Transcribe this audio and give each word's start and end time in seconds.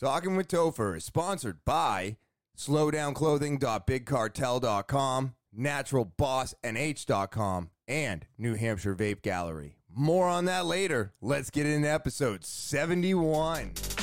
Talking 0.00 0.34
with 0.36 0.48
Topher 0.48 0.96
is 0.96 1.04
sponsored 1.04 1.58
by 1.64 2.16
slowdownclothing.bigcartel.com, 2.58 5.34
naturalbossnh.com, 5.56 7.70
and 7.86 8.26
New 8.36 8.54
Hampshire 8.54 8.96
Vape 8.96 9.22
Gallery. 9.22 9.76
More 9.94 10.26
on 10.26 10.46
that 10.46 10.66
later. 10.66 11.12
Let's 11.20 11.50
get 11.50 11.66
into 11.66 11.88
episode 11.88 12.44
71. 12.44 13.93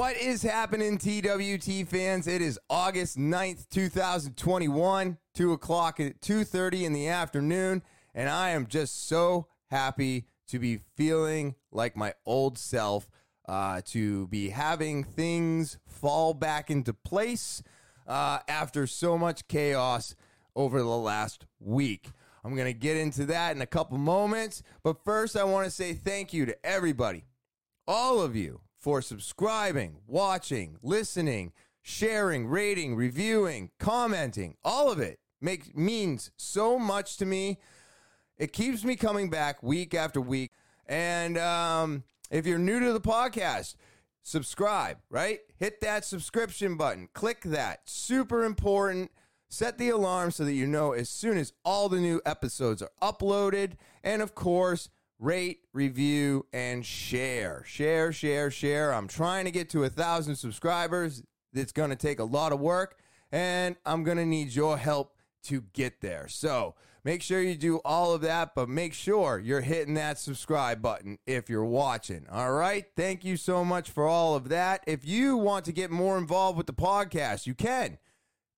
What 0.00 0.16
is 0.16 0.40
happening, 0.40 0.96
TWT 0.96 1.86
fans? 1.86 2.26
It 2.26 2.40
is 2.40 2.58
August 2.70 3.18
9th, 3.18 3.68
2021, 3.68 5.18
2 5.34 5.52
o'clock 5.52 6.00
at 6.00 6.22
2.30 6.22 6.84
in 6.84 6.92
the 6.94 7.08
afternoon, 7.08 7.82
and 8.14 8.30
I 8.30 8.48
am 8.50 8.66
just 8.66 9.06
so 9.06 9.48
happy 9.66 10.24
to 10.48 10.58
be 10.58 10.78
feeling 10.96 11.54
like 11.70 11.98
my 11.98 12.14
old 12.24 12.56
self, 12.56 13.10
uh, 13.46 13.82
to 13.88 14.26
be 14.28 14.48
having 14.48 15.04
things 15.04 15.76
fall 15.86 16.32
back 16.32 16.70
into 16.70 16.94
place 16.94 17.62
uh, 18.06 18.38
after 18.48 18.86
so 18.86 19.18
much 19.18 19.48
chaos 19.48 20.14
over 20.56 20.80
the 20.80 20.86
last 20.86 21.44
week. 21.60 22.08
I'm 22.42 22.56
going 22.56 22.72
to 22.72 22.72
get 22.72 22.96
into 22.96 23.26
that 23.26 23.54
in 23.54 23.60
a 23.60 23.66
couple 23.66 23.98
moments, 23.98 24.62
but 24.82 25.04
first 25.04 25.36
I 25.36 25.44
want 25.44 25.66
to 25.66 25.70
say 25.70 25.92
thank 25.92 26.32
you 26.32 26.46
to 26.46 26.56
everybody, 26.64 27.26
all 27.86 28.22
of 28.22 28.34
you, 28.34 28.62
for 28.80 29.02
subscribing, 29.02 29.98
watching, 30.06 30.78
listening, 30.82 31.52
sharing, 31.82 32.46
rating, 32.46 32.96
reviewing, 32.96 33.70
commenting. 33.78 34.56
All 34.64 34.90
of 34.90 34.98
it 34.98 35.20
makes 35.40 35.74
means 35.74 36.30
so 36.36 36.78
much 36.78 37.18
to 37.18 37.26
me. 37.26 37.58
It 38.38 38.54
keeps 38.54 38.82
me 38.82 38.96
coming 38.96 39.28
back 39.28 39.62
week 39.62 39.94
after 39.94 40.20
week. 40.20 40.52
And 40.86 41.36
um, 41.36 42.04
if 42.30 42.46
you're 42.46 42.58
new 42.58 42.80
to 42.80 42.92
the 42.94 43.00
podcast, 43.00 43.76
subscribe, 44.22 44.96
right? 45.10 45.40
Hit 45.58 45.82
that 45.82 46.06
subscription 46.06 46.76
button. 46.76 47.08
Click 47.12 47.42
that. 47.42 47.80
Super 47.84 48.44
important. 48.44 49.10
Set 49.50 49.76
the 49.76 49.90
alarm 49.90 50.30
so 50.30 50.44
that 50.44 50.52
you 50.54 50.66
know 50.66 50.92
as 50.92 51.10
soon 51.10 51.36
as 51.36 51.52
all 51.64 51.88
the 51.90 52.00
new 52.00 52.22
episodes 52.24 52.82
are 52.82 52.90
uploaded. 53.02 53.72
And 54.02 54.22
of 54.22 54.34
course, 54.34 54.88
rate, 55.20 55.60
review, 55.72 56.46
and 56.52 56.84
share. 56.84 57.62
Share, 57.66 58.12
share, 58.12 58.50
share. 58.50 58.92
I'm 58.92 59.06
trying 59.06 59.44
to 59.44 59.50
get 59.50 59.68
to 59.70 59.84
a 59.84 59.90
thousand 59.90 60.36
subscribers. 60.36 61.22
It's 61.52 61.72
going 61.72 61.90
to 61.90 61.96
take 61.96 62.18
a 62.18 62.24
lot 62.24 62.52
of 62.52 62.60
work, 62.60 62.98
and 63.30 63.76
I'm 63.84 64.02
going 64.02 64.16
to 64.16 64.26
need 64.26 64.54
your 64.54 64.78
help 64.78 65.14
to 65.44 65.62
get 65.72 66.00
there. 66.00 66.26
So 66.28 66.74
make 67.04 67.22
sure 67.22 67.42
you 67.42 67.54
do 67.54 67.78
all 67.84 68.14
of 68.14 68.22
that, 68.22 68.54
but 68.54 68.68
make 68.68 68.94
sure 68.94 69.38
you're 69.38 69.60
hitting 69.60 69.94
that 69.94 70.18
subscribe 70.18 70.80
button 70.80 71.18
if 71.26 71.48
you're 71.48 71.64
watching. 71.64 72.26
All 72.30 72.52
right. 72.52 72.86
Thank 72.96 73.24
you 73.24 73.36
so 73.36 73.64
much 73.64 73.90
for 73.90 74.06
all 74.06 74.34
of 74.34 74.48
that. 74.48 74.82
If 74.86 75.04
you 75.04 75.36
want 75.36 75.64
to 75.66 75.72
get 75.72 75.90
more 75.90 76.18
involved 76.18 76.56
with 76.56 76.66
the 76.66 76.72
podcast, 76.72 77.46
you 77.46 77.54
can. 77.54 77.98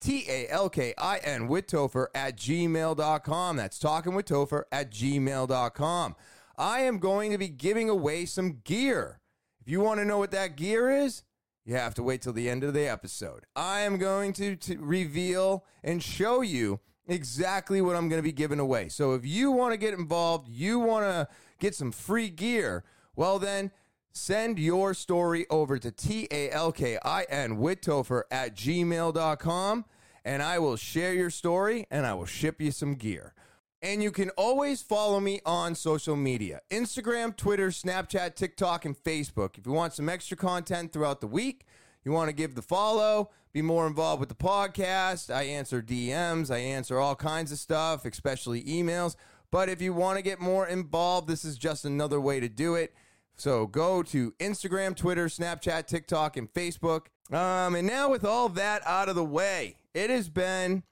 T 0.01 0.25
A 0.29 0.49
L 0.51 0.69
K 0.69 0.93
I 0.99 1.19
N 1.19 1.47
with 1.47 1.69
Topher 1.69 2.09
at 2.15 2.37
gmail.com. 2.37 3.57
That's 3.57 3.79
talking 3.79 4.15
with 4.15 4.27
Topher 4.27 4.65
at 4.73 4.91
gmail.com. 4.91 6.17
I 6.63 6.83
am 6.83 7.01
going 7.01 7.33
to 7.33 7.39
be 7.39 7.49
giving 7.49 7.91
away 7.91 8.25
some 8.25 8.61
gear. 8.63 9.19
If 9.61 9.69
you 9.69 9.81
want 9.81 9.99
to 9.99 10.05
know 10.05 10.19
what 10.19 10.31
that 10.31 10.57
gear 10.57 10.89
is, 10.93 11.25
you 11.65 11.75
have 11.75 11.93
to 11.95 12.05
wait 12.05 12.23
till 12.23 12.33
the 12.33 12.49
end 12.49 12.63
of 12.63 12.73
the 12.73 12.87
episode. 12.87 13.47
I 13.57 13.81
am 13.81 13.99
going 13.99 14.33
to, 14.35 14.55
to 14.55 14.79
reveal 14.79 15.65
and 15.83 16.01
show 16.01 16.41
you 16.41 16.79
exactly 17.09 17.81
what 17.83 17.97
I'm 17.97 18.09
going 18.09 18.21
to 18.21 18.23
be 18.23 18.31
giving 18.31 18.61
away. 18.61 18.91
So 18.91 19.15
if 19.15 19.27
you 19.27 19.51
want 19.51 19.73
to 19.73 19.77
get 19.77 19.92
involved, 19.92 20.47
you 20.48 20.79
want 20.79 21.05
to 21.05 21.27
get 21.59 21.75
some 21.75 21.91
free 21.91 22.31
gear, 22.31 22.85
well, 23.17 23.41
then 23.41 23.73
send 24.13 24.61
your 24.61 24.95
story 24.95 25.47
over 25.51 25.79
to 25.79 25.91
T 25.91 26.29
A 26.31 26.48
L 26.51 26.70
K 26.70 26.97
I 27.05 27.25
N 27.25 27.57
with 27.57 27.81
Topher 27.81 28.23
at 28.31 28.55
gmail.com 28.55 29.85
and 30.25 30.42
I 30.45 30.61
will 30.61 30.77
share 30.77 31.13
your 31.13 31.31
story 31.31 31.89
and 31.91 32.07
I 32.07 32.15
will 32.15 32.27
ship 32.27 32.61
you 32.61 32.70
some 32.70 32.95
gear. 32.95 33.35
And 33.83 34.01
you 34.01 34.13
can 34.13 34.31
always 34.31 34.81
follow 34.81 35.19
me 35.19 35.41
on 35.45 35.75
social 35.75 36.15
media 36.15 36.61
Instagram, 36.70 37.37
Twitter, 37.37 37.69
Snapchat, 37.69 38.37
TikTok, 38.37 38.85
and 38.85 38.97
Facebook. 38.97 39.59
If 39.59 39.67
you 39.67 39.73
want 39.73 39.93
some 39.93 40.09
extra 40.09 40.37
content 40.37 40.93
throughout 40.93 41.20
the 41.20 41.27
week, 41.27 41.67
you 42.05 42.13
want 42.13 42.29
to 42.29 42.33
give 42.33 42.55
the 42.55 42.63
follow, 42.63 43.31
be 43.53 43.61
more 43.61 43.89
involved 43.89 44.21
with 44.21 44.29
the 44.29 44.37
podcast. 44.37 45.35
I 45.35 45.42
answer 45.42 45.83
DMs, 45.83 46.48
I 46.48 46.59
answer 46.59 47.01
all 47.01 47.17
kinds 47.17 47.51
of 47.51 47.59
stuff, 47.59 48.05
especially 48.05 48.63
emails. 48.63 49.17
But 49.51 49.69
if 49.69 49.83
you 49.83 49.92
want 49.92 50.17
to 50.17 50.23
get 50.23 50.41
more 50.41 50.67
involved, 50.67 51.29
this 51.29 51.45
is 51.45 51.59
just 51.59 51.85
another 51.85 52.21
way 52.21 52.39
to 52.39 52.48
do 52.48 52.77
it. 52.77 52.95
So 53.35 53.67
go 53.67 54.05
to 54.05 54.31
Instagram, 54.39 54.95
Twitter, 54.95 55.27
Snapchat, 55.27 55.87
TikTok, 55.89 56.37
and 56.37 56.53
Facebook. 56.53 57.07
Um, 57.33 57.75
and 57.75 57.87
now, 57.87 58.11
with 58.11 58.25
all 58.25 58.48
that 58.51 58.87
out 58.87 59.09
of 59.09 59.17
the 59.17 59.25
way, 59.25 59.77
it 59.92 60.11
has 60.11 60.29
been 60.29 60.85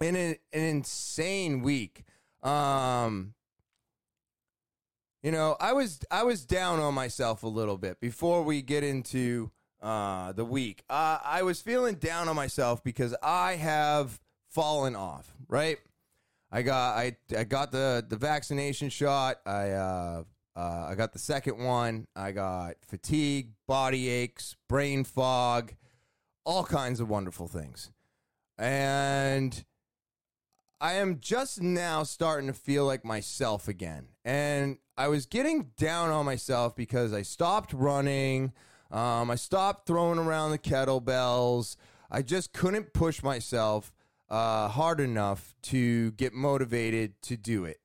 an, 0.00 0.16
an 0.16 0.36
insane 0.52 1.62
week. 1.62 2.04
Um, 2.42 3.34
you 5.22 5.30
know, 5.30 5.56
I 5.60 5.72
was 5.72 6.00
I 6.10 6.22
was 6.22 6.44
down 6.44 6.80
on 6.80 6.94
myself 6.94 7.42
a 7.42 7.48
little 7.48 7.76
bit 7.76 8.00
before 8.00 8.42
we 8.42 8.62
get 8.62 8.82
into 8.82 9.50
uh, 9.82 10.32
the 10.32 10.44
week. 10.44 10.82
Uh, 10.88 11.18
I 11.22 11.42
was 11.42 11.60
feeling 11.60 11.96
down 11.96 12.28
on 12.28 12.36
myself 12.36 12.82
because 12.82 13.14
I 13.22 13.56
have 13.56 14.18
fallen 14.48 14.96
off. 14.96 15.34
Right, 15.48 15.78
I 16.50 16.62
got 16.62 16.96
I 16.96 17.16
I 17.36 17.44
got 17.44 17.70
the 17.72 18.04
the 18.08 18.16
vaccination 18.16 18.88
shot. 18.88 19.40
I 19.44 19.70
uh, 19.70 20.22
uh, 20.56 20.86
I 20.88 20.94
got 20.94 21.12
the 21.12 21.18
second 21.18 21.58
one. 21.58 22.06
I 22.16 22.32
got 22.32 22.76
fatigue, 22.86 23.52
body 23.68 24.08
aches, 24.08 24.56
brain 24.68 25.04
fog, 25.04 25.74
all 26.44 26.64
kinds 26.64 26.98
of 27.00 27.10
wonderful 27.10 27.46
things, 27.46 27.90
and 28.56 29.64
I 30.80 30.94
am 30.94 31.20
just 31.20 31.60
now 31.60 32.04
starting 32.04 32.46
to 32.46 32.54
feel 32.54 32.86
like 32.86 33.04
myself 33.04 33.68
again. 33.68 34.08
And 34.24 34.78
I 34.96 35.08
was 35.08 35.26
getting 35.26 35.72
down 35.76 36.08
on 36.08 36.24
myself 36.24 36.74
because 36.74 37.12
I 37.12 37.20
stopped 37.20 37.74
running. 37.74 38.52
Um, 38.90 39.30
I 39.30 39.34
stopped 39.34 39.86
throwing 39.86 40.18
around 40.18 40.52
the 40.52 40.58
kettlebells. 40.58 41.76
I 42.10 42.22
just 42.22 42.54
couldn't 42.54 42.94
push 42.94 43.22
myself 43.22 43.92
uh, 44.30 44.68
hard 44.68 45.00
enough 45.00 45.54
to 45.62 46.12
get 46.12 46.32
motivated 46.32 47.20
to 47.22 47.36
do 47.36 47.66
it. 47.66 47.78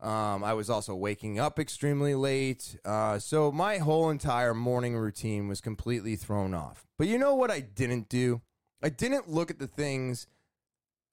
Um, 0.00 0.42
I 0.42 0.54
was 0.54 0.70
also 0.70 0.94
waking 0.94 1.38
up 1.38 1.58
extremely 1.58 2.14
late. 2.14 2.78
Uh, 2.86 3.18
so 3.18 3.52
my 3.52 3.76
whole 3.76 4.08
entire 4.08 4.54
morning 4.54 4.96
routine 4.96 5.46
was 5.46 5.60
completely 5.60 6.16
thrown 6.16 6.54
off. 6.54 6.86
But 6.96 7.06
you 7.06 7.18
know 7.18 7.34
what 7.34 7.50
I 7.50 7.60
didn't 7.60 8.08
do? 8.08 8.40
I 8.82 8.88
didn't 8.88 9.28
look 9.28 9.50
at 9.50 9.58
the 9.58 9.66
things 9.66 10.26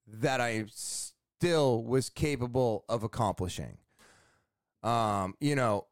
that 0.07 0.39
I 0.39 0.65
still 1.39 1.83
was 1.83 2.09
capable 2.09 2.83
of 2.89 3.03
accomplishing. 3.03 3.77
Um, 4.83 5.35
you 5.39 5.55
know, 5.55 5.87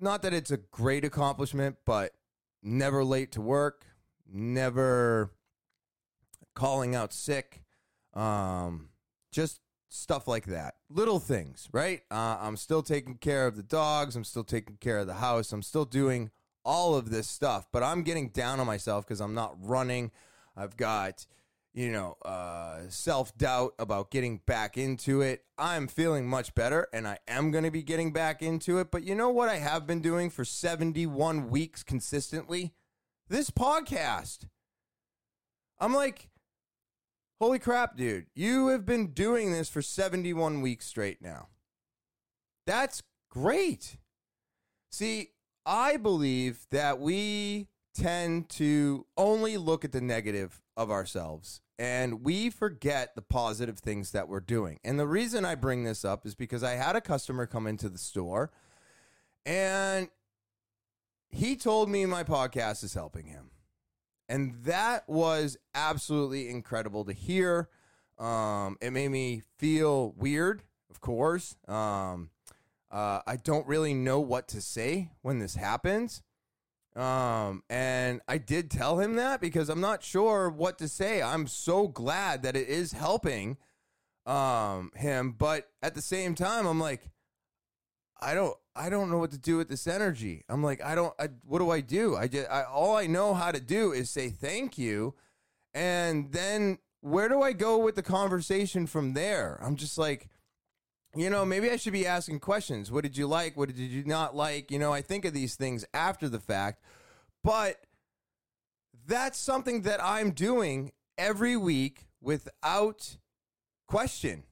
not 0.00 0.22
that 0.22 0.32
it's 0.32 0.50
a 0.50 0.56
great 0.56 1.04
accomplishment, 1.04 1.76
but 1.84 2.12
never 2.62 3.04
late 3.04 3.32
to 3.32 3.40
work, 3.40 3.86
never 4.30 5.30
calling 6.54 6.94
out 6.94 7.12
sick, 7.12 7.62
um, 8.14 8.88
just 9.30 9.60
stuff 9.88 10.26
like 10.26 10.46
that. 10.46 10.74
Little 10.90 11.20
things, 11.20 11.68
right? 11.72 12.02
Uh, 12.10 12.38
I'm 12.40 12.56
still 12.56 12.82
taking 12.82 13.16
care 13.16 13.46
of 13.46 13.56
the 13.56 13.62
dogs. 13.62 14.16
I'm 14.16 14.24
still 14.24 14.44
taking 14.44 14.76
care 14.78 14.98
of 14.98 15.06
the 15.06 15.14
house. 15.14 15.52
I'm 15.52 15.62
still 15.62 15.84
doing 15.84 16.30
all 16.64 16.96
of 16.96 17.10
this 17.10 17.28
stuff, 17.28 17.68
but 17.72 17.84
I'm 17.84 18.02
getting 18.02 18.30
down 18.30 18.58
on 18.58 18.66
myself 18.66 19.06
because 19.06 19.20
I'm 19.20 19.34
not 19.34 19.54
running. 19.60 20.10
I've 20.56 20.76
got 20.76 21.26
you 21.76 21.92
know, 21.92 22.16
uh, 22.24 22.80
self 22.88 23.36
doubt 23.36 23.74
about 23.78 24.10
getting 24.10 24.38
back 24.46 24.78
into 24.78 25.20
it. 25.20 25.44
I'm 25.58 25.86
feeling 25.86 26.26
much 26.26 26.54
better 26.54 26.88
and 26.90 27.06
I 27.06 27.18
am 27.28 27.50
going 27.50 27.64
to 27.64 27.70
be 27.70 27.82
getting 27.82 28.14
back 28.14 28.40
into 28.40 28.78
it. 28.78 28.90
But 28.90 29.04
you 29.04 29.14
know 29.14 29.28
what 29.28 29.50
I 29.50 29.56
have 29.56 29.86
been 29.86 30.00
doing 30.00 30.30
for 30.30 30.42
71 30.42 31.50
weeks 31.50 31.82
consistently? 31.82 32.72
This 33.28 33.50
podcast. 33.50 34.46
I'm 35.78 35.92
like, 35.92 36.30
holy 37.38 37.58
crap, 37.58 37.94
dude. 37.94 38.26
You 38.34 38.68
have 38.68 38.86
been 38.86 39.08
doing 39.08 39.52
this 39.52 39.68
for 39.68 39.82
71 39.82 40.62
weeks 40.62 40.86
straight 40.86 41.20
now. 41.20 41.48
That's 42.66 43.02
great. 43.30 43.98
See, 44.90 45.28
I 45.66 45.98
believe 45.98 46.66
that 46.70 47.00
we 47.00 47.68
tend 47.94 48.48
to 48.50 49.04
only 49.18 49.58
look 49.58 49.84
at 49.84 49.92
the 49.92 50.00
negative 50.00 50.62
of 50.76 50.90
ourselves 50.90 51.60
and 51.78 52.22
we 52.22 52.50
forget 52.50 53.14
the 53.14 53.22
positive 53.22 53.78
things 53.78 54.12
that 54.12 54.28
we're 54.28 54.40
doing. 54.40 54.78
And 54.82 54.98
the 54.98 55.06
reason 55.06 55.44
I 55.44 55.54
bring 55.54 55.84
this 55.84 56.04
up 56.04 56.26
is 56.26 56.34
because 56.34 56.62
I 56.62 56.72
had 56.72 56.96
a 56.96 57.00
customer 57.00 57.46
come 57.46 57.66
into 57.66 57.88
the 57.88 57.98
store 57.98 58.50
and 59.44 60.08
he 61.28 61.56
told 61.56 61.90
me 61.90 62.06
my 62.06 62.24
podcast 62.24 62.82
is 62.82 62.94
helping 62.94 63.26
him. 63.26 63.50
And 64.28 64.54
that 64.64 65.08
was 65.08 65.56
absolutely 65.74 66.48
incredible 66.48 67.04
to 67.04 67.12
hear. 67.12 67.68
Um, 68.18 68.76
it 68.80 68.90
made 68.90 69.10
me 69.10 69.42
feel 69.58 70.14
weird, 70.16 70.62
of 70.90 71.00
course. 71.00 71.56
Um, 71.68 72.30
uh, 72.90 73.20
I 73.26 73.36
don't 73.36 73.66
really 73.66 73.94
know 73.94 74.20
what 74.20 74.48
to 74.48 74.60
say 74.60 75.10
when 75.20 75.38
this 75.38 75.54
happens. 75.54 76.22
Um, 76.96 77.62
and 77.68 78.22
I 78.26 78.38
did 78.38 78.70
tell 78.70 78.98
him 78.98 79.16
that 79.16 79.40
because 79.40 79.68
I'm 79.68 79.82
not 79.82 80.02
sure 80.02 80.48
what 80.48 80.78
to 80.78 80.88
say. 80.88 81.20
I'm 81.20 81.46
so 81.46 81.88
glad 81.88 82.42
that 82.42 82.56
it 82.56 82.68
is 82.68 82.92
helping 82.92 83.58
um 84.24 84.90
him, 84.96 85.32
but 85.38 85.68
at 85.82 85.94
the 85.94 86.02
same 86.02 86.34
time 86.34 86.66
I'm 86.66 86.80
like 86.80 87.10
I 88.20 88.34
don't 88.34 88.56
I 88.74 88.88
don't 88.88 89.10
know 89.10 89.18
what 89.18 89.30
to 89.32 89.38
do 89.38 89.58
with 89.58 89.68
this 89.68 89.86
energy. 89.86 90.44
I'm 90.48 90.64
like 90.64 90.82
I 90.82 90.94
don't 90.94 91.14
I, 91.18 91.28
what 91.44 91.58
do 91.58 91.70
I 91.70 91.80
do? 91.80 92.16
I 92.16 92.26
just 92.26 92.50
I, 92.50 92.64
all 92.64 92.96
I 92.96 93.06
know 93.06 93.34
how 93.34 93.52
to 93.52 93.60
do 93.60 93.92
is 93.92 94.10
say 94.10 94.30
thank 94.30 94.78
you 94.78 95.14
and 95.74 96.32
then 96.32 96.78
where 97.02 97.28
do 97.28 97.42
I 97.42 97.52
go 97.52 97.78
with 97.78 97.94
the 97.94 98.02
conversation 98.02 98.86
from 98.86 99.12
there? 99.12 99.60
I'm 99.62 99.76
just 99.76 99.98
like 99.98 100.28
you 101.16 101.30
know, 101.30 101.44
maybe 101.44 101.70
I 101.70 101.76
should 101.76 101.92
be 101.92 102.06
asking 102.06 102.40
questions. 102.40 102.92
What 102.92 103.02
did 103.02 103.16
you 103.16 103.26
like? 103.26 103.56
What 103.56 103.68
did 103.68 103.78
you 103.78 104.04
not 104.04 104.36
like? 104.36 104.70
You 104.70 104.78
know, 104.78 104.92
I 104.92 105.02
think 105.02 105.24
of 105.24 105.32
these 105.32 105.54
things 105.54 105.84
after 105.94 106.28
the 106.28 106.40
fact, 106.40 106.82
but 107.42 107.80
that's 109.06 109.38
something 109.38 109.82
that 109.82 110.02
I'm 110.02 110.30
doing 110.32 110.92
every 111.16 111.56
week 111.56 112.06
without 112.20 113.16
question. 113.86 114.44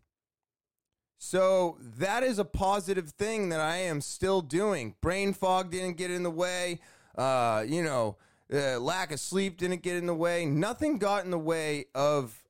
So 1.18 1.78
that 1.80 2.22
is 2.22 2.38
a 2.38 2.44
positive 2.44 3.10
thing 3.10 3.48
that 3.48 3.60
I 3.60 3.78
am 3.78 4.00
still 4.00 4.42
doing. 4.42 4.94
Brain 5.00 5.32
fog 5.32 5.70
didn't 5.70 5.96
get 5.96 6.10
in 6.10 6.22
the 6.22 6.30
way. 6.30 6.80
Uh, 7.16 7.64
you 7.66 7.82
know, 7.82 8.16
uh, 8.52 8.78
lack 8.78 9.10
of 9.10 9.18
sleep 9.18 9.56
didn't 9.56 9.82
get 9.82 9.96
in 9.96 10.06
the 10.06 10.14
way. 10.14 10.44
Nothing 10.44 10.98
got 10.98 11.24
in 11.24 11.30
the 11.30 11.38
way 11.38 11.86
of 11.94 12.43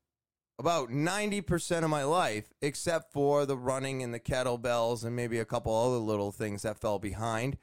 about 0.58 0.90
90% 0.90 1.82
of 1.82 1.90
my 1.90 2.04
life, 2.04 2.52
except 2.62 3.12
for 3.12 3.44
the 3.44 3.56
running 3.56 4.02
and 4.02 4.14
the 4.14 4.20
kettlebells 4.20 5.04
and 5.04 5.16
maybe 5.16 5.38
a 5.38 5.44
couple 5.44 5.74
other 5.74 5.98
little 5.98 6.30
things 6.30 6.62
that 6.62 6.80
fell 6.80 6.98
behind. 6.98 7.58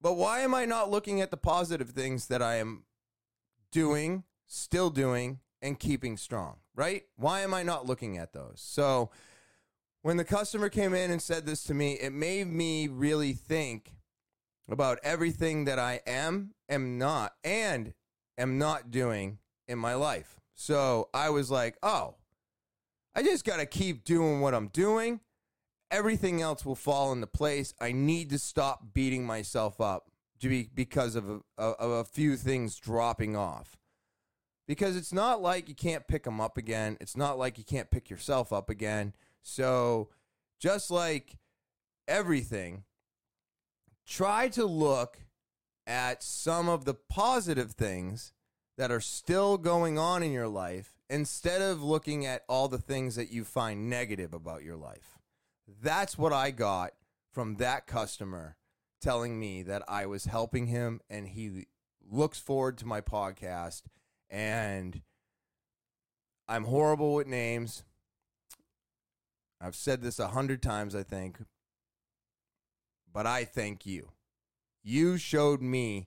But 0.00 0.14
why 0.14 0.40
am 0.40 0.54
I 0.54 0.64
not 0.64 0.90
looking 0.90 1.20
at 1.20 1.30
the 1.30 1.36
positive 1.36 1.90
things 1.90 2.26
that 2.28 2.42
I 2.42 2.56
am 2.56 2.84
doing, 3.72 4.24
still 4.46 4.90
doing, 4.90 5.40
and 5.60 5.78
keeping 5.78 6.16
strong, 6.16 6.58
right? 6.74 7.02
Why 7.16 7.40
am 7.40 7.52
I 7.52 7.62
not 7.62 7.86
looking 7.86 8.16
at 8.16 8.32
those? 8.32 8.60
So 8.60 9.10
when 10.02 10.16
the 10.16 10.24
customer 10.24 10.68
came 10.68 10.94
in 10.94 11.10
and 11.10 11.20
said 11.20 11.46
this 11.46 11.64
to 11.64 11.74
me, 11.74 11.94
it 11.94 12.12
made 12.12 12.46
me 12.46 12.86
really 12.86 13.32
think 13.32 13.92
about 14.70 14.98
everything 15.02 15.64
that 15.64 15.78
I 15.78 16.00
am, 16.06 16.52
am 16.68 16.98
not, 16.98 17.32
and 17.42 17.94
am 18.36 18.58
not 18.58 18.90
doing 18.90 19.38
in 19.66 19.78
my 19.78 19.94
life. 19.94 20.37
So 20.60 21.08
I 21.14 21.30
was 21.30 21.52
like, 21.52 21.76
oh, 21.84 22.16
I 23.14 23.22
just 23.22 23.44
got 23.44 23.58
to 23.58 23.64
keep 23.64 24.04
doing 24.04 24.40
what 24.40 24.54
I'm 24.54 24.66
doing. 24.66 25.20
Everything 25.88 26.42
else 26.42 26.66
will 26.66 26.74
fall 26.74 27.12
into 27.12 27.28
place. 27.28 27.74
I 27.80 27.92
need 27.92 28.28
to 28.30 28.40
stop 28.40 28.92
beating 28.92 29.24
myself 29.24 29.80
up 29.80 30.10
to 30.40 30.48
be 30.48 30.68
because 30.74 31.14
of 31.14 31.28
a, 31.56 31.62
of 31.62 31.90
a 31.90 32.04
few 32.04 32.36
things 32.36 32.74
dropping 32.74 33.36
off. 33.36 33.78
Because 34.66 34.96
it's 34.96 35.12
not 35.12 35.40
like 35.40 35.68
you 35.68 35.76
can't 35.76 36.08
pick 36.08 36.24
them 36.24 36.40
up 36.40 36.58
again. 36.58 36.98
It's 37.00 37.16
not 37.16 37.38
like 37.38 37.56
you 37.56 37.64
can't 37.64 37.88
pick 37.92 38.10
yourself 38.10 38.52
up 38.52 38.68
again. 38.68 39.14
So 39.42 40.08
just 40.58 40.90
like 40.90 41.38
everything, 42.08 42.82
try 44.04 44.48
to 44.48 44.66
look 44.66 45.18
at 45.86 46.24
some 46.24 46.68
of 46.68 46.84
the 46.84 46.94
positive 46.94 47.70
things 47.70 48.32
that 48.78 48.92
are 48.92 49.00
still 49.00 49.58
going 49.58 49.98
on 49.98 50.22
in 50.22 50.32
your 50.32 50.48
life 50.48 50.94
instead 51.10 51.60
of 51.60 51.82
looking 51.82 52.24
at 52.24 52.44
all 52.48 52.68
the 52.68 52.78
things 52.78 53.16
that 53.16 53.30
you 53.30 53.44
find 53.44 53.90
negative 53.90 54.32
about 54.32 54.62
your 54.62 54.76
life. 54.76 55.18
That's 55.82 56.16
what 56.16 56.32
I 56.32 56.52
got 56.52 56.92
from 57.32 57.56
that 57.56 57.88
customer 57.88 58.56
telling 59.02 59.38
me 59.38 59.64
that 59.64 59.82
I 59.88 60.06
was 60.06 60.26
helping 60.26 60.68
him 60.68 61.00
and 61.10 61.26
he 61.28 61.66
looks 62.08 62.38
forward 62.38 62.78
to 62.78 62.86
my 62.86 63.00
podcast 63.00 63.82
and 64.30 65.02
I'm 66.46 66.64
horrible 66.64 67.14
with 67.14 67.26
names. 67.26 67.82
I've 69.60 69.74
said 69.74 70.02
this 70.02 70.20
a 70.20 70.28
hundred 70.28 70.62
times, 70.62 70.94
I 70.94 71.02
think, 71.02 71.38
but 73.12 73.26
I 73.26 73.44
thank 73.44 73.84
you. 73.84 74.12
You 74.84 75.18
showed 75.18 75.60
me 75.60 76.06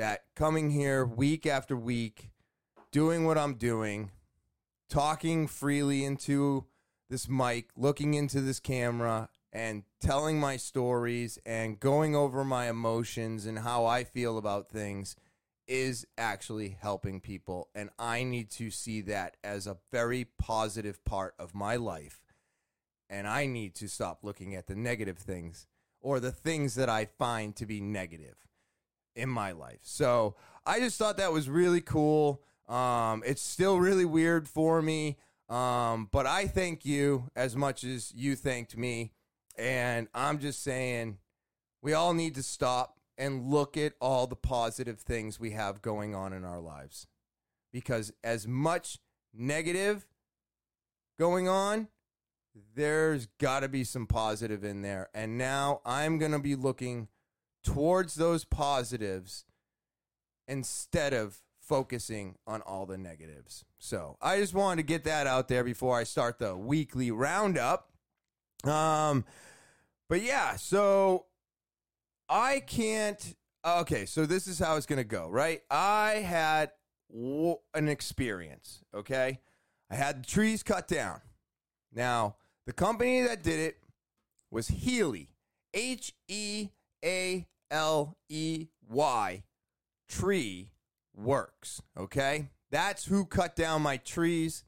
that 0.00 0.24
coming 0.34 0.70
here 0.70 1.04
week 1.04 1.46
after 1.46 1.76
week, 1.76 2.30
doing 2.90 3.26
what 3.26 3.36
I'm 3.36 3.56
doing, 3.56 4.10
talking 4.88 5.46
freely 5.46 6.04
into 6.04 6.64
this 7.10 7.28
mic, 7.28 7.68
looking 7.76 8.14
into 8.14 8.40
this 8.40 8.60
camera, 8.60 9.28
and 9.52 9.82
telling 10.00 10.40
my 10.40 10.56
stories 10.56 11.38
and 11.44 11.78
going 11.78 12.16
over 12.16 12.44
my 12.44 12.70
emotions 12.70 13.44
and 13.44 13.58
how 13.58 13.84
I 13.84 14.04
feel 14.04 14.38
about 14.38 14.70
things 14.70 15.16
is 15.68 16.06
actually 16.16 16.78
helping 16.80 17.20
people. 17.20 17.68
And 17.74 17.90
I 17.98 18.22
need 18.22 18.50
to 18.52 18.70
see 18.70 19.02
that 19.02 19.36
as 19.44 19.66
a 19.66 19.76
very 19.92 20.24
positive 20.38 21.04
part 21.04 21.34
of 21.38 21.54
my 21.54 21.76
life. 21.76 22.22
And 23.10 23.28
I 23.28 23.44
need 23.44 23.74
to 23.74 23.86
stop 23.86 24.20
looking 24.22 24.54
at 24.54 24.66
the 24.66 24.74
negative 24.74 25.18
things 25.18 25.66
or 26.00 26.20
the 26.20 26.32
things 26.32 26.74
that 26.76 26.88
I 26.88 27.04
find 27.04 27.54
to 27.56 27.66
be 27.66 27.82
negative 27.82 28.46
in 29.14 29.28
my 29.28 29.52
life. 29.52 29.80
So 29.82 30.36
I 30.66 30.80
just 30.80 30.98
thought 30.98 31.16
that 31.16 31.32
was 31.32 31.48
really 31.48 31.80
cool. 31.80 32.42
Um, 32.68 33.22
it's 33.26 33.42
still 33.42 33.78
really 33.78 34.04
weird 34.04 34.48
for 34.48 34.80
me, 34.80 35.16
um, 35.48 36.08
but 36.12 36.26
I 36.26 36.46
thank 36.46 36.84
you 36.84 37.28
as 37.34 37.56
much 37.56 37.82
as 37.82 38.12
you 38.14 38.36
thanked 38.36 38.76
me. 38.76 39.12
And 39.58 40.08
I'm 40.14 40.38
just 40.38 40.62
saying, 40.62 41.18
we 41.82 41.92
all 41.92 42.14
need 42.14 42.34
to 42.36 42.42
stop 42.42 43.00
and 43.18 43.50
look 43.50 43.76
at 43.76 43.94
all 44.00 44.26
the 44.26 44.36
positive 44.36 45.00
things 45.00 45.40
we 45.40 45.50
have 45.50 45.82
going 45.82 46.14
on 46.14 46.32
in 46.32 46.44
our 46.44 46.60
lives. 46.60 47.06
Because 47.72 48.12
as 48.24 48.46
much 48.46 48.98
negative 49.34 50.06
going 51.18 51.48
on, 51.48 51.88
there's 52.74 53.26
got 53.38 53.60
to 53.60 53.68
be 53.68 53.84
some 53.84 54.06
positive 54.06 54.64
in 54.64 54.82
there. 54.82 55.08
And 55.14 55.36
now 55.36 55.80
I'm 55.84 56.18
going 56.18 56.32
to 56.32 56.38
be 56.38 56.54
looking 56.54 57.08
towards 57.62 58.14
those 58.14 58.44
positives 58.44 59.44
instead 60.48 61.12
of 61.12 61.38
focusing 61.60 62.34
on 62.46 62.60
all 62.62 62.86
the 62.86 62.98
negatives. 62.98 63.64
So 63.78 64.16
I 64.20 64.38
just 64.38 64.54
wanted 64.54 64.82
to 64.82 64.86
get 64.86 65.04
that 65.04 65.26
out 65.26 65.48
there 65.48 65.62
before 65.62 65.96
I 65.96 66.04
start 66.04 66.38
the 66.38 66.56
weekly 66.56 67.10
roundup. 67.10 67.90
Um, 68.64 69.24
but 70.08 70.22
yeah, 70.22 70.56
so 70.56 71.26
I 72.28 72.60
can't. 72.60 73.36
Okay, 73.64 74.06
so 74.06 74.26
this 74.26 74.46
is 74.46 74.58
how 74.58 74.76
it's 74.76 74.86
to 74.98 75.04
go, 75.04 75.28
right? 75.28 75.60
I 75.70 76.24
had 76.26 76.72
an 77.12 77.88
experience, 77.88 78.82
okay? 78.94 79.38
I 79.90 79.94
had 79.94 80.22
the 80.22 80.26
trees 80.26 80.62
cut 80.62 80.88
down. 80.88 81.20
Now, 81.92 82.36
the 82.66 82.72
company 82.72 83.22
that 83.22 83.42
did 83.42 83.60
it 83.60 83.76
was 84.50 84.68
Healey, 84.68 85.30
H 85.74 86.14
E 86.28 86.70
A 87.04 87.46
L 87.70 88.16
E 88.28 88.68
Y, 88.88 89.42
tree 90.08 90.70
works. 91.14 91.82
Okay. 91.96 92.48
That's 92.70 93.06
who 93.06 93.24
cut 93.24 93.56
down 93.56 93.82
my 93.82 93.96
trees. 93.96 94.64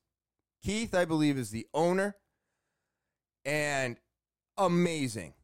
Keith, 0.65 0.95
I 0.95 1.05
believe, 1.05 1.39
is 1.39 1.51
the 1.51 1.67
owner. 1.73 2.17
And 3.45 3.97
amazing. 4.57 5.35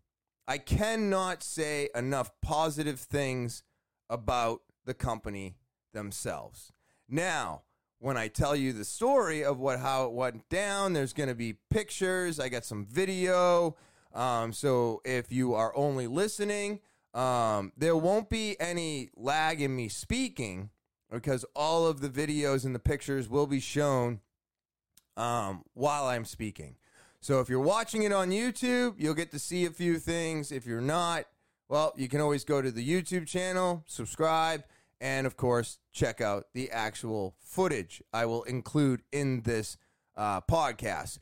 I 0.46 0.58
cannot 0.58 1.42
say 1.42 1.88
enough 1.94 2.32
positive 2.42 2.98
things 2.98 3.62
about 4.08 4.62
the 4.86 4.94
company 4.94 5.56
themselves. 5.92 6.72
Now, 7.08 7.62
when 7.98 8.16
I 8.16 8.28
tell 8.28 8.56
you 8.56 8.72
the 8.72 8.84
story 8.84 9.44
of 9.44 9.58
what 9.58 9.80
how 9.80 10.06
it 10.06 10.12
went 10.12 10.48
down, 10.48 10.92
there's 10.92 11.12
going 11.12 11.28
to 11.28 11.34
be 11.34 11.56
pictures. 11.70 12.40
I 12.40 12.48
got 12.48 12.64
some 12.64 12.86
video. 12.86 13.76
Um, 14.14 14.52
so 14.52 15.00
if 15.04 15.30
you 15.30 15.54
are 15.54 15.76
only 15.76 16.06
listening, 16.06 16.80
um, 17.14 17.72
there 17.76 17.96
won't 17.96 18.28
be 18.28 18.56
any 18.60 19.10
lag 19.16 19.60
in 19.60 19.74
me 19.74 19.88
speaking 19.88 20.70
because 21.10 21.44
all 21.56 21.86
of 21.86 22.00
the 22.00 22.08
videos 22.08 22.64
and 22.64 22.74
the 22.74 22.80
pictures 22.80 23.28
will 23.28 23.46
be 23.46 23.60
shown 23.60 24.20
um, 25.16 25.62
while 25.74 26.06
I'm 26.06 26.24
speaking. 26.24 26.76
So 27.20 27.40
if 27.40 27.48
you're 27.48 27.60
watching 27.60 28.02
it 28.02 28.12
on 28.12 28.30
YouTube, 28.30 28.94
you'll 28.98 29.14
get 29.14 29.32
to 29.32 29.38
see 29.38 29.64
a 29.64 29.70
few 29.70 29.98
things. 29.98 30.52
If 30.52 30.66
you're 30.66 30.80
not, 30.80 31.24
well, 31.68 31.92
you 31.96 32.08
can 32.08 32.20
always 32.20 32.44
go 32.44 32.62
to 32.62 32.70
the 32.70 32.86
YouTube 32.86 33.26
channel, 33.26 33.84
subscribe, 33.86 34.64
and 35.00 35.26
of 35.26 35.36
course, 35.36 35.78
check 35.92 36.20
out 36.20 36.46
the 36.54 36.70
actual 36.70 37.34
footage 37.42 38.02
I 38.12 38.26
will 38.26 38.44
include 38.44 39.02
in 39.12 39.42
this 39.42 39.76
uh, 40.16 40.40
podcast. 40.42 41.18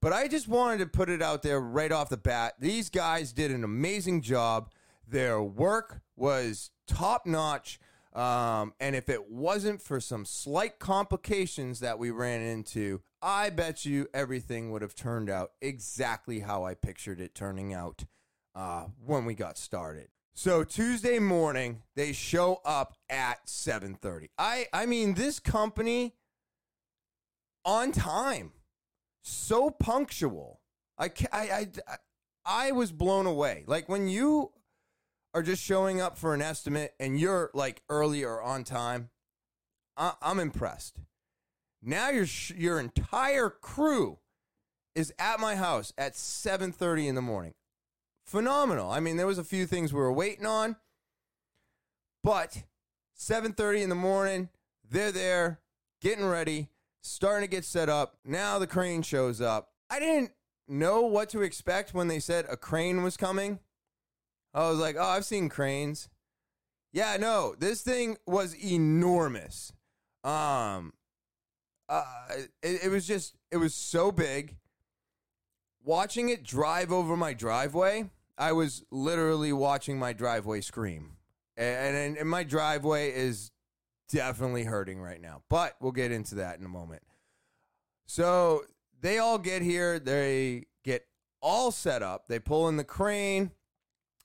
But 0.00 0.12
I 0.12 0.28
just 0.28 0.48
wanted 0.48 0.78
to 0.78 0.86
put 0.86 1.10
it 1.10 1.20
out 1.20 1.42
there 1.42 1.60
right 1.60 1.92
off 1.92 2.08
the 2.08 2.16
bat. 2.16 2.54
These 2.58 2.88
guys 2.88 3.32
did 3.32 3.50
an 3.50 3.64
amazing 3.64 4.22
job. 4.22 4.70
Their 5.10 5.42
work 5.42 6.00
was 6.16 6.70
top 6.86 7.26
notch. 7.26 7.78
Um, 8.12 8.74
and 8.80 8.96
if 8.96 9.08
it 9.08 9.30
wasn't 9.30 9.80
for 9.82 10.00
some 10.00 10.24
slight 10.24 10.78
complications 10.78 11.80
that 11.80 11.98
we 11.98 12.10
ran 12.10 12.40
into, 12.40 13.02
I 13.22 13.50
bet 13.50 13.84
you 13.84 14.08
everything 14.14 14.70
would 14.70 14.82
have 14.82 14.94
turned 14.94 15.30
out 15.30 15.52
exactly 15.60 16.40
how 16.40 16.64
I 16.64 16.74
pictured 16.74 17.20
it 17.20 17.34
turning 17.34 17.72
out 17.72 18.04
uh, 18.54 18.86
when 19.04 19.24
we 19.24 19.34
got 19.34 19.58
started. 19.58 20.08
So 20.34 20.64
Tuesday 20.64 21.18
morning, 21.18 21.82
they 21.96 22.12
show 22.12 22.60
up 22.64 22.96
at 23.08 23.46
7:30. 23.46 24.28
I 24.38 24.66
I 24.72 24.86
mean 24.86 25.14
this 25.14 25.38
company 25.38 26.14
on 27.64 27.92
time, 27.92 28.52
so 29.22 29.70
punctual. 29.70 30.60
I 30.98 31.10
I 31.32 31.68
I, 31.86 31.96
I 32.44 32.72
was 32.72 32.90
blown 32.90 33.26
away. 33.26 33.64
Like 33.66 33.88
when 33.88 34.08
you 34.08 34.52
are 35.32 35.42
just 35.42 35.62
showing 35.62 36.00
up 36.00 36.18
for 36.18 36.34
an 36.34 36.42
estimate 36.42 36.94
and 36.98 37.18
you're 37.18 37.50
like 37.54 37.82
early 37.88 38.24
or 38.24 38.42
on 38.42 38.64
time, 38.64 39.10
I, 39.96 40.14
am 40.22 40.40
impressed. 40.40 40.98
Now 41.82 42.10
your 42.10 42.26
your 42.56 42.78
entire 42.78 43.50
crew 43.50 44.18
is 44.94 45.12
at 45.18 45.40
my 45.40 45.56
house 45.56 45.92
at 45.96 46.14
7:30 46.14 47.08
in 47.08 47.14
the 47.14 47.22
morning. 47.22 47.54
Phenomenal. 48.24 48.90
I 48.90 49.00
mean, 49.00 49.16
there 49.16 49.26
was 49.26 49.38
a 49.38 49.44
few 49.44 49.66
things 49.66 49.92
we 49.92 50.00
were 50.00 50.12
waiting 50.12 50.46
on, 50.46 50.76
but 52.22 52.64
7:30 53.16 53.82
in 53.82 53.88
the 53.88 53.94
morning, 53.94 54.50
they're 54.88 55.12
there, 55.12 55.60
getting 56.00 56.26
ready, 56.26 56.68
starting 57.02 57.48
to 57.48 57.50
get 57.50 57.64
set 57.64 57.88
up. 57.88 58.18
Now 58.24 58.58
the 58.58 58.66
crane 58.66 59.02
shows 59.02 59.40
up. 59.40 59.72
I 59.88 60.00
didn't 60.00 60.32
know 60.68 61.02
what 61.02 61.28
to 61.30 61.42
expect 61.42 61.94
when 61.94 62.08
they 62.08 62.20
said 62.20 62.46
a 62.48 62.56
crane 62.56 63.02
was 63.02 63.16
coming. 63.16 63.58
I 64.52 64.68
was 64.68 64.78
like, 64.78 64.96
oh, 64.98 65.04
I've 65.04 65.24
seen 65.24 65.48
cranes. 65.48 66.08
Yeah, 66.92 67.16
no, 67.18 67.54
this 67.58 67.82
thing 67.82 68.16
was 68.26 68.54
enormous. 68.56 69.72
Um, 70.24 70.92
uh, 71.88 72.04
it, 72.62 72.84
it 72.84 72.90
was 72.90 73.06
just, 73.06 73.36
it 73.50 73.58
was 73.58 73.74
so 73.74 74.10
big. 74.10 74.56
Watching 75.82 76.28
it 76.28 76.42
drive 76.42 76.92
over 76.92 77.16
my 77.16 77.32
driveway, 77.32 78.10
I 78.36 78.52
was 78.52 78.84
literally 78.90 79.52
watching 79.52 79.98
my 79.98 80.12
driveway 80.12 80.60
scream. 80.62 81.16
And, 81.56 81.96
and, 81.96 82.16
and 82.16 82.28
my 82.28 82.42
driveway 82.42 83.12
is 83.12 83.50
definitely 84.08 84.64
hurting 84.64 85.00
right 85.00 85.20
now, 85.20 85.42
but 85.48 85.76
we'll 85.80 85.92
get 85.92 86.10
into 86.10 86.36
that 86.36 86.58
in 86.58 86.64
a 86.64 86.68
moment. 86.68 87.02
So 88.06 88.64
they 89.00 89.18
all 89.18 89.38
get 89.38 89.62
here, 89.62 89.98
they 89.98 90.64
get 90.84 91.06
all 91.40 91.70
set 91.70 92.02
up, 92.02 92.26
they 92.26 92.40
pull 92.40 92.68
in 92.68 92.76
the 92.76 92.84
crane 92.84 93.52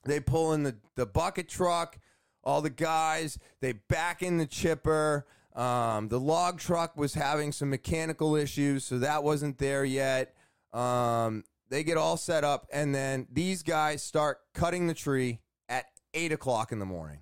they 0.06 0.20
pull 0.20 0.52
in 0.52 0.62
the, 0.62 0.76
the 0.94 1.06
bucket 1.06 1.48
truck, 1.48 1.98
all 2.44 2.62
the 2.62 2.70
guys, 2.70 3.38
they 3.60 3.72
back 3.72 4.22
in 4.22 4.38
the 4.38 4.46
chipper. 4.46 5.26
Um, 5.54 6.08
the 6.08 6.20
log 6.20 6.58
truck 6.58 6.96
was 6.96 7.14
having 7.14 7.50
some 7.50 7.70
mechanical 7.70 8.36
issues, 8.36 8.84
so 8.84 8.98
that 8.98 9.24
wasn't 9.24 9.58
there 9.58 9.84
yet. 9.84 10.34
Um, 10.72 11.44
they 11.68 11.82
get 11.82 11.96
all 11.96 12.16
set 12.16 12.44
up, 12.44 12.66
and 12.72 12.94
then 12.94 13.26
these 13.32 13.62
guys 13.62 14.02
start 14.02 14.38
cutting 14.54 14.86
the 14.86 14.94
tree 14.94 15.40
at 15.68 15.86
8 16.14 16.32
o'clock 16.32 16.72
in 16.72 16.78
the 16.78 16.86
morning. 16.86 17.20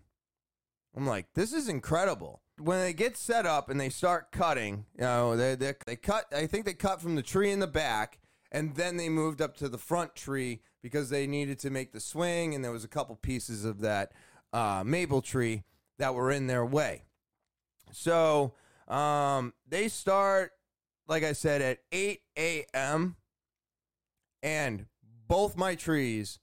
I'm 0.97 1.07
like, 1.07 1.27
this 1.35 1.53
is 1.53 1.69
incredible. 1.69 2.43
When 2.59 2.81
they 2.81 2.93
get 2.93 3.17
set 3.17 3.47
up 3.47 3.69
and 3.69 3.81
they 3.81 3.89
start 3.89 4.31
cutting, 4.31 4.87
you 4.97 5.03
know, 5.03 5.37
they, 5.37 5.55
they, 5.57 5.75
they 5.87 5.97
cut, 5.97 6.27
I 6.33 6.47
think 6.47 6.67
they 6.67 6.75
cut 6.75 7.01
from 7.01 7.17
the 7.17 7.23
tree 7.23 7.51
in 7.51 7.59
the 7.59 7.67
back, 7.67 8.19
and 8.53 8.77
then 8.77 8.97
they 8.97 9.09
moved 9.09 9.41
up 9.41 9.57
to 9.57 9.69
the 9.69 9.79
front 9.79 10.15
tree 10.15 10.61
because 10.85 11.09
they 11.09 11.27
needed 11.27 11.59
to 11.59 11.71
make 11.71 11.93
the 11.93 11.99
swing, 11.99 12.55
and 12.55 12.63
there 12.63 12.71
was 12.71 12.85
a 12.85 12.89
couple 12.89 13.17
pieces 13.17 13.65
of 13.65 13.81
that 13.81 14.13
uh, 14.53 14.83
maple 14.85 15.23
tree 15.23 15.65
that 15.99 16.15
were 16.15 16.31
in 16.31 16.47
their 16.47 16.63
way. 16.63 17.05
So 17.91 18.53
um, 18.87 19.55
they 19.67 19.89
start, 19.89 20.53
like 21.09 21.25
I 21.25 21.33
said, 21.33 21.63
at 21.63 21.79
8 21.91 22.21
a.m., 22.37 23.17
and 24.43 24.85
both 25.27 25.57
my 25.57 25.75
trees 25.75 26.39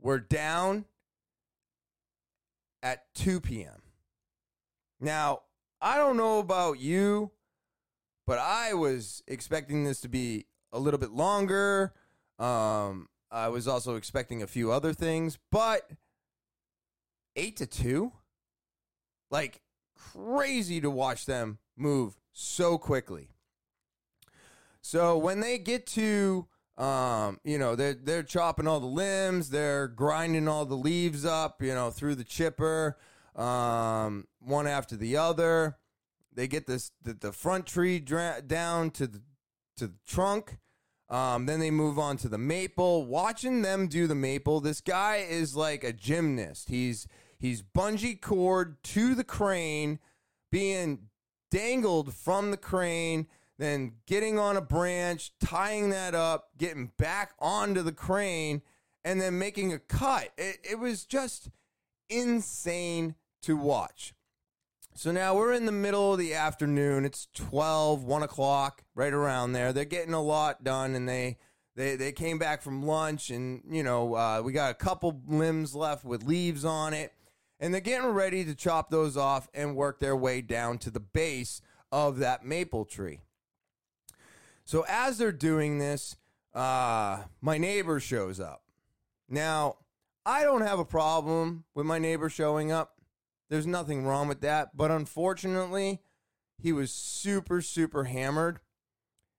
were 0.00 0.20
down 0.20 0.84
at 2.84 3.12
2 3.16 3.40
p.m. 3.40 3.82
Now, 5.00 5.40
I 5.82 5.96
don't 5.96 6.16
know 6.16 6.38
about 6.38 6.78
you, 6.78 7.32
but 8.28 8.38
I 8.38 8.74
was 8.74 9.24
expecting 9.26 9.82
this 9.82 10.00
to 10.02 10.08
be 10.08 10.46
a 10.72 10.78
little 10.78 11.00
bit 11.00 11.10
longer. 11.10 11.92
Um, 12.38 13.08
I 13.30 13.48
was 13.48 13.66
also 13.66 13.96
expecting 13.96 14.42
a 14.42 14.46
few 14.46 14.70
other 14.70 14.92
things, 14.92 15.38
but 15.50 15.90
eight 17.34 17.56
to 17.56 17.66
two, 17.66 18.12
like 19.30 19.62
crazy 19.94 20.80
to 20.80 20.90
watch 20.90 21.26
them 21.26 21.58
move 21.76 22.16
so 22.32 22.78
quickly. 22.78 23.30
So 24.80 25.18
when 25.18 25.40
they 25.40 25.58
get 25.58 25.86
to, 25.88 26.46
um, 26.78 27.40
you 27.42 27.58
know, 27.58 27.74
they're 27.74 27.94
they're 27.94 28.22
chopping 28.22 28.68
all 28.68 28.80
the 28.80 28.86
limbs, 28.86 29.50
they're 29.50 29.88
grinding 29.88 30.46
all 30.46 30.64
the 30.64 30.76
leaves 30.76 31.24
up, 31.24 31.60
you 31.62 31.74
know, 31.74 31.90
through 31.90 32.14
the 32.14 32.24
chipper, 32.24 32.96
um, 33.34 34.26
one 34.38 34.66
after 34.66 34.96
the 34.96 35.16
other. 35.16 35.76
They 36.32 36.46
get 36.46 36.66
this 36.66 36.92
the, 37.02 37.14
the 37.14 37.32
front 37.32 37.66
tree 37.66 37.98
dra- 37.98 38.42
down 38.46 38.90
to 38.92 39.06
the 39.06 39.22
to 39.78 39.88
the 39.88 39.98
trunk. 40.06 40.58
Um, 41.08 41.46
then 41.46 41.60
they 41.60 41.70
move 41.70 41.98
on 41.98 42.16
to 42.18 42.28
the 42.28 42.38
maple. 42.38 43.06
Watching 43.06 43.62
them 43.62 43.86
do 43.86 44.06
the 44.06 44.14
maple, 44.14 44.60
this 44.60 44.80
guy 44.80 45.16
is 45.28 45.54
like 45.54 45.84
a 45.84 45.92
gymnast. 45.92 46.68
He's 46.68 47.06
he's 47.38 47.62
bungee 47.62 48.20
cord 48.20 48.82
to 48.84 49.14
the 49.14 49.24
crane, 49.24 50.00
being 50.50 51.08
dangled 51.50 52.12
from 52.12 52.50
the 52.50 52.56
crane, 52.56 53.28
then 53.58 53.92
getting 54.06 54.38
on 54.38 54.56
a 54.56 54.60
branch, 54.60 55.32
tying 55.38 55.90
that 55.90 56.14
up, 56.14 56.50
getting 56.58 56.90
back 56.98 57.34
onto 57.38 57.82
the 57.82 57.92
crane, 57.92 58.62
and 59.04 59.20
then 59.20 59.38
making 59.38 59.72
a 59.72 59.78
cut. 59.78 60.30
It, 60.36 60.58
it 60.68 60.78
was 60.80 61.04
just 61.04 61.50
insane 62.10 63.14
to 63.42 63.56
watch. 63.56 64.12
So 64.98 65.12
now 65.12 65.34
we're 65.34 65.52
in 65.52 65.66
the 65.66 65.72
middle 65.72 66.14
of 66.14 66.18
the 66.18 66.32
afternoon. 66.32 67.04
It's 67.04 67.28
12, 67.34 68.02
1 68.02 68.22
o'clock, 68.22 68.82
right 68.94 69.12
around 69.12 69.52
there. 69.52 69.70
They're 69.70 69.84
getting 69.84 70.14
a 70.14 70.22
lot 70.22 70.64
done, 70.64 70.94
and 70.94 71.06
they 71.06 71.36
they 71.74 71.96
they 71.96 72.12
came 72.12 72.38
back 72.38 72.62
from 72.62 72.82
lunch, 72.82 73.28
and 73.28 73.60
you 73.68 73.82
know 73.82 74.14
uh, 74.14 74.40
we 74.42 74.54
got 74.54 74.70
a 74.70 74.74
couple 74.74 75.20
limbs 75.26 75.74
left 75.74 76.02
with 76.06 76.22
leaves 76.22 76.64
on 76.64 76.94
it, 76.94 77.12
and 77.60 77.74
they're 77.74 77.82
getting 77.82 78.08
ready 78.08 78.42
to 78.46 78.54
chop 78.54 78.88
those 78.88 79.18
off 79.18 79.50
and 79.52 79.76
work 79.76 80.00
their 80.00 80.16
way 80.16 80.40
down 80.40 80.78
to 80.78 80.90
the 80.90 81.00
base 81.00 81.60
of 81.92 82.16
that 82.20 82.46
maple 82.46 82.86
tree. 82.86 83.20
So 84.64 84.86
as 84.88 85.18
they're 85.18 85.30
doing 85.30 85.78
this, 85.78 86.16
uh, 86.54 87.24
my 87.42 87.58
neighbor 87.58 88.00
shows 88.00 88.40
up. 88.40 88.62
Now 89.28 89.76
I 90.24 90.42
don't 90.42 90.62
have 90.62 90.78
a 90.78 90.86
problem 90.86 91.64
with 91.74 91.84
my 91.84 91.98
neighbor 91.98 92.30
showing 92.30 92.72
up 92.72 92.95
there's 93.48 93.66
nothing 93.66 94.04
wrong 94.04 94.28
with 94.28 94.40
that. 94.40 94.76
But 94.76 94.90
unfortunately, 94.90 96.02
he 96.58 96.72
was 96.72 96.90
super, 96.90 97.60
super 97.60 98.04
hammered. 98.04 98.60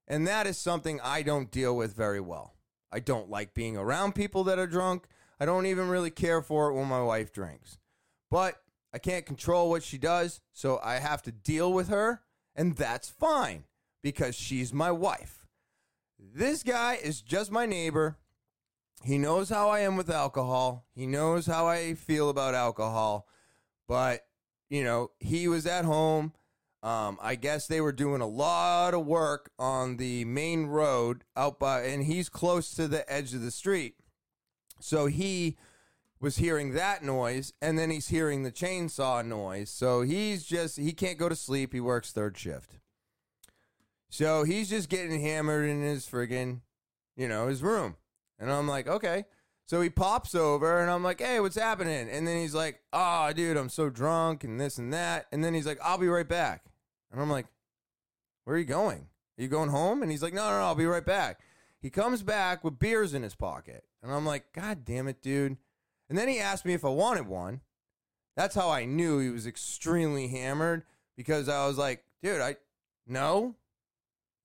And 0.08 0.26
that 0.28 0.48
is 0.48 0.58
something 0.58 1.00
I 1.04 1.22
don't 1.22 1.52
deal 1.52 1.76
with 1.76 1.96
very 1.96 2.22
well. 2.22 2.56
I 2.92 3.00
don't 3.00 3.30
like 3.30 3.54
being 3.54 3.76
around 3.76 4.16
people 4.16 4.46
that 4.46 4.60
are 4.60 4.68
drunk. 4.68 5.08
I 5.40 5.46
don't 5.46 5.66
even 5.66 5.90
really 5.90 6.10
care 6.10 6.42
for 6.42 6.70
it 6.70 6.74
when 6.74 6.88
my 6.88 7.02
wife 7.02 7.34
drinks. 7.34 7.78
But 8.32 8.56
I 8.94 9.00
can't 9.00 9.26
control 9.26 9.70
what 9.70 9.84
she 9.84 9.98
does, 9.98 10.40
so 10.54 10.80
I 10.84 10.96
have 10.96 11.22
to 11.24 11.32
deal 11.32 11.74
with 11.74 11.90
her, 11.90 12.22
and 12.56 12.76
that's 12.76 13.10
fine 13.10 13.66
because 14.02 14.36
she's 14.36 14.74
my 14.74 14.92
wife. 14.92 15.46
This 16.18 16.64
guy 16.64 16.96
is 16.96 17.22
just 17.22 17.52
my 17.52 17.66
neighbor. 17.66 18.18
He 19.04 19.18
knows 19.18 19.50
how 19.50 19.70
I 19.70 19.82
am 19.82 19.98
with 19.98 20.10
alcohol. 20.10 20.86
He 20.96 21.06
knows 21.06 21.46
how 21.46 21.68
I 21.68 21.94
feel 21.94 22.30
about 22.30 22.56
alcohol. 22.56 23.28
But, 23.88 24.26
you 24.70 24.84
know, 24.84 25.12
he 25.20 25.48
was 25.48 25.66
at 25.66 25.86
home. 25.86 26.34
Um, 26.84 27.18
I 27.22 27.36
guess 27.36 27.68
they 27.68 27.82
were 27.82 27.92
doing 27.92 28.22
a 28.22 28.28
lot 28.28 28.94
of 28.94 29.06
work 29.06 29.50
on 29.58 29.98
the 29.98 30.26
main 30.26 30.68
road 30.68 31.24
out 31.36 31.60
by, 31.60 31.82
and 31.82 32.04
he's 32.04 32.30
close 32.30 32.72
to 32.76 32.88
the 32.88 33.12
edge 33.12 33.34
of 33.34 33.42
the 33.42 33.52
street. 33.52 33.96
So 34.80 35.08
he 35.08 35.58
was 36.20 36.38
hearing 36.38 36.74
that 36.74 37.04
noise, 37.04 37.54
and 37.62 37.78
then 37.78 37.90
he's 37.90 38.10
hearing 38.10 38.44
the 38.44 38.52
chainsaw 38.52 39.26
noise. 39.26 39.70
So 39.70 40.02
he's 40.02 40.46
just, 40.46 40.78
he 40.78 40.92
can't 40.92 41.18
go 41.18 41.30
to 41.30 41.36
sleep. 41.36 41.74
He 41.74 41.80
works 41.80 42.12
third 42.12 42.38
shift. 42.38 42.78
So 44.10 44.44
he's 44.44 44.70
just 44.70 44.88
getting 44.88 45.20
hammered 45.20 45.70
in 45.70 45.82
his 45.82 46.06
friggin', 46.06 46.62
you 47.16 47.28
know, 47.28 47.48
his 47.48 47.64
room. 47.64 47.98
And 48.40 48.52
I'm 48.52 48.68
like, 48.68 48.88
okay. 48.88 49.26
So 49.68 49.82
he 49.82 49.90
pops 49.90 50.34
over 50.34 50.80
and 50.82 50.90
I'm 50.90 51.04
like, 51.04 51.20
hey, 51.20 51.42
what's 51.42 51.58
happening? 51.58 52.10
And 52.10 52.26
then 52.26 52.38
he's 52.38 52.56
like, 52.56 52.80
oh, 52.94 53.32
dude, 53.34 53.58
I'm 53.58 53.68
so 53.68 53.90
drunk 53.90 54.46
and 54.46 54.60
this 54.60 54.78
and 54.78 54.94
that. 54.94 55.28
And 55.34 55.44
then 55.44 55.54
he's 55.54 55.68
like, 55.68 55.80
I'll 55.84 55.98
be 55.98 56.08
right 56.08 56.28
back. 56.28 56.64
And 57.12 57.22
I'm 57.22 57.30
like, 57.30 57.48
where 58.46 58.56
are 58.56 58.60
you 58.60 58.66
going? 58.66 59.08
Are 59.38 59.42
you 59.42 59.50
going 59.50 59.70
home? 59.70 60.02
And 60.02 60.10
he's 60.10 60.24
like, 60.24 60.34
no, 60.34 60.50
no, 60.50 60.58
no, 60.58 60.66
I'll 60.66 60.76
be 60.76 60.86
right 60.86 61.06
back. 61.06 61.42
He 61.82 61.90
comes 61.90 62.24
back 62.24 62.64
with 62.64 62.80
beers 62.80 63.14
in 63.14 63.24
his 63.24 63.36
pocket. 63.36 63.84
And 64.02 64.12
I'm 64.12 64.26
like, 64.26 64.54
God 64.54 64.86
damn 64.86 65.10
it, 65.10 65.22
dude. 65.22 65.58
And 66.10 66.18
then 66.18 66.30
he 66.30 66.40
asked 66.40 66.64
me 66.64 66.74
if 66.74 66.86
I 66.86 66.90
wanted 66.90 67.28
one. 67.28 67.60
That's 68.38 68.56
how 68.56 68.70
I 68.70 68.86
knew 68.86 69.20
he 69.20 69.30
was 69.30 69.46
extremely 69.46 70.30
hammered 70.30 70.84
because 71.18 71.50
I 71.50 71.68
was 71.68 71.78
like, 71.78 72.04
dude, 72.24 72.40
I 72.40 72.56
no. 73.06 73.56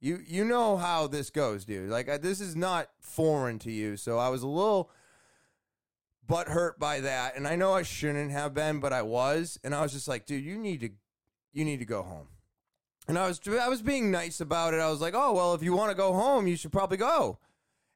You 0.01 0.21
you 0.27 0.45
know 0.45 0.79
how 0.79 1.07
this 1.07 1.31
goes, 1.31 1.65
dude. 1.65 1.91
Like 1.91 2.09
I, 2.09 2.17
this 2.17 2.41
is 2.41 2.57
not 2.57 2.89
foreign 2.99 3.61
to 3.61 3.71
you. 3.71 3.97
So 3.97 4.19
I 4.19 4.31
was 4.31 4.43
a 4.43 4.49
little 4.49 4.91
butt 6.27 6.49
hurt 6.49 6.79
by 6.79 7.01
that, 7.01 7.37
and 7.37 7.47
I 7.47 7.57
know 7.57 7.73
I 7.73 7.83
shouldn't 7.83 8.31
have 8.31 8.55
been, 8.55 8.81
but 8.81 8.93
I 8.93 9.03
was, 9.03 9.59
and 9.65 9.75
I 9.75 9.83
was 9.83 9.93
just 9.93 10.09
like, 10.09 10.27
dude, 10.27 10.45
you 10.45 10.59
need 10.59 10.81
to 10.81 10.91
you 11.53 11.65
need 11.65 11.81
to 11.81 11.85
go 11.85 12.03
home. 12.03 12.29
And 13.09 13.19
I 13.19 13.27
was 13.27 13.41
I 13.49 13.69
was 13.69 13.83
being 13.83 14.11
nice 14.11 14.41
about 14.41 14.75
it. 14.75 14.81
I 14.81 14.89
was 14.91 15.01
like, 15.01 15.15
"Oh, 15.17 15.33
well, 15.33 15.55
if 15.55 15.63
you 15.63 15.75
want 15.75 15.91
to 15.91 15.97
go 15.97 16.13
home, 16.13 16.47
you 16.47 16.57
should 16.57 16.73
probably 16.73 16.97
go." 16.97 17.39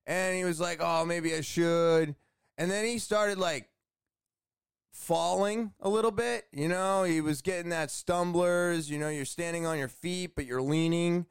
And 0.06 0.37
he 0.37 0.45
was 0.45 0.61
like, 0.61 0.78
"Oh, 0.80 1.04
maybe 1.04 1.35
I 1.35 1.40
should." 1.40 2.16
And 2.59 2.71
then 2.71 2.85
he 2.85 2.99
started 2.99 3.38
like 3.38 3.68
falling 4.97 5.73
a 5.80 5.88
little 5.88 6.11
bit, 6.11 6.47
you 6.52 6.68
know, 6.68 7.04
he 7.04 7.21
was 7.21 7.42
getting 7.42 7.68
that 7.68 7.90
stumblers, 7.90 8.90
you 8.90 8.99
know, 8.99 9.11
you're 9.11 9.26
standing 9.26 9.66
on 9.66 9.78
your 9.78 9.88
feet 9.88 10.35
but 10.35 10.47
you're 10.47 10.62
leaning. 10.62 11.26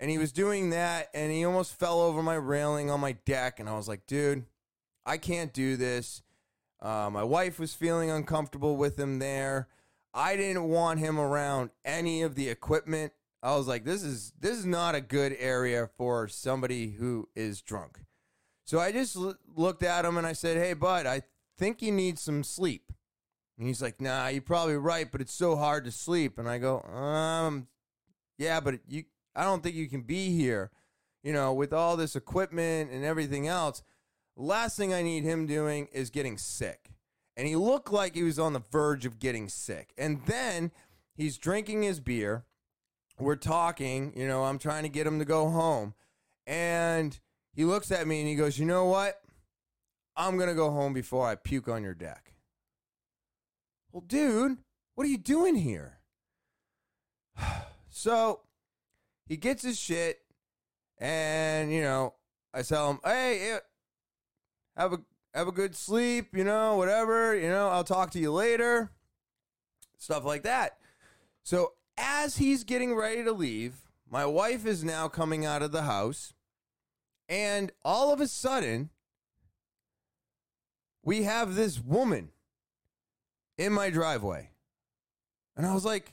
And 0.00 0.10
he 0.10 0.18
was 0.18 0.32
doing 0.32 0.70
that 0.70 1.08
and 1.14 1.30
he 1.30 1.44
almost 1.44 1.78
fell 1.78 2.00
over 2.00 2.22
my 2.22 2.34
railing 2.34 2.90
on 2.90 3.00
my 3.00 3.12
deck 3.12 3.60
and 3.60 3.68
I 3.68 3.76
was 3.76 3.86
like, 3.86 4.06
"Dude, 4.06 4.46
I 5.06 5.18
can't 5.18 5.52
do 5.52 5.76
this." 5.76 6.22
Uh, 6.82 7.08
my 7.10 7.22
wife 7.22 7.60
was 7.60 7.74
feeling 7.74 8.10
uncomfortable 8.10 8.76
with 8.76 8.98
him 8.98 9.20
there. 9.20 9.68
I 10.12 10.36
didn't 10.36 10.64
want 10.64 10.98
him 10.98 11.18
around 11.18 11.70
any 11.84 12.22
of 12.22 12.34
the 12.34 12.48
equipment. 12.48 13.12
I 13.40 13.56
was 13.56 13.68
like, 13.68 13.84
this 13.84 14.02
is 14.02 14.32
this 14.38 14.58
is 14.58 14.66
not 14.66 14.94
a 14.94 15.00
good 15.00 15.34
area 15.38 15.88
for 15.96 16.28
somebody 16.28 16.90
who 16.90 17.28
is 17.34 17.62
drunk. 17.62 18.00
So 18.64 18.78
I 18.78 18.92
just 18.92 19.16
l- 19.16 19.36
looked 19.54 19.82
at 19.82 20.04
him 20.04 20.16
and 20.16 20.26
I 20.26 20.32
said, 20.32 20.56
"Hey, 20.56 20.74
bud, 20.74 21.06
I 21.06 21.22
think 21.56 21.82
you 21.82 21.92
need 21.92 22.18
some 22.18 22.44
sleep." 22.44 22.92
And 23.58 23.66
he's 23.66 23.82
like, 23.82 24.00
"Nah, 24.00 24.28
you're 24.28 24.42
probably 24.42 24.76
right, 24.76 25.10
but 25.10 25.20
it's 25.20 25.32
so 25.32 25.56
hard 25.56 25.84
to 25.84 25.92
sleep." 25.92 26.38
And 26.38 26.48
I 26.48 26.58
go, 26.58 26.80
"Um, 26.82 27.68
yeah, 28.38 28.60
but 28.60 28.80
you, 28.86 29.04
I 29.34 29.44
don't 29.44 29.62
think 29.62 29.76
you 29.76 29.88
can 29.88 30.02
be 30.02 30.30
here, 30.36 30.70
you 31.22 31.32
know, 31.32 31.52
with 31.52 31.72
all 31.72 31.96
this 31.96 32.16
equipment 32.16 32.90
and 32.90 33.04
everything 33.04 33.46
else. 33.46 33.82
Last 34.36 34.76
thing 34.76 34.92
I 34.94 35.02
need 35.02 35.24
him 35.24 35.46
doing 35.46 35.88
is 35.92 36.10
getting 36.10 36.38
sick." 36.38 36.92
and 37.36 37.46
he 37.46 37.56
looked 37.56 37.92
like 37.92 38.14
he 38.14 38.22
was 38.22 38.38
on 38.38 38.52
the 38.52 38.62
verge 38.70 39.06
of 39.06 39.18
getting 39.18 39.48
sick. 39.48 39.92
And 39.96 40.24
then 40.26 40.70
he's 41.14 41.38
drinking 41.38 41.82
his 41.82 42.00
beer. 42.00 42.44
We're 43.18 43.36
talking, 43.36 44.12
you 44.16 44.26
know, 44.26 44.44
I'm 44.44 44.58
trying 44.58 44.82
to 44.82 44.88
get 44.88 45.06
him 45.06 45.18
to 45.18 45.24
go 45.24 45.48
home. 45.48 45.94
And 46.46 47.18
he 47.52 47.64
looks 47.64 47.90
at 47.90 48.06
me 48.06 48.20
and 48.20 48.28
he 48.28 48.34
goes, 48.34 48.58
You 48.58 48.66
know 48.66 48.86
what? 48.86 49.20
I'm 50.16 50.36
going 50.36 50.48
to 50.48 50.54
go 50.54 50.70
home 50.70 50.92
before 50.92 51.26
I 51.26 51.36
puke 51.36 51.68
on 51.68 51.82
your 51.82 51.94
deck. 51.94 52.34
Well, 53.92 54.04
dude, 54.06 54.58
what 54.94 55.06
are 55.06 55.10
you 55.10 55.18
doing 55.18 55.54
here? 55.54 56.00
so 57.88 58.40
he 59.26 59.36
gets 59.36 59.62
his 59.62 59.78
shit, 59.78 60.20
and, 60.98 61.72
you 61.72 61.80
know, 61.80 62.14
I 62.52 62.62
tell 62.62 62.90
him, 62.90 63.00
Hey, 63.04 63.58
have 64.76 64.92
a 64.92 64.98
have 65.34 65.48
a 65.48 65.52
good 65.52 65.74
sleep, 65.74 66.36
you 66.36 66.44
know, 66.44 66.76
whatever, 66.76 67.34
you 67.36 67.48
know, 67.48 67.68
I'll 67.68 67.84
talk 67.84 68.10
to 68.12 68.18
you 68.18 68.32
later. 68.32 68.90
Stuff 69.96 70.24
like 70.24 70.42
that. 70.42 70.76
So 71.42 71.72
as 71.96 72.36
he's 72.36 72.64
getting 72.64 72.94
ready 72.94 73.24
to 73.24 73.32
leave, 73.32 73.74
my 74.10 74.26
wife 74.26 74.66
is 74.66 74.84
now 74.84 75.08
coming 75.08 75.46
out 75.46 75.62
of 75.62 75.72
the 75.72 75.82
house, 75.82 76.34
and 77.28 77.72
all 77.82 78.12
of 78.12 78.20
a 78.20 78.28
sudden, 78.28 78.90
we 81.02 81.22
have 81.22 81.54
this 81.54 81.80
woman 81.80 82.30
in 83.56 83.72
my 83.72 83.90
driveway. 83.90 84.50
And 85.56 85.64
I 85.66 85.72
was 85.72 85.84
like, 85.84 86.12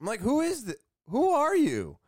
I'm 0.00 0.06
like, 0.06 0.20
who 0.20 0.40
is 0.40 0.64
this? 0.64 0.76
Who 1.08 1.30
are 1.30 1.56
you? 1.56 1.98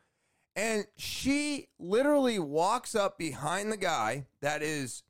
And 0.56 0.86
she 0.96 1.68
literally 1.78 2.38
walks 2.38 2.94
up 2.94 3.18
behind 3.18 3.72
the 3.72 3.76
guy 3.76 4.26
that 4.40 4.62
is 4.62 5.02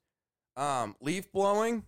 um, 0.57 0.97
leaf 1.01 1.31
blowing 1.33 1.85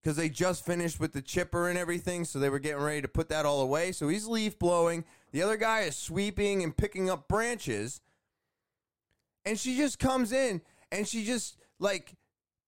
because 0.00 0.16
they 0.16 0.28
just 0.28 0.64
finished 0.64 1.00
with 1.00 1.12
the 1.12 1.20
chipper 1.22 1.68
and 1.68 1.78
everything. 1.78 2.24
So 2.24 2.38
they 2.38 2.48
were 2.48 2.58
getting 2.58 2.82
ready 2.82 3.02
to 3.02 3.08
put 3.08 3.28
that 3.28 3.44
all 3.44 3.60
away. 3.60 3.92
So 3.92 4.08
he's 4.08 4.26
leaf 4.26 4.58
blowing. 4.58 5.04
The 5.32 5.42
other 5.42 5.56
guy 5.56 5.80
is 5.80 5.96
sweeping 5.96 6.62
and 6.62 6.76
picking 6.76 7.10
up 7.10 7.28
branches. 7.28 8.00
And 9.44 9.58
she 9.58 9.76
just 9.76 9.98
comes 9.98 10.32
in 10.32 10.62
and 10.92 11.06
she 11.06 11.24
just 11.24 11.56
like 11.78 12.14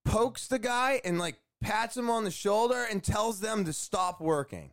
pokes 0.05 0.49
the 0.49 0.59
guy 0.59 1.01
and 1.05 1.19
like 1.19 1.37
pats 1.61 1.97
him 1.97 2.11
on 2.11 2.25
the 2.25 2.31
shoulder 2.31 2.87
and 2.91 3.03
tells 3.03 3.41
them 3.41 3.65
to 3.65 3.73
stop 3.73 4.21
working. 4.21 4.73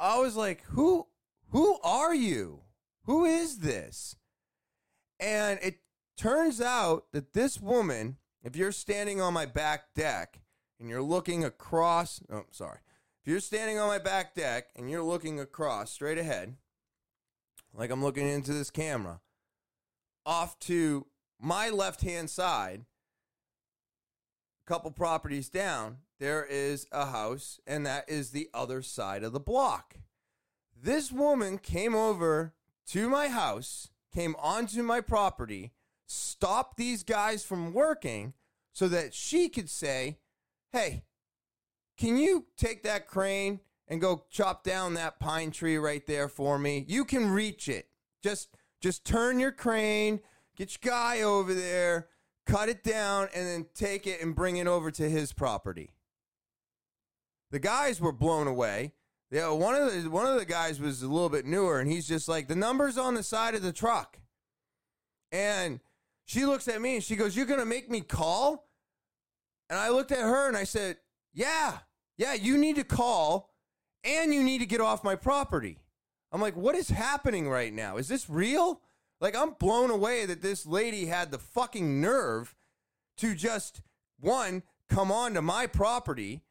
I 0.00 0.18
was 0.18 0.36
like, 0.36 0.62
who 0.68 1.06
who 1.50 1.78
are 1.82 2.14
you? 2.14 2.60
Who 3.08 3.24
is 3.24 3.60
this? 3.60 4.16
And 5.18 5.58
it 5.62 5.78
turns 6.18 6.60
out 6.60 7.06
that 7.12 7.32
this 7.32 7.58
woman, 7.58 8.18
if 8.42 8.54
you're 8.54 8.70
standing 8.70 9.18
on 9.18 9.32
my 9.32 9.46
back 9.46 9.94
deck 9.94 10.40
and 10.78 10.90
you're 10.90 11.00
looking 11.00 11.42
across, 11.42 12.20
oh, 12.30 12.44
sorry. 12.50 12.80
If 13.22 13.32
you're 13.32 13.40
standing 13.40 13.78
on 13.78 13.88
my 13.88 13.98
back 13.98 14.34
deck 14.34 14.68
and 14.76 14.90
you're 14.90 15.02
looking 15.02 15.40
across 15.40 15.90
straight 15.90 16.18
ahead, 16.18 16.56
like 17.72 17.90
I'm 17.90 18.02
looking 18.02 18.28
into 18.28 18.52
this 18.52 18.70
camera, 18.70 19.22
off 20.26 20.58
to 20.60 21.06
my 21.40 21.70
left 21.70 22.02
hand 22.02 22.28
side, 22.28 22.84
a 24.66 24.68
couple 24.68 24.90
properties 24.90 25.48
down, 25.48 25.96
there 26.20 26.44
is 26.44 26.86
a 26.92 27.06
house, 27.06 27.58
and 27.66 27.86
that 27.86 28.06
is 28.10 28.32
the 28.32 28.50
other 28.52 28.82
side 28.82 29.24
of 29.24 29.32
the 29.32 29.40
block. 29.40 29.94
This 30.78 31.10
woman 31.10 31.56
came 31.56 31.94
over 31.94 32.52
to 32.88 33.08
my 33.08 33.28
house, 33.28 33.90
came 34.14 34.34
onto 34.38 34.82
my 34.82 35.00
property, 35.00 35.72
stopped 36.06 36.76
these 36.76 37.02
guys 37.02 37.44
from 37.44 37.72
working 37.72 38.32
so 38.72 38.88
that 38.88 39.14
she 39.14 39.48
could 39.48 39.68
say, 39.68 40.18
Hey, 40.72 41.04
can 41.96 42.16
you 42.16 42.46
take 42.56 42.82
that 42.84 43.06
crane 43.06 43.60
and 43.88 44.00
go 44.00 44.24
chop 44.30 44.62
down 44.62 44.94
that 44.94 45.18
pine 45.18 45.50
tree 45.50 45.76
right 45.76 46.06
there 46.06 46.28
for 46.28 46.58
me? 46.58 46.84
You 46.88 47.04
can 47.04 47.30
reach 47.30 47.68
it. 47.68 47.88
Just 48.22 48.48
just 48.80 49.04
turn 49.04 49.40
your 49.40 49.52
crane, 49.52 50.20
get 50.56 50.76
your 50.80 50.92
guy 50.92 51.22
over 51.22 51.52
there, 51.52 52.08
cut 52.46 52.68
it 52.68 52.84
down, 52.84 53.28
and 53.34 53.46
then 53.46 53.66
take 53.74 54.06
it 54.06 54.22
and 54.22 54.34
bring 54.34 54.56
it 54.56 54.66
over 54.66 54.90
to 54.92 55.10
his 55.10 55.32
property. 55.32 55.94
The 57.50 57.58
guys 57.58 58.00
were 58.00 58.12
blown 58.12 58.46
away. 58.46 58.92
Yeah, 59.30 59.50
one 59.50 59.74
of 59.74 59.92
the 59.92 60.08
one 60.08 60.26
of 60.26 60.38
the 60.38 60.46
guys 60.46 60.80
was 60.80 61.02
a 61.02 61.08
little 61.08 61.28
bit 61.28 61.44
newer, 61.44 61.80
and 61.80 61.90
he's 61.90 62.08
just 62.08 62.28
like 62.28 62.48
the 62.48 62.56
numbers 62.56 62.96
on 62.96 63.14
the 63.14 63.22
side 63.22 63.54
of 63.54 63.62
the 63.62 63.72
truck. 63.72 64.18
And 65.30 65.80
she 66.24 66.46
looks 66.46 66.66
at 66.66 66.80
me 66.80 66.94
and 66.94 67.04
she 67.04 67.16
goes, 67.16 67.36
"You're 67.36 67.46
gonna 67.46 67.66
make 67.66 67.90
me 67.90 68.00
call?" 68.00 68.70
And 69.68 69.78
I 69.78 69.90
looked 69.90 70.12
at 70.12 70.20
her 70.20 70.48
and 70.48 70.56
I 70.56 70.64
said, 70.64 70.98
"Yeah, 71.34 71.80
yeah, 72.16 72.32
you 72.32 72.56
need 72.56 72.76
to 72.76 72.84
call, 72.84 73.54
and 74.02 74.32
you 74.32 74.42
need 74.42 74.58
to 74.58 74.66
get 74.66 74.80
off 74.80 75.04
my 75.04 75.14
property." 75.14 75.78
I'm 76.32 76.40
like, 76.40 76.56
"What 76.56 76.74
is 76.74 76.88
happening 76.88 77.50
right 77.50 77.72
now? 77.72 77.98
Is 77.98 78.08
this 78.08 78.30
real?" 78.30 78.80
Like 79.20 79.36
I'm 79.36 79.54
blown 79.54 79.90
away 79.90 80.24
that 80.24 80.40
this 80.40 80.64
lady 80.64 81.06
had 81.06 81.30
the 81.30 81.38
fucking 81.38 82.00
nerve 82.00 82.56
to 83.18 83.34
just 83.34 83.82
one 84.18 84.62
come 84.88 85.12
onto 85.12 85.42
my 85.42 85.66
property, 85.66 86.44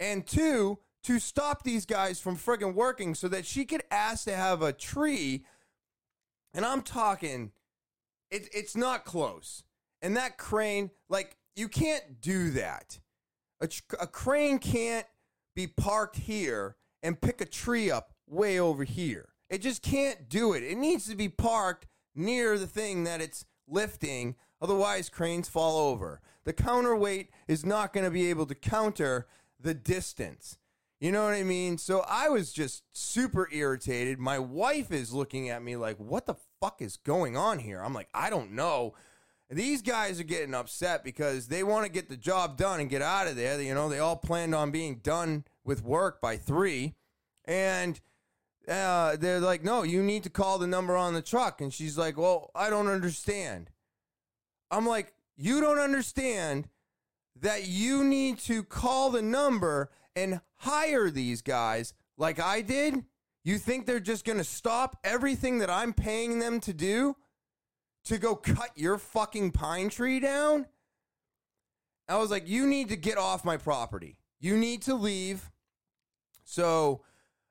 and 0.00 0.26
two 0.26 0.80
to 1.08 1.18
stop 1.18 1.62
these 1.62 1.86
guys 1.86 2.20
from 2.20 2.36
friggin' 2.36 2.74
working 2.74 3.14
so 3.14 3.28
that 3.28 3.46
she 3.46 3.64
could 3.64 3.82
ask 3.90 4.24
to 4.24 4.36
have 4.36 4.60
a 4.60 4.74
tree. 4.74 5.42
And 6.52 6.66
I'm 6.66 6.82
talking, 6.82 7.52
it, 8.30 8.46
it's 8.52 8.76
not 8.76 9.06
close. 9.06 9.64
And 10.02 10.18
that 10.18 10.36
crane, 10.36 10.90
like, 11.08 11.38
you 11.56 11.66
can't 11.66 12.20
do 12.20 12.50
that. 12.50 13.00
A, 13.62 13.70
a 13.98 14.06
crane 14.06 14.58
can't 14.58 15.06
be 15.56 15.66
parked 15.66 16.16
here 16.16 16.76
and 17.02 17.18
pick 17.18 17.40
a 17.40 17.46
tree 17.46 17.90
up 17.90 18.12
way 18.26 18.60
over 18.60 18.84
here. 18.84 19.30
It 19.48 19.62
just 19.62 19.80
can't 19.80 20.28
do 20.28 20.52
it. 20.52 20.62
It 20.62 20.76
needs 20.76 21.08
to 21.08 21.16
be 21.16 21.30
parked 21.30 21.86
near 22.14 22.58
the 22.58 22.66
thing 22.66 23.04
that 23.04 23.22
it's 23.22 23.46
lifting. 23.66 24.36
Otherwise, 24.60 25.08
cranes 25.08 25.48
fall 25.48 25.78
over. 25.78 26.20
The 26.44 26.52
counterweight 26.52 27.30
is 27.46 27.64
not 27.64 27.94
going 27.94 28.04
to 28.04 28.10
be 28.10 28.28
able 28.28 28.44
to 28.44 28.54
counter 28.54 29.26
the 29.58 29.72
distance. 29.72 30.58
You 31.00 31.12
know 31.12 31.24
what 31.24 31.34
I 31.34 31.44
mean? 31.44 31.78
So 31.78 32.04
I 32.08 32.28
was 32.28 32.52
just 32.52 32.82
super 32.92 33.48
irritated. 33.52 34.18
My 34.18 34.38
wife 34.38 34.90
is 34.90 35.12
looking 35.12 35.48
at 35.48 35.62
me 35.62 35.76
like, 35.76 35.96
what 35.98 36.26
the 36.26 36.34
fuck 36.60 36.82
is 36.82 36.96
going 36.96 37.36
on 37.36 37.60
here? 37.60 37.80
I'm 37.80 37.94
like, 37.94 38.08
I 38.12 38.30
don't 38.30 38.52
know. 38.52 38.94
These 39.48 39.82
guys 39.82 40.20
are 40.20 40.24
getting 40.24 40.54
upset 40.54 41.04
because 41.04 41.46
they 41.46 41.62
want 41.62 41.86
to 41.86 41.92
get 41.92 42.08
the 42.08 42.16
job 42.16 42.56
done 42.56 42.80
and 42.80 42.90
get 42.90 43.00
out 43.00 43.28
of 43.28 43.36
there. 43.36 43.60
You 43.62 43.74
know, 43.74 43.88
they 43.88 44.00
all 44.00 44.16
planned 44.16 44.54
on 44.54 44.72
being 44.72 44.96
done 44.96 45.44
with 45.64 45.84
work 45.84 46.20
by 46.20 46.36
three. 46.36 46.94
And 47.44 47.98
uh, 48.68 49.16
they're 49.16 49.40
like, 49.40 49.64
no, 49.64 49.84
you 49.84 50.02
need 50.02 50.24
to 50.24 50.30
call 50.30 50.58
the 50.58 50.66
number 50.66 50.96
on 50.96 51.14
the 51.14 51.22
truck. 51.22 51.60
And 51.60 51.72
she's 51.72 51.96
like, 51.96 52.18
well, 52.18 52.50
I 52.54 52.70
don't 52.70 52.88
understand. 52.88 53.70
I'm 54.70 54.86
like, 54.86 55.14
you 55.36 55.60
don't 55.60 55.78
understand 55.78 56.68
that 57.40 57.68
you 57.68 58.02
need 58.04 58.38
to 58.40 58.64
call 58.64 59.10
the 59.10 59.22
number 59.22 59.90
and 60.22 60.40
hire 60.56 61.10
these 61.10 61.42
guys 61.42 61.94
like 62.16 62.40
I 62.40 62.62
did? 62.62 63.04
You 63.44 63.58
think 63.58 63.86
they're 63.86 64.00
just 64.00 64.24
going 64.24 64.38
to 64.38 64.44
stop 64.44 64.98
everything 65.04 65.58
that 65.58 65.70
I'm 65.70 65.92
paying 65.92 66.38
them 66.38 66.60
to 66.60 66.72
do 66.72 67.16
to 68.04 68.18
go 68.18 68.34
cut 68.34 68.70
your 68.74 68.98
fucking 68.98 69.52
pine 69.52 69.88
tree 69.88 70.20
down? 70.20 70.66
I 72.08 72.16
was 72.16 72.30
like, 72.30 72.48
you 72.48 72.66
need 72.66 72.88
to 72.88 72.96
get 72.96 73.18
off 73.18 73.44
my 73.44 73.56
property. 73.56 74.18
You 74.40 74.56
need 74.56 74.82
to 74.82 74.94
leave. 74.94 75.50
So 76.44 77.02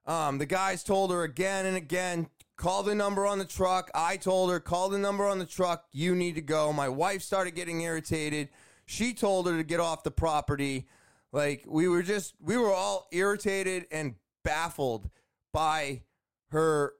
um, 0.05 0.39
the 0.39 0.45
guys 0.45 0.83
told 0.83 1.11
her 1.11 1.23
again 1.23 1.65
and 1.65 1.77
again, 1.77 2.27
call 2.55 2.81
the 2.81 2.95
number 2.95 3.27
on 3.27 3.37
the 3.39 3.45
truck. 3.45 3.91
I 3.93 4.17
told 4.17 4.49
her, 4.49 4.59
call 4.59 4.89
the 4.89 4.97
number 4.97 5.27
on 5.27 5.37
the 5.37 5.45
truck. 5.45 5.85
You 5.91 6.15
need 6.15 6.35
to 6.35 6.41
go. 6.41 6.73
My 6.73 6.89
wife 6.89 7.21
started 7.21 7.55
getting 7.55 7.81
irritated. 7.81 8.49
She 8.85 9.13
told 9.13 9.47
her 9.47 9.57
to 9.57 9.63
get 9.63 9.79
off 9.79 10.03
the 10.03 10.11
property. 10.11 10.87
Like 11.31 11.65
we 11.67 11.87
were 11.87 12.03
just, 12.03 12.35
we 12.39 12.57
were 12.57 12.73
all 12.73 13.07
irritated 13.11 13.85
and 13.91 14.15
baffled 14.43 15.09
by 15.53 16.03
her. 16.51 16.93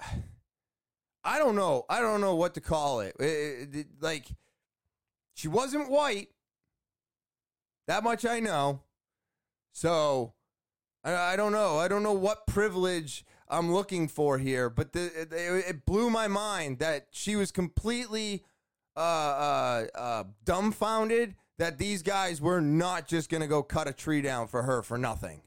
I 1.22 1.38
don't 1.38 1.54
know. 1.54 1.84
I 1.90 2.00
don't 2.00 2.20
know 2.22 2.34
what 2.34 2.54
to 2.54 2.60
call 2.60 3.00
it. 3.00 3.14
It- 3.20 3.74
it- 3.74 3.86
like, 4.00 4.26
she 5.34 5.48
wasn't 5.48 5.90
white. 5.90 6.28
That 7.86 8.02
much 8.04 8.24
I 8.24 8.40
know. 8.40 8.82
So, 9.72 10.32
I, 11.04 11.14
I 11.14 11.36
don't 11.36 11.52
know. 11.52 11.78
I 11.78 11.88
don't 11.88 12.02
know 12.02 12.12
what 12.14 12.46
privilege 12.46 13.24
I'm 13.48 13.72
looking 13.72 14.08
for 14.08 14.38
here, 14.38 14.70
but 14.70 14.92
the, 14.92 15.04
it, 15.22 15.32
it 15.32 15.86
blew 15.86 16.08
my 16.08 16.28
mind 16.28 16.78
that 16.78 17.08
she 17.10 17.36
was 17.36 17.50
completely 17.52 18.44
uh, 18.96 19.00
uh, 19.00 19.86
uh, 19.94 20.24
dumbfounded 20.44 21.34
that 21.60 21.76
these 21.76 22.02
guys 22.02 22.40
were 22.40 22.62
not 22.62 23.06
just 23.06 23.28
going 23.28 23.42
to 23.42 23.46
go 23.46 23.62
cut 23.62 23.86
a 23.86 23.92
tree 23.92 24.22
down 24.22 24.48
for 24.48 24.62
her 24.62 24.82
for 24.82 24.96
nothing. 24.96 25.42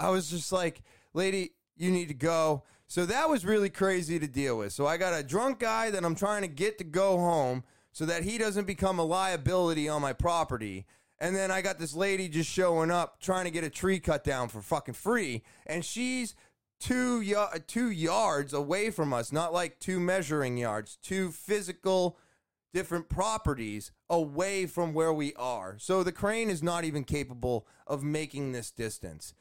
I 0.00 0.10
was 0.10 0.28
just 0.28 0.50
like, 0.50 0.82
lady, 1.14 1.52
you 1.76 1.92
need 1.92 2.08
to 2.08 2.14
go. 2.14 2.64
So 2.88 3.06
that 3.06 3.30
was 3.30 3.46
really 3.46 3.70
crazy 3.70 4.18
to 4.18 4.26
deal 4.26 4.58
with. 4.58 4.72
So 4.72 4.84
I 4.84 4.96
got 4.96 5.14
a 5.14 5.22
drunk 5.22 5.60
guy 5.60 5.92
that 5.92 6.04
I'm 6.04 6.16
trying 6.16 6.42
to 6.42 6.48
get 6.48 6.78
to 6.78 6.84
go 6.84 7.18
home 7.18 7.62
so 7.92 8.04
that 8.04 8.24
he 8.24 8.36
doesn't 8.36 8.66
become 8.66 8.98
a 8.98 9.04
liability 9.04 9.88
on 9.88 10.02
my 10.02 10.12
property. 10.12 10.86
And 11.20 11.36
then 11.36 11.52
I 11.52 11.62
got 11.62 11.78
this 11.78 11.94
lady 11.94 12.28
just 12.28 12.50
showing 12.50 12.90
up 12.90 13.20
trying 13.20 13.44
to 13.44 13.52
get 13.52 13.62
a 13.62 13.70
tree 13.70 14.00
cut 14.00 14.24
down 14.24 14.48
for 14.48 14.60
fucking 14.60 14.94
free. 14.94 15.44
And 15.66 15.84
she's 15.84 16.34
two, 16.80 17.20
y- 17.20 17.60
two 17.68 17.92
yards 17.92 18.52
away 18.52 18.90
from 18.90 19.12
us, 19.12 19.30
not 19.30 19.52
like 19.52 19.78
two 19.78 20.00
measuring 20.00 20.56
yards, 20.56 20.98
two 21.00 21.30
physical 21.30 22.18
different 22.76 23.08
properties 23.08 23.90
away 24.10 24.66
from 24.66 24.92
where 24.92 25.10
we 25.10 25.32
are. 25.36 25.76
So 25.78 26.02
the 26.02 26.12
crane 26.12 26.50
is 26.50 26.62
not 26.62 26.84
even 26.84 27.04
capable 27.04 27.66
of 27.86 28.02
making 28.02 28.52
this 28.52 28.70
distance. 28.70 29.32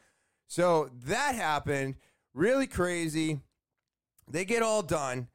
So 0.47 0.89
that 1.03 1.35
happened. 1.35 1.95
Really 2.33 2.65
crazy. 2.65 3.41
They 4.25 4.45
get 4.45 4.63
all 4.63 4.81
done. 4.81 5.27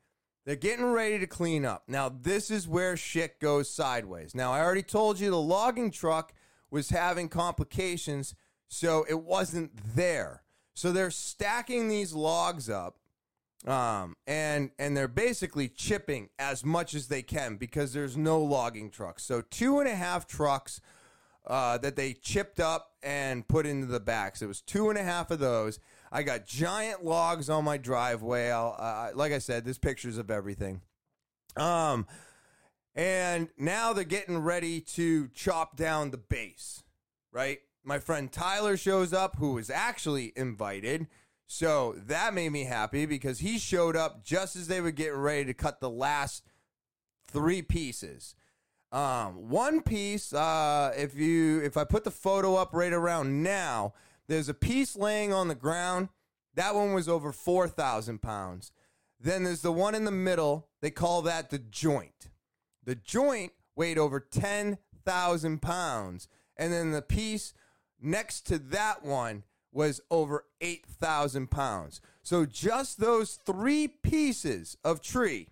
They're 0.46 0.56
getting 0.56 0.86
ready 0.86 1.18
to 1.18 1.26
clean 1.26 1.66
up. 1.66 1.82
Now, 1.88 2.08
this 2.08 2.50
is 2.50 2.66
where 2.66 2.96
shit 2.96 3.38
goes 3.38 3.68
sideways. 3.68 4.34
Now, 4.34 4.50
I 4.50 4.62
already 4.62 4.82
told 4.82 5.20
you 5.20 5.28
the 5.28 5.38
logging 5.38 5.90
truck 5.90 6.32
was 6.70 6.88
having 6.88 7.28
complications, 7.28 8.34
so 8.66 9.04
it 9.10 9.20
wasn't 9.20 9.72
there. 9.94 10.42
So 10.72 10.90
they're 10.90 11.10
stacking 11.10 11.88
these 11.88 12.14
logs 12.14 12.70
up 12.70 12.96
um, 13.66 14.16
and 14.26 14.70
and 14.78 14.96
they're 14.96 15.08
basically 15.08 15.68
chipping 15.68 16.30
as 16.38 16.64
much 16.64 16.94
as 16.94 17.08
they 17.08 17.22
can 17.22 17.56
because 17.56 17.92
there's 17.92 18.16
no 18.16 18.40
logging 18.40 18.90
trucks. 18.90 19.22
So 19.24 19.42
two 19.42 19.80
and 19.80 19.88
a 19.88 19.94
half 19.94 20.26
trucks 20.26 20.80
uh, 21.46 21.78
that 21.78 21.96
they 21.96 22.12
chipped 22.14 22.60
up 22.60 22.92
and 23.02 23.46
put 23.46 23.66
into 23.66 23.86
the 23.86 24.00
backs. 24.00 24.42
It 24.42 24.46
was 24.46 24.60
two 24.60 24.88
and 24.88 24.98
a 24.98 25.02
half 25.02 25.30
of 25.30 25.38
those. 25.38 25.78
I 26.12 26.22
got 26.22 26.46
giant 26.46 27.04
logs 27.04 27.48
on 27.48 27.64
my 27.64 27.76
driveway. 27.76 28.50
Uh, 28.50 29.10
like 29.14 29.32
I 29.32 29.38
said, 29.38 29.64
there's 29.64 29.78
pictures 29.78 30.18
of 30.18 30.30
everything. 30.30 30.80
Um, 31.56 32.06
and 32.94 33.48
now 33.56 33.92
they're 33.92 34.04
getting 34.04 34.38
ready 34.38 34.80
to 34.80 35.28
chop 35.28 35.76
down 35.76 36.10
the 36.10 36.18
base. 36.18 36.82
Right, 37.32 37.60
my 37.84 38.00
friend 38.00 38.30
Tyler 38.30 38.76
shows 38.76 39.12
up, 39.12 39.36
who 39.36 39.52
was 39.52 39.70
actually 39.70 40.32
invited. 40.34 41.06
So 41.52 41.96
that 42.06 42.32
made 42.32 42.52
me 42.52 42.62
happy 42.62 43.06
because 43.06 43.40
he 43.40 43.58
showed 43.58 43.96
up 43.96 44.22
just 44.22 44.54
as 44.54 44.68
they 44.68 44.80
were 44.80 44.92
getting 44.92 45.18
ready 45.18 45.46
to 45.46 45.52
cut 45.52 45.80
the 45.80 45.90
last 45.90 46.44
three 47.26 47.60
pieces. 47.60 48.36
Um, 48.92 49.48
one 49.50 49.82
piece, 49.82 50.32
uh, 50.32 50.92
if 50.96 51.16
you 51.16 51.60
if 51.60 51.76
I 51.76 51.82
put 51.82 52.04
the 52.04 52.12
photo 52.12 52.54
up 52.54 52.72
right 52.72 52.92
around 52.92 53.42
now, 53.42 53.94
there's 54.28 54.48
a 54.48 54.54
piece 54.54 54.94
laying 54.94 55.32
on 55.32 55.48
the 55.48 55.56
ground. 55.56 56.10
That 56.54 56.76
one 56.76 56.94
was 56.94 57.08
over 57.08 57.32
four 57.32 57.66
thousand 57.66 58.22
pounds. 58.22 58.70
Then 59.18 59.42
there's 59.42 59.62
the 59.62 59.72
one 59.72 59.96
in 59.96 60.04
the 60.04 60.12
middle. 60.12 60.68
They 60.80 60.92
call 60.92 61.20
that 61.22 61.50
the 61.50 61.58
joint. 61.58 62.28
The 62.84 62.94
joint 62.94 63.50
weighed 63.74 63.98
over 63.98 64.20
ten 64.20 64.78
thousand 65.04 65.62
pounds, 65.62 66.28
and 66.56 66.72
then 66.72 66.92
the 66.92 67.02
piece 67.02 67.54
next 68.00 68.46
to 68.46 68.58
that 68.60 69.04
one 69.04 69.42
was 69.72 70.00
over 70.10 70.44
8,000 70.60 71.50
pounds. 71.50 72.00
So 72.22 72.44
just 72.44 72.98
those 73.00 73.38
three 73.46 73.88
pieces 73.88 74.76
of 74.84 75.00
tree 75.00 75.48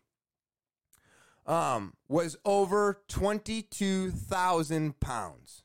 um, 1.46 1.94
was 2.08 2.36
over 2.44 3.00
22,000 3.08 5.00
pounds. 5.00 5.62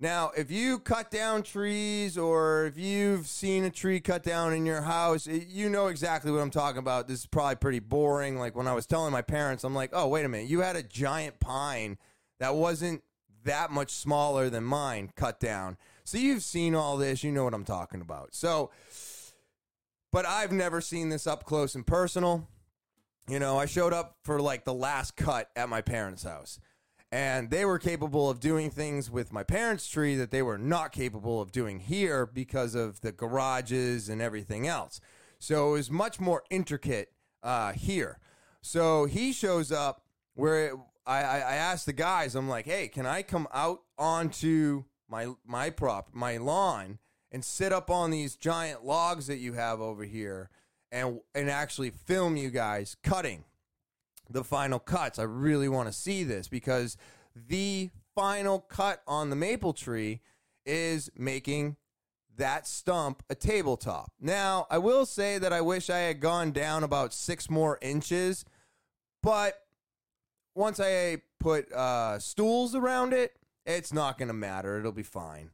Now, 0.00 0.32
if 0.36 0.50
you 0.50 0.80
cut 0.80 1.10
down 1.10 1.44
trees 1.44 2.18
or 2.18 2.66
if 2.66 2.76
you've 2.76 3.26
seen 3.26 3.64
a 3.64 3.70
tree 3.70 4.00
cut 4.00 4.22
down 4.22 4.52
in 4.52 4.66
your 4.66 4.82
house, 4.82 5.26
it- 5.26 5.46
you 5.46 5.70
know 5.70 5.86
exactly 5.86 6.30
what 6.30 6.40
I'm 6.42 6.50
talking 6.50 6.80
about. 6.80 7.08
This 7.08 7.20
is 7.20 7.26
probably 7.26 7.54
pretty 7.56 7.78
boring. 7.78 8.36
Like 8.38 8.54
when 8.54 8.66
I 8.66 8.74
was 8.74 8.86
telling 8.86 9.12
my 9.12 9.22
parents, 9.22 9.64
I'm 9.64 9.74
like, 9.74 9.90
oh, 9.92 10.08
wait 10.08 10.24
a 10.24 10.28
minute, 10.28 10.48
you 10.50 10.60
had 10.60 10.76
a 10.76 10.82
giant 10.82 11.40
pine 11.40 11.96
that 12.38 12.54
wasn't 12.54 13.02
that 13.44 13.70
much 13.70 13.92
smaller 13.92 14.50
than 14.50 14.64
mine 14.64 15.10
cut 15.16 15.38
down. 15.38 15.78
So 16.04 16.18
you've 16.18 16.42
seen 16.42 16.74
all 16.74 16.98
this, 16.98 17.24
you 17.24 17.32
know 17.32 17.44
what 17.44 17.54
I'm 17.54 17.64
talking 17.64 18.02
about. 18.02 18.34
So, 18.34 18.70
but 20.12 20.26
I've 20.26 20.52
never 20.52 20.80
seen 20.80 21.08
this 21.08 21.26
up 21.26 21.44
close 21.44 21.74
and 21.74 21.86
personal. 21.86 22.48
You 23.26 23.38
know, 23.38 23.58
I 23.58 23.64
showed 23.64 23.94
up 23.94 24.16
for 24.22 24.38
like 24.38 24.64
the 24.64 24.74
last 24.74 25.16
cut 25.16 25.48
at 25.56 25.70
my 25.70 25.80
parents' 25.80 26.24
house, 26.24 26.60
and 27.10 27.48
they 27.50 27.64
were 27.64 27.78
capable 27.78 28.28
of 28.28 28.38
doing 28.38 28.70
things 28.70 29.10
with 29.10 29.32
my 29.32 29.42
parents' 29.42 29.88
tree 29.88 30.14
that 30.16 30.30
they 30.30 30.42
were 30.42 30.58
not 30.58 30.92
capable 30.92 31.40
of 31.40 31.52
doing 31.52 31.80
here 31.80 32.26
because 32.26 32.74
of 32.74 33.00
the 33.00 33.12
garages 33.12 34.10
and 34.10 34.20
everything 34.20 34.66
else. 34.66 35.00
So 35.38 35.70
it 35.70 35.72
was 35.72 35.90
much 35.90 36.20
more 36.20 36.42
intricate 36.50 37.12
uh, 37.42 37.72
here. 37.72 38.18
So 38.60 39.06
he 39.06 39.32
shows 39.32 39.72
up 39.72 40.02
where 40.34 40.66
it, 40.66 40.74
I, 41.06 41.22
I, 41.22 41.38
I 41.38 41.54
asked 41.54 41.86
the 41.86 41.92
guys, 41.94 42.34
I'm 42.34 42.48
like, 42.48 42.66
hey, 42.66 42.88
can 42.88 43.06
I 43.06 43.22
come 43.22 43.48
out 43.54 43.80
onto 43.98 44.84
my 45.08 45.28
my 45.46 45.70
prop, 45.70 46.10
my 46.12 46.36
lawn, 46.36 46.98
and 47.30 47.44
sit 47.44 47.72
up 47.72 47.90
on 47.90 48.10
these 48.10 48.36
giant 48.36 48.84
logs 48.84 49.26
that 49.26 49.38
you 49.38 49.54
have 49.54 49.80
over 49.80 50.04
here, 50.04 50.50
and 50.92 51.20
and 51.34 51.50
actually 51.50 51.90
film 51.90 52.36
you 52.36 52.50
guys 52.50 52.96
cutting 53.02 53.44
the 54.28 54.44
final 54.44 54.78
cuts. 54.78 55.18
I 55.18 55.24
really 55.24 55.68
want 55.68 55.88
to 55.88 55.92
see 55.92 56.24
this 56.24 56.48
because 56.48 56.96
the 57.34 57.90
final 58.14 58.60
cut 58.60 59.02
on 59.06 59.30
the 59.30 59.36
maple 59.36 59.72
tree 59.72 60.20
is 60.64 61.10
making 61.16 61.76
that 62.36 62.66
stump 62.66 63.22
a 63.30 63.34
tabletop. 63.34 64.12
Now, 64.20 64.66
I 64.70 64.78
will 64.78 65.06
say 65.06 65.38
that 65.38 65.52
I 65.52 65.60
wish 65.60 65.90
I 65.90 65.98
had 65.98 66.20
gone 66.20 66.52
down 66.52 66.82
about 66.82 67.12
six 67.12 67.48
more 67.48 67.78
inches, 67.80 68.44
but 69.22 69.60
once 70.54 70.80
I 70.80 71.18
put 71.38 71.70
uh, 71.72 72.18
stools 72.18 72.74
around 72.74 73.12
it, 73.12 73.36
it's 73.66 73.92
not 73.92 74.18
going 74.18 74.28
to 74.28 74.34
matter. 74.34 74.78
It'll 74.78 74.92
be 74.92 75.02
fine. 75.02 75.50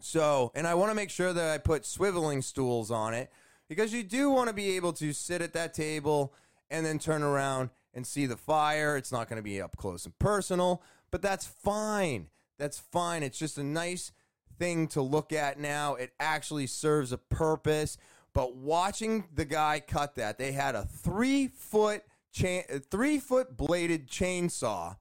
So, 0.00 0.52
and 0.54 0.66
I 0.66 0.74
want 0.74 0.90
to 0.90 0.94
make 0.94 1.10
sure 1.10 1.32
that 1.32 1.50
I 1.50 1.58
put 1.58 1.82
swiveling 1.82 2.42
stools 2.44 2.90
on 2.90 3.14
it 3.14 3.30
because 3.68 3.92
you 3.92 4.02
do 4.02 4.30
want 4.30 4.48
to 4.48 4.54
be 4.54 4.76
able 4.76 4.92
to 4.94 5.12
sit 5.12 5.42
at 5.42 5.52
that 5.54 5.74
table 5.74 6.34
and 6.70 6.86
then 6.86 6.98
turn 6.98 7.22
around 7.22 7.70
and 7.94 8.06
see 8.06 8.26
the 8.26 8.36
fire. 8.36 8.96
It's 8.96 9.10
not 9.12 9.28
going 9.28 9.38
to 9.38 9.42
be 9.42 9.60
up 9.60 9.76
close 9.76 10.04
and 10.04 10.16
personal, 10.18 10.82
but 11.10 11.22
that's 11.22 11.46
fine. 11.46 12.28
That's 12.58 12.78
fine. 12.78 13.22
It's 13.22 13.38
just 13.38 13.58
a 13.58 13.64
nice 13.64 14.12
thing 14.58 14.88
to 14.88 15.02
look 15.02 15.32
at 15.32 15.58
now. 15.58 15.94
It 15.94 16.12
actually 16.20 16.66
serves 16.66 17.12
a 17.12 17.18
purpose. 17.18 17.96
But 18.34 18.54
watching 18.56 19.24
the 19.34 19.44
guy 19.44 19.80
cut 19.80 20.14
that, 20.16 20.38
they 20.38 20.52
had 20.52 20.74
a 20.74 20.84
three 20.84 21.48
foot 21.48 22.02
chain, 22.32 22.62
three 22.90 23.18
foot 23.18 23.56
bladed 23.56 24.08
chainsaw 24.08 24.96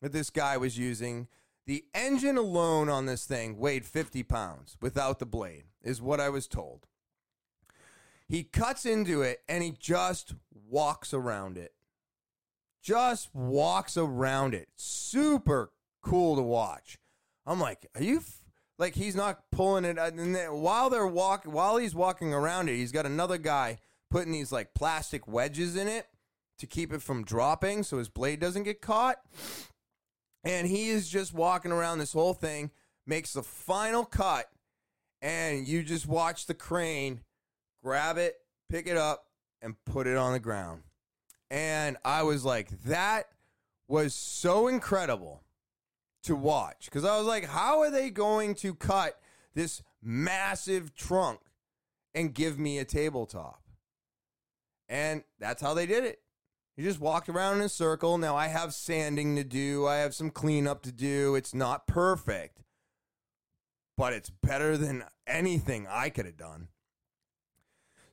that 0.00 0.12
this 0.12 0.30
guy 0.30 0.56
was 0.56 0.76
using. 0.76 1.28
The 1.66 1.84
engine 1.94 2.36
alone 2.36 2.88
on 2.88 3.06
this 3.06 3.24
thing 3.24 3.58
weighed 3.58 3.84
50 3.84 4.22
pounds 4.24 4.76
without 4.80 5.18
the 5.18 5.26
blade, 5.26 5.64
is 5.82 6.02
what 6.02 6.20
I 6.20 6.28
was 6.28 6.48
told. 6.48 6.86
He 8.28 8.44
cuts 8.44 8.84
into 8.86 9.22
it 9.22 9.40
and 9.48 9.62
he 9.62 9.70
just 9.70 10.34
walks 10.52 11.12
around 11.12 11.56
it. 11.58 11.74
just 12.82 13.32
walks 13.34 13.96
around 13.96 14.54
it. 14.54 14.68
Super 14.74 15.70
cool 16.02 16.34
to 16.36 16.42
watch. 16.42 16.98
I'm 17.46 17.60
like, 17.60 17.86
are 17.94 18.02
you 18.02 18.18
f-? 18.18 18.38
like 18.78 18.94
he's 18.94 19.14
not 19.14 19.44
pulling 19.52 19.84
it 19.84 19.96
and 19.98 20.34
then 20.34 20.52
while 20.52 20.90
they're 20.90 21.06
walk 21.06 21.44
while 21.44 21.76
he's 21.76 21.94
walking 21.94 22.34
around 22.34 22.68
it, 22.68 22.76
he's 22.76 22.90
got 22.90 23.06
another 23.06 23.38
guy 23.38 23.78
putting 24.10 24.32
these 24.32 24.50
like 24.50 24.74
plastic 24.74 25.28
wedges 25.28 25.76
in 25.76 25.86
it 25.86 26.06
to 26.58 26.66
keep 26.66 26.92
it 26.92 27.02
from 27.02 27.24
dropping 27.24 27.82
so 27.82 27.98
his 27.98 28.08
blade 28.08 28.40
doesn't 28.40 28.64
get 28.64 28.80
caught. 28.80 29.18
And 30.44 30.66
he 30.66 30.88
is 30.88 31.08
just 31.08 31.32
walking 31.32 31.72
around 31.72 31.98
this 31.98 32.12
whole 32.12 32.34
thing, 32.34 32.70
makes 33.06 33.32
the 33.32 33.42
final 33.42 34.04
cut, 34.04 34.50
and 35.20 35.68
you 35.68 35.82
just 35.82 36.06
watch 36.06 36.46
the 36.46 36.54
crane 36.54 37.20
grab 37.82 38.16
it, 38.16 38.36
pick 38.68 38.86
it 38.86 38.96
up, 38.96 39.26
and 39.60 39.76
put 39.84 40.06
it 40.06 40.16
on 40.16 40.32
the 40.32 40.40
ground. 40.40 40.82
And 41.50 41.96
I 42.04 42.22
was 42.22 42.44
like, 42.44 42.70
that 42.84 43.28
was 43.86 44.14
so 44.14 44.68
incredible 44.68 45.42
to 46.22 46.34
watch. 46.34 46.86
Because 46.86 47.04
I 47.04 47.18
was 47.18 47.26
like, 47.26 47.44
how 47.44 47.80
are 47.80 47.90
they 47.90 48.10
going 48.10 48.54
to 48.56 48.74
cut 48.74 49.20
this 49.54 49.82
massive 50.02 50.94
trunk 50.94 51.40
and 52.14 52.32
give 52.32 52.58
me 52.58 52.78
a 52.78 52.84
tabletop? 52.84 53.60
And 54.88 55.24
that's 55.38 55.60
how 55.62 55.74
they 55.74 55.86
did 55.86 56.04
it. 56.04 56.21
He 56.76 56.82
just 56.82 57.00
walked 57.00 57.28
around 57.28 57.58
in 57.58 57.62
a 57.62 57.68
circle. 57.68 58.16
Now 58.16 58.34
I 58.34 58.48
have 58.48 58.72
sanding 58.72 59.36
to 59.36 59.44
do, 59.44 59.86
I 59.86 59.96
have 59.96 60.14
some 60.14 60.30
cleanup 60.30 60.82
to 60.82 60.92
do. 60.92 61.34
It's 61.34 61.54
not 61.54 61.86
perfect, 61.86 62.62
but 63.96 64.12
it's 64.12 64.30
better 64.30 64.76
than 64.76 65.04
anything 65.26 65.86
I 65.88 66.08
could 66.08 66.26
have 66.26 66.38
done. 66.38 66.68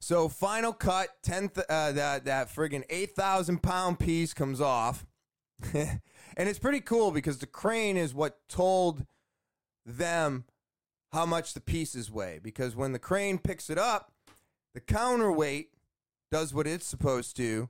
So 0.02 0.30
final 0.30 0.74
cut, 0.74 1.10
tenth 1.22 1.58
uh, 1.58 1.92
that 1.92 2.26
that 2.26 2.54
friggin' 2.54 2.84
eight 2.90 3.16
thousand 3.16 3.62
pound 3.62 4.00
piece 4.00 4.34
comes 4.34 4.62
off, 4.62 5.06
and 5.74 6.00
it's 6.38 6.60
pretty 6.60 6.80
cool 6.80 7.12
because 7.12 7.40
the 7.40 7.48
crane 7.48 7.98
is 7.98 8.14
what 8.14 8.40
told 8.48 9.06
them 9.86 10.46
how 11.12 11.26
much 11.26 11.54
the 11.54 11.62
pieces 11.62 12.10
weigh. 12.10 12.40
Because 12.42 12.76
when 12.76 12.94
the 12.94 13.00
crane 13.00 13.40
picks 13.40 13.70
it 13.70 13.78
up, 13.78 14.14
the 14.74 14.80
counterweight 14.80 15.74
does 16.32 16.54
what 16.54 16.68
it's 16.68 16.86
supposed 16.86 17.36
to 17.38 17.70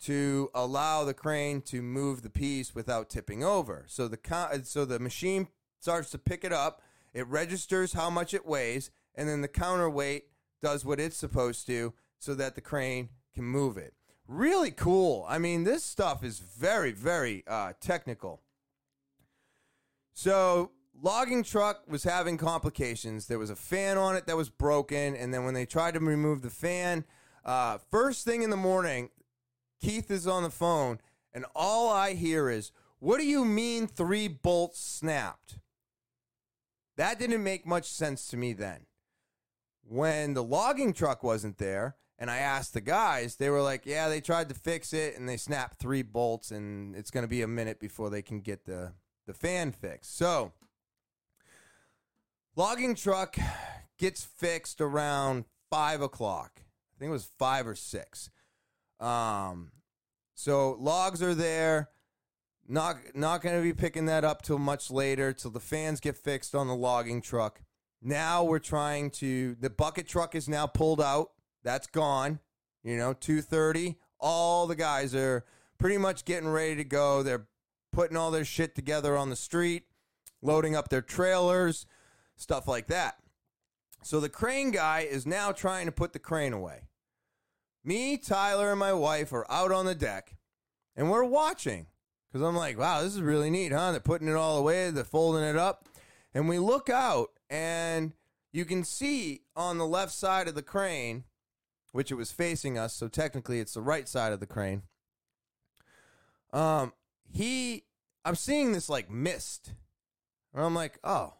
to 0.00 0.50
allow 0.54 1.04
the 1.04 1.14
crane 1.14 1.60
to 1.62 1.82
move 1.82 2.22
the 2.22 2.30
piece 2.30 2.74
without 2.74 3.10
tipping 3.10 3.42
over. 3.42 3.84
So 3.88 4.08
the 4.08 4.18
so 4.64 4.84
the 4.84 4.98
machine 4.98 5.48
starts 5.80 6.10
to 6.10 6.18
pick 6.18 6.44
it 6.44 6.52
up. 6.52 6.82
It 7.14 7.26
registers 7.26 7.94
how 7.94 8.10
much 8.10 8.34
it 8.34 8.46
weighs, 8.46 8.90
and 9.14 9.28
then 9.28 9.40
the 9.40 9.48
counterweight 9.48 10.24
does 10.62 10.84
what 10.84 11.00
it's 11.00 11.16
supposed 11.16 11.66
to 11.66 11.94
so 12.18 12.34
that 12.34 12.54
the 12.54 12.60
crane 12.60 13.08
can 13.34 13.44
move 13.44 13.76
it. 13.76 13.94
Really 14.26 14.70
cool. 14.70 15.24
I 15.28 15.38
mean, 15.38 15.64
this 15.64 15.84
stuff 15.84 16.22
is 16.22 16.38
very, 16.38 16.92
very 16.92 17.44
uh, 17.46 17.72
technical. 17.80 18.42
So, 20.12 20.72
logging 21.00 21.44
truck 21.44 21.82
was 21.88 22.04
having 22.04 22.36
complications. 22.36 23.26
There 23.26 23.38
was 23.38 23.50
a 23.50 23.56
fan 23.56 23.96
on 23.96 24.16
it 24.16 24.26
that 24.26 24.36
was 24.36 24.50
broken, 24.50 25.16
and 25.16 25.32
then 25.32 25.44
when 25.44 25.54
they 25.54 25.64
tried 25.64 25.94
to 25.94 26.00
remove 26.00 26.42
the 26.42 26.50
fan, 26.50 27.04
uh, 27.44 27.78
first 27.90 28.24
thing 28.24 28.42
in 28.42 28.50
the 28.50 28.56
morning, 28.56 29.10
Keith 29.80 30.10
is 30.10 30.26
on 30.26 30.42
the 30.42 30.50
phone, 30.50 31.00
and 31.32 31.44
all 31.54 31.88
I 31.90 32.14
hear 32.14 32.50
is, 32.50 32.72
"What 32.98 33.18
do 33.18 33.26
you 33.26 33.44
mean 33.44 33.86
three 33.86 34.28
bolts 34.28 34.80
snapped?" 34.80 35.58
That 36.96 37.18
didn't 37.18 37.44
make 37.44 37.64
much 37.64 37.90
sense 37.90 38.26
to 38.28 38.36
me 38.36 38.52
then 38.52 38.86
when 39.88 40.34
the 40.34 40.44
logging 40.44 40.92
truck 40.92 41.22
wasn't 41.22 41.58
there 41.58 41.96
and 42.18 42.30
I 42.30 42.38
asked 42.38 42.74
the 42.74 42.80
guys, 42.80 43.36
they 43.36 43.48
were 43.48 43.62
like, 43.62 43.86
"Yeah, 43.86 44.08
they 44.08 44.20
tried 44.20 44.48
to 44.50 44.54
fix 44.54 44.92
it 44.92 45.16
and 45.16 45.28
they 45.28 45.36
snapped 45.36 45.78
three 45.78 46.02
bolts 46.02 46.50
and 46.50 46.94
it's 46.94 47.10
going 47.10 47.24
to 47.24 47.28
be 47.28 47.42
a 47.42 47.48
minute 47.48 47.80
before 47.80 48.10
they 48.10 48.22
can 48.22 48.40
get 48.40 48.64
the 48.64 48.92
the 49.26 49.34
fan 49.34 49.72
fixed." 49.72 50.16
So, 50.16 50.52
logging 52.56 52.94
truck 52.94 53.36
gets 53.98 54.24
fixed 54.24 54.80
around 54.80 55.44
five 55.70 56.02
o'clock. 56.02 56.62
I 56.94 56.98
think 56.98 57.08
it 57.10 57.12
was 57.12 57.30
five 57.38 57.66
or 57.66 57.74
six. 57.74 58.30
Um, 59.00 59.70
so 60.34 60.76
logs 60.78 61.22
are 61.22 61.34
there. 61.34 61.90
Not 62.70 62.96
not 63.14 63.40
going 63.40 63.56
to 63.56 63.62
be 63.62 63.72
picking 63.72 64.06
that 64.06 64.24
up 64.24 64.42
till 64.42 64.58
much 64.58 64.90
later, 64.90 65.32
till 65.32 65.50
the 65.50 65.60
fans 65.60 66.00
get 66.00 66.16
fixed 66.16 66.54
on 66.54 66.68
the 66.68 66.74
logging 66.74 67.22
truck. 67.22 67.62
Now 68.02 68.44
we're 68.44 68.58
trying 68.58 69.10
to 69.12 69.56
the 69.58 69.70
bucket 69.70 70.06
truck 70.06 70.34
is 70.34 70.48
now 70.48 70.66
pulled 70.66 71.00
out. 71.00 71.30
That's 71.64 71.86
gone. 71.86 72.40
You 72.84 72.96
know, 72.96 73.14
2:30. 73.14 73.96
All 74.20 74.66
the 74.66 74.76
guys 74.76 75.14
are 75.14 75.44
pretty 75.78 75.96
much 75.96 76.24
getting 76.24 76.48
ready 76.48 76.76
to 76.76 76.84
go. 76.84 77.22
They're 77.22 77.48
putting 77.92 78.16
all 78.16 78.30
their 78.30 78.44
shit 78.44 78.74
together 78.74 79.16
on 79.16 79.30
the 79.30 79.36
street, 79.36 79.84
loading 80.42 80.76
up 80.76 80.88
their 80.88 81.02
trailers, 81.02 81.86
stuff 82.36 82.68
like 82.68 82.88
that. 82.88 83.16
So 84.02 84.20
the 84.20 84.28
crane 84.28 84.70
guy 84.70 85.00
is 85.00 85.26
now 85.26 85.52
trying 85.52 85.86
to 85.86 85.92
put 85.92 86.12
the 86.12 86.18
crane 86.18 86.52
away. 86.52 86.87
Me, 87.84 88.16
Tyler, 88.16 88.70
and 88.70 88.78
my 88.78 88.92
wife 88.92 89.32
are 89.32 89.50
out 89.50 89.72
on 89.72 89.86
the 89.86 89.94
deck 89.94 90.36
and 90.96 91.10
we're 91.10 91.24
watching 91.24 91.86
because 92.26 92.46
I'm 92.46 92.56
like, 92.56 92.76
wow, 92.76 93.02
this 93.02 93.14
is 93.14 93.22
really 93.22 93.50
neat, 93.50 93.72
huh? 93.72 93.92
They're 93.92 94.00
putting 94.00 94.28
it 94.28 94.34
all 94.34 94.58
away, 94.58 94.90
they're 94.90 95.04
folding 95.04 95.44
it 95.44 95.56
up. 95.56 95.88
And 96.34 96.48
we 96.48 96.58
look 96.58 96.90
out 96.90 97.30
and 97.48 98.12
you 98.52 98.64
can 98.64 98.84
see 98.84 99.42
on 99.56 99.78
the 99.78 99.86
left 99.86 100.12
side 100.12 100.48
of 100.48 100.54
the 100.54 100.62
crane, 100.62 101.24
which 101.92 102.10
it 102.10 102.16
was 102.16 102.32
facing 102.32 102.76
us, 102.76 102.94
so 102.94 103.08
technically 103.08 103.60
it's 103.60 103.74
the 103.74 103.80
right 103.80 104.08
side 104.08 104.32
of 104.32 104.40
the 104.40 104.46
crane. 104.46 104.82
Um, 106.52 106.92
he, 107.30 107.84
I'm 108.24 108.34
seeing 108.34 108.72
this 108.72 108.88
like 108.88 109.10
mist, 109.10 109.72
and 110.52 110.64
I'm 110.64 110.74
like, 110.74 110.98
oh, 111.04 111.34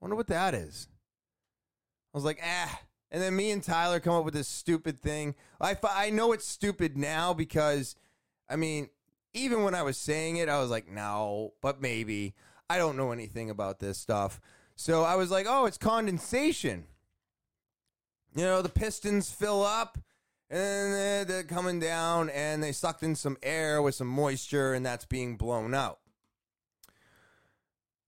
wonder 0.00 0.16
what 0.16 0.28
that 0.28 0.54
is. 0.54 0.88
I 2.14 2.18
was 2.18 2.24
like, 2.24 2.40
ah. 2.44 2.80
And 3.12 3.22
then 3.22 3.36
me 3.36 3.50
and 3.50 3.62
Tyler 3.62 4.00
come 4.00 4.14
up 4.14 4.24
with 4.24 4.32
this 4.32 4.48
stupid 4.48 4.98
thing. 4.98 5.34
I, 5.60 5.76
I 5.84 6.08
know 6.08 6.32
it's 6.32 6.48
stupid 6.48 6.96
now 6.96 7.34
because, 7.34 7.94
I 8.48 8.56
mean, 8.56 8.88
even 9.34 9.62
when 9.62 9.74
I 9.74 9.82
was 9.82 9.98
saying 9.98 10.38
it, 10.38 10.48
I 10.48 10.58
was 10.58 10.70
like, 10.70 10.90
no, 10.90 11.52
but 11.60 11.80
maybe. 11.80 12.34
I 12.70 12.78
don't 12.78 12.96
know 12.96 13.12
anything 13.12 13.50
about 13.50 13.80
this 13.80 13.98
stuff. 13.98 14.40
So 14.76 15.02
I 15.02 15.16
was 15.16 15.30
like, 15.30 15.44
oh, 15.46 15.66
it's 15.66 15.76
condensation. 15.76 16.84
You 18.34 18.44
know, 18.44 18.62
the 18.62 18.70
pistons 18.70 19.30
fill 19.30 19.62
up 19.62 19.98
and 20.48 21.28
they're 21.28 21.42
coming 21.42 21.80
down 21.80 22.30
and 22.30 22.62
they 22.62 22.72
sucked 22.72 23.02
in 23.02 23.14
some 23.14 23.36
air 23.42 23.82
with 23.82 23.94
some 23.94 24.08
moisture 24.08 24.72
and 24.72 24.86
that's 24.86 25.04
being 25.04 25.36
blown 25.36 25.74
out. 25.74 25.98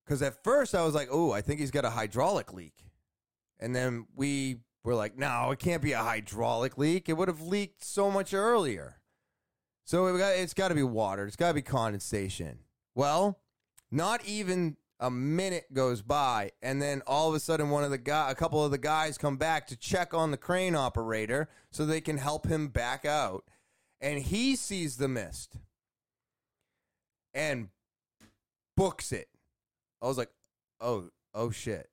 Because 0.02 0.22
at 0.22 0.42
first 0.42 0.74
I 0.74 0.82
was 0.82 0.94
like, 0.94 1.08
oh, 1.10 1.30
I 1.30 1.42
think 1.42 1.60
he's 1.60 1.70
got 1.70 1.84
a 1.84 1.90
hydraulic 1.90 2.54
leak. 2.54 2.86
And 3.60 3.76
then 3.76 4.06
we 4.16 4.60
were 4.84 4.94
like, 4.94 5.18
no, 5.18 5.50
it 5.50 5.58
can't 5.58 5.82
be 5.82 5.92
a 5.92 6.02
hydraulic 6.02 6.78
leak. 6.78 7.08
It 7.08 7.14
would 7.14 7.28
have 7.28 7.40
leaked 7.40 7.82
so 7.82 8.10
much 8.10 8.34
earlier. 8.34 9.00
So 9.84 10.06
it 10.06 10.18
got, 10.18 10.34
it's 10.36 10.54
got 10.54 10.68
to 10.68 10.74
be 10.74 10.82
water. 10.82 11.26
It's 11.26 11.36
got 11.36 11.48
to 11.48 11.54
be 11.54 11.62
condensation. 11.62 12.60
Well, 12.94 13.40
not 13.90 14.24
even 14.26 14.76
a 15.00 15.10
minute 15.10 15.66
goes 15.72 16.02
by 16.02 16.50
and 16.62 16.80
then 16.80 17.02
all 17.06 17.28
of 17.28 17.34
a 17.34 17.40
sudden 17.40 17.68
one 17.68 17.82
of 17.82 17.90
the 17.90 17.98
guy 17.98 18.30
a 18.30 18.34
couple 18.34 18.64
of 18.64 18.70
the 18.70 18.78
guys 18.78 19.18
come 19.18 19.36
back 19.36 19.66
to 19.66 19.76
check 19.76 20.14
on 20.14 20.30
the 20.30 20.36
crane 20.36 20.76
operator 20.76 21.48
so 21.72 21.84
they 21.84 22.00
can 22.00 22.16
help 22.16 22.46
him 22.46 22.68
back 22.68 23.04
out 23.04 23.44
and 24.00 24.22
he 24.22 24.54
sees 24.54 24.96
the 24.96 25.08
mist 25.08 25.58
and 27.34 27.68
books 28.76 29.10
it 29.10 29.28
i 30.00 30.06
was 30.06 30.16
like 30.16 30.30
oh 30.80 31.10
oh 31.34 31.50
shit 31.50 31.90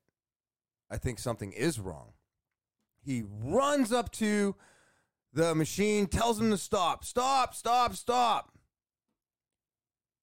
i 0.91 0.97
think 0.97 1.17
something 1.17 1.51
is 1.53 1.79
wrong 1.79 2.10
he 3.03 3.23
runs 3.43 3.91
up 3.91 4.11
to 4.11 4.55
the 5.33 5.55
machine 5.55 6.07
tells 6.07 6.39
him 6.39 6.51
to 6.51 6.57
stop 6.57 7.03
stop 7.03 7.55
stop 7.55 7.95
stop 7.95 8.51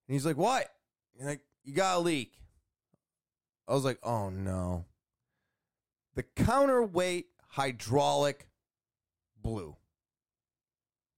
and 0.06 0.14
he's 0.14 0.26
like 0.26 0.36
what 0.36 0.68
like 1.20 1.40
you 1.64 1.72
got 1.72 1.96
a 1.96 2.00
leak 2.00 2.38
I 3.68 3.74
was 3.74 3.84
like, 3.84 3.98
oh 4.02 4.30
no. 4.30 4.86
The 6.14 6.22
counterweight 6.22 7.26
hydraulic 7.50 8.48
blew. 9.40 9.76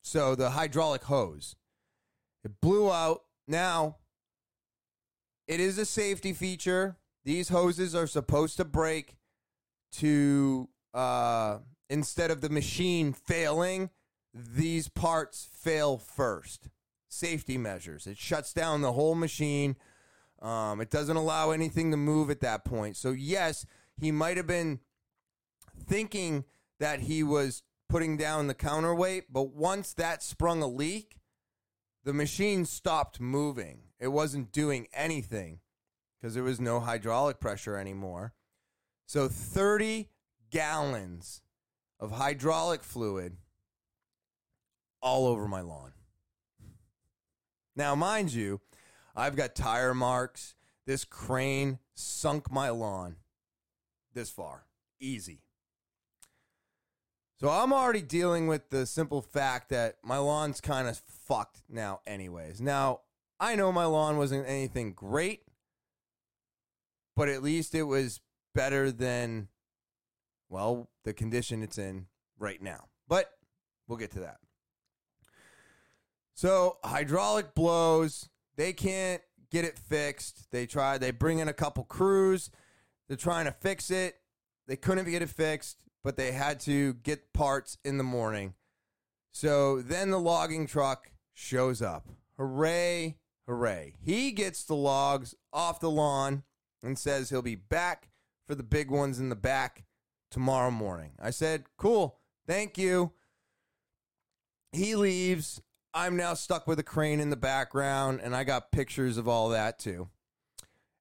So 0.03 0.35
the 0.35 0.51
hydraulic 0.51 1.05
hose, 1.05 1.55
it 2.43 2.61
blew 2.61 2.91
out. 2.91 3.23
Now, 3.47 3.99
it 5.47 5.61
is 5.61 5.79
a 5.79 5.87
safety 5.87 6.33
feature. 6.33 6.97
These 7.25 7.51
hoses 7.51 7.95
are 7.95 8.07
supposed 8.07 8.57
to 8.57 8.65
break 8.65 9.17
to, 9.93 10.69
uh, 10.95 11.59
instead 11.89 12.31
of 12.31 12.41
the 12.41 12.51
machine 12.51 13.13
failing, 13.13 13.91
these 14.35 14.89
parts 14.89 15.49
fail 15.53 15.99
first. 15.99 16.69
Safety 17.09 17.59
measures. 17.59 18.07
It 18.07 18.19
shuts 18.19 18.53
down 18.53 18.83
the 18.83 18.93
whole 18.93 19.17
machine 19.17 19.77
um, 20.43 20.81
it 20.81 20.91
doesn't 20.91 21.17
allow 21.17 21.51
anything 21.51 21.91
to 21.91 21.97
move 21.97 22.31
at 22.31 22.41
that 22.41 22.65
point. 22.65 22.97
So, 22.97 23.11
yes, 23.11 23.67
he 23.97 24.11
might 24.11 24.37
have 24.37 24.47
been 24.47 24.81
thinking 25.87 26.45
that 26.79 27.01
he 27.01 27.23
was 27.23 27.63
putting 27.89 28.17
down 28.17 28.47
the 28.47 28.55
counterweight, 28.55 29.33
but 29.33 29.55
once 29.55 29.93
that 29.95 30.23
sprung 30.23 30.63
a 30.63 30.67
leak, 30.67 31.19
the 32.05 32.15
machine 32.15 32.65
stopped 32.65 33.21
moving. 33.21 33.83
It 33.99 34.09
wasn't 34.09 34.53
doing 34.53 34.87
anything 34.95 35.61
because 36.21 36.35
there 36.35 36.43
was 36.43 36.61
no 36.61 36.81
hydraulic 36.81 37.39
pressure 37.39 37.77
anymore. 37.77 38.33
So 39.07 39.29
30 39.29 40.09
gallons 40.51 41.43
of 41.99 42.13
hydraulic 42.13 42.83
fluid 42.83 43.37
all 45.03 45.27
over 45.27 45.47
my 45.49 45.61
lawn. 45.61 45.93
Now, 47.77 47.95
mind 47.95 48.33
you, 48.33 48.61
I've 49.15 49.37
got 49.37 49.55
tire 49.55 49.95
marks. 49.95 50.55
This 50.87 51.05
crane 51.05 51.79
sunk 51.95 52.51
my 52.51 52.71
lawn 52.71 53.17
this 54.13 54.31
far. 54.31 54.67
Easy. 55.01 55.43
So 57.39 57.49
I'm 57.49 57.73
already 57.73 58.03
dealing 58.03 58.49
with 58.49 58.69
the 58.69 58.85
simple 58.85 59.23
fact 59.23 59.71
that 59.71 59.97
my 60.03 60.19
lawn's 60.19 60.61
kind 60.61 60.89
of 60.89 60.99
fucked 60.99 61.63
now, 61.71 62.01
anyways. 62.07 62.61
Now, 62.61 63.01
I 63.39 63.57
know 63.57 63.73
my 63.73 63.87
lawn 63.87 64.19
wasn't 64.19 64.47
anything 64.47 64.93
great, 64.93 65.45
but 67.17 67.31
at 67.31 67.43
least 67.43 67.75
it 67.75 67.85
was 67.85 68.21
better 68.55 68.93
than, 68.93 69.49
well, 70.51 70.91
the 71.05 71.15
condition 71.15 71.63
it's 71.63 71.79
in 71.79 72.07
right 72.39 72.61
now. 72.61 72.89
But 73.09 73.31
we'll 73.89 73.99
get 73.99 74.11
to 74.13 74.21
that. 74.21 74.39
So, 76.35 76.79
hydraulic 76.85 77.55
blows, 77.55 78.29
they 78.57 78.73
can't 78.73 79.23
get 79.51 79.65
it 79.65 79.79
fixed. 79.79 80.51
They 80.51 80.67
try, 80.67 80.99
they 80.99 81.11
bring 81.11 81.39
in 81.39 81.49
a 81.49 81.55
couple 81.55 81.85
crews, 81.85 82.51
they're 83.09 83.17
trying 83.17 83.47
to 83.47 83.53
fix 83.53 83.91
it. 83.91 84.17
They 84.69 84.77
couldn't 84.77 85.11
get 85.11 85.23
it 85.23 85.29
fixed, 85.29 85.83
but 86.05 86.17
they 86.17 86.31
had 86.31 86.61
to 86.61 86.95
get 86.95 87.33
parts 87.33 87.77
in 87.85 87.99
the 87.99 88.05
morning. 88.05 88.55
So 89.33 89.83
then 89.83 90.11
the 90.11 90.21
logging 90.21 90.67
truck 90.69 91.11
shows 91.35 91.83
up. 91.83 92.09
Hooray, 92.37 93.17
hooray. 93.49 93.95
He 94.01 94.31
gets 94.31 94.63
the 94.63 94.77
logs 94.77 95.35
off 95.53 95.81
the 95.81 95.91
lawn 95.91 96.45
and 96.83 96.97
says 96.97 97.31
he'll 97.31 97.43
be 97.43 97.57
back 97.57 98.11
for 98.47 98.55
the 98.55 98.63
big 98.63 98.91
ones 98.91 99.19
in 99.19 99.29
the 99.29 99.37
back 99.37 99.85
tomorrow 100.31 100.71
morning. 100.71 101.13
I 101.21 101.31
said, 101.31 101.65
cool, 101.77 102.19
thank 102.47 102.79
you. 102.79 103.13
He 104.73 104.95
leaves. 104.95 105.61
I'm 105.93 106.17
now 106.17 106.35
stuck 106.35 106.67
with 106.67 106.79
a 106.79 106.85
crane 106.85 107.19
in 107.19 107.31
the 107.31 107.37
background, 107.37 108.21
and 108.23 108.35
I 108.37 108.45
got 108.45 108.71
pictures 108.71 109.17
of 109.17 109.27
all 109.27 109.49
that 109.49 109.79
too. 109.79 110.09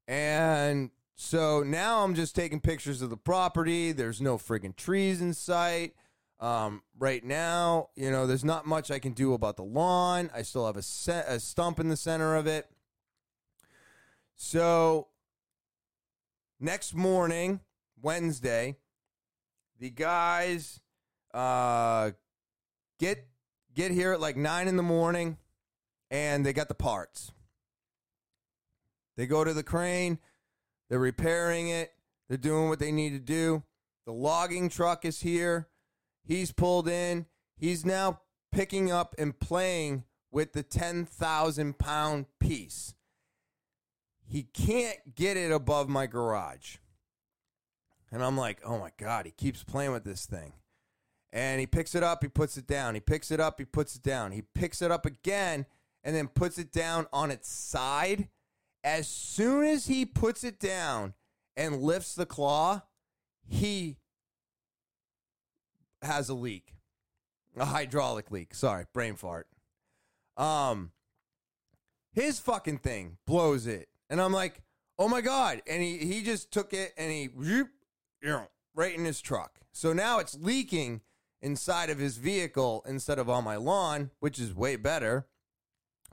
And 0.08 0.90
so 1.16 1.62
now 1.62 2.04
I'm 2.04 2.16
just 2.16 2.36
taking 2.36 2.60
pictures 2.60 3.02
of 3.02 3.12
the 3.12 3.18
property. 3.18 3.92
There's 3.92 4.22
no 4.22 4.38
friggin' 4.38 4.76
trees 4.76 5.22
in 5.22 5.34
sight. 5.34 5.94
Um, 6.40 6.82
right 6.98 7.24
now, 7.24 7.90
you 7.96 8.10
know, 8.10 8.26
there's 8.26 8.46
not 8.46 8.66
much 8.66 8.90
I 8.90 9.00
can 9.00 9.12
do 9.12 9.34
about 9.34 9.58
the 9.58 9.64
lawn. 9.64 10.32
I 10.34 10.42
still 10.42 10.66
have 10.66 10.78
a, 10.78 10.82
set, 10.82 11.26
a 11.28 11.40
stump 11.40 11.80
in 11.80 11.90
the 11.90 11.98
center 11.98 12.36
of 12.36 12.48
it. 12.48 12.68
So 14.36 15.10
next 16.60 16.96
morning, 16.96 17.60
Wednesday, 18.02 18.78
the 19.80 19.90
guys 19.90 20.80
uh, 21.34 22.12
get 23.00 23.28
get 23.74 23.92
here 23.92 24.14
at 24.14 24.22
like 24.22 24.38
nine 24.38 24.68
in 24.68 24.76
the 24.76 24.84
morning, 24.84 25.38
and 26.12 26.46
they 26.46 26.54
got 26.54 26.68
the 26.68 26.76
parts. 26.76 27.32
They 29.18 29.26
go 29.26 29.44
to 29.44 29.54
the 29.54 29.64
crane 29.64 30.20
they're 30.90 31.00
repairing 31.00 31.70
it. 31.70 31.94
They're 32.28 32.38
doing 32.38 32.68
what 32.68 32.80
they 32.80 32.92
need 32.92 33.12
to 33.12 33.20
do. 33.20 33.64
The 34.06 34.12
logging 34.12 34.70
truck 34.70 35.06
is 35.06 35.22
here. 35.22 35.68
He's 36.24 36.52
pulled 36.52 36.88
in. 36.88 37.28
He's 37.56 37.86
now 37.86 38.22
picking 38.52 38.92
up 38.92 39.16
and 39.18 39.40
playing 39.40 40.04
with 40.32 40.54
the 40.54 40.64
10,000 40.64 41.78
pound 41.78 42.26
piece. 42.40 42.96
He 44.26 44.44
can't 44.44 45.16
get 45.16 45.38
it 45.38 45.52
above 45.52 45.90
my 45.90 46.08
garage. 46.08 46.78
And 48.12 48.24
I'm 48.24 48.38
like, 48.38 48.60
oh 48.66 48.80
my 48.80 48.92
God, 48.98 49.26
he 49.26 49.32
keeps 49.32 49.64
playing 49.64 49.92
with 49.92 50.04
this 50.04 50.26
thing. 50.26 50.54
And 51.32 51.60
he 51.60 51.68
picks 51.68 51.94
it 51.94 52.04
up, 52.04 52.24
he 52.24 52.30
puts 52.30 52.58
it 52.58 52.66
down. 52.66 52.96
He 52.96 53.02
picks 53.02 53.30
it 53.30 53.40
up, 53.40 53.60
he 53.60 53.66
puts 53.66 53.96
it 53.96 54.02
down. 54.02 54.32
He 54.32 54.42
picks 54.42 54.82
it 54.82 54.92
up 54.92 55.06
again 55.06 55.66
and 56.04 56.16
then 56.16 56.28
puts 56.28 56.58
it 56.58 56.72
down 56.72 57.06
on 57.14 57.30
its 57.30 57.50
side 57.50 58.30
as 58.84 59.08
soon 59.08 59.66
as 59.66 59.88
he 59.88 60.06
puts 60.06 60.44
it 60.44 60.60
down 60.60 61.14
and 61.58 61.82
lifts 61.82 62.16
the 62.16 62.26
claw, 62.26 62.84
he 63.46 63.98
has 66.02 66.30
a 66.30 66.34
leak. 66.34 66.76
A 67.58 67.66
hydraulic 67.66 68.32
leak. 68.32 68.54
Sorry, 68.54 68.86
brain 68.94 69.16
fart. 69.16 69.48
Um 70.38 70.92
his 72.14 72.40
fucking 72.40 72.80
thing 72.80 73.18
blows 73.28 73.68
it. 73.68 73.90
And 74.10 74.22
I'm 74.22 74.34
like, 74.34 74.62
"Oh 74.98 75.08
my 75.08 75.22
god." 75.22 75.62
And 75.68 75.82
he 75.84 75.98
he 75.98 76.24
just 76.24 76.52
took 76.52 76.74
it 76.74 76.94
and 76.98 77.12
he 77.12 77.30
whoop, 78.24 78.50
right 78.76 78.96
in 78.96 79.06
his 79.06 79.22
truck. 79.22 79.60
So 79.72 79.94
now 79.94 80.20
it's 80.20 80.38
leaking 80.40 81.02
inside 81.42 81.90
of 81.90 82.00
his 82.00 82.18
vehicle 82.18 82.84
instead 82.88 83.20
of 83.20 83.30
on 83.30 83.44
my 83.44 83.56
lawn, 83.56 84.12
which 84.20 84.40
is 84.40 84.54
way 84.54 84.76
better. 84.76 85.28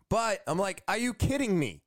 But 0.09 0.43
I'm 0.47 0.59
like, 0.59 0.83
"Are 0.87 0.99
you 0.99 1.15
kidding 1.15 1.59
me?" 1.59 1.83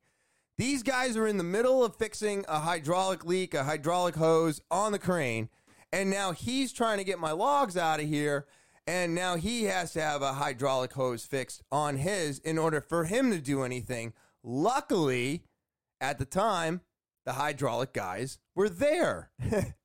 These 0.58 0.82
guys 0.82 1.16
are 1.16 1.26
in 1.26 1.38
the 1.38 1.44
middle 1.44 1.82
of 1.82 1.96
fixing 1.96 2.44
a 2.46 2.60
hydraulic 2.60 3.24
leak, 3.24 3.54
a 3.54 3.64
hydraulic 3.64 4.16
hose 4.16 4.60
on 4.70 4.92
the 4.92 4.98
crane, 4.98 5.48
and 5.90 6.10
now 6.10 6.32
he's 6.32 6.72
trying 6.72 6.98
to 6.98 7.04
get 7.04 7.18
my 7.18 7.32
logs 7.32 7.78
out 7.78 7.98
of 7.98 8.06
here, 8.06 8.46
and 8.86 9.14
now 9.14 9.36
he 9.36 9.64
has 9.64 9.92
to 9.94 10.02
have 10.02 10.20
a 10.20 10.34
hydraulic 10.34 10.92
hose 10.92 11.24
fixed 11.24 11.62
on 11.72 11.96
his 11.96 12.38
in 12.40 12.58
order 12.58 12.82
for 12.82 13.04
him 13.04 13.30
to 13.30 13.40
do 13.40 13.62
anything. 13.62 14.12
Luckily, 14.42 15.44
at 15.98 16.18
the 16.18 16.24
time, 16.26 16.82
the 17.24 17.32
hydraulic 17.34 17.92
guys 17.92 18.38
were 18.54 18.68
there. 18.68 19.30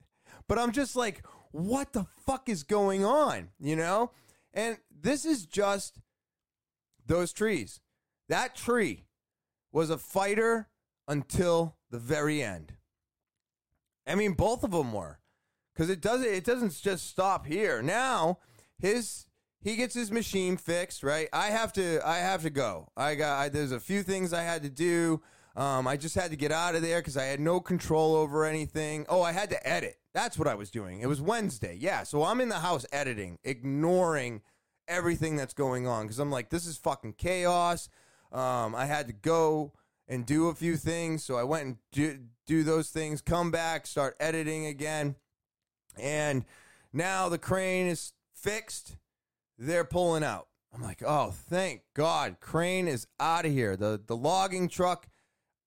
but 0.47 0.59
I'm 0.59 0.71
just 0.71 0.95
like, 0.95 1.23
what 1.51 1.93
the 1.93 2.05
fuck 2.25 2.49
is 2.49 2.63
going 2.63 3.05
on? 3.05 3.49
You 3.59 3.75
know? 3.75 4.11
And 4.53 4.77
this 4.89 5.25
is 5.25 5.45
just 5.45 5.99
those 7.05 7.33
trees. 7.33 7.79
That 8.29 8.55
tree 8.55 9.05
was 9.71 9.89
a 9.89 9.97
fighter 9.97 10.69
until 11.07 11.75
the 11.91 11.99
very 11.99 12.41
end. 12.41 12.73
I 14.07 14.15
mean, 14.15 14.33
both 14.33 14.63
of 14.63 14.71
them 14.71 14.93
were, 14.93 15.19
because 15.73 15.89
it 15.89 16.01
doesn't 16.01 16.27
it 16.27 16.45
doesn't 16.45 16.79
just 16.81 17.07
stop 17.09 17.45
here. 17.45 17.81
Now 17.81 18.39
his 18.77 19.25
he 19.61 19.75
gets 19.75 19.95
his 19.95 20.11
machine 20.11 20.57
fixed, 20.57 21.03
right? 21.03 21.27
I 21.33 21.47
have 21.47 21.73
to 21.73 21.99
I 22.05 22.17
have 22.17 22.43
to 22.43 22.49
go. 22.49 22.89
I 22.95 23.15
got 23.15 23.39
I, 23.39 23.49
there's 23.49 23.71
a 23.71 23.79
few 23.79 24.03
things 24.03 24.33
I 24.33 24.43
had 24.43 24.63
to 24.63 24.69
do. 24.69 25.21
Um, 25.55 25.87
I 25.87 25.95
just 25.95 26.15
had 26.15 26.31
to 26.31 26.37
get 26.37 26.51
out 26.51 26.75
of 26.75 26.81
there 26.81 26.99
because 26.99 27.15
I 27.15 27.25
had 27.25 27.39
no 27.39 27.61
control 27.61 28.15
over 28.15 28.45
anything. 28.45 29.05
Oh, 29.07 29.21
I 29.21 29.31
had 29.31 29.49
to 29.51 29.67
edit. 29.67 29.97
That's 30.13 30.37
what 30.37 30.47
I 30.47 30.55
was 30.55 30.69
doing. 30.69 30.99
It 30.99 31.07
was 31.07 31.21
Wednesday. 31.21 31.77
Yeah, 31.79 32.03
so 32.03 32.23
I'm 32.23 32.41
in 32.41 32.49
the 32.49 32.59
house 32.59 32.85
editing, 32.91 33.39
ignoring 33.43 34.41
everything 34.87 35.35
that's 35.35 35.53
going 35.53 35.87
on 35.87 36.03
because 36.03 36.19
I'm 36.19 36.31
like, 36.31 36.49
this 36.49 36.65
is 36.65 36.77
fucking 36.77 37.13
chaos. 37.13 37.89
Um, 38.31 38.75
I 38.75 38.85
had 38.85 39.07
to 39.07 39.13
go 39.13 39.71
and 40.07 40.25
do 40.25 40.49
a 40.49 40.55
few 40.55 40.75
things, 40.75 41.23
so 41.23 41.35
I 41.35 41.43
went 41.43 41.65
and 41.65 41.77
do, 41.91 42.19
do 42.45 42.63
those 42.63 42.89
things, 42.89 43.21
come 43.21 43.49
back, 43.49 43.87
start 43.87 44.15
editing 44.19 44.65
again, 44.65 45.15
and 45.97 46.45
now 46.93 47.29
the 47.29 47.37
crane 47.37 47.87
is 47.87 48.13
fixed. 48.33 48.97
They're 49.57 49.85
pulling 49.85 50.23
out. 50.23 50.47
I'm 50.73 50.83
like, 50.83 51.01
oh, 51.05 51.31
thank 51.31 51.83
God, 51.93 52.37
crane 52.41 52.87
is 52.87 53.07
out 53.19 53.45
of 53.45 53.53
here. 53.53 53.77
The 53.77 54.01
the 54.05 54.17
logging 54.17 54.67
truck 54.67 55.07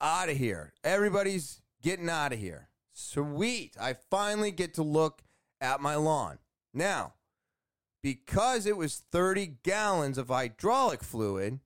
out 0.00 0.28
of 0.28 0.36
here. 0.36 0.72
Everybody's 0.84 1.60
getting 1.82 2.08
out 2.08 2.32
of 2.32 2.38
here. 2.38 2.68
Sweet. 2.92 3.76
I 3.80 3.94
finally 4.10 4.50
get 4.50 4.74
to 4.74 4.82
look 4.82 5.22
at 5.60 5.80
my 5.80 5.96
lawn. 5.96 6.38
Now, 6.74 7.14
because 8.02 8.66
it 8.66 8.76
was 8.76 9.02
30 9.10 9.58
gallons 9.62 10.18
of 10.18 10.28
hydraulic 10.28 11.02
fluid, 11.02 11.60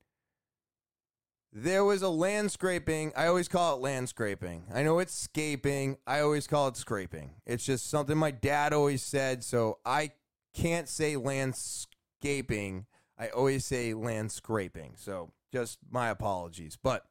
there 1.53 1.85
was 1.85 2.01
a 2.01 2.09
land 2.09 2.51
scraping. 2.51 3.13
I 3.15 3.27
always 3.27 3.49
call 3.49 3.77
it 3.77 3.83
land 3.83 4.09
scraping. 4.09 4.65
I 4.73 4.83
know 4.83 4.99
it's 4.99 5.13
scaping. 5.13 5.99
I 6.07 6.21
always 6.21 6.47
call 6.47 6.69
it 6.69 6.77
scraping. 6.79 7.33
It's 7.47 7.65
just 7.65 7.91
something 7.91 8.17
my 8.17 8.31
dad 8.31 8.73
always 8.73 9.03
said, 9.03 9.45
so 9.45 9.79
I 9.85 10.13
can't 10.55 10.89
say 10.89 11.17
landscaping. 11.17 12.87
I 13.19 13.29
always 13.29 13.67
say 13.67 13.93
land 13.93 14.33
scraping. 14.33 14.95
So 14.97 15.33
just 15.53 15.79
my 15.91 16.09
apologies. 16.09 16.79
But 16.83 17.05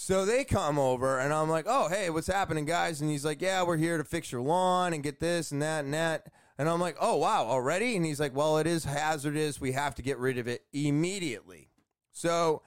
so 0.00 0.24
they 0.24 0.44
come 0.44 0.78
over 0.78 1.18
and 1.18 1.34
I'm 1.34 1.50
like, 1.50 1.64
"Oh, 1.66 1.88
hey, 1.88 2.08
what's 2.08 2.28
happening, 2.28 2.64
guys?" 2.64 3.00
And 3.00 3.10
he's 3.10 3.24
like, 3.24 3.42
"Yeah, 3.42 3.64
we're 3.64 3.76
here 3.76 3.98
to 3.98 4.04
fix 4.04 4.30
your 4.30 4.42
lawn 4.42 4.92
and 4.92 5.02
get 5.02 5.18
this 5.18 5.50
and 5.50 5.60
that 5.60 5.84
and 5.84 5.92
that." 5.92 6.30
And 6.56 6.68
I'm 6.68 6.80
like, 6.80 6.96
"Oh, 7.00 7.16
wow, 7.16 7.44
already?" 7.46 7.96
And 7.96 8.06
he's 8.06 8.20
like, 8.20 8.32
"Well, 8.32 8.58
it 8.58 8.66
is 8.68 8.84
hazardous. 8.84 9.60
We 9.60 9.72
have 9.72 9.96
to 9.96 10.02
get 10.02 10.18
rid 10.18 10.38
of 10.38 10.46
it 10.46 10.62
immediately." 10.72 11.70
So 12.12 12.62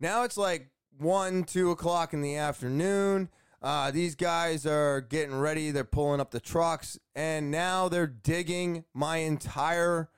now 0.00 0.22
it's 0.24 0.38
like 0.38 0.70
one, 0.96 1.44
two 1.44 1.70
o'clock 1.70 2.14
in 2.14 2.22
the 2.22 2.36
afternoon. 2.36 3.28
Uh, 3.60 3.90
these 3.90 4.14
guys 4.14 4.64
are 4.64 5.02
getting 5.02 5.38
ready. 5.38 5.72
They're 5.72 5.84
pulling 5.84 6.20
up 6.20 6.30
the 6.30 6.40
trucks, 6.40 6.98
and 7.14 7.50
now 7.50 7.90
they're 7.90 8.06
digging 8.06 8.86
my 8.94 9.18
entire. 9.18 10.08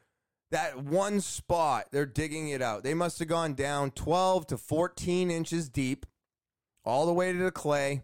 that 0.50 0.84
one 0.84 1.20
spot, 1.20 1.86
they're 1.90 2.06
digging 2.06 2.50
it 2.50 2.62
out. 2.62 2.84
They 2.84 2.94
must 2.94 3.18
have 3.18 3.26
gone 3.26 3.54
down 3.54 3.90
12 3.90 4.46
to 4.46 4.56
14 4.56 5.28
inches 5.28 5.68
deep, 5.68 6.06
all 6.84 7.06
the 7.06 7.12
way 7.12 7.32
to 7.32 7.38
the 7.38 7.50
clay. 7.50 8.02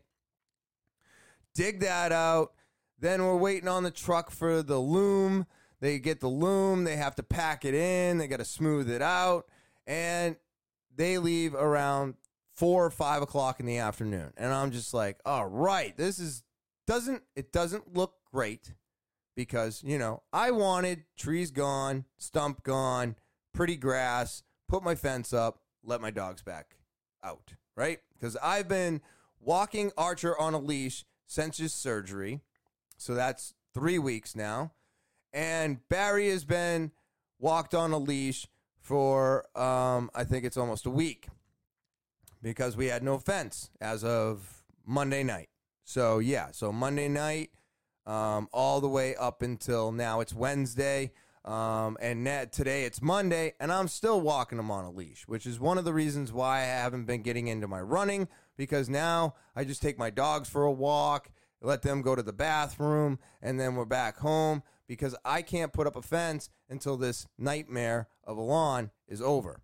Dig 1.55 1.81
that 1.81 2.13
out. 2.13 2.53
Then 2.99 3.25
we're 3.25 3.37
waiting 3.37 3.69
on 3.69 3.83
the 3.83 3.91
truck 3.91 4.31
for 4.31 4.63
the 4.63 4.79
loom. 4.79 5.47
They 5.81 5.99
get 5.99 6.21
the 6.21 6.29
loom, 6.29 6.85
they 6.85 6.97
have 6.97 7.15
to 7.17 7.23
pack 7.23 7.65
it 7.65 7.75
in, 7.75 8.19
they 8.19 8.29
got 8.29 8.39
to 8.39 8.45
smooth 8.45 8.91
it 8.91 9.01
out, 9.01 9.47
and 9.87 10.37
they 10.95 11.17
leave 11.17 11.55
around 11.55 12.15
four 12.55 12.85
or 12.85 12.91
five 12.91 13.23
o'clock 13.23 13.61
in 13.61 13.67
the 13.67 13.79
afternoon. 13.79 14.33
And 14.37 14.53
I'm 14.53 14.71
just 14.71 14.93
like, 14.93 15.19
all 15.25 15.47
right, 15.47 15.97
this 15.97 16.19
is 16.19 16.43
doesn't 16.87 17.23
it 17.35 17.53
doesn't 17.53 17.95
look 17.95 18.17
great 18.31 18.75
because, 19.35 19.83
you 19.83 19.99
know, 19.99 20.23
I 20.33 20.51
wanted 20.51 21.05
trees 21.17 21.51
gone, 21.51 22.05
stump 22.19 22.63
gone, 22.63 23.17
pretty 23.55 23.77
grass, 23.77 24.43
put 24.69 24.83
my 24.83 24.95
fence 24.95 25.33
up, 25.33 25.61
let 25.83 26.03
my 26.03 26.11
dogs 26.11 26.43
back 26.43 26.77
out, 27.25 27.55
right? 27.81 28.01
Because 28.13 28.37
I've 28.43 28.69
been 28.69 29.01
walking 29.41 29.91
Archer 29.97 30.39
on 30.39 30.53
a 30.53 30.59
leash 30.59 31.07
since 31.27 31.57
his 31.57 31.73
surgery. 31.73 32.43
So 32.99 33.15
that's 33.15 33.55
three 33.73 33.99
weeks 33.99 34.37
now. 34.37 34.73
And 35.33 35.89
Barry 35.89 36.29
has 36.29 36.45
been 36.45 36.93
walked 37.39 37.75
on 37.75 37.93
a 37.93 37.99
leash 37.99 38.47
for, 38.79 39.47
um, 39.59 40.11
I 40.15 40.25
think 40.25 40.45
it's 40.45 40.59
almost 40.59 40.85
a 40.85 40.91
week 40.91 41.29
because 42.43 42.77
we 42.77 42.87
had 42.87 43.03
no 43.03 43.17
fence 43.17 43.71
as 43.81 44.05
of 44.05 44.63
Monday 44.85 45.23
night. 45.23 45.49
So, 45.85 46.19
yeah, 46.19 46.49
so 46.53 46.73
Monday 46.73 47.09
night, 47.09 47.51
um, 48.07 48.49
all 48.53 48.83
the 48.83 48.89
way 48.89 49.17
up 49.17 49.41
until 49.41 49.91
now. 49.91 50.21
It's 50.21 50.35
Wednesday. 50.35 51.13
Um, 51.45 51.97
and 52.01 52.27
today 52.53 52.85
it's 52.85 53.01
Monday, 53.01 53.55
and 53.59 53.73
I'm 53.73 53.89
still 53.89 54.21
walking 54.21 54.59
them 54.59 54.71
on 54.71 54.85
a 54.85 54.91
leash, 54.91 55.25
which 55.27 55.47
is 55.47 55.59
one 55.59 55.79
of 55.79 55.85
the 55.85 55.95
reasons 55.95 56.33
why 56.33 56.59
I 56.59 56.65
haven't 56.65 57.07
been 57.07 57.23
getting 57.23 57.49
into 57.49 57.67
my 57.67 57.81
running 57.81 58.29
because 58.57 58.91
now 58.91 59.35
I 59.57 59.65
just 59.65 59.81
take 59.81 59.99
my 59.99 60.11
dogs 60.11 60.49
for 60.49 60.65
a 60.65 60.73
walk, 60.73 61.31
let 61.63 61.81
them 61.83 62.03
go 62.03 62.15
to 62.15 62.23
the 62.23 62.33
bathroom, 62.33 63.19
and 63.41 63.59
then 63.59 63.75
we're 63.75 63.87
back 63.87 64.19
home 64.19 64.63
because 64.87 65.17
I 65.25 65.41
can't 65.41 65.73
put 65.73 65.87
up 65.87 65.97
a 65.97 66.03
fence 66.03 66.51
until 66.69 66.97
this 66.97 67.27
nightmare 67.39 68.09
of 68.25 68.37
a 68.37 68.43
lawn 68.43 68.91
is 69.09 69.23
over. 69.23 69.63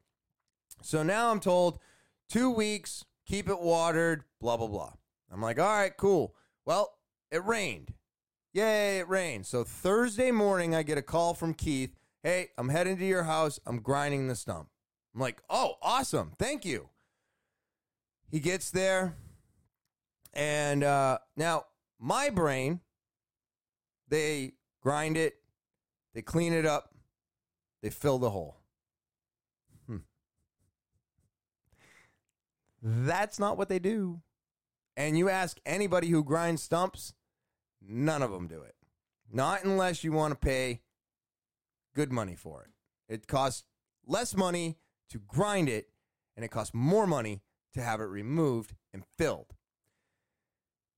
So 0.82 1.02
now 1.02 1.30
I'm 1.30 1.40
told 1.40 1.78
two 2.28 2.50
weeks, 2.50 3.04
keep 3.26 3.48
it 3.48 3.60
watered, 3.60 4.24
blah, 4.40 4.56
blah, 4.56 4.68
blah. 4.68 4.92
I'm 5.30 5.42
like, 5.42 5.58
all 5.58 5.66
right, 5.66 5.96
cool. 5.96 6.34
Well, 6.64 6.94
it 7.30 7.44
rained. 7.44 7.92
Yay, 8.56 9.00
it 9.00 9.08
rained. 9.10 9.44
So 9.44 9.64
Thursday 9.64 10.30
morning, 10.30 10.74
I 10.74 10.82
get 10.82 10.96
a 10.96 11.02
call 11.02 11.34
from 11.34 11.52
Keith. 11.52 11.94
Hey, 12.22 12.52
I'm 12.56 12.70
heading 12.70 12.96
to 12.96 13.04
your 13.04 13.24
house. 13.24 13.60
I'm 13.66 13.80
grinding 13.80 14.28
the 14.28 14.34
stump. 14.34 14.70
I'm 15.14 15.20
like, 15.20 15.42
oh, 15.50 15.74
awesome. 15.82 16.32
Thank 16.38 16.64
you. 16.64 16.88
He 18.30 18.40
gets 18.40 18.70
there. 18.70 19.14
And 20.32 20.82
uh, 20.82 21.18
now, 21.36 21.66
my 22.00 22.30
brain, 22.30 22.80
they 24.08 24.54
grind 24.80 25.18
it, 25.18 25.34
they 26.14 26.22
clean 26.22 26.54
it 26.54 26.64
up, 26.64 26.94
they 27.82 27.90
fill 27.90 28.18
the 28.18 28.30
hole. 28.30 28.56
Hmm. 29.86 29.98
That's 32.80 33.38
not 33.38 33.58
what 33.58 33.68
they 33.68 33.80
do. 33.80 34.22
And 34.96 35.18
you 35.18 35.28
ask 35.28 35.58
anybody 35.66 36.08
who 36.08 36.24
grinds 36.24 36.62
stumps, 36.62 37.12
None 37.88 38.22
of 38.22 38.30
them 38.30 38.48
do 38.48 38.62
it. 38.62 38.74
Not 39.32 39.64
unless 39.64 40.04
you 40.04 40.12
want 40.12 40.32
to 40.32 40.38
pay 40.38 40.82
good 41.94 42.12
money 42.12 42.34
for 42.34 42.62
it. 42.62 42.70
It 43.12 43.26
costs 43.26 43.64
less 44.06 44.36
money 44.36 44.78
to 45.10 45.18
grind 45.18 45.68
it, 45.68 45.88
and 46.36 46.44
it 46.44 46.50
costs 46.50 46.74
more 46.74 47.06
money 47.06 47.42
to 47.74 47.82
have 47.82 48.00
it 48.00 48.04
removed 48.04 48.74
and 48.92 49.04
filled. 49.16 49.54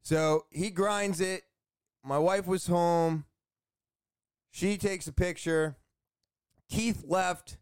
So 0.03 0.47
he 0.51 0.71
grinds 0.71 1.21
it. 1.21 1.43
My 2.05 2.19
wife 2.19 2.47
was 2.47 2.67
home. 2.67 3.27
She 4.51 4.79
takes 4.79 5.07
a 5.07 5.13
picture. 5.13 5.77
Keith 6.71 7.05
left. 7.07 7.59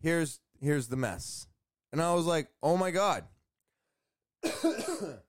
Here's 0.00 0.40
here's 0.60 0.88
the 0.88 0.96
mess. 0.96 1.48
And 1.92 2.00
I 2.00 2.14
was 2.14 2.26
like, 2.26 2.48
"Oh 2.62 2.76
my 2.76 2.90
god." 2.90 3.24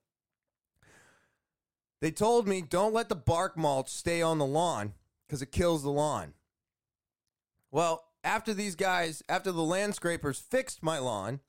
They 2.00 2.12
told 2.12 2.48
me 2.48 2.62
don't 2.62 2.94
let 2.94 3.10
the 3.10 3.16
bark 3.16 3.58
mulch 3.58 3.90
stay 3.90 4.22
on 4.22 4.38
the 4.38 4.46
lawn 4.46 4.94
because 5.26 5.42
it 5.42 5.52
kills 5.52 5.84
the 5.84 5.90
lawn. 5.90 6.34
Well, 7.72 8.06
after 8.24 8.54
these 8.54 8.76
guys, 8.76 9.24
after 9.28 9.52
the 9.52 9.64
landscrapers 9.64 10.40
fixed 10.40 10.84
my 10.84 11.00
lawn, 11.00 11.40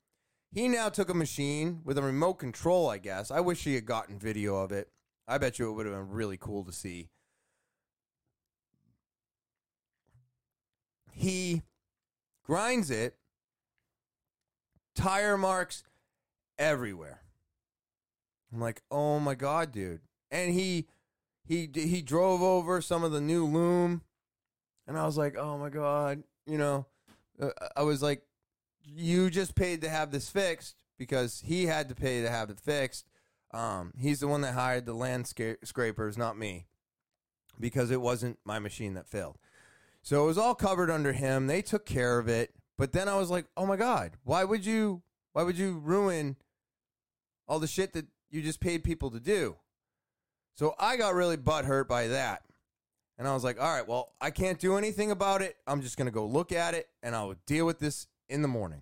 he 0.51 0.67
now 0.67 0.89
took 0.89 1.09
a 1.09 1.13
machine 1.13 1.81
with 1.83 1.97
a 1.97 2.01
remote 2.01 2.35
control, 2.35 2.89
I 2.89 2.97
guess. 2.97 3.29
I 3.29 3.39
wish 3.41 3.63
he 3.63 3.75
had 3.75 3.85
gotten 3.85 4.17
video 4.17 4.55
of 4.55 4.71
it. 4.71 4.89
I 5.27 5.37
bet 5.37 5.59
you 5.59 5.69
it 5.69 5.73
would 5.73 5.85
have 5.85 5.95
been 5.95 6.09
really 6.09 6.37
cool 6.37 6.63
to 6.63 6.71
see. 6.71 7.09
He 11.11 11.61
grinds 12.43 12.89
it, 12.89 13.17
tire 14.95 15.37
marks 15.37 15.83
everywhere. 16.57 17.21
I'm 18.51 18.59
like, 18.59 18.81
oh 18.89 19.19
my 19.19 19.35
God, 19.35 19.71
dude 19.71 20.01
and 20.31 20.53
he 20.53 20.87
he 21.45 21.69
he 21.73 22.01
drove 22.01 22.41
over 22.41 22.81
some 22.81 23.03
of 23.03 23.11
the 23.11 23.21
new 23.21 23.45
loom, 23.45 24.01
and 24.87 24.97
I 24.97 25.05
was 25.05 25.17
like, 25.17 25.37
oh 25.37 25.57
my 25.57 25.69
god, 25.69 26.23
you 26.45 26.57
know, 26.57 26.85
uh, 27.41 27.49
I 27.75 27.83
was 27.83 28.01
like, 28.01 28.21
you 28.83 29.29
just 29.29 29.55
paid 29.55 29.81
to 29.81 29.89
have 29.89 30.11
this 30.11 30.29
fixed 30.29 30.83
because 30.97 31.41
he 31.45 31.65
had 31.65 31.89
to 31.89 31.95
pay 31.95 32.21
to 32.21 32.29
have 32.29 32.49
it 32.49 32.59
fixed. 32.59 33.05
Um, 33.51 33.93
he's 33.97 34.19
the 34.19 34.27
one 34.27 34.41
that 34.41 34.53
hired 34.53 34.85
the 34.85 34.93
landscapers, 34.93 36.17
not 36.17 36.37
me, 36.37 36.67
because 37.59 37.89
it 37.89 38.01
wasn't 38.01 38.37
my 38.45 38.59
machine 38.59 38.93
that 38.93 39.07
failed. 39.07 39.37
So 40.01 40.23
it 40.23 40.27
was 40.27 40.37
all 40.37 40.55
covered 40.55 40.89
under 40.89 41.13
him. 41.13 41.47
They 41.47 41.61
took 41.61 41.85
care 41.85 42.19
of 42.19 42.27
it. 42.27 42.53
But 42.77 42.93
then 42.93 43.09
I 43.09 43.15
was 43.15 43.29
like, 43.29 43.45
oh 43.57 43.65
my 43.65 43.75
god, 43.75 44.11
why 44.23 44.43
would 44.43 44.65
you? 44.65 45.01
Why 45.33 45.43
would 45.43 45.57
you 45.57 45.79
ruin 45.79 46.37
all 47.47 47.59
the 47.59 47.67
shit 47.67 47.93
that 47.93 48.07
you 48.29 48.41
just 48.41 48.59
paid 48.59 48.83
people 48.83 49.11
to 49.11 49.19
do? 49.19 49.57
So 50.55 50.75
I 50.79 50.97
got 50.97 51.13
really 51.13 51.37
butthurt 51.37 51.87
by 51.87 52.07
that. 52.07 52.43
And 53.17 53.27
I 53.27 53.33
was 53.33 53.43
like, 53.43 53.61
all 53.61 53.73
right, 53.73 53.87
well, 53.87 54.13
I 54.21 54.31
can't 54.31 54.59
do 54.59 54.77
anything 54.77 55.11
about 55.11 55.41
it. 55.41 55.57
I'm 55.67 55.81
just 55.81 55.97
going 55.97 56.05
to 56.05 56.11
go 56.11 56.25
look 56.25 56.51
at 56.51 56.73
it 56.73 56.87
and 57.03 57.15
I'll 57.15 57.35
deal 57.45 57.65
with 57.65 57.79
this 57.79 58.07
in 58.29 58.41
the 58.41 58.47
morning. 58.47 58.81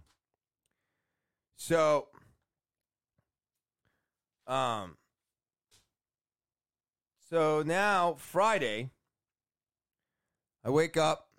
So, 1.56 2.08
um, 4.46 4.96
so 7.30 7.64
now 7.66 8.16
Friday, 8.20 8.92
I 10.64 10.70
wake 10.70 10.98
up, 10.98 11.30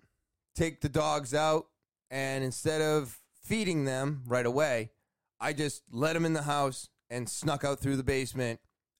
take 0.53 0.81
the 0.81 0.89
dogs 0.89 1.33
out, 1.33 1.67
and 2.11 2.43
instead 2.43 2.81
of 2.81 3.17
feeding 3.43 3.85
them 3.85 4.23
right 4.27 4.45
away, 4.45 4.91
I 5.39 5.53
just 5.53 5.83
let 5.89 6.13
them 6.13 6.25
in 6.25 6.33
the 6.33 6.43
house 6.43 6.89
and 7.09 7.29
snuck 7.29 7.63
out 7.63 7.79
through 7.79 7.95
the 7.95 8.03
basement 8.03 8.59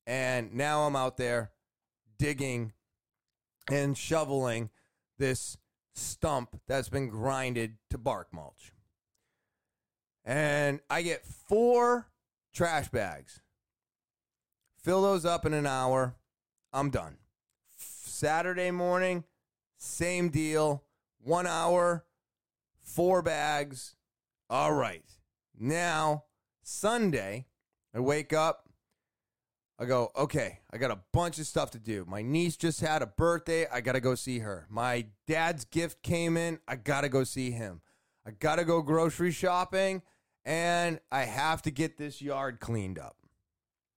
and 0.09 0.55
now 0.55 0.87
I'm 0.87 0.95
out 0.95 1.17
there 1.17 1.51
digging 2.17 2.73
and 3.69 3.95
shoveling 3.95 4.71
this 5.19 5.55
stump 5.93 6.59
that's 6.67 6.89
been 6.89 7.09
grinded 7.09 7.77
to 7.91 7.99
bark 7.99 8.29
mulch. 8.33 8.73
And 10.25 10.79
I 10.89 11.03
get 11.03 11.27
four 11.27 12.07
trash 12.55 12.89
bags. 12.89 13.41
Fill 14.81 15.03
those 15.03 15.25
up 15.25 15.45
in 15.45 15.53
an 15.53 15.67
hour. 15.67 16.15
I'm 16.73 16.89
done. 16.89 17.17
Saturday 17.77 18.71
morning, 18.71 19.25
same 19.77 20.29
deal. 20.29 20.85
One 21.21 21.45
hour, 21.45 22.03
four 22.81 23.21
bags. 23.21 23.93
All 24.49 24.73
right. 24.73 25.05
Now, 25.55 26.23
Sunday, 26.63 27.45
I 27.93 27.99
wake 27.99 28.33
up, 28.33 28.68
I 29.81 29.85
go, 29.85 30.11
okay, 30.15 30.59
I 30.71 30.77
got 30.77 30.91
a 30.91 30.99
bunch 31.13 31.39
of 31.39 31.47
stuff 31.47 31.71
to 31.71 31.79
do. 31.79 32.03
My 32.05 32.21
niece 32.21 32.57
just 32.57 32.81
had 32.81 33.01
a 33.01 33.07
birthday. 33.07 33.65
I 33.71 33.79
got 33.79 33.93
to 33.93 34.01
go 34.01 34.13
see 34.13 34.39
her. 34.39 34.67
My 34.69 35.05
dad's 35.25 35.63
gift 35.63 36.03
came 36.03 36.35
in. 36.35 36.59
I 36.67 36.75
got 36.75 37.01
to 37.01 37.09
go 37.09 37.23
see 37.23 37.51
him. 37.51 37.81
I 38.27 38.31
got 38.31 38.57
to 38.57 38.65
go 38.65 38.81
grocery 38.81 39.31
shopping 39.31 40.01
and 40.43 40.99
I 41.11 41.23
have 41.23 41.61
to 41.61 41.71
get 41.71 41.97
this 41.97 42.21
yard 42.21 42.59
cleaned 42.59 42.99
up. 42.99 43.15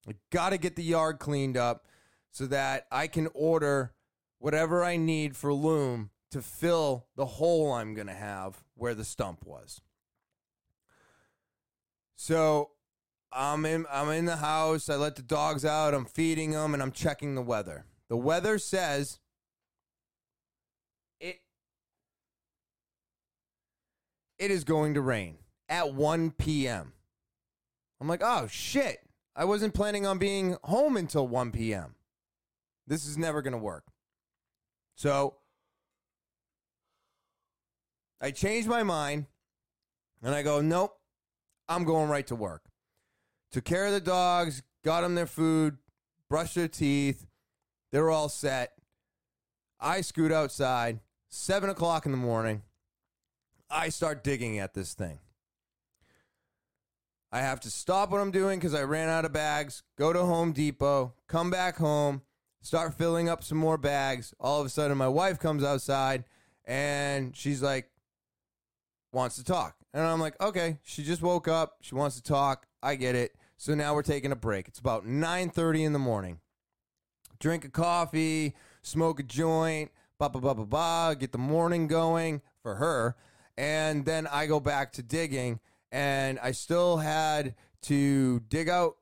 I 0.08 0.14
got 0.30 0.50
to 0.50 0.58
get 0.58 0.76
the 0.76 0.84
yard 0.84 1.18
cleaned 1.18 1.56
up 1.56 1.86
so 2.30 2.46
that 2.46 2.86
I 2.92 3.08
can 3.08 3.28
order 3.34 3.92
whatever 4.38 4.84
I 4.84 4.96
need 4.96 5.36
for 5.36 5.52
loom 5.52 6.10
to 6.30 6.42
fill 6.42 7.06
the 7.16 7.26
hole 7.26 7.72
I'm 7.72 7.94
going 7.94 8.06
to 8.06 8.14
have 8.14 8.62
where 8.74 8.94
the 8.94 9.04
stump 9.04 9.44
was. 9.44 9.80
So 12.14 12.70
I'm 13.32 13.64
in 13.64 13.86
I'm 13.90 14.10
in 14.10 14.26
the 14.26 14.36
house. 14.36 14.88
I 14.88 14.96
let 14.96 15.16
the 15.16 15.22
dogs 15.22 15.64
out. 15.64 15.94
I'm 15.94 16.04
feeding 16.04 16.50
them 16.50 16.74
and 16.74 16.82
I'm 16.82 16.92
checking 16.92 17.34
the 17.34 17.42
weather. 17.42 17.86
The 18.08 18.16
weather 18.16 18.58
says 18.58 19.18
it 21.20 21.40
it 24.38 24.50
is 24.50 24.64
going 24.64 24.94
to 24.94 25.00
rain 25.00 25.38
at 25.68 25.94
1 25.94 26.32
p.m. 26.32 26.92
I'm 28.00 28.08
like, 28.08 28.22
oh 28.22 28.46
shit. 28.48 28.98
I 29.34 29.46
wasn't 29.46 29.72
planning 29.72 30.04
on 30.04 30.18
being 30.18 30.58
home 30.64 30.96
until 30.96 31.26
1 31.26 31.52
p.m. 31.52 31.94
This 32.86 33.06
is 33.06 33.16
never 33.16 33.40
going 33.40 33.52
to 33.52 33.58
work. 33.58 33.84
So 34.94 35.36
I 38.20 38.30
changed 38.30 38.68
my 38.68 38.82
mind 38.82 39.26
and 40.22 40.34
I 40.34 40.42
go, 40.42 40.60
nope, 40.60 40.98
I'm 41.68 41.84
going 41.84 42.10
right 42.10 42.26
to 42.26 42.36
work. 42.36 42.62
Took 43.52 43.64
care 43.64 43.86
of 43.86 43.92
the 43.92 44.00
dogs, 44.00 44.62
got 44.82 45.02
them 45.02 45.14
their 45.14 45.26
food, 45.26 45.76
brushed 46.28 46.54
their 46.54 46.68
teeth. 46.68 47.26
They 47.92 48.00
were 48.00 48.10
all 48.10 48.30
set. 48.30 48.72
I 49.78 50.00
scoot 50.00 50.32
outside, 50.32 51.00
seven 51.28 51.68
o'clock 51.68 52.06
in 52.06 52.12
the 52.12 52.18
morning. 52.18 52.62
I 53.70 53.90
start 53.90 54.24
digging 54.24 54.58
at 54.58 54.74
this 54.74 54.94
thing. 54.94 55.18
I 57.30 57.40
have 57.40 57.60
to 57.60 57.70
stop 57.70 58.10
what 58.10 58.20
I'm 58.20 58.30
doing 58.30 58.58
because 58.58 58.74
I 58.74 58.82
ran 58.82 59.08
out 59.08 59.24
of 59.24 59.32
bags, 59.32 59.82
go 59.96 60.12
to 60.12 60.22
Home 60.22 60.52
Depot, 60.52 61.14
come 61.28 61.50
back 61.50 61.76
home, 61.76 62.22
start 62.60 62.94
filling 62.94 63.28
up 63.28 63.42
some 63.42 63.58
more 63.58 63.78
bags. 63.78 64.34
All 64.38 64.60
of 64.60 64.66
a 64.66 64.70
sudden, 64.70 64.98
my 64.98 65.08
wife 65.08 65.38
comes 65.38 65.64
outside 65.64 66.24
and 66.64 67.34
she's 67.36 67.62
like, 67.62 67.90
wants 69.12 69.36
to 69.36 69.44
talk. 69.44 69.76
And 69.94 70.04
I'm 70.04 70.20
like, 70.20 70.40
okay, 70.40 70.78
she 70.82 71.02
just 71.02 71.22
woke 71.22 71.48
up. 71.48 71.76
She 71.80 71.94
wants 71.94 72.16
to 72.16 72.22
talk. 72.22 72.66
I 72.82 72.94
get 72.94 73.14
it. 73.14 73.34
So 73.62 73.76
now 73.76 73.94
we're 73.94 74.02
taking 74.02 74.32
a 74.32 74.36
break. 74.36 74.66
It's 74.66 74.80
about 74.80 75.06
9:30 75.06 75.84
in 75.84 75.92
the 75.92 75.98
morning. 76.00 76.40
Drink 77.38 77.64
a 77.64 77.68
coffee, 77.68 78.56
smoke 78.82 79.20
a 79.20 79.22
joint, 79.22 79.92
ba 80.18 80.28
ba 80.28 80.40
ba 80.40 80.52
ba 80.52 80.66
ba, 80.66 81.16
get 81.16 81.30
the 81.30 81.38
morning 81.38 81.86
going 81.86 82.42
for 82.60 82.74
her. 82.74 83.14
And 83.56 84.04
then 84.04 84.26
I 84.26 84.46
go 84.46 84.58
back 84.58 84.92
to 84.94 85.02
digging 85.04 85.60
and 85.92 86.40
I 86.40 86.50
still 86.50 86.96
had 86.96 87.54
to 87.82 88.40
dig 88.40 88.68
out 88.68 88.96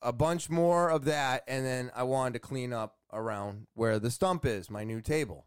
a 0.00 0.12
bunch 0.12 0.48
more 0.48 0.88
of 0.88 1.04
that 1.06 1.42
and 1.48 1.66
then 1.66 1.90
I 1.92 2.04
wanted 2.04 2.34
to 2.34 2.38
clean 2.38 2.72
up 2.72 2.98
around 3.12 3.66
where 3.74 3.98
the 3.98 4.12
stump 4.12 4.46
is, 4.46 4.70
my 4.70 4.84
new 4.84 5.00
table. 5.00 5.44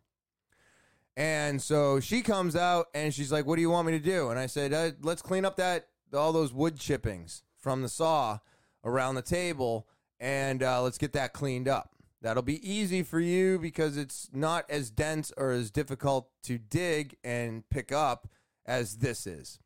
And 1.15 1.61
so 1.61 2.01
she 2.01 2.21
comes 2.21 2.57
out 2.57 2.87
and 2.93 3.13
she's 3.13 3.31
like, 3.31 3.45
"What 3.45 3.55
do 3.55 3.61
you 3.61 3.69
want 3.69 3.87
me 3.87 3.93
to 3.93 4.03
do?" 4.03 4.29
And 4.29 4.37
I 4.37 4.47
said, 4.47 4.73
uh, 4.73 4.91
"Let's 4.99 5.21
clean 5.21 5.45
up 5.45 5.55
that 5.55 5.87
all 6.13 6.33
those 6.33 6.51
wood 6.51 6.77
chippings 6.77 7.43
from 7.59 7.81
the 7.81 7.89
saw 7.89 8.39
around 8.83 9.15
the 9.15 9.21
table, 9.21 9.87
and 10.19 10.63
uh, 10.63 10.81
let's 10.81 10.97
get 10.97 11.13
that 11.13 11.33
cleaned 11.33 11.67
up. 11.67 11.95
That'll 12.21 12.43
be 12.43 12.69
easy 12.69 13.03
for 13.03 13.19
you 13.19 13.59
because 13.59 13.97
it's 13.97 14.29
not 14.33 14.69
as 14.69 14.91
dense 14.91 15.31
or 15.37 15.51
as 15.51 15.71
difficult 15.71 16.29
to 16.43 16.57
dig 16.57 17.15
and 17.23 17.67
pick 17.69 17.91
up 17.91 18.27
as 18.65 18.97
this 18.97 19.25
is." 19.25 19.59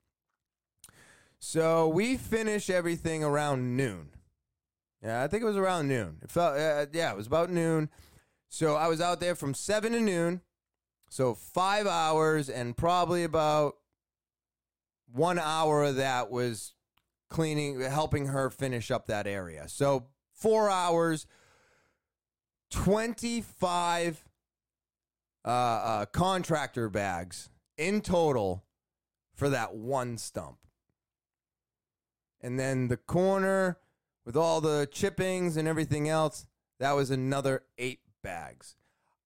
So 1.39 1.87
we 1.87 2.15
finish 2.17 2.69
everything 2.69 3.23
around 3.23 3.75
noon. 3.75 4.09
Yeah, 5.03 5.21
I 5.21 5.27
think 5.27 5.43
it 5.43 5.47
was 5.47 5.57
around 5.57 5.89
noon. 5.89 6.19
It 6.21 6.31
felt, 6.31 6.57
uh, 6.57 6.85
yeah, 6.93 7.11
it 7.11 7.17
was 7.17 7.27
about 7.27 7.49
noon. 7.49 7.89
So 8.47 8.75
I 8.75 8.87
was 8.87 9.01
out 9.01 9.19
there 9.19 9.35
from 9.35 9.53
seven 9.53 9.91
to 9.91 9.99
noon 9.99 10.41
so 11.13 11.35
five 11.35 11.85
hours, 11.85 12.49
and 12.49 12.75
probably 12.75 13.23
about 13.23 13.75
one 15.11 15.37
hour 15.37 15.83
of 15.83 15.97
that 15.97 16.31
was 16.31 16.73
cleaning, 17.33 17.81
helping 17.81 18.27
her 18.27 18.49
finish 18.49 18.91
up 18.91 19.07
that 19.07 19.27
area. 19.27 19.67
So 19.67 20.05
four 20.33 20.69
hours, 20.69 21.25
25 22.71 24.23
uh, 25.43 25.47
uh, 25.49 26.05
contractor 26.05 26.89
bags 26.89 27.49
in 27.77 28.01
total 28.01 28.63
for 29.33 29.49
that 29.49 29.75
one 29.75 30.17
stump. 30.17 30.59
And 32.39 32.59
then 32.59 32.87
the 32.87 32.97
corner 32.97 33.79
with 34.25 34.37
all 34.37 34.61
the 34.61 34.87
chippings 34.91 35.57
and 35.57 35.67
everything 35.67 36.07
else, 36.07 36.45
that 36.79 36.91
was 36.91 37.09
another 37.09 37.63
eight 37.77 38.01
bags. 38.21 38.75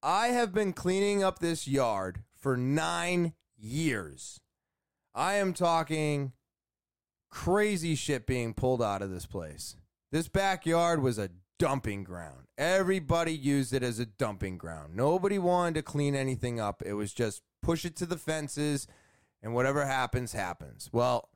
I 0.01 0.27
have 0.27 0.53
been 0.53 0.71
cleaning 0.73 1.23
up 1.23 1.39
this 1.39 1.67
yard 1.67 2.23
for 2.39 2.55
nine 2.55 3.33
years. 3.57 4.39
I 5.13 5.35
am 5.35 5.53
talking 5.53 6.31
crazy 7.37 7.93
shit 7.93 8.25
being 8.25 8.51
pulled 8.51 8.81
out 8.81 9.03
of 9.03 9.11
this 9.11 9.27
place. 9.27 9.75
This 10.11 10.27
backyard 10.27 11.03
was 11.03 11.19
a 11.19 11.29
dumping 11.59 12.03
ground. 12.03 12.47
Everybody 12.57 13.31
used 13.31 13.73
it 13.73 13.83
as 13.83 13.99
a 13.99 14.07
dumping 14.07 14.57
ground. 14.57 14.95
Nobody 14.95 15.37
wanted 15.37 15.75
to 15.75 15.83
clean 15.83 16.15
anything 16.15 16.59
up. 16.59 16.81
It 16.83 16.93
was 16.93 17.13
just 17.13 17.43
push 17.61 17.85
it 17.85 17.95
to 17.97 18.07
the 18.07 18.17
fences 18.17 18.87
and 19.43 19.53
whatever 19.53 19.85
happens, 19.85 20.33
happens. 20.33 20.89
Well, 20.91 21.29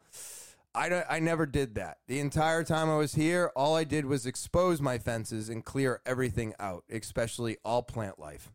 I, 0.73 1.03
I 1.07 1.19
never 1.19 1.45
did 1.45 1.75
that. 1.75 1.99
The 2.07 2.19
entire 2.19 2.63
time 2.63 2.89
I 2.89 2.97
was 2.97 3.13
here, 3.13 3.51
all 3.55 3.75
I 3.75 3.83
did 3.83 4.07
was 4.07 4.25
expose 4.25 4.81
my 4.81 4.97
fences 4.97 5.49
and 5.49 5.63
clear 5.63 6.01
everything 6.03 6.55
out, 6.59 6.83
especially 6.89 7.57
all 7.63 7.83
plant 7.83 8.17
life. 8.17 8.51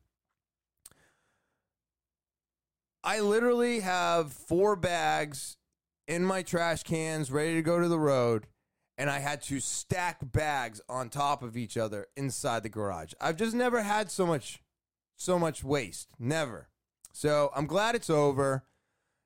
I 3.05 3.21
literally 3.21 3.81
have 3.81 4.33
four 4.33 4.75
bags 4.75 5.59
in 6.07 6.25
my 6.25 6.43
trash 6.43 6.83
cans 6.83 7.31
ready 7.31 7.55
to 7.55 7.63
go 7.63 7.81
to 7.81 7.89
the 7.89 7.99
road, 7.99 8.47
and 8.99 9.11
I 9.11 9.19
had 9.19 9.43
to 9.43 9.61
stack 9.61 10.19
bags 10.23 10.81
on 10.89 11.09
top 11.09 11.43
of 11.43 11.57
each 11.57 11.77
other 11.77 12.07
inside 12.17 12.63
the 12.63 12.69
garage. 12.69 13.13
I've 13.21 13.37
just 13.37 13.55
never 13.55 13.83
had 13.83 14.11
so 14.11 14.27
much 14.27 14.61
so 15.17 15.39
much 15.39 15.65
waste. 15.65 16.11
Never. 16.19 16.69
So 17.13 17.51
I'm 17.55 17.67
glad 17.67 17.95
it's 17.95 18.11
over. 18.11 18.65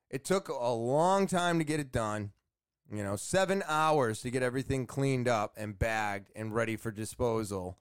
It 0.09 0.23
took 0.25 0.47
a 0.47 0.69
long 0.69 1.27
time 1.27 1.59
to 1.59 1.65
get 1.65 1.79
it 1.79 1.91
done. 1.91 2.31
You 2.93 3.03
know, 3.03 3.15
seven 3.15 3.63
hours 3.67 4.21
to 4.21 4.31
get 4.31 4.43
everything 4.43 4.85
cleaned 4.85 5.27
up 5.27 5.53
and 5.57 5.77
bagged 5.77 6.29
and 6.35 6.53
ready 6.53 6.75
for 6.75 6.91
disposal. 6.91 7.77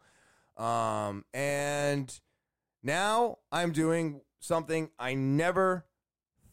Um, 0.57 1.25
and 1.35 2.21
now 2.83 3.39
I'm 3.51 3.73
doing 3.73 4.21
something 4.39 4.91
I 4.99 5.15
never 5.15 5.87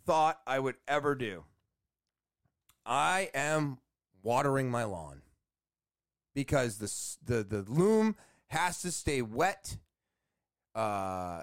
thought 0.06 0.40
I 0.48 0.60
would 0.60 0.76
ever 0.88 1.14
do. 1.14 1.44
I 2.88 3.30
am 3.34 3.80
watering 4.24 4.72
my 4.72 4.86
lawn 4.86 5.22
because 6.34 6.78
the 6.78 7.34
the 7.34 7.44
the 7.44 7.70
loom 7.70 8.16
has 8.48 8.82
to 8.82 8.92
stay 8.92 9.22
wet. 9.22 9.78
Uh, 10.74 11.42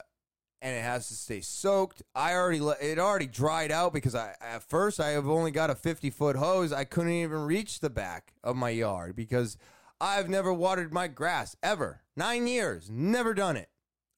and 0.63 0.75
it 0.75 0.83
has 0.83 1.09
to 1.09 1.15
stay 1.15 1.43
soaked. 1.43 2.03
I 2.15 2.33
already 2.33 2.59
it 2.81 2.99
already 2.99 3.27
dried 3.27 3.71
out 3.71 3.93
because 3.93 4.15
I 4.15 4.35
at 4.41 4.63
first 4.63 4.99
I 4.99 5.11
have 5.11 5.29
only 5.29 5.51
got 5.51 5.69
a 5.69 5.75
50 5.75 6.09
foot 6.09 6.37
hose. 6.37 6.73
I 6.73 6.85
couldn't 6.85 7.13
even 7.13 7.41
reach 7.41 7.81
the 7.81 7.91
back 7.91 8.33
of 8.43 8.57
my 8.57 8.71
yard 8.71 9.15
because 9.15 9.59
I've 10.01 10.31
never 10.31 10.55
watered 10.55 10.91
my 10.91 11.07
grass 11.07 11.55
ever. 11.63 12.01
9 12.17 12.47
years, 12.47 12.89
never 12.91 13.35
done 13.35 13.59
it. 13.59 13.69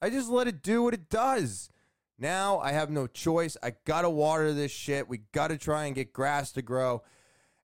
I 0.01 0.09
just 0.09 0.31
let 0.31 0.47
it 0.47 0.63
do 0.63 0.85
what 0.85 0.95
it 0.95 1.11
does. 1.11 1.69
Now 2.17 2.61
I 2.61 2.71
have 2.73 2.91
no 2.91 3.09
choice. 3.09 3.57
I 3.61 3.73
got 3.85 4.03
to 4.03 4.11
water 4.11 4.53
this 4.53 4.71
shit. 4.71 5.09
We 5.09 5.23
got 5.33 5.49
to 5.49 5.59
try 5.59 5.87
and 5.87 5.97
get 5.97 6.13
grass 6.13 6.53
to 6.53 6.63
grow. 6.63 7.03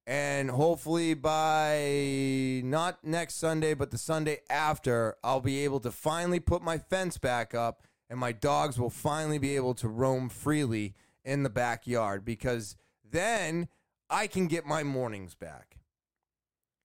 And 0.06 0.50
hopefully 0.50 1.14
by 1.14 2.60
not 2.64 3.04
next 3.04 3.36
Sunday, 3.36 3.74
but 3.74 3.90
the 3.92 3.98
Sunday 3.98 4.40
after, 4.50 5.16
I'll 5.22 5.40
be 5.40 5.64
able 5.64 5.80
to 5.80 5.92
finally 5.92 6.40
put 6.40 6.60
my 6.60 6.78
fence 6.78 7.18
back 7.18 7.54
up 7.54 7.82
and 8.10 8.18
my 8.18 8.32
dogs 8.32 8.78
will 8.78 8.90
finally 8.90 9.38
be 9.38 9.56
able 9.56 9.74
to 9.74 9.88
roam 9.88 10.28
freely 10.28 10.94
in 11.24 11.44
the 11.44 11.50
backyard 11.50 12.24
because 12.24 12.76
then 13.08 13.68
I 14.10 14.26
can 14.26 14.48
get 14.48 14.66
my 14.66 14.82
mornings 14.82 15.34
back. 15.34 15.78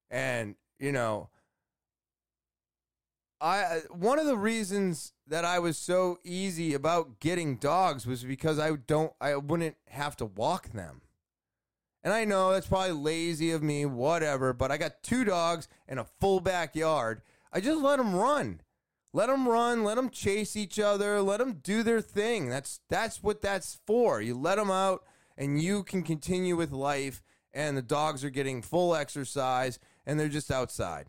And, 0.10 0.56
you 0.80 0.92
know, 0.92 1.30
I 3.40 3.82
one 3.92 4.20
of 4.20 4.26
the 4.26 4.38
reasons 4.38 5.14
that 5.28 5.46
I 5.46 5.60
was 5.60 5.78
so 5.78 6.18
easy 6.24 6.74
about 6.74 7.20
getting 7.20 7.58
dogs 7.58 8.08
was 8.08 8.24
because 8.24 8.58
I 8.58 8.72
don't 8.76 9.14
I 9.22 9.36
wouldn't 9.36 9.76
have 9.90 10.16
to 10.18 10.26
walk 10.26 10.70
them. 10.70 11.02
And 12.08 12.14
I 12.14 12.24
know 12.24 12.54
that's 12.54 12.68
probably 12.68 12.94
lazy 12.94 13.52
of 13.52 13.62
me, 13.62 13.86
whatever, 13.86 14.54
but 14.54 14.72
I 14.72 14.78
got 14.78 15.04
two 15.04 15.26
dogs 15.26 15.68
and 15.90 16.00
a 16.00 16.08
full 16.22 16.40
backyard. 16.40 17.22
I 17.52 17.60
just 17.60 17.82
let 17.82 17.98
them 17.98 18.16
run. 18.16 18.62
Let 19.12 19.28
them 19.28 19.46
run, 19.46 19.84
let 19.84 19.96
them 19.96 20.10
chase 20.10 20.56
each 20.56 20.80
other, 20.80 21.22
let 21.22 21.40
them 21.40 21.60
do 21.62 21.84
their 21.84 22.00
thing. 22.00 22.48
That's 22.48 22.80
that's 22.88 23.22
what 23.22 23.42
that's 23.42 23.80
for. 23.86 24.22
You 24.22 24.36
let 24.36 24.56
them 24.56 24.72
out 24.72 25.04
and 25.38 25.62
you 25.62 25.84
can 25.84 26.02
continue 26.02 26.56
with 26.56 26.72
life 26.72 27.22
and 27.54 27.76
the 27.76 27.82
dogs 27.82 28.24
are 28.24 28.30
getting 28.30 28.62
full 28.62 28.96
exercise 28.96 29.78
and 30.06 30.18
they're 30.18 30.30
just 30.30 30.50
outside. 30.50 31.08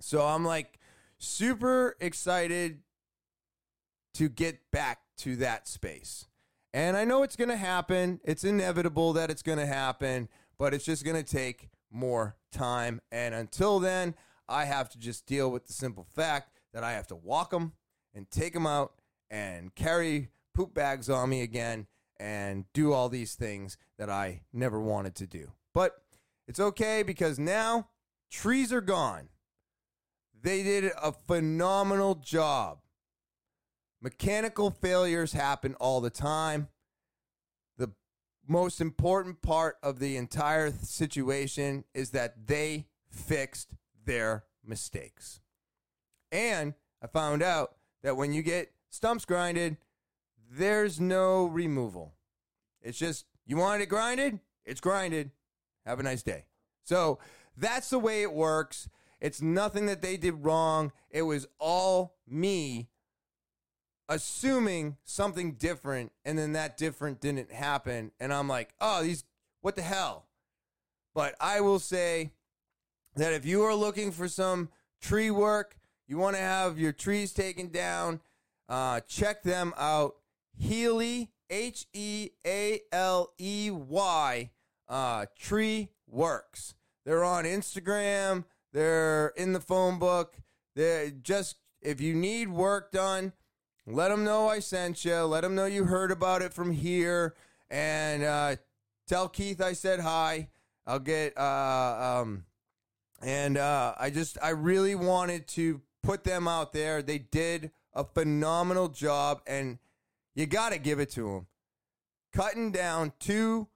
So 0.00 0.26
I'm 0.26 0.44
like 0.44 0.80
super 1.18 1.94
excited 2.00 2.80
to 4.14 4.28
get 4.28 4.68
back 4.72 4.98
to 5.18 5.36
that 5.36 5.68
space. 5.68 6.26
And 6.72 6.96
I 6.96 7.04
know 7.04 7.22
it's 7.22 7.36
going 7.36 7.48
to 7.48 7.56
happen. 7.56 8.20
It's 8.24 8.44
inevitable 8.44 9.14
that 9.14 9.30
it's 9.30 9.42
going 9.42 9.58
to 9.58 9.66
happen, 9.66 10.28
but 10.58 10.74
it's 10.74 10.84
just 10.84 11.04
going 11.04 11.16
to 11.16 11.22
take 11.22 11.70
more 11.90 12.36
time. 12.52 13.00
And 13.10 13.34
until 13.34 13.78
then, 13.78 14.14
I 14.48 14.64
have 14.64 14.88
to 14.90 14.98
just 14.98 15.26
deal 15.26 15.50
with 15.50 15.66
the 15.66 15.72
simple 15.72 16.04
fact 16.04 16.52
that 16.72 16.84
I 16.84 16.92
have 16.92 17.06
to 17.08 17.16
walk 17.16 17.50
them 17.50 17.72
and 18.14 18.30
take 18.30 18.52
them 18.54 18.66
out 18.66 18.94
and 19.30 19.74
carry 19.74 20.28
poop 20.54 20.74
bags 20.74 21.08
on 21.08 21.30
me 21.30 21.42
again 21.42 21.86
and 22.18 22.64
do 22.72 22.92
all 22.92 23.08
these 23.08 23.34
things 23.34 23.76
that 23.98 24.10
I 24.10 24.42
never 24.52 24.80
wanted 24.80 25.14
to 25.16 25.26
do. 25.26 25.52
But 25.74 26.02
it's 26.46 26.60
okay 26.60 27.02
because 27.02 27.38
now 27.38 27.88
trees 28.30 28.72
are 28.72 28.80
gone. 28.80 29.28
They 30.40 30.62
did 30.62 30.92
a 31.00 31.12
phenomenal 31.12 32.14
job. 32.16 32.78
Mechanical 34.00 34.70
failures 34.70 35.32
happen 35.32 35.74
all 35.74 36.00
the 36.00 36.10
time. 36.10 36.68
The 37.76 37.90
most 38.46 38.80
important 38.80 39.42
part 39.42 39.76
of 39.82 39.98
the 39.98 40.16
entire 40.16 40.70
situation 40.70 41.84
is 41.94 42.10
that 42.10 42.46
they 42.46 42.86
fixed 43.10 43.74
their 44.04 44.44
mistakes. 44.64 45.40
And 46.30 46.74
I 47.02 47.08
found 47.08 47.42
out 47.42 47.74
that 48.02 48.16
when 48.16 48.32
you 48.32 48.42
get 48.42 48.72
stumps 48.90 49.24
grinded, 49.24 49.76
there's 50.50 51.00
no 51.00 51.46
removal. 51.46 52.14
It's 52.80 52.98
just, 52.98 53.26
you 53.46 53.56
wanted 53.56 53.82
it 53.82 53.88
grinded? 53.88 54.38
It's 54.64 54.80
grinded. 54.80 55.30
Have 55.84 55.98
a 55.98 56.04
nice 56.04 56.22
day. 56.22 56.44
So 56.84 57.18
that's 57.56 57.90
the 57.90 57.98
way 57.98 58.22
it 58.22 58.32
works. 58.32 58.88
It's 59.20 59.42
nothing 59.42 59.86
that 59.86 60.02
they 60.02 60.16
did 60.16 60.44
wrong. 60.44 60.92
It 61.10 61.22
was 61.22 61.48
all 61.58 62.16
me 62.26 62.88
assuming 64.08 64.96
something 65.04 65.52
different, 65.52 66.12
and 66.24 66.38
then 66.38 66.52
that 66.54 66.76
different 66.76 67.20
didn't 67.20 67.52
happen. 67.52 68.12
And 68.18 68.32
I'm 68.32 68.48
like, 68.48 68.70
oh, 68.80 69.02
these, 69.02 69.24
what 69.60 69.76
the 69.76 69.82
hell? 69.82 70.26
But 71.14 71.34
I 71.40 71.60
will 71.60 71.78
say 71.78 72.30
that 73.16 73.32
if 73.32 73.44
you 73.44 73.62
are 73.62 73.74
looking 73.74 74.12
for 74.12 74.28
some 74.28 74.70
tree 75.00 75.30
work, 75.30 75.76
you 76.06 76.16
want 76.16 76.36
to 76.36 76.42
have 76.42 76.78
your 76.78 76.92
trees 76.92 77.32
taken 77.32 77.68
down, 77.68 78.20
uh, 78.68 79.00
check 79.00 79.42
them 79.42 79.74
out. 79.76 80.16
Healey, 80.56 81.30
H 81.50 81.86
E 81.92 82.30
A 82.46 82.80
L 82.92 83.32
E 83.38 83.70
Y, 83.70 84.50
uh, 84.88 85.26
Tree 85.38 85.90
Works. 86.06 86.74
They're 87.04 87.24
on 87.24 87.44
Instagram. 87.44 88.44
They're 88.72 89.28
in 89.28 89.52
the 89.52 89.60
phone 89.60 89.98
book. 89.98 90.36
They're 90.74 91.10
just, 91.10 91.56
if 91.80 92.00
you 92.00 92.14
need 92.14 92.48
work 92.48 92.92
done, 92.92 93.32
let 93.90 94.08
them 94.08 94.24
know 94.24 94.48
I 94.48 94.60
sent 94.60 95.04
you. 95.04 95.16
Let 95.22 95.42
them 95.42 95.54
know 95.54 95.64
you 95.66 95.84
heard 95.84 96.10
about 96.10 96.42
it 96.42 96.52
from 96.52 96.72
here. 96.72 97.34
And 97.70 98.22
uh, 98.22 98.56
tell 99.06 99.28
Keith 99.28 99.60
I 99.60 99.72
said 99.72 100.00
hi. 100.00 100.48
I'll 100.86 100.98
get, 100.98 101.36
uh, 101.36 102.20
um, 102.22 102.44
and 103.22 103.58
uh, 103.58 103.94
I 103.98 104.10
just, 104.10 104.38
I 104.42 104.50
really 104.50 104.94
wanted 104.94 105.46
to 105.48 105.82
put 106.02 106.24
them 106.24 106.48
out 106.48 106.72
there. 106.72 107.02
They 107.02 107.18
did 107.18 107.70
a 107.92 108.04
phenomenal 108.04 108.88
job, 108.88 109.42
and 109.46 109.78
you 110.34 110.46
got 110.46 110.72
to 110.72 110.78
give 110.78 110.98
it 110.98 111.10
to 111.10 111.22
them. 111.32 111.46
Cutting 112.32 112.72
down 112.72 113.12
two 113.18 113.68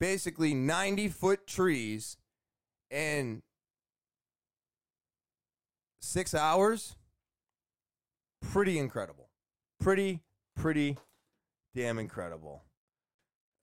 basically 0.00 0.52
90 0.52 1.08
foot 1.08 1.46
trees 1.46 2.16
in 2.90 3.42
six 6.00 6.34
hours. 6.34 6.96
Pretty 8.42 8.78
incredible. 8.78 9.23
Pretty, 9.84 10.22
pretty 10.56 10.96
damn 11.74 11.98
incredible. 11.98 12.62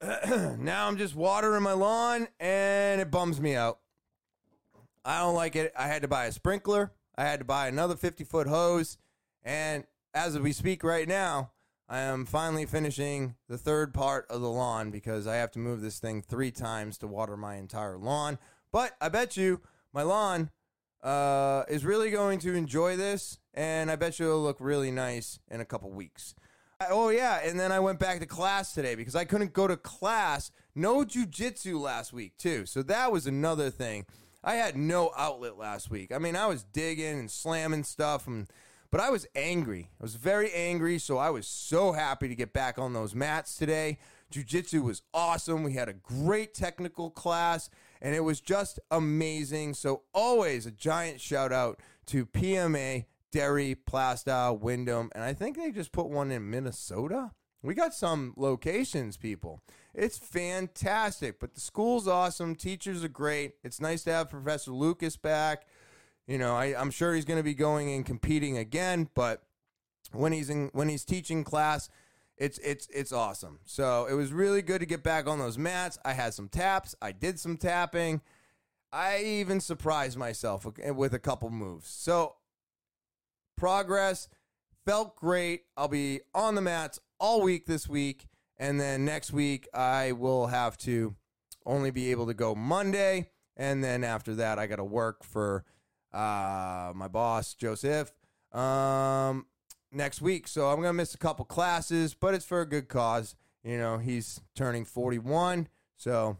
now 0.56 0.86
I'm 0.86 0.96
just 0.96 1.16
watering 1.16 1.64
my 1.64 1.72
lawn 1.72 2.28
and 2.38 3.00
it 3.00 3.10
bums 3.10 3.40
me 3.40 3.56
out. 3.56 3.80
I 5.04 5.18
don't 5.18 5.34
like 5.34 5.56
it. 5.56 5.72
I 5.76 5.88
had 5.88 6.02
to 6.02 6.08
buy 6.08 6.26
a 6.26 6.32
sprinkler. 6.32 6.92
I 7.18 7.24
had 7.24 7.40
to 7.40 7.44
buy 7.44 7.66
another 7.66 7.96
50 7.96 8.22
foot 8.22 8.46
hose. 8.46 8.98
And 9.42 9.82
as 10.14 10.38
we 10.38 10.52
speak 10.52 10.84
right 10.84 11.08
now, 11.08 11.50
I 11.88 11.98
am 11.98 12.24
finally 12.24 12.66
finishing 12.66 13.34
the 13.48 13.58
third 13.58 13.92
part 13.92 14.30
of 14.30 14.42
the 14.42 14.48
lawn 14.48 14.92
because 14.92 15.26
I 15.26 15.34
have 15.34 15.50
to 15.50 15.58
move 15.58 15.80
this 15.80 15.98
thing 15.98 16.22
three 16.22 16.52
times 16.52 16.98
to 16.98 17.08
water 17.08 17.36
my 17.36 17.56
entire 17.56 17.98
lawn. 17.98 18.38
But 18.70 18.92
I 19.00 19.08
bet 19.08 19.36
you 19.36 19.60
my 19.92 20.02
lawn 20.02 20.50
uh, 21.02 21.64
is 21.68 21.84
really 21.84 22.10
going 22.10 22.38
to 22.40 22.54
enjoy 22.54 22.96
this, 22.96 23.38
and 23.54 23.90
I 23.90 23.96
bet 23.96 24.18
you 24.18 24.26
it'll 24.26 24.42
look 24.42 24.58
really 24.60 24.90
nice 24.90 25.38
in 25.50 25.60
a 25.60 25.64
couple 25.64 25.90
weeks. 25.90 26.34
Oh 26.90 27.10
yeah, 27.10 27.40
and 27.44 27.58
then 27.58 27.70
I 27.70 27.80
went 27.80 27.98
back 27.98 28.20
to 28.20 28.26
class 28.26 28.72
today 28.74 28.94
because 28.94 29.14
I 29.14 29.24
couldn't 29.24 29.52
go 29.52 29.68
to 29.68 29.76
class. 29.76 30.50
No 30.74 31.04
jujitsu 31.04 31.80
last 31.80 32.12
week 32.12 32.36
too, 32.38 32.66
so 32.66 32.82
that 32.82 33.12
was 33.12 33.26
another 33.26 33.70
thing. 33.70 34.06
I 34.44 34.54
had 34.54 34.76
no 34.76 35.12
outlet 35.16 35.56
last 35.56 35.90
week. 35.90 36.12
I 36.12 36.18
mean, 36.18 36.34
I 36.34 36.46
was 36.46 36.64
digging 36.64 37.18
and 37.18 37.30
slamming 37.30 37.84
stuff, 37.84 38.26
and 38.26 38.48
but 38.90 39.00
I 39.00 39.10
was 39.10 39.26
angry. 39.34 39.90
I 40.00 40.02
was 40.02 40.16
very 40.16 40.52
angry, 40.52 40.98
so 40.98 41.18
I 41.18 41.30
was 41.30 41.46
so 41.46 41.92
happy 41.92 42.28
to 42.28 42.34
get 42.34 42.52
back 42.52 42.78
on 42.78 42.92
those 42.92 43.14
mats 43.14 43.56
today. 43.56 43.98
Jiu-jitsu 44.30 44.82
was 44.82 45.02
awesome. 45.14 45.62
We 45.62 45.74
had 45.74 45.88
a 45.88 45.92
great 45.92 46.54
technical 46.54 47.10
class, 47.10 47.70
and 48.02 48.16
it 48.16 48.20
was 48.20 48.40
just 48.40 48.80
amazing. 48.90 49.74
So 49.74 50.02
always 50.12 50.66
a 50.66 50.72
giant 50.72 51.20
shout 51.20 51.52
out 51.52 51.80
to 52.06 52.26
PMA, 52.26 53.06
Derry, 53.30 53.76
Plaistow, 53.88 54.58
Windham, 54.58 55.10
and 55.14 55.24
I 55.24 55.32
think 55.32 55.56
they 55.56 55.70
just 55.70 55.92
put 55.92 56.10
one 56.10 56.30
in 56.32 56.50
Minnesota. 56.50 57.30
We 57.62 57.74
got 57.74 57.94
some 57.94 58.34
locations, 58.36 59.16
people. 59.16 59.62
It's 59.94 60.18
fantastic, 60.18 61.38
but 61.38 61.54
the 61.54 61.60
school's 61.60 62.08
awesome. 62.08 62.56
Teachers 62.56 63.04
are 63.04 63.08
great. 63.08 63.52
It's 63.62 63.80
nice 63.80 64.02
to 64.04 64.12
have 64.12 64.30
Professor 64.30 64.72
Lucas 64.72 65.16
back. 65.16 65.66
You 66.26 66.38
know, 66.38 66.56
I, 66.56 66.74
I'm 66.76 66.90
sure 66.90 67.14
he's 67.14 67.24
going 67.24 67.38
to 67.38 67.44
be 67.44 67.54
going 67.54 67.92
and 67.92 68.04
competing 68.04 68.58
again, 68.58 69.08
but 69.14 69.44
when 70.12 70.32
he's 70.32 70.50
in 70.50 70.70
when 70.72 70.88
he's 70.88 71.04
teaching 71.04 71.44
class, 71.44 71.88
it's 72.36 72.58
it's 72.58 72.88
it's 72.88 73.12
awesome. 73.12 73.60
So 73.64 74.06
it 74.10 74.14
was 74.14 74.32
really 74.32 74.62
good 74.62 74.80
to 74.80 74.86
get 74.86 75.02
back 75.02 75.26
on 75.26 75.38
those 75.38 75.58
mats. 75.58 75.98
I 76.04 76.12
had 76.12 76.34
some 76.34 76.48
taps. 76.48 76.94
I 77.00 77.12
did 77.12 77.38
some 77.38 77.56
tapping. 77.56 78.20
I 78.92 79.18
even 79.22 79.60
surprised 79.60 80.18
myself 80.18 80.66
with 80.94 81.14
a 81.14 81.18
couple 81.18 81.50
moves. 81.50 81.88
So 81.88 82.36
progress 83.56 84.28
felt 84.84 85.16
great. 85.16 85.62
I'll 85.76 85.88
be 85.88 86.20
on 86.34 86.54
the 86.54 86.60
mats 86.60 87.00
all 87.18 87.40
week 87.42 87.66
this 87.66 87.88
week, 87.88 88.26
and 88.58 88.80
then 88.80 89.04
next 89.04 89.32
week 89.32 89.68
I 89.72 90.12
will 90.12 90.48
have 90.48 90.76
to 90.78 91.14
only 91.64 91.90
be 91.90 92.10
able 92.10 92.26
to 92.26 92.34
go 92.34 92.54
Monday, 92.54 93.30
and 93.56 93.82
then 93.82 94.04
after 94.04 94.34
that 94.34 94.58
I 94.58 94.66
got 94.66 94.76
to 94.76 94.84
work 94.84 95.24
for 95.24 95.64
uh, 96.12 96.92
my 96.94 97.08
boss 97.08 97.54
Joseph 97.54 98.12
um, 98.52 99.46
next 99.92 100.20
week. 100.20 100.48
So 100.48 100.68
I'm 100.68 100.76
gonna 100.76 100.92
miss 100.92 101.14
a 101.14 101.18
couple 101.18 101.44
classes, 101.44 102.14
but 102.14 102.34
it's 102.34 102.44
for 102.44 102.60
a 102.60 102.68
good 102.68 102.88
cause. 102.88 103.36
You 103.62 103.78
know, 103.78 103.98
he's 103.98 104.40
turning 104.56 104.84
41, 104.84 105.68
so 105.96 106.36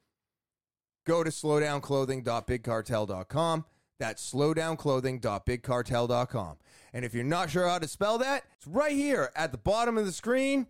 go 1.04 1.24
to 1.24 1.30
slowdownclothing.bigcartel.com. 1.30 3.64
That's 3.98 4.32
slowdownclothing.bigcartel.com. 4.32 6.56
And 6.92 7.04
if 7.04 7.14
you're 7.14 7.24
not 7.24 7.50
sure 7.50 7.68
how 7.68 7.78
to 7.78 7.88
spell 7.88 8.18
that, 8.18 8.44
it's 8.56 8.66
right 8.66 8.92
here 8.92 9.30
at 9.36 9.52
the 9.52 9.58
bottom 9.58 9.98
of 9.98 10.06
the 10.06 10.12
screen. 10.12 10.66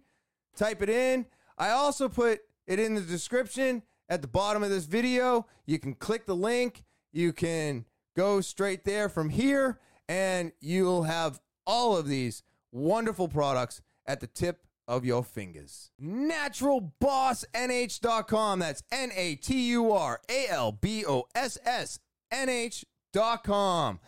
Type 0.57 0.82
it 0.82 0.89
in. 0.89 1.26
I 1.59 1.70
also 1.70 2.09
put 2.09 2.41
it 2.66 2.78
in 2.78 2.95
the 2.95 3.01
description 3.01 3.82
at 4.09 4.22
the 4.22 4.28
bottom 4.28 4.62
of 4.62 4.70
this 4.70 4.85
video. 4.85 5.47
You 5.66 5.78
can 5.78 5.95
click 5.95 6.26
the 6.26 6.37
link. 6.37 6.85
You 7.12 7.32
can 7.32 7.85
go 8.16 8.41
straight 8.41 8.85
there 8.85 9.09
from 9.09 9.30
here 9.30 9.80
and 10.09 10.53
you'll 10.61 11.05
have 11.05 11.41
all 11.66 11.97
of 11.97 12.09
these 12.09 12.43
wonderful 12.72 13.28
products 13.28 13.80
at 14.07 14.20
the 14.20 14.26
tip 14.26 14.66
of 14.87 15.05
your 15.05 15.24
fingers. 15.24 15.91
NaturalBossNH.com. 16.03 18.59
That's 18.59 18.82
N 18.91 19.11
A 19.14 19.37
T 19.37 19.70
U 19.70 19.93
R 19.93 20.20
A 20.28 20.47
L 20.49 20.72
B 20.72 21.05
O 21.07 21.26
S 21.35 21.59
S 21.64 22.01
N 22.30 22.49
H.com. 22.49 24.01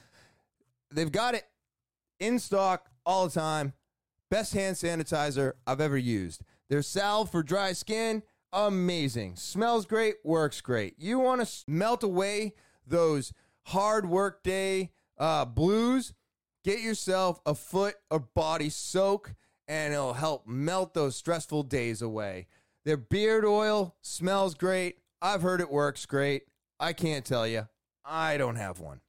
They've 0.90 1.12
got 1.12 1.34
it 1.34 1.44
in 2.20 2.38
stock 2.38 2.90
all 3.04 3.26
the 3.28 3.38
time. 3.38 3.74
Best 4.30 4.54
hand 4.54 4.76
sanitizer 4.76 5.52
I've 5.66 5.80
ever 5.80 5.98
used. 5.98 6.42
Their 6.68 6.82
salve 6.82 7.30
for 7.30 7.42
dry 7.42 7.72
skin, 7.72 8.22
amazing. 8.52 9.36
Smells 9.36 9.86
great, 9.86 10.16
works 10.24 10.60
great. 10.60 10.94
You 10.98 11.20
want 11.20 11.46
to 11.46 11.64
melt 11.68 12.02
away 12.02 12.54
those 12.86 13.32
hard 13.66 14.08
work 14.08 14.42
day 14.42 14.90
uh, 15.18 15.44
blues, 15.44 16.12
get 16.64 16.80
yourself 16.80 17.40
a 17.46 17.54
foot 17.54 17.94
or 18.10 18.20
body 18.20 18.68
soak 18.68 19.34
and 19.68 19.92
it'll 19.92 20.14
help 20.14 20.46
melt 20.46 20.94
those 20.94 21.16
stressful 21.16 21.64
days 21.64 22.02
away. 22.02 22.46
Their 22.84 22.96
beard 22.96 23.44
oil 23.44 23.96
smells 24.00 24.54
great. 24.54 24.98
I've 25.20 25.42
heard 25.42 25.60
it 25.60 25.70
works 25.70 26.06
great. 26.06 26.44
I 26.78 26.92
can't 26.92 27.24
tell 27.24 27.46
you. 27.46 27.68
I 28.04 28.36
don't 28.36 28.56
have 28.56 28.78
one. 28.78 29.00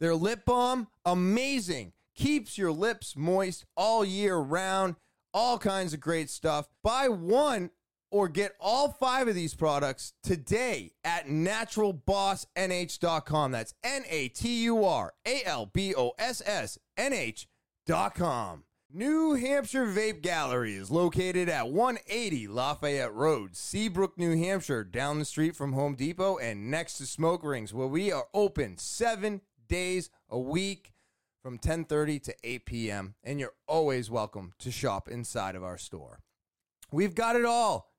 Their 0.00 0.16
lip 0.16 0.44
balm, 0.44 0.88
amazing. 1.04 1.92
Keeps 2.14 2.58
your 2.58 2.72
lips 2.72 3.14
moist 3.16 3.64
all 3.76 4.04
year 4.04 4.36
round. 4.36 4.96
All 5.32 5.58
kinds 5.58 5.94
of 5.94 6.00
great 6.00 6.28
stuff. 6.28 6.68
Buy 6.82 7.06
one 7.08 7.70
or 8.10 8.26
get 8.28 8.56
all 8.58 8.90
five 8.90 9.28
of 9.28 9.36
these 9.36 9.54
products 9.54 10.12
today 10.22 10.92
at 11.04 11.28
naturalbossnh.com. 11.28 13.52
That's 13.52 13.74
N 13.84 14.02
A 14.08 14.26
T 14.28 14.64
U 14.64 14.84
R 14.84 15.12
A 15.26 15.42
L 15.44 15.66
B 15.66 15.94
O 15.94 16.14
S 16.18 16.42
S 16.44 16.78
N 16.96 17.12
H.com. 17.12 18.64
New 18.92 19.34
Hampshire 19.34 19.86
Vape 19.86 20.20
Gallery 20.20 20.74
is 20.74 20.90
located 20.90 21.48
at 21.48 21.68
180 21.68 22.48
Lafayette 22.48 23.14
Road, 23.14 23.54
Seabrook, 23.54 24.18
New 24.18 24.36
Hampshire, 24.36 24.82
down 24.82 25.18
the 25.18 25.24
street 25.24 25.54
from 25.54 25.74
Home 25.74 25.94
Depot 25.94 26.38
and 26.38 26.70
next 26.70 26.94
to 26.94 27.06
Smoke 27.06 27.44
Rings, 27.44 27.72
where 27.72 27.86
we 27.86 28.10
are 28.10 28.26
open 28.34 28.78
seven 28.78 29.42
days 29.68 30.10
a 30.28 30.38
week 30.38 30.92
from 31.40 31.56
10:30 31.58 32.22
to 32.24 32.34
8 32.42 32.66
p.m. 32.66 33.14
and 33.22 33.38
you're 33.38 33.54
always 33.68 34.10
welcome 34.10 34.54
to 34.58 34.72
shop 34.72 35.08
inside 35.08 35.54
of 35.54 35.62
our 35.62 35.78
store. 35.78 36.20
We've 36.90 37.14
got 37.14 37.36
it 37.36 37.44
all 37.44 37.90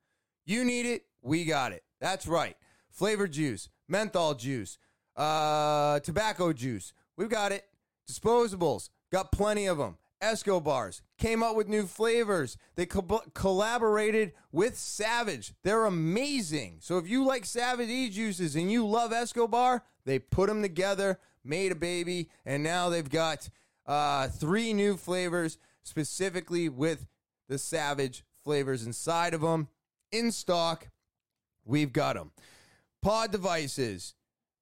you 0.46 0.66
need 0.66 0.86
it, 0.86 1.06
we 1.22 1.46
got 1.46 1.72
it. 1.72 1.84
That's 2.00 2.28
right. 2.28 2.58
Flavored 2.90 3.32
juice, 3.32 3.70
menthol 3.88 4.34
juice, 4.34 4.78
uh, 5.16 6.00
tobacco 6.02 6.52
juice. 6.52 6.94
We've 7.16 7.30
got 7.30 7.52
it. 7.52 7.64
Disposables, 8.10 8.90
got 9.12 9.32
plenty 9.32 9.68
of 9.68 9.78
them. 9.78 9.98
Escobars 10.22 11.02
came 11.18 11.42
up 11.42 11.56
with 11.56 11.68
new 11.68 11.86
flavors. 11.88 12.58
They 12.76 12.86
co- 12.86 13.24
collaborated 13.34 14.34
with 14.52 14.78
Savage. 14.78 15.54
They're 15.64 15.86
amazing. 15.86 16.78
So 16.80 16.98
if 16.98 17.10
you 17.10 17.26
like 17.26 17.46
Savage 17.46 17.90
e 17.90 18.10
juices 18.10 18.56
and 18.56 18.72
you 18.72 18.86
love 18.86 19.12
Escobar, 19.12 19.84
they 20.06 20.20
put 20.20 20.48
them 20.48 20.62
together, 20.62 21.20
made 21.44 21.72
a 21.72 21.76
baby, 21.76 22.30
and 22.46 22.64
now 22.64 22.90
they've 22.90 23.10
got 23.10 23.50
uh, 23.86 24.28
three 24.28 24.74
new 24.74 24.96
flavors 24.96 25.58
specifically 25.84 26.70
with 26.70 27.08
the 27.50 27.58
Savage 27.58 28.24
flavors 28.44 28.86
inside 28.86 29.34
of 29.34 29.42
them 29.42 29.68
in 30.12 30.32
stock. 30.32 30.88
We've 31.66 31.94
got 31.94 32.16
them. 32.16 32.32
Pod 33.02 33.32
devices. 33.32 34.14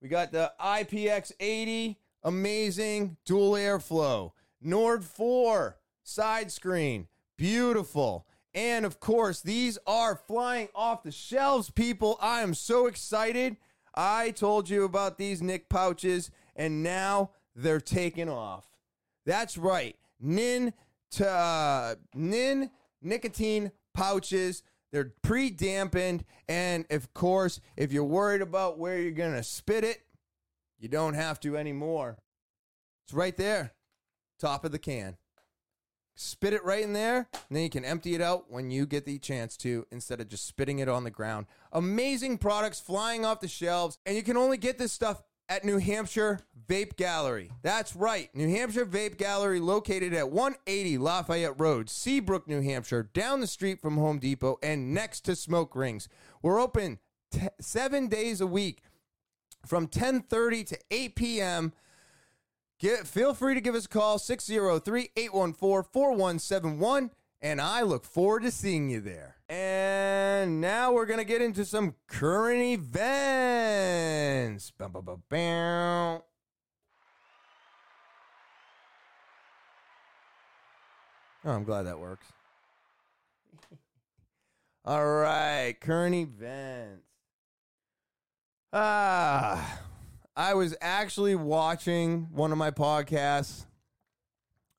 We 0.01 0.07
got 0.07 0.31
the 0.31 0.51
IPX80, 0.61 1.97
amazing 2.23 3.17
dual 3.25 3.51
airflow. 3.51 4.31
Nord 4.61 5.03
4 5.03 5.77
side 6.03 6.51
screen, 6.51 7.07
beautiful. 7.37 8.25
And 8.53 8.85
of 8.85 8.99
course, 8.99 9.41
these 9.41 9.77
are 9.85 10.15
flying 10.15 10.69
off 10.73 11.03
the 11.03 11.11
shelves, 11.11 11.69
people. 11.69 12.17
I 12.21 12.41
am 12.41 12.53
so 12.53 12.87
excited. 12.87 13.57
I 13.95 14.31
told 14.31 14.69
you 14.69 14.83
about 14.83 15.17
these 15.17 15.41
Nick 15.41 15.69
pouches, 15.69 16.31
and 16.55 16.83
now 16.83 17.31
they're 17.55 17.79
taking 17.79 18.29
off. 18.29 18.65
That's 19.25 19.57
right. 19.57 19.95
Nin 20.19 20.73
to 21.11 21.29
uh, 21.29 21.95
Nin 22.15 22.71
nicotine 23.01 23.71
pouches 23.93 24.63
they're 24.91 25.13
pre 25.21 25.49
dampened. 25.49 26.25
And 26.47 26.85
of 26.89 27.13
course, 27.13 27.59
if 27.77 27.91
you're 27.91 28.03
worried 28.03 28.41
about 28.41 28.77
where 28.77 28.99
you're 28.99 29.11
going 29.11 29.33
to 29.33 29.43
spit 29.43 29.83
it, 29.83 30.01
you 30.79 30.87
don't 30.87 31.13
have 31.13 31.39
to 31.41 31.57
anymore. 31.57 32.17
It's 33.05 33.13
right 33.13 33.35
there, 33.35 33.73
top 34.39 34.65
of 34.65 34.71
the 34.71 34.79
can. 34.79 35.17
Spit 36.15 36.53
it 36.53 36.65
right 36.65 36.83
in 36.83 36.93
there, 36.93 37.29
and 37.31 37.55
then 37.55 37.63
you 37.63 37.69
can 37.69 37.85
empty 37.85 38.13
it 38.13 38.21
out 38.21 38.51
when 38.51 38.71
you 38.71 38.85
get 38.85 39.05
the 39.05 39.19
chance 39.19 39.55
to 39.57 39.85
instead 39.89 40.19
of 40.19 40.27
just 40.27 40.45
spitting 40.45 40.79
it 40.79 40.89
on 40.89 41.05
the 41.05 41.11
ground. 41.11 41.45
Amazing 41.71 42.39
products 42.39 42.79
flying 42.79 43.23
off 43.23 43.39
the 43.39 43.47
shelves, 43.47 43.97
and 44.05 44.17
you 44.17 44.23
can 44.23 44.35
only 44.35 44.57
get 44.57 44.77
this 44.77 44.91
stuff 44.91 45.23
at 45.49 45.65
New 45.65 45.79
Hampshire 45.79 46.41
Vape 46.67 46.95
Gallery. 46.95 47.51
That's 47.63 47.95
right, 47.95 48.29
New 48.35 48.49
Hampshire 48.49 48.85
Vape 48.85 49.17
Gallery, 49.17 49.59
located 49.59 50.13
at 50.13 50.29
180 50.29 50.97
Lafayette 50.97 51.59
Road, 51.59 51.89
Seabrook, 51.89 52.47
New 52.47 52.61
Hampshire, 52.61 53.03
down 53.13 53.41
the 53.41 53.47
street 53.47 53.81
from 53.81 53.97
Home 53.97 54.19
Depot 54.19 54.57
and 54.61 54.93
next 54.93 55.21
to 55.21 55.35
Smoke 55.35 55.75
Rings. 55.75 56.07
We're 56.41 56.59
open 56.59 56.99
t- 57.31 57.47
seven 57.59 58.07
days 58.07 58.41
a 58.41 58.47
week 58.47 58.83
from 59.65 59.87
10:30 59.87 60.67
to 60.67 60.77
8 60.91 61.15
p.m. 61.15 61.73
Get, 62.79 63.05
feel 63.05 63.33
free 63.33 63.55
to 63.55 63.61
give 63.61 63.75
us 63.75 63.85
a 63.85 63.89
call 63.89 64.19
603 64.19 65.09
814 65.17 65.91
4171 65.91 67.11
and 67.41 67.61
I 67.61 67.83
look 67.83 68.05
forward 68.05 68.43
to 68.43 68.51
seeing 68.51 68.89
you 68.89 69.01
there. 69.01 69.37
And 69.47 70.61
now 70.61 70.91
we're 70.91 71.05
going 71.05 71.19
to 71.19 71.25
get 71.25 71.41
into 71.41 71.65
some 71.65 71.95
current 72.07 72.61
events. 72.61 74.71
Bum, 74.71 74.91
bum, 74.91 75.05
bum, 75.05 75.23
bam. 75.29 76.21
Oh, 81.45 81.51
I'm 81.51 81.63
glad 81.63 81.83
that 81.83 81.99
works. 81.99 82.27
All 84.85 85.05
right, 85.05 85.75
current 85.79 86.15
events. 86.15 87.05
Ah, 88.71 89.79
I 90.39 90.53
was 90.53 90.73
actually 90.79 91.35
watching 91.35 92.29
one 92.31 92.53
of 92.53 92.57
my 92.57 92.71
podcasts 92.71 93.65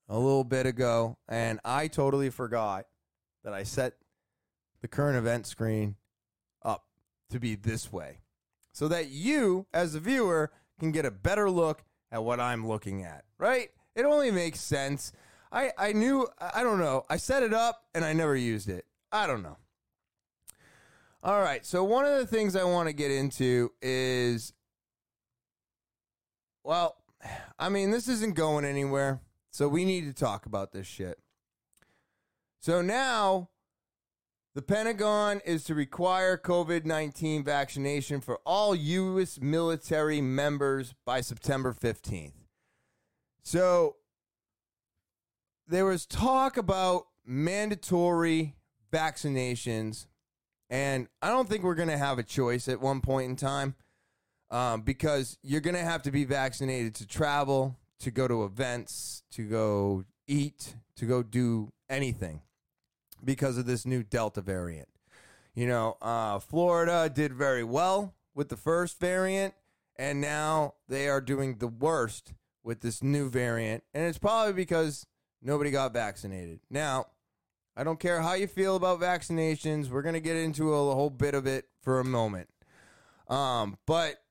a 0.09 0.17
little 0.17 0.43
bit 0.43 0.65
ago, 0.65 1.19
and 1.29 1.59
I 1.63 1.87
totally 1.87 2.31
forgot 2.31 2.87
that 3.43 3.53
I 3.53 3.61
set 3.61 3.93
the 4.81 4.87
current 4.87 5.19
event 5.19 5.45
screen 5.45 5.97
up 6.65 6.87
to 7.29 7.39
be 7.39 7.53
this 7.53 7.93
way 7.93 8.21
so 8.71 8.87
that 8.87 9.09
you, 9.09 9.67
as 9.71 9.93
a 9.93 9.99
viewer, 9.99 10.51
can 10.79 10.91
get 10.91 11.05
a 11.05 11.11
better 11.11 11.47
look 11.47 11.83
at 12.11 12.23
what 12.23 12.39
I'm 12.39 12.67
looking 12.67 13.03
at, 13.03 13.23
right? 13.37 13.69
It 13.95 14.03
only 14.03 14.31
makes 14.31 14.59
sense. 14.59 15.13
I, 15.51 15.73
I 15.77 15.91
knew, 15.93 16.27
I 16.39 16.63
don't 16.63 16.79
know. 16.79 17.03
I 17.07 17.17
set 17.17 17.43
it 17.43 17.53
up 17.53 17.83
and 17.93 18.03
I 18.03 18.13
never 18.13 18.35
used 18.35 18.67
it. 18.67 18.87
I 19.11 19.27
don't 19.27 19.43
know. 19.43 19.57
All 21.21 21.39
right. 21.39 21.63
So, 21.63 21.83
one 21.83 22.05
of 22.05 22.17
the 22.17 22.25
things 22.25 22.55
I 22.55 22.63
want 22.63 22.89
to 22.89 22.93
get 22.93 23.11
into 23.11 23.71
is, 23.79 24.53
well, 26.63 26.97
I 27.59 27.69
mean, 27.69 27.91
this 27.91 28.07
isn't 28.07 28.35
going 28.35 28.65
anywhere. 28.65 29.21
So 29.51 29.67
we 29.67 29.85
need 29.85 30.05
to 30.05 30.13
talk 30.13 30.45
about 30.45 30.71
this 30.71 30.87
shit. 30.87 31.19
So 32.61 32.81
now 32.81 33.49
the 34.55 34.61
Pentagon 34.61 35.41
is 35.45 35.63
to 35.65 35.75
require 35.75 36.37
COVID 36.37 36.85
19 36.85 37.43
vaccination 37.43 38.21
for 38.21 38.39
all 38.45 38.75
U.S. 38.75 39.39
military 39.41 40.21
members 40.21 40.93
by 41.05 41.21
September 41.21 41.73
15th. 41.73 42.33
So 43.43 43.97
there 45.67 45.85
was 45.85 46.05
talk 46.05 46.57
about 46.57 47.07
mandatory 47.25 48.55
vaccinations, 48.91 50.05
and 50.69 51.07
I 51.21 51.29
don't 51.29 51.49
think 51.49 51.63
we're 51.63 51.75
going 51.75 51.89
to 51.89 51.97
have 51.97 52.19
a 52.19 52.23
choice 52.23 52.67
at 52.67 52.81
one 52.81 53.01
point 53.01 53.29
in 53.29 53.35
time 53.35 53.75
um, 54.51 54.81
because 54.81 55.37
you're 55.41 55.61
going 55.61 55.75
to 55.75 55.81
have 55.81 56.03
to 56.03 56.11
be 56.11 56.25
vaccinated 56.25 56.93
to 56.95 57.07
travel, 57.07 57.77
to 57.99 58.11
go 58.11 58.27
to 58.27 58.43
events, 58.43 59.23
to 59.31 59.47
go 59.47 60.03
eat, 60.27 60.75
to 60.97 61.05
go 61.05 61.23
do 61.23 61.71
anything 61.89 62.41
because 63.23 63.57
of 63.57 63.65
this 63.65 63.85
new 63.85 64.03
Delta 64.03 64.41
variant. 64.41 64.89
You 65.55 65.67
know, 65.67 65.97
uh, 66.01 66.39
Florida 66.39 67.09
did 67.13 67.33
very 67.33 67.63
well 67.63 68.13
with 68.35 68.49
the 68.49 68.57
first 68.57 68.99
variant, 68.99 69.53
and 69.97 70.21
now 70.21 70.75
they 70.87 71.07
are 71.07 71.21
doing 71.21 71.57
the 71.57 71.67
worst 71.67 72.33
with 72.63 72.81
this 72.81 73.01
new 73.01 73.29
variant. 73.29 73.83
And 73.93 74.05
it's 74.05 74.17
probably 74.17 74.53
because 74.53 75.05
nobody 75.41 75.71
got 75.71 75.93
vaccinated. 75.93 76.59
Now, 76.69 77.07
I 77.75 77.83
don't 77.83 77.99
care 77.99 78.21
how 78.21 78.33
you 78.33 78.47
feel 78.47 78.75
about 78.75 78.99
vaccinations. 78.99 79.89
We're 79.89 80.01
going 80.01 80.13
to 80.13 80.19
get 80.21 80.35
into 80.37 80.73
a 80.73 80.95
whole 80.95 81.09
bit 81.09 81.33
of 81.33 81.47
it 81.47 81.65
for 81.81 81.99
a 81.99 82.05
moment. 82.05 82.49
Um, 83.27 83.77
but 83.85 84.21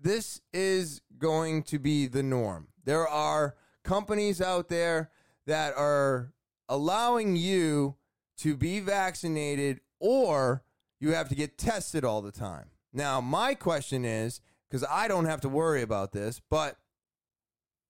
this 0.00 0.40
is 0.52 1.00
going 1.18 1.62
to 1.64 1.78
be 1.78 2.06
the 2.06 2.22
norm. 2.22 2.68
There 2.84 3.08
are 3.08 3.56
companies 3.84 4.40
out 4.40 4.68
there 4.68 5.10
that 5.46 5.74
are 5.76 6.32
allowing 6.68 7.36
you 7.36 7.96
to 8.38 8.56
be 8.56 8.80
vaccinated 8.80 9.80
or 9.98 10.62
you 11.00 11.12
have 11.12 11.28
to 11.28 11.34
get 11.34 11.58
tested 11.58 12.04
all 12.04 12.22
the 12.22 12.32
time. 12.32 12.66
Now, 12.92 13.20
my 13.20 13.54
question 13.54 14.04
is 14.04 14.40
because 14.68 14.84
I 14.88 15.08
don't 15.08 15.26
have 15.26 15.40
to 15.42 15.48
worry 15.48 15.82
about 15.82 16.12
this, 16.12 16.40
but 16.50 16.76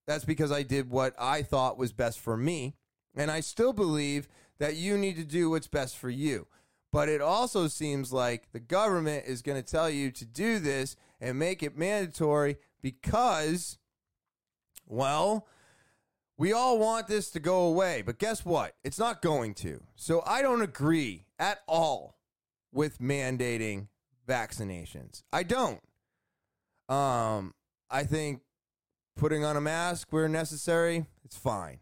that's 0.06 0.24
because 0.24 0.52
I 0.52 0.62
did 0.62 0.90
what 0.90 1.14
I 1.18 1.42
thought 1.42 1.78
was 1.78 1.92
best 1.92 2.20
for 2.20 2.36
me. 2.36 2.76
And 3.14 3.30
I 3.30 3.40
still 3.40 3.72
believe 3.72 4.28
that 4.58 4.76
you 4.76 4.96
need 4.96 5.16
to 5.16 5.24
do 5.24 5.50
what's 5.50 5.68
best 5.68 5.96
for 5.96 6.10
you. 6.10 6.46
But 6.92 7.08
it 7.08 7.20
also 7.20 7.66
seems 7.68 8.12
like 8.12 8.52
the 8.52 8.60
government 8.60 9.24
is 9.26 9.42
going 9.42 9.62
to 9.62 9.68
tell 9.68 9.90
you 9.90 10.10
to 10.12 10.24
do 10.24 10.58
this 10.58 10.96
and 11.20 11.38
make 11.38 11.62
it 11.62 11.76
mandatory 11.76 12.56
because, 12.82 13.78
well, 14.86 15.46
we 16.38 16.52
all 16.52 16.78
want 16.78 17.06
this 17.06 17.30
to 17.30 17.40
go 17.40 17.60
away. 17.66 18.02
But 18.02 18.18
guess 18.18 18.44
what? 18.44 18.74
It's 18.84 18.98
not 18.98 19.22
going 19.22 19.54
to. 19.54 19.82
So 19.94 20.22
I 20.26 20.42
don't 20.42 20.62
agree 20.62 21.26
at 21.38 21.60
all 21.66 22.18
with 22.72 22.98
mandating 22.98 23.88
vaccinations. 24.28 25.22
I 25.32 25.42
don't. 25.42 25.80
Um, 26.88 27.54
I 27.90 28.04
think 28.04 28.42
putting 29.16 29.44
on 29.44 29.56
a 29.56 29.60
mask 29.60 30.08
where 30.10 30.28
necessary, 30.28 31.06
it's 31.24 31.36
fine, 31.36 31.78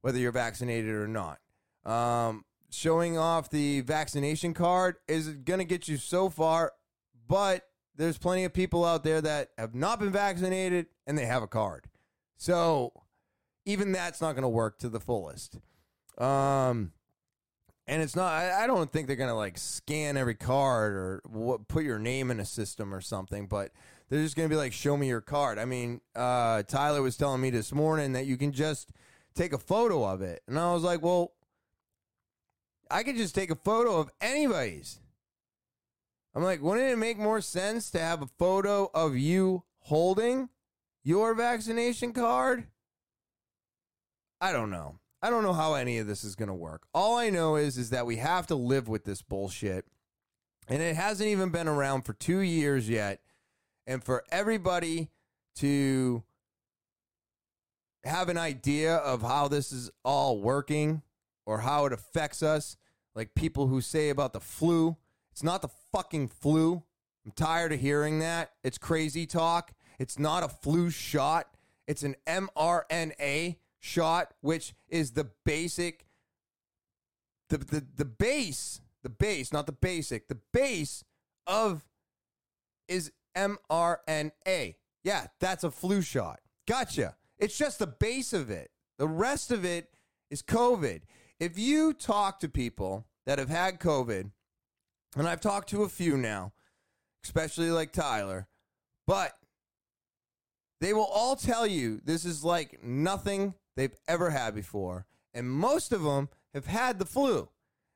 whether 0.00 0.18
you're 0.18 0.32
vaccinated 0.32 0.90
or 0.90 1.06
not. 1.06 1.38
Um, 1.84 2.44
showing 2.70 3.18
off 3.18 3.50
the 3.50 3.80
vaccination 3.82 4.54
card 4.54 4.96
is 5.06 5.28
going 5.28 5.58
to 5.58 5.64
get 5.64 5.88
you 5.88 5.96
so 5.96 6.28
far, 6.28 6.72
but 7.28 7.62
there's 7.96 8.18
plenty 8.18 8.44
of 8.44 8.52
people 8.52 8.84
out 8.84 9.04
there 9.04 9.20
that 9.20 9.50
have 9.58 9.74
not 9.74 10.00
been 10.00 10.12
vaccinated 10.12 10.86
and 11.06 11.16
they 11.16 11.26
have 11.26 11.42
a 11.42 11.48
card. 11.48 11.86
So 12.36 12.92
even 13.64 13.92
that's 13.92 14.20
not 14.20 14.32
going 14.32 14.42
to 14.42 14.48
work 14.48 14.78
to 14.80 14.88
the 14.88 15.00
fullest. 15.00 15.58
Um, 16.18 16.92
and 17.86 18.02
it's 18.02 18.16
not. 18.16 18.32
I, 18.32 18.64
I 18.64 18.66
don't 18.66 18.90
think 18.92 19.06
they're 19.06 19.16
going 19.16 19.28
to 19.28 19.34
like 19.34 19.58
scan 19.58 20.16
every 20.16 20.34
card 20.34 20.92
or 21.34 21.58
put 21.68 21.84
your 21.84 21.98
name 21.98 22.30
in 22.30 22.40
a 22.40 22.44
system 22.44 22.94
or 22.94 23.00
something. 23.00 23.46
But 23.46 23.72
they're 24.08 24.22
just 24.22 24.36
going 24.36 24.48
to 24.48 24.52
be 24.52 24.58
like, 24.58 24.72
"Show 24.72 24.96
me 24.96 25.08
your 25.08 25.20
card." 25.20 25.58
I 25.58 25.64
mean, 25.64 26.00
uh, 26.14 26.62
Tyler 26.62 27.02
was 27.02 27.16
telling 27.16 27.40
me 27.40 27.50
this 27.50 27.72
morning 27.72 28.12
that 28.12 28.26
you 28.26 28.36
can 28.36 28.52
just 28.52 28.92
take 29.34 29.52
a 29.52 29.58
photo 29.58 30.04
of 30.04 30.22
it, 30.22 30.42
and 30.46 30.58
I 30.58 30.72
was 30.72 30.82
like, 30.82 31.02
"Well, 31.02 31.32
I 32.90 33.02
could 33.02 33.16
just 33.16 33.34
take 33.34 33.50
a 33.50 33.56
photo 33.56 33.98
of 33.98 34.10
anybody's." 34.20 35.00
I'm 36.34 36.42
like, 36.42 36.62
wouldn't 36.62 36.90
it 36.90 36.96
make 36.96 37.18
more 37.18 37.40
sense 37.40 37.90
to 37.90 37.98
have 37.98 38.22
a 38.22 38.30
photo 38.38 38.90
of 38.94 39.16
you 39.16 39.64
holding 39.80 40.48
your 41.04 41.34
vaccination 41.34 42.12
card? 42.12 42.68
I 44.40 44.52
don't 44.52 44.70
know. 44.70 44.98
I 45.20 45.30
don't 45.30 45.44
know 45.44 45.52
how 45.52 45.74
any 45.74 45.98
of 45.98 46.06
this 46.06 46.24
is 46.24 46.34
going 46.34 46.48
to 46.48 46.54
work. 46.54 46.86
All 46.94 47.16
I 47.16 47.30
know 47.30 47.56
is 47.56 47.76
is 47.76 47.90
that 47.90 48.06
we 48.06 48.16
have 48.16 48.46
to 48.48 48.54
live 48.54 48.88
with 48.88 49.04
this 49.04 49.22
bullshit. 49.22 49.86
And 50.68 50.80
it 50.80 50.96
hasn't 50.96 51.28
even 51.28 51.50
been 51.50 51.68
around 51.68 52.02
for 52.02 52.12
2 52.12 52.38
years 52.38 52.88
yet. 52.88 53.20
And 53.86 54.02
for 54.02 54.24
everybody 54.32 55.10
to 55.56 56.22
have 58.04 58.28
an 58.28 58.38
idea 58.38 58.96
of 58.96 59.22
how 59.22 59.48
this 59.48 59.70
is 59.70 59.90
all 60.04 60.40
working 60.40 61.02
or 61.46 61.58
how 61.58 61.84
it 61.86 61.92
affects 61.92 62.42
us, 62.42 62.76
like 63.14 63.34
people 63.34 63.66
who 63.66 63.80
say 63.80 64.08
about 64.08 64.32
the 64.32 64.40
flu, 64.40 64.96
it's 65.30 65.42
not 65.42 65.62
the 65.62 65.70
fucking 65.92 66.28
flu. 66.28 66.82
I'm 67.24 67.32
tired 67.32 67.72
of 67.72 67.80
hearing 67.80 68.18
that. 68.20 68.52
It's 68.64 68.78
crazy 68.78 69.26
talk. 69.26 69.72
It's 69.98 70.18
not 70.18 70.42
a 70.42 70.48
flu 70.48 70.90
shot. 70.90 71.48
It's 71.86 72.02
an 72.02 72.16
mRNA 72.26 73.56
shot, 73.78 74.34
which 74.40 74.74
is 74.88 75.12
the 75.12 75.30
basic, 75.44 76.06
the, 77.48 77.58
the, 77.58 77.86
the 77.96 78.04
base, 78.04 78.80
the 79.02 79.10
base, 79.10 79.52
not 79.52 79.66
the 79.66 79.72
basic, 79.72 80.28
the 80.28 80.38
base 80.52 81.04
of 81.46 81.84
is 82.88 83.12
mRNA. 83.36 84.76
Yeah, 85.04 85.26
that's 85.40 85.64
a 85.64 85.70
flu 85.70 86.02
shot. 86.02 86.40
Gotcha. 86.66 87.16
It's 87.38 87.56
just 87.56 87.78
the 87.78 87.86
base 87.86 88.32
of 88.32 88.50
it. 88.50 88.70
The 88.98 89.08
rest 89.08 89.50
of 89.50 89.64
it 89.64 89.90
is 90.30 90.42
COVID. 90.42 91.02
If 91.40 91.58
you 91.58 91.92
talk 91.92 92.38
to 92.40 92.48
people 92.48 93.06
that 93.26 93.38
have 93.38 93.48
had 93.48 93.80
COVID, 93.80 94.30
and 95.16 95.28
I've 95.28 95.40
talked 95.40 95.68
to 95.70 95.82
a 95.82 95.88
few 95.88 96.16
now, 96.16 96.52
especially 97.24 97.70
like 97.70 97.92
Tyler, 97.92 98.48
but 99.06 99.32
they 100.80 100.92
will 100.92 101.04
all 101.04 101.36
tell 101.36 101.66
you 101.66 102.00
this 102.04 102.24
is 102.24 102.42
like 102.42 102.82
nothing 102.82 103.54
they've 103.76 103.94
ever 104.08 104.30
had 104.30 104.54
before. 104.54 105.06
And 105.34 105.50
most 105.50 105.92
of 105.92 106.02
them 106.02 106.28
have 106.54 106.66
had 106.66 106.98
the 106.98 107.06
flu. 107.06 107.48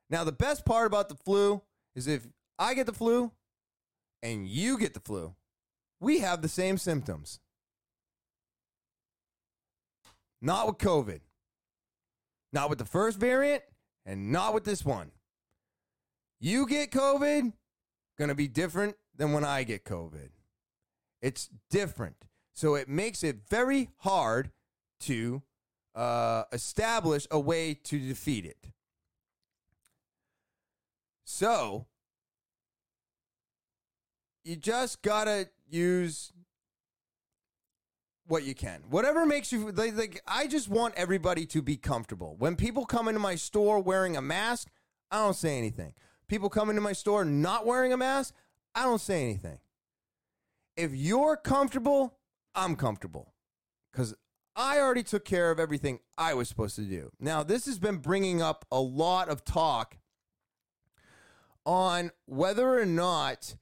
Now, 0.09 0.23
the 0.23 0.31
best 0.31 0.65
part 0.65 0.87
about 0.87 1.09
the 1.09 1.15
flu 1.15 1.61
is 1.95 2.07
if 2.07 2.27
I 2.57 2.73
get 2.73 2.85
the 2.85 2.93
flu 2.93 3.31
and 4.23 4.47
you 4.47 4.77
get 4.77 4.93
the 4.93 4.99
flu, 4.99 5.35
we 5.99 6.19
have 6.19 6.41
the 6.41 6.47
same 6.47 6.77
symptoms. 6.77 7.39
Not 10.41 10.67
with 10.67 10.77
COVID. 10.77 11.21
Not 12.53 12.69
with 12.69 12.79
the 12.79 12.85
first 12.85 13.19
variant 13.19 13.63
and 14.05 14.31
not 14.31 14.53
with 14.53 14.63
this 14.63 14.85
one. 14.85 15.11
You 16.39 16.67
get 16.67 16.91
COVID, 16.91 17.53
going 18.17 18.29
to 18.29 18.35
be 18.35 18.47
different 18.47 18.95
than 19.15 19.33
when 19.33 19.43
I 19.43 19.63
get 19.63 19.83
COVID. 19.83 20.29
It's 21.21 21.49
different. 21.69 22.25
So 22.53 22.75
it 22.75 22.89
makes 22.89 23.23
it 23.23 23.37
very 23.49 23.89
hard 23.97 24.51
to 25.01 25.41
uh, 25.95 26.43
establish 26.51 27.27
a 27.31 27.39
way 27.39 27.73
to 27.73 27.99
defeat 27.99 28.45
it. 28.45 28.71
So 31.23 31.87
you 34.43 34.55
just 34.55 35.01
gotta 35.01 35.49
use 35.69 36.31
what 38.27 38.43
you 38.43 38.55
can. 38.55 38.81
Whatever 38.89 39.25
makes 39.25 39.51
you 39.51 39.71
like, 39.71 39.95
like 39.97 40.21
I 40.25 40.47
just 40.47 40.69
want 40.69 40.93
everybody 40.95 41.45
to 41.47 41.61
be 41.61 41.75
comfortable. 41.75 42.35
When 42.39 42.55
people 42.55 42.85
come 42.85 43.07
into 43.07 43.19
my 43.19 43.35
store 43.35 43.79
wearing 43.81 44.15
a 44.15 44.21
mask, 44.21 44.69
I 45.11 45.17
don't 45.17 45.35
say 45.35 45.57
anything. 45.57 45.93
People 46.27 46.49
come 46.49 46.69
into 46.69 46.81
my 46.81 46.93
store 46.93 47.23
not 47.23 47.65
wearing 47.65 47.93
a 47.93 47.97
mask, 47.97 48.33
I 48.75 48.83
don't 48.83 49.01
say 49.01 49.23
anything. 49.23 49.59
If 50.75 50.93
you're 50.93 51.37
comfortable, 51.37 52.17
I'm 52.53 52.75
comfortable. 52.75 53.33
Cuz 53.93 54.13
I 54.55 54.79
already 54.79 55.03
took 55.03 55.23
care 55.23 55.51
of 55.51 55.59
everything 55.59 55.99
I 56.17 56.33
was 56.33 56.49
supposed 56.49 56.75
to 56.77 56.81
do. 56.81 57.11
Now, 57.19 57.43
this 57.43 57.67
has 57.67 57.77
been 57.77 57.97
bringing 57.97 58.41
up 58.41 58.65
a 58.71 58.79
lot 58.79 59.29
of 59.29 59.45
talk 59.45 59.97
on 61.63 62.11
whether 62.25 62.79
or 62.79 62.85
not 62.85 63.55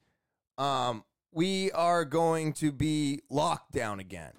um, 0.56 1.04
we 1.32 1.70
are 1.72 2.06
going 2.06 2.54
to 2.54 2.72
be 2.72 3.20
locked 3.28 3.72
down 3.72 4.00
again. 4.00 4.32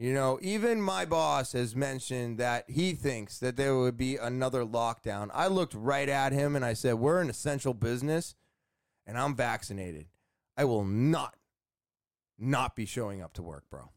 You 0.00 0.14
know, 0.14 0.38
even 0.40 0.80
my 0.80 1.04
boss 1.04 1.52
has 1.54 1.74
mentioned 1.74 2.38
that 2.38 2.70
he 2.70 2.92
thinks 2.92 3.40
that 3.40 3.56
there 3.56 3.76
would 3.76 3.96
be 3.96 4.16
another 4.16 4.64
lockdown. 4.64 5.28
I 5.34 5.48
looked 5.48 5.74
right 5.74 6.08
at 6.08 6.32
him 6.32 6.54
and 6.54 6.64
I 6.64 6.74
said, 6.74 6.94
We're 6.94 7.20
an 7.20 7.28
essential 7.28 7.74
business 7.74 8.36
and 9.08 9.18
I'm 9.18 9.34
vaccinated. 9.34 10.06
I 10.56 10.66
will 10.66 10.84
not, 10.84 11.34
not 12.38 12.76
be 12.76 12.86
showing 12.86 13.20
up 13.20 13.32
to 13.34 13.42
work, 13.42 13.64
bro. 13.68 13.90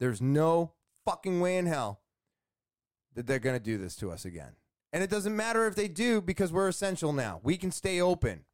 There's 0.00 0.20
no 0.20 0.72
fucking 1.04 1.40
way 1.40 1.56
in 1.56 1.66
hell 1.66 2.00
that 3.14 3.28
they're 3.28 3.38
going 3.38 3.56
to 3.56 3.62
do 3.62 3.78
this 3.78 3.94
to 3.96 4.10
us 4.10 4.24
again. 4.24 4.56
And 4.92 5.04
it 5.04 5.10
doesn't 5.10 5.36
matter 5.36 5.68
if 5.68 5.76
they 5.76 5.86
do 5.86 6.20
because 6.20 6.52
we're 6.52 6.68
essential 6.68 7.12
now. 7.12 7.40
We 7.44 7.56
can 7.56 7.70
stay 7.70 8.00
open. 8.00 8.44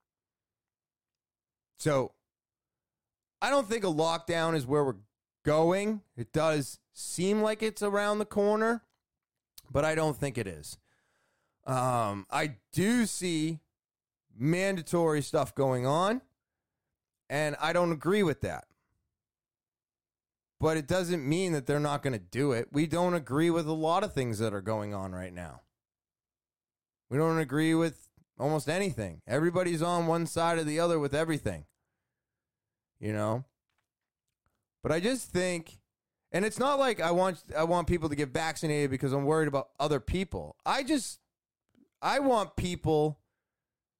So 1.79 2.13
I 3.41 3.49
don't 3.49 3.69
think 3.69 3.85
a 3.85 3.89
lockdown 3.89 4.55
is 4.55 4.67
where 4.67 4.85
we're 4.85 4.97
going. 5.45 6.03
It 6.17 6.33
does 6.33 6.79
seem 6.93 7.43
like 7.43 7.63
it's 7.63 7.83
around 7.83 8.19
the 8.19 8.25
corner, 8.25 8.83
but 9.71 9.85
I 9.85 9.95
don't 9.95 10.17
think 10.17 10.39
it 10.39 10.47
is. 10.47 10.79
Um, 11.67 12.27
I 12.31 12.57
do 12.73 13.07
see 13.07 13.61
mandatory 14.37 15.23
stuff 15.23 15.55
going 15.55 15.87
on, 15.87 16.23
and 17.29 17.57
I 17.61 17.73
don't 17.73 17.93
agree 17.93 18.23
with 18.23 18.41
that. 18.41 18.65
But 20.59 20.77
it 20.77 20.87
doesn't 20.87 21.27
mean 21.27 21.53
that 21.53 21.67
they're 21.67 21.81
not 21.81 22.03
going 22.03 22.13
to 22.13 22.19
do 22.19 22.53
it. 22.53 22.69
We 22.71 22.87
don't 22.87 23.15
agree 23.15 23.51
with 23.51 23.67
a 23.67 23.73
lot 23.73 24.05
of 24.05 24.13
things 24.13 24.39
that 24.41 24.53
are 24.53 24.61
going 24.61 24.93
on 24.93 25.13
right 25.13 25.33
now. 25.33 25.63
We 27.09 27.17
don't 27.17 27.39
agree 27.39 27.75
with 27.75 28.09
almost 28.39 28.69
anything. 28.69 29.23
Everybody's 29.27 29.83
on 29.83 30.07
one 30.07 30.27
side 30.27 30.59
or 30.59 30.65
the 30.65 30.79
other 30.79 30.99
with 30.99 31.15
everything. 31.15 31.65
You 32.99 33.13
know? 33.13 33.45
But 34.83 34.93
I 34.93 35.01
just 35.01 35.31
think 35.31 35.80
and 36.33 36.45
it's 36.45 36.59
not 36.59 36.79
like 36.79 37.01
I 37.01 37.11
want 37.11 37.43
I 37.57 37.65
want 37.65 37.89
people 37.89 38.09
to 38.09 38.17
get 38.17 38.31
vaccinated 38.31 38.91
because 38.91 39.13
I'm 39.13 39.25
worried 39.25 39.49
about 39.49 39.71
other 39.79 40.01
people. 40.01 40.57
I 40.65 40.83
just 40.83 41.21
I 42.01 42.21
want 42.21 42.57
people 42.57 43.19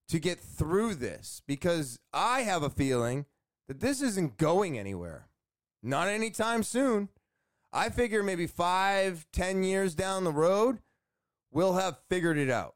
to 0.09 0.19
get 0.19 0.41
through 0.41 0.97
this 0.97 1.43
because 1.47 1.99
I 2.13 2.43
have 2.43 2.63
a 2.63 2.71
feeling 2.71 3.27
that 3.69 3.81
this 3.81 4.03
isn't 4.03 4.37
going 4.37 4.79
anywhere. 4.79 5.29
Not 5.83 6.09
anytime 6.09 6.63
soon. 6.63 7.09
I 7.73 7.89
figure 7.89 8.23
maybe 8.23 8.47
five, 8.47 9.27
ten 9.33 9.63
years 9.63 9.95
down 9.95 10.25
the 10.25 10.33
road, 10.33 10.81
we'll 11.53 11.75
have 11.75 11.99
figured 12.09 12.37
it 12.37 12.51
out. 12.51 12.75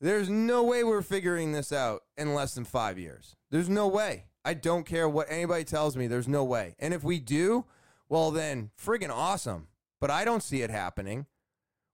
There's 0.00 0.28
no 0.28 0.62
way 0.62 0.84
we're 0.84 1.02
figuring 1.02 1.52
this 1.52 1.72
out 1.72 2.02
in 2.16 2.34
less 2.34 2.54
than 2.54 2.64
five 2.64 2.98
years. 2.98 3.36
There's 3.50 3.68
no 3.68 3.86
way. 3.88 4.24
I 4.44 4.54
don't 4.54 4.84
care 4.84 5.08
what 5.08 5.28
anybody 5.30 5.64
tells 5.64 5.96
me. 5.96 6.06
There's 6.06 6.28
no 6.28 6.44
way. 6.44 6.74
And 6.78 6.92
if 6.92 7.02
we 7.02 7.18
do, 7.18 7.64
well, 8.08 8.30
then 8.30 8.70
friggin' 8.80 9.10
awesome. 9.10 9.68
But 10.00 10.10
I 10.10 10.24
don't 10.24 10.42
see 10.42 10.62
it 10.62 10.70
happening. 10.70 11.26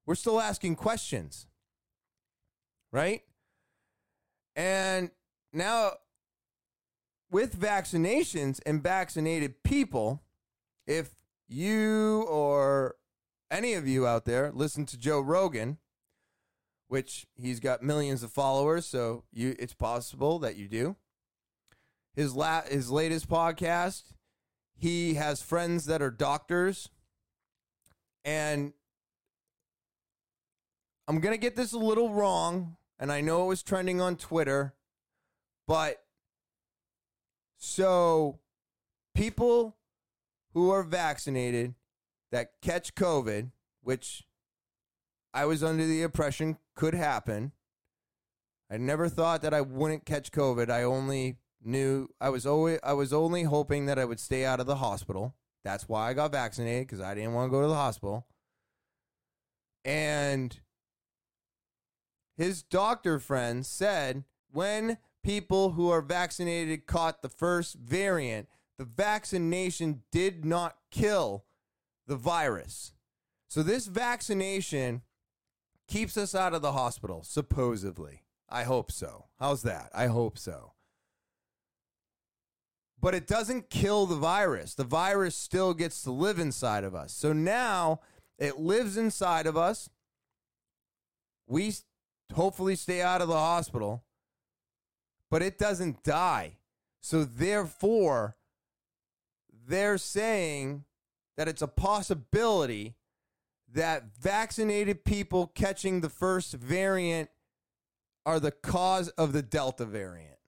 We're 0.07 0.17
still 0.17 0.41
asking 0.41 0.77
questions, 0.77 1.47
right? 2.91 3.23
And 4.57 5.11
now, 5.53 5.93
with 7.31 7.59
vaccinations 7.59 8.61
and 8.67 8.83
vaccinated 8.83 9.63
people, 9.63 10.23
if 10.87 11.11
you 11.49 12.27
or 12.29 12.97
any 13.51 13.75
of 13.75 13.87
you 13.87 14.07
out 14.07 14.25
there 14.25 14.51
listen 14.53 14.87
to 14.87 14.99
Joe 14.99 15.21
Rogan, 15.21 15.79
which 16.89 17.27
he's 17.37 17.61
got 17.61 17.83
millions 17.83 18.23
of 18.23 18.33
followers, 18.33 18.85
so 18.85 19.25
you 19.33 19.55
it's 19.59 19.75
possible 19.75 20.39
that 20.41 20.57
you 20.57 20.69
do. 20.69 20.97
His 22.15 22.35
la- 22.35 22.63
his 22.63 22.91
latest 22.91 23.29
podcast, 23.29 24.13
he 24.83 25.15
has 25.15 25.41
friends 25.41 25.85
that 25.85 26.03
are 26.03 26.11
doctors 26.11 26.89
and 28.25 28.73
I'm 31.07 31.21
going 31.21 31.35
to 31.35 31.41
get 31.41 31.55
this 31.55 31.73
a 31.73 31.79
little 31.79 32.11
wrong 32.11 32.77
and 32.99 33.13
I 33.13 33.21
know 33.21 33.45
it 33.45 33.47
was 33.47 33.63
trending 33.63 34.01
on 34.01 34.17
Twitter, 34.17 34.75
but 35.69 36.03
so 37.57 38.41
people 39.15 39.77
who 40.53 40.73
are 40.73 40.83
vaccinated 40.83 41.77
that 42.33 42.61
catch 42.61 42.97
COVID, 42.97 43.53
which 43.85 44.25
I 45.33 45.45
was 45.45 45.63
under 45.63 45.87
the 45.87 46.03
impression 46.03 46.59
could 46.75 46.95
happen. 46.95 47.53
I 48.69 48.79
never 48.79 49.09
thought 49.09 49.43
that 49.43 49.55
I 49.55 49.61
wouldn't 49.61 50.05
catch 50.05 50.33
COVID. 50.33 50.71
I 50.71 50.83
only 50.83 51.37
knew 51.65 52.09
I 52.21 52.29
was 52.29 52.47
always 52.47 52.79
I 52.83 52.93
was 52.93 53.13
only 53.13 53.45
hoping 53.45 53.87
that 53.87 53.99
I 53.99 54.05
would 54.05 54.21
stay 54.21 54.45
out 54.45 54.61
of 54.61 54.67
the 54.67 54.77
hospital. 54.77 55.35
That's 55.65 55.89
why 55.89 56.09
I 56.09 56.13
got 56.13 56.33
vaccinated 56.33 56.89
because 56.89 57.01
I 57.01 57.15
didn't 57.15 57.35
want 57.35 57.51
to 57.51 57.57
go 57.57 57.63
to 57.63 57.69
the 57.69 57.75
hospital. 57.75 58.27
And 59.85 60.59
his 62.37 62.63
doctor 62.63 63.19
friend 63.19 63.65
said 63.65 64.25
when 64.51 64.99
people 65.23 65.73
who 65.73 65.91
are 65.91 66.03
vaccinated 66.03 66.87
caught 66.87 67.23
the 67.23 67.29
first 67.29 67.77
variant, 67.77 68.49
the 68.79 68.85
vaccination 68.85 70.03
did 70.11 70.45
not 70.45 70.77
kill 70.91 71.45
the 72.07 72.17
virus. 72.17 72.93
So 73.49 73.63
this 73.63 73.87
vaccination 73.87 75.03
keeps 75.87 76.17
us 76.17 76.35
out 76.35 76.55
of 76.55 76.63
the 76.63 76.73
hospital, 76.73 77.23
supposedly. 77.23 78.25
I 78.49 78.65
hope 78.65 78.91
so. 78.91 79.27
How's 79.39 79.63
that? 79.63 79.91
I 79.95 80.07
hope 80.07 80.39
so. 80.39 80.73
But 83.03 83.15
it 83.15 83.27
doesn't 83.27 83.69
kill 83.69 84.07
the 84.07 84.17
virus. 84.17 84.75
The 84.75 84.85
virus 84.85 85.37
still 85.37 85.75
gets 85.75 86.03
to 86.05 86.13
live 86.13 86.39
inside 86.39 86.85
of 86.85 86.95
us. 86.95 87.13
So 87.13 87.35
now 87.35 88.01
it 88.39 88.61
lives 88.61 88.97
inside 88.97 89.47
of 89.47 89.57
us. 89.57 89.91
We 91.49 91.75
hopefully 92.33 92.77
stay 92.77 93.03
out 93.03 93.21
of 93.21 93.29
the 93.29 93.35
hospital, 93.35 94.05
but 95.31 95.43
it 95.43 95.59
doesn't 95.59 96.05
die. 96.05 96.59
So 97.01 97.25
therefore, 97.25 98.37
they're 99.67 99.99
saying 99.99 100.85
that 101.37 101.49
it's 101.49 101.63
a 101.63 101.69
possibility 101.69 102.95
that 103.73 104.17
vaccinated 104.17 105.05
people 105.05 105.49
catching 105.49 106.01
the 106.01 106.09
first 106.09 106.53
variant 106.55 107.31
are 108.25 108.39
the 108.39 108.53
cause 108.53 109.09
of 109.11 109.33
the 109.33 109.43
Delta 109.43 109.85
variant. 109.85 110.39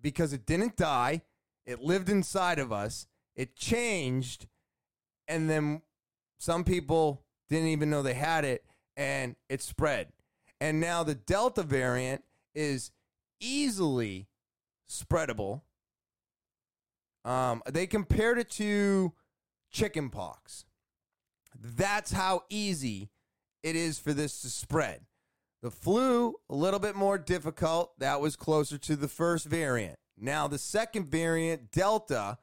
Because 0.00 0.32
it 0.32 0.44
didn't 0.44 0.76
die, 0.76 1.22
it 1.66 1.80
lived 1.80 2.08
inside 2.08 2.58
of 2.58 2.72
us, 2.72 3.06
it 3.34 3.56
changed, 3.56 4.46
and 5.28 5.50
then 5.50 5.82
some 6.38 6.64
people 6.64 7.24
didn't 7.48 7.68
even 7.68 7.90
know 7.90 8.02
they 8.02 8.14
had 8.14 8.44
it, 8.44 8.64
and 8.96 9.36
it 9.48 9.62
spread. 9.62 10.08
And 10.60 10.80
now 10.80 11.02
the 11.02 11.14
Delta 11.14 11.62
variant 11.62 12.24
is 12.54 12.90
easily 13.40 14.28
spreadable. 14.88 15.62
Um, 17.24 17.62
they 17.70 17.86
compared 17.86 18.38
it 18.38 18.50
to 18.50 19.12
chickenpox. 19.70 20.64
That's 21.58 22.12
how 22.12 22.44
easy 22.48 23.10
it 23.62 23.76
is 23.76 23.98
for 23.98 24.12
this 24.12 24.40
to 24.42 24.48
spread. 24.48 25.00
The 25.62 25.70
flu, 25.70 26.36
a 26.48 26.54
little 26.54 26.78
bit 26.78 26.94
more 26.94 27.18
difficult. 27.18 27.98
That 27.98 28.20
was 28.20 28.36
closer 28.36 28.78
to 28.78 28.94
the 28.94 29.08
first 29.08 29.46
variant. 29.46 29.98
Now, 30.18 30.48
the 30.48 30.58
second 30.58 31.06
variant, 31.08 31.70
Delta, 31.70 32.38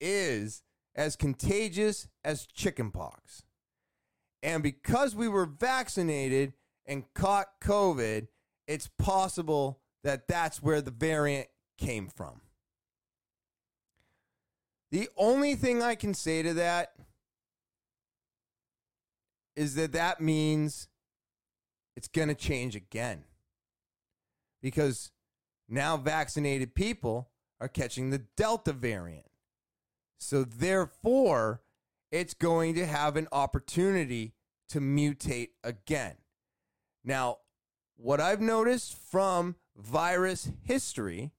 is 0.00 0.62
as 0.94 1.16
contagious 1.16 2.08
as 2.24 2.46
chickenpox. 2.46 3.42
And 4.42 4.62
because 4.62 5.14
we 5.14 5.28
were 5.28 5.46
vaccinated 5.46 6.52
and 6.86 7.04
caught 7.14 7.60
COVID, 7.60 8.28
it's 8.66 8.88
possible 8.98 9.80
that 10.04 10.28
that's 10.28 10.62
where 10.62 10.80
the 10.80 10.90
variant 10.90 11.48
came 11.78 12.08
from. 12.08 12.40
The 14.90 15.08
only 15.16 15.54
thing 15.54 15.82
I 15.82 15.94
can 15.94 16.14
say 16.14 16.42
to 16.42 16.54
that 16.54 16.92
is 19.56 19.74
that 19.74 19.92
that 19.92 20.20
means 20.20 20.88
it's 21.96 22.08
going 22.08 22.28
to 22.28 22.34
change 22.34 22.76
again. 22.76 23.24
Because 24.62 25.10
now 25.68 25.96
vaccinated 25.96 26.74
people 26.74 27.30
are 27.60 27.68
catching 27.68 28.10
the 28.10 28.24
Delta 28.36 28.72
variant. 28.72 29.26
So, 30.18 30.44
therefore, 30.44 31.62
it's 32.10 32.34
going 32.34 32.74
to 32.74 32.86
have 32.86 33.16
an 33.16 33.28
opportunity 33.32 34.34
to 34.70 34.80
mutate 34.80 35.50
again. 35.62 36.16
Now, 37.04 37.38
what 37.96 38.20
I've 38.20 38.40
noticed 38.40 38.94
from 38.94 39.56
virus 39.76 40.50
history 40.62 41.32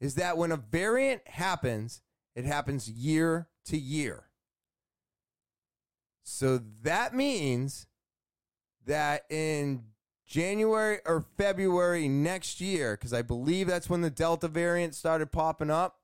is 0.00 0.14
that 0.16 0.36
when 0.36 0.52
a 0.52 0.56
variant 0.56 1.26
happens, 1.26 2.02
it 2.34 2.44
happens 2.44 2.88
year 2.88 3.48
to 3.66 3.76
year. 3.76 4.24
So 6.22 6.58
that 6.82 7.14
means 7.14 7.86
that 8.84 9.24
in 9.30 9.84
January 10.26 10.98
or 11.06 11.20
February 11.36 12.08
next 12.08 12.60
year, 12.60 12.96
because 12.96 13.12
I 13.12 13.22
believe 13.22 13.68
that's 13.68 13.88
when 13.88 14.00
the 14.00 14.10
Delta 14.10 14.48
variant 14.48 14.94
started 14.94 15.30
popping 15.30 15.70
up, 15.70 16.00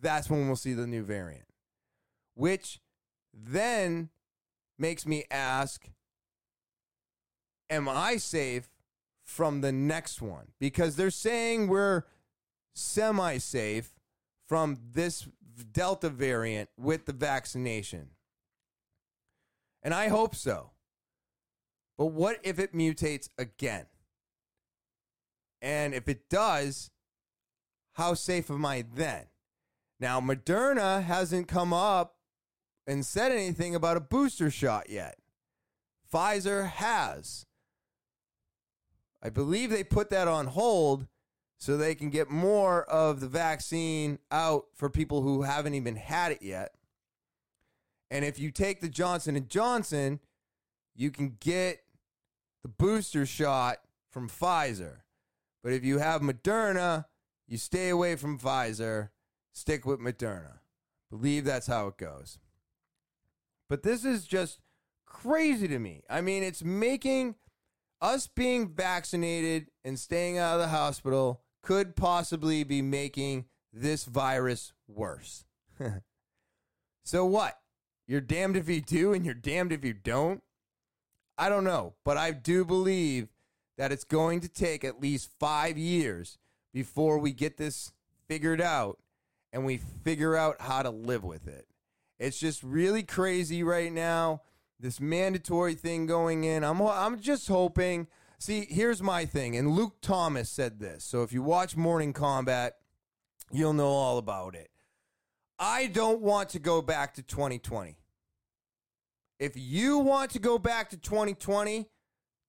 that's 0.00 0.28
when 0.28 0.46
we'll 0.46 0.56
see 0.56 0.74
the 0.74 0.86
new 0.86 1.02
variant. 1.02 1.46
Which 2.34 2.80
then 3.32 4.10
makes 4.78 5.06
me 5.06 5.24
ask 5.30 5.88
Am 7.68 7.88
I 7.88 8.16
safe 8.16 8.68
from 9.24 9.60
the 9.60 9.72
next 9.72 10.22
one? 10.22 10.52
Because 10.60 10.94
they're 10.94 11.10
saying 11.10 11.66
we're 11.66 12.04
semi 12.74 13.38
safe 13.38 13.90
from 14.46 14.78
this 14.92 15.26
Delta 15.72 16.10
variant 16.10 16.68
with 16.78 17.06
the 17.06 17.12
vaccination. 17.12 18.10
And 19.82 19.92
I 19.92 20.08
hope 20.08 20.36
so. 20.36 20.70
But 21.96 22.06
what 22.06 22.38
if 22.42 22.58
it 22.58 22.74
mutates 22.74 23.28
again? 23.38 23.86
And 25.62 25.94
if 25.94 26.08
it 26.08 26.28
does, 26.28 26.90
how 27.94 28.14
safe 28.14 28.50
am 28.50 28.64
I 28.64 28.84
then? 28.94 29.24
Now, 29.98 30.20
Moderna 30.20 31.02
hasn't 31.02 31.48
come 31.48 31.72
up 31.72 32.16
and 32.86 33.04
said 33.04 33.32
anything 33.32 33.74
about 33.74 33.96
a 33.96 34.00
booster 34.00 34.50
shot 34.50 34.90
yet. 34.90 35.16
Pfizer 36.12 36.68
has. 36.68 37.46
I 39.22 39.30
believe 39.30 39.70
they 39.70 39.82
put 39.82 40.10
that 40.10 40.28
on 40.28 40.46
hold 40.46 41.06
so 41.58 41.76
they 41.76 41.94
can 41.94 42.10
get 42.10 42.30
more 42.30 42.84
of 42.84 43.20
the 43.20 43.28
vaccine 43.28 44.18
out 44.30 44.66
for 44.74 44.90
people 44.90 45.22
who 45.22 45.42
haven't 45.42 45.74
even 45.74 45.96
had 45.96 46.32
it 46.32 46.42
yet. 46.42 46.74
And 48.10 48.24
if 48.24 48.38
you 48.38 48.50
take 48.50 48.80
the 48.80 48.88
Johnson 48.88 49.34
and 49.34 49.48
Johnson, 49.48 50.20
you 50.94 51.10
can 51.10 51.38
get 51.40 51.80
the 52.66 52.72
booster 52.84 53.24
shot 53.24 53.78
from 54.10 54.28
Pfizer. 54.28 54.96
But 55.62 55.72
if 55.72 55.84
you 55.84 55.98
have 55.98 56.20
Moderna, 56.20 57.04
you 57.46 57.58
stay 57.58 57.90
away 57.90 58.16
from 58.16 58.40
Pfizer, 58.40 59.10
stick 59.52 59.86
with 59.86 60.00
Moderna. 60.00 60.58
Believe 61.08 61.44
that's 61.44 61.68
how 61.68 61.86
it 61.86 61.96
goes. 61.96 62.40
But 63.68 63.84
this 63.84 64.04
is 64.04 64.26
just 64.26 64.58
crazy 65.06 65.68
to 65.68 65.78
me. 65.78 66.02
I 66.10 66.20
mean, 66.22 66.42
it's 66.42 66.64
making 66.64 67.36
us 68.00 68.26
being 68.26 68.74
vaccinated 68.74 69.68
and 69.84 69.96
staying 69.96 70.36
out 70.36 70.54
of 70.54 70.60
the 70.60 70.68
hospital 70.68 71.42
could 71.62 71.94
possibly 71.94 72.64
be 72.64 72.82
making 72.82 73.44
this 73.72 74.06
virus 74.06 74.72
worse. 74.88 75.44
so 77.04 77.24
what? 77.26 77.60
You're 78.08 78.20
damned 78.20 78.56
if 78.56 78.68
you 78.68 78.80
do 78.80 79.12
and 79.12 79.24
you're 79.24 79.34
damned 79.34 79.70
if 79.70 79.84
you 79.84 79.92
don't. 79.92 80.42
I 81.38 81.48
don't 81.48 81.64
know, 81.64 81.94
but 82.04 82.16
I 82.16 82.30
do 82.30 82.64
believe 82.64 83.28
that 83.76 83.92
it's 83.92 84.04
going 84.04 84.40
to 84.40 84.48
take 84.48 84.84
at 84.84 85.00
least 85.00 85.30
five 85.38 85.76
years 85.76 86.38
before 86.72 87.18
we 87.18 87.32
get 87.32 87.56
this 87.56 87.92
figured 88.26 88.60
out 88.60 88.98
and 89.52 89.64
we 89.64 89.78
figure 90.04 90.36
out 90.36 90.60
how 90.60 90.82
to 90.82 90.90
live 90.90 91.24
with 91.24 91.46
it. 91.46 91.66
It's 92.18 92.38
just 92.38 92.62
really 92.62 93.02
crazy 93.02 93.62
right 93.62 93.92
now. 93.92 94.42
This 94.78 95.00
mandatory 95.00 95.74
thing 95.74 96.06
going 96.06 96.44
in. 96.44 96.64
I'm 96.64 96.80
I'm 96.82 97.20
just 97.20 97.48
hoping. 97.48 98.08
See, 98.38 98.66
here's 98.68 99.02
my 99.02 99.24
thing, 99.24 99.56
and 99.56 99.70
Luke 99.70 99.96
Thomas 100.02 100.50
said 100.50 100.78
this. 100.78 101.04
So 101.04 101.22
if 101.22 101.32
you 101.32 101.42
watch 101.42 101.74
Morning 101.76 102.12
Kombat, 102.12 102.72
you'll 103.50 103.72
know 103.72 103.86
all 103.88 104.18
about 104.18 104.54
it. 104.54 104.70
I 105.58 105.86
don't 105.86 106.20
want 106.20 106.50
to 106.50 106.58
go 106.58 106.82
back 106.82 107.14
to 107.14 107.22
2020. 107.22 107.96
If 109.38 109.56
you 109.56 109.98
want 109.98 110.30
to 110.32 110.38
go 110.38 110.58
back 110.58 110.90
to 110.90 110.96
2020, 110.96 111.88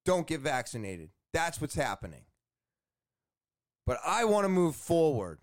don't 0.06 0.28
get 0.28 0.42
vaccinated. 0.42 1.10
That's 1.34 1.60
what's 1.60 1.76
happening. 1.76 2.24
But 3.86 4.00
I 4.06 4.26
want 4.26 4.46
to 4.46 4.50
move 4.50 4.76
forward. 4.76 5.40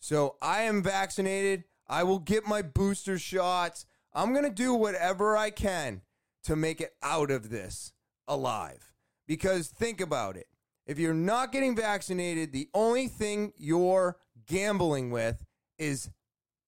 So 0.00 0.36
I 0.40 0.62
am 0.62 0.82
vaccinated. 0.82 1.64
I 1.88 2.02
will 2.02 2.18
get 2.18 2.46
my 2.46 2.62
booster 2.62 3.18
shots. 3.18 3.86
I'm 4.12 4.32
going 4.32 4.44
to 4.44 4.50
do 4.50 4.74
whatever 4.74 5.36
I 5.36 5.50
can 5.50 6.02
to 6.44 6.56
make 6.56 6.80
it 6.80 6.94
out 7.02 7.30
of 7.30 7.50
this 7.50 7.92
alive. 8.26 8.92
Because 9.26 9.68
think 9.68 10.00
about 10.00 10.36
it. 10.36 10.46
If 10.86 10.98
you're 10.98 11.14
not 11.14 11.52
getting 11.52 11.74
vaccinated, 11.74 12.52
the 12.52 12.68
only 12.72 13.08
thing 13.08 13.52
you're 13.56 14.16
gambling 14.46 15.10
with 15.10 15.44
is 15.78 16.10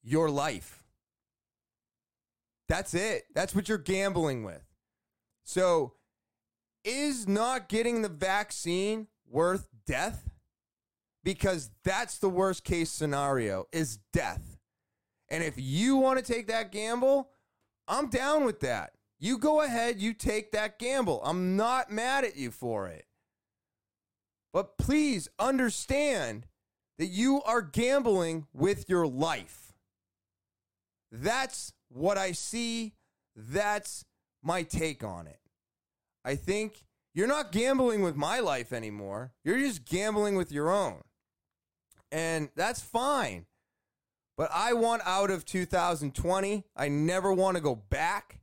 your 0.03 0.29
life. 0.29 0.78
That's 2.69 2.95
it. 2.95 3.25
That's 3.35 3.55
what 3.55 3.69
you're 3.69 3.79
gambling 3.79 4.45
with. 4.45 4.63
So, 5.45 5.95
is 6.85 7.27
not 7.27 7.69
getting 7.69 8.03
the 8.03 8.09
vaccine 8.09 9.09
worth 9.27 9.69
death? 9.87 10.31
Because 11.25 11.71
that's 11.85 12.19
the 12.19 12.29
worst 12.29 12.65
case 12.65 12.91
scenario 12.91 13.67
is 13.73 13.99
death. 14.13 14.59
And 15.29 15.43
if 15.43 15.55
you 15.57 15.97
want 15.97 16.25
to 16.25 16.33
take 16.33 16.47
that 16.49 16.73
gamble, 16.73 17.31
I'm 17.87 18.09
down 18.09 18.45
with 18.45 18.61
that. 18.61 18.93
You 19.19 19.39
go 19.39 19.63
ahead, 19.63 20.01
you 20.01 20.15
take 20.15 20.53
that 20.53 20.79
gamble. 20.79 21.21
I'm 21.25 21.57
not 21.57 21.91
mad 21.91 22.25
at 22.25 22.37
you 22.37 22.51
for 22.51 22.87
it. 22.87 23.07
But 24.53 24.79
please 24.79 25.29
understand 25.39 26.47
that 26.99 27.07
you 27.07 27.43
are 27.43 27.63
gambling 27.63 28.47
with 28.53 28.89
your 28.89 29.07
life. 29.07 29.73
That's 31.11 31.73
what 31.89 32.19
I 32.19 32.33
see. 32.33 32.95
That's 33.35 34.05
my 34.43 34.63
take 34.63 35.05
on 35.05 35.27
it. 35.27 35.41
I 36.25 36.35
think 36.35 36.85
you're 37.15 37.27
not 37.27 37.53
gambling 37.53 38.03
with 38.03 38.17
my 38.17 38.41
life 38.41 38.73
anymore. 38.73 39.33
You're 39.45 39.59
just 39.59 39.85
gambling 39.85 40.37
with 40.37 40.53
your 40.53 40.71
own. 40.71 41.03
And 42.11 42.51
that's 42.55 42.81
fine. 42.81 43.47
But 44.37 44.51
I 44.53 44.73
want 44.73 45.03
out 45.05 45.31
of 45.31 45.45
2020. 45.45 46.65
I 46.77 46.89
never 46.89 47.33
want 47.33 47.57
to 47.57 47.63
go 47.63 47.75
back. 47.75 48.41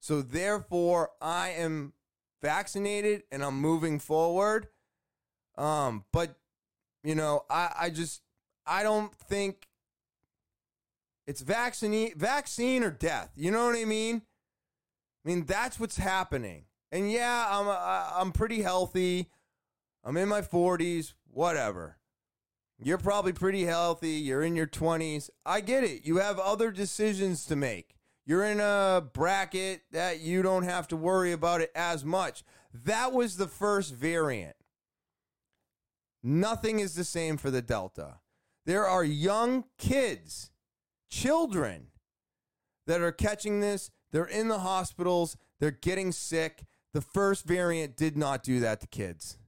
So 0.00 0.20
therefore, 0.20 1.10
I 1.20 1.50
am 1.50 1.94
vaccinated 2.42 3.22
and 3.30 3.42
I'm 3.42 3.60
moving 3.60 3.98
forward. 3.98 4.68
Um, 5.56 6.04
but 6.12 6.36
you 7.04 7.14
know, 7.14 7.44
I, 7.48 7.72
I 7.80 7.90
just 7.90 8.22
I 8.66 8.82
don't 8.82 9.14
think 9.14 9.66
it's 11.26 11.40
vaccine 11.40 12.12
vaccine 12.16 12.82
or 12.82 12.90
death. 12.90 13.30
You 13.36 13.50
know 13.50 13.66
what 13.66 13.76
I 13.76 13.84
mean? 13.84 14.22
I 15.24 15.28
mean 15.28 15.44
that's 15.44 15.78
what's 15.78 15.96
happening. 15.96 16.64
And 16.90 17.10
yeah, 17.10 17.46
I'm 17.48 17.68
uh, 17.68 18.20
I'm 18.20 18.32
pretty 18.32 18.62
healthy. 18.62 19.30
I'm 20.04 20.16
in 20.16 20.28
my 20.28 20.42
40s, 20.42 21.14
whatever. 21.30 21.98
You're 22.82 22.98
probably 22.98 23.32
pretty 23.32 23.64
healthy. 23.64 24.10
You're 24.10 24.42
in 24.42 24.56
your 24.56 24.66
20s. 24.66 25.30
I 25.46 25.60
get 25.60 25.84
it. 25.84 26.04
You 26.04 26.16
have 26.16 26.40
other 26.40 26.72
decisions 26.72 27.46
to 27.46 27.54
make. 27.54 27.94
You're 28.24 28.44
in 28.44 28.60
a 28.60 29.04
bracket 29.12 29.82
that 29.92 30.20
you 30.20 30.42
don't 30.42 30.64
have 30.64 30.88
to 30.88 30.96
worry 30.96 31.32
about 31.32 31.60
it 31.60 31.70
as 31.74 32.04
much. 32.04 32.44
That 32.72 33.12
was 33.12 33.36
the 33.36 33.48
first 33.48 33.94
variant. 33.94 34.56
Nothing 36.22 36.78
is 36.78 36.94
the 36.94 37.04
same 37.04 37.36
for 37.36 37.50
the 37.50 37.62
Delta. 37.62 38.20
There 38.64 38.86
are 38.86 39.02
young 39.02 39.64
kids, 39.76 40.51
children, 41.12 41.88
that 42.86 43.02
are 43.02 43.12
catching 43.12 43.60
this. 43.60 43.90
They're 44.10 44.24
in 44.24 44.48
the 44.48 44.60
hospitals. 44.60 45.36
They're 45.60 45.70
getting 45.70 46.10
sick. 46.10 46.64
The 46.94 47.02
first 47.02 47.44
variant 47.44 47.96
did 47.96 48.16
not 48.16 48.42
do 48.42 48.60
that 48.60 48.80
to 48.80 48.86
kids. 48.86 49.38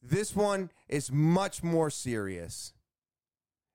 This 0.00 0.34
one 0.34 0.70
is 0.88 1.10
much 1.10 1.62
more 1.62 1.90
serious. 1.90 2.72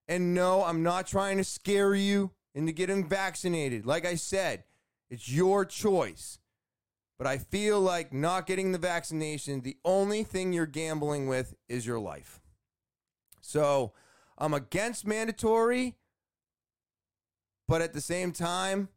And 0.08 0.34
no, 0.34 0.64
I'm 0.64 0.82
not 0.82 1.08
trying 1.08 1.38
to 1.38 1.44
scare 1.44 1.94
you 1.94 2.32
into 2.56 2.72
getting 2.72 3.08
vaccinated. 3.08 3.86
Like 3.86 4.06
I 4.06 4.16
said, 4.16 4.64
it's 5.10 5.30
your 5.30 5.66
choice. 5.66 6.40
But 7.18 7.28
I 7.28 7.38
feel 7.38 7.80
like 7.80 8.12
not 8.12 8.48
getting 8.48 8.72
the 8.72 8.78
vaccination, 8.78 9.62
the 9.62 9.78
only 9.86 10.24
thing 10.24 10.52
you're 10.52 10.66
gambling 10.66 11.28
with 11.28 11.54
is 11.70 11.86
your 11.86 12.00
life. 12.00 12.42
So 13.40 13.94
I'm 14.38 14.54
against 14.54 15.06
mandatory, 15.06 15.96
but 17.68 17.82
at 17.82 17.94
the 17.94 18.02
same 18.02 18.32
time, 18.32 18.90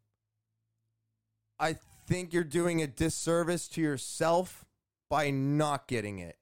I 1.59 1.77
think 2.07 2.33
you're 2.33 2.45
doing 2.45 2.83
a 2.83 2.87
disservice 2.87 3.69
to 3.69 3.81
yourself 3.81 4.65
by 5.09 5.31
not 5.31 5.87
getting 5.87 6.19
it. 6.19 6.37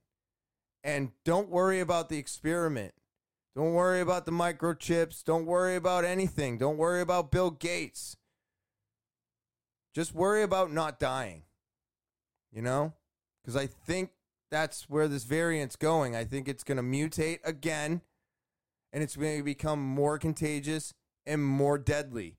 And 0.83 1.13
don't 1.25 1.49
worry 1.49 1.81
about 1.81 2.09
the 2.09 2.19
experiment. 2.19 2.93
Don't 3.57 3.73
worry 3.73 4.01
about 4.01 4.27
the 4.27 4.33
microchips. 4.33 5.25
Don't 5.25 5.47
worry 5.47 5.77
about 5.77 6.05
anything. 6.05 6.59
Don't 6.59 6.77
worry 6.77 7.01
about 7.01 7.31
Bill 7.31 7.51
Gates. 7.51 8.17
Just 9.95 10.15
worry 10.15 10.43
about 10.43 10.73
not 10.73 10.99
dying. 10.99 11.43
You 12.53 12.63
know? 12.63 12.95
Because 13.43 13.57
I 13.57 13.67
think 13.67 14.11
that's 14.51 14.89
where 14.89 15.09
this 15.09 15.25
variant's 15.25 15.77
going. 15.77 16.17
I 16.17 16.25
think 16.25 16.49
it's 16.49 16.65
going 16.65 16.77
to 16.77 16.83
mutate 16.83 17.39
again 17.45 18.01
and 18.93 19.03
it's 19.03 19.17
going 19.17 19.39
to 19.39 19.45
become 19.45 19.81
more 19.81 20.19
contagious 20.19 20.95
and 21.27 21.45
more 21.45 21.79
deadly 21.79 22.37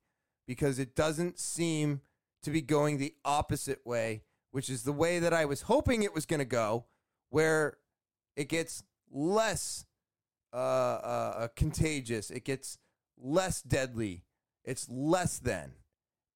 because 0.48 0.80
it 0.80 0.96
doesn't 0.96 1.40
seem 1.40 2.02
to 2.44 2.52
be 2.52 2.62
going 2.62 2.98
the 2.98 3.16
opposite 3.26 3.86
way, 3.86 4.22
which 4.52 4.70
is 4.70 4.84
the 4.84 4.92
way 4.92 5.20
that 5.20 5.34
I 5.34 5.46
was 5.46 5.64
hoping 5.64 6.04
it 6.04 6.14
was 6.14 6.26
going 6.26 6.40
to 6.40 6.46
go, 6.46 6.86
where 7.30 7.78
it 8.36 8.50
gets 8.50 8.84
less 9.12 9.86
uh, 10.54 10.58
uh, 10.58 11.34
uh, 11.38 11.48
contagious, 11.56 12.30
it 12.30 12.46
gets 12.46 12.78
less 13.18 13.62
deadly, 13.62 14.24
it's 14.64 14.88
less 14.90 15.40
than, 15.40 15.74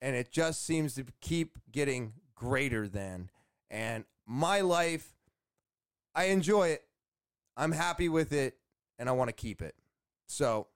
and 0.02 0.16
it 0.16 0.32
just 0.32 0.66
seems 0.66 0.96
to 0.96 1.06
keep 1.22 1.60
getting 1.72 2.14
greater 2.36 2.88
than. 2.88 3.30
And 3.70 4.06
my 4.26 4.62
life, 4.62 5.14
I 6.16 6.26
enjoy 6.26 6.70
it. 6.70 6.84
I'm 7.56 7.72
happy 7.72 8.10
with 8.10 8.34
it, 8.34 8.58
and 8.98 9.08
I 9.08 9.12
want 9.12 9.30
to 9.30 9.34
keep 9.34 9.62
it. 9.62 9.76
So 10.28 10.68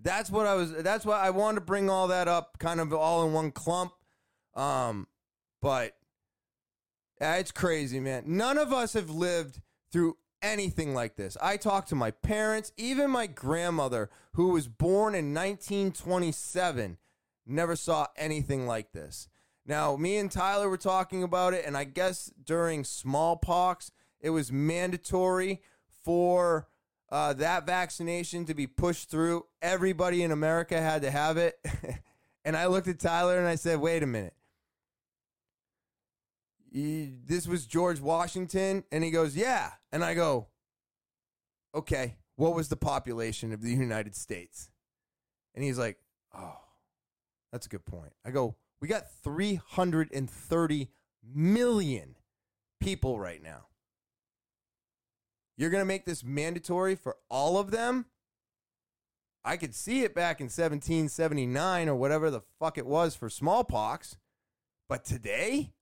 that's 0.00 0.30
what 0.30 0.46
I 0.46 0.54
was. 0.54 0.72
That's 0.72 1.04
why 1.04 1.20
I 1.20 1.30
wanted 1.30 1.56
to 1.56 1.66
bring 1.66 1.90
all 1.90 2.08
that 2.08 2.28
up, 2.28 2.58
kind 2.58 2.80
of 2.80 2.92
all 2.92 3.26
in 3.26 3.32
one 3.32 3.50
clump. 3.50 3.92
Um, 4.54 5.06
but 5.60 5.96
it's 7.20 7.52
crazy, 7.52 8.00
man. 8.00 8.24
None 8.26 8.58
of 8.58 8.72
us 8.72 8.92
have 8.94 9.10
lived 9.10 9.60
through 9.92 10.16
anything 10.42 10.94
like 10.94 11.16
this. 11.16 11.36
I 11.40 11.56
talked 11.56 11.88
to 11.90 11.94
my 11.94 12.10
parents, 12.10 12.72
even 12.76 13.10
my 13.10 13.26
grandmother, 13.26 14.10
who 14.32 14.48
was 14.48 14.66
born 14.68 15.14
in 15.14 15.32
1927, 15.32 16.98
never 17.46 17.76
saw 17.76 18.08
anything 18.16 18.66
like 18.66 18.92
this. 18.92 19.28
Now, 19.64 19.96
me 19.96 20.16
and 20.16 20.30
Tyler 20.30 20.68
were 20.68 20.76
talking 20.76 21.22
about 21.22 21.54
it, 21.54 21.64
and 21.64 21.76
I 21.76 21.84
guess 21.84 22.32
during 22.44 22.82
smallpox, 22.82 23.92
it 24.20 24.30
was 24.30 24.50
mandatory 24.50 25.62
for 26.04 26.66
uh, 27.12 27.34
that 27.34 27.66
vaccination 27.66 28.46
to 28.46 28.54
be 28.54 28.66
pushed 28.66 29.10
through. 29.10 29.44
Everybody 29.60 30.22
in 30.22 30.32
America 30.32 30.80
had 30.80 31.02
to 31.02 31.10
have 31.10 31.36
it. 31.36 31.58
and 32.44 32.56
I 32.56 32.66
looked 32.66 32.88
at 32.88 32.98
Tyler 32.98 33.38
and 33.38 33.46
I 33.46 33.56
said, 33.56 33.80
wait 33.80 34.02
a 34.02 34.06
minute. 34.06 34.32
This 36.72 37.46
was 37.46 37.66
George 37.66 38.00
Washington. 38.00 38.84
And 38.90 39.04
he 39.04 39.10
goes, 39.10 39.36
yeah. 39.36 39.72
And 39.92 40.02
I 40.02 40.14
go, 40.14 40.48
okay, 41.74 42.16
what 42.36 42.54
was 42.54 42.70
the 42.70 42.76
population 42.76 43.52
of 43.52 43.60
the 43.60 43.70
United 43.70 44.16
States? 44.16 44.70
And 45.54 45.62
he's 45.62 45.78
like, 45.78 45.98
oh, 46.34 46.60
that's 47.52 47.66
a 47.66 47.68
good 47.68 47.84
point. 47.84 48.14
I 48.24 48.30
go, 48.30 48.56
we 48.80 48.88
got 48.88 49.12
330 49.22 50.88
million 51.22 52.16
people 52.80 53.18
right 53.18 53.42
now. 53.42 53.66
You're 55.56 55.70
going 55.70 55.82
to 55.82 55.86
make 55.86 56.04
this 56.04 56.24
mandatory 56.24 56.94
for 56.94 57.16
all 57.28 57.58
of 57.58 57.70
them? 57.70 58.06
I 59.44 59.56
could 59.56 59.74
see 59.74 60.02
it 60.02 60.14
back 60.14 60.40
in 60.40 60.44
1779 60.44 61.88
or 61.88 61.96
whatever 61.96 62.30
the 62.30 62.42
fuck 62.60 62.78
it 62.78 62.86
was 62.86 63.14
for 63.14 63.28
smallpox. 63.28 64.16
But 64.88 65.04
today, 65.04 65.72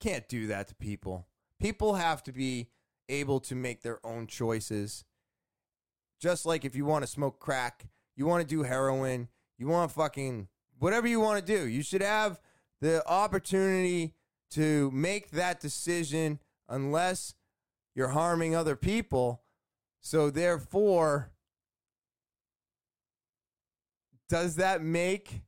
can't 0.00 0.28
do 0.28 0.46
that 0.46 0.68
to 0.68 0.74
people. 0.74 1.26
People 1.60 1.94
have 1.94 2.22
to 2.24 2.32
be 2.32 2.68
able 3.08 3.40
to 3.40 3.54
make 3.54 3.82
their 3.82 4.04
own 4.04 4.26
choices. 4.26 5.04
Just 6.20 6.46
like 6.46 6.64
if 6.64 6.74
you 6.74 6.84
want 6.84 7.04
to 7.04 7.10
smoke 7.10 7.38
crack, 7.38 7.86
you 8.16 8.26
want 8.26 8.46
to 8.46 8.54
do 8.54 8.62
heroin, 8.62 9.28
you 9.58 9.68
want 9.68 9.92
fucking 9.92 10.48
whatever 10.78 11.06
you 11.06 11.20
want 11.20 11.44
to 11.44 11.56
do, 11.56 11.66
you 11.66 11.82
should 11.82 12.02
have 12.02 12.40
the 12.80 13.06
opportunity 13.06 14.14
to 14.50 14.90
make 14.92 15.30
that 15.30 15.60
decision 15.60 16.38
unless 16.68 17.34
you're 17.96 18.08
harming 18.08 18.54
other 18.54 18.76
people. 18.76 19.42
So, 20.00 20.30
therefore, 20.30 21.32
does 24.28 24.56
that 24.56 24.82
make 24.82 25.42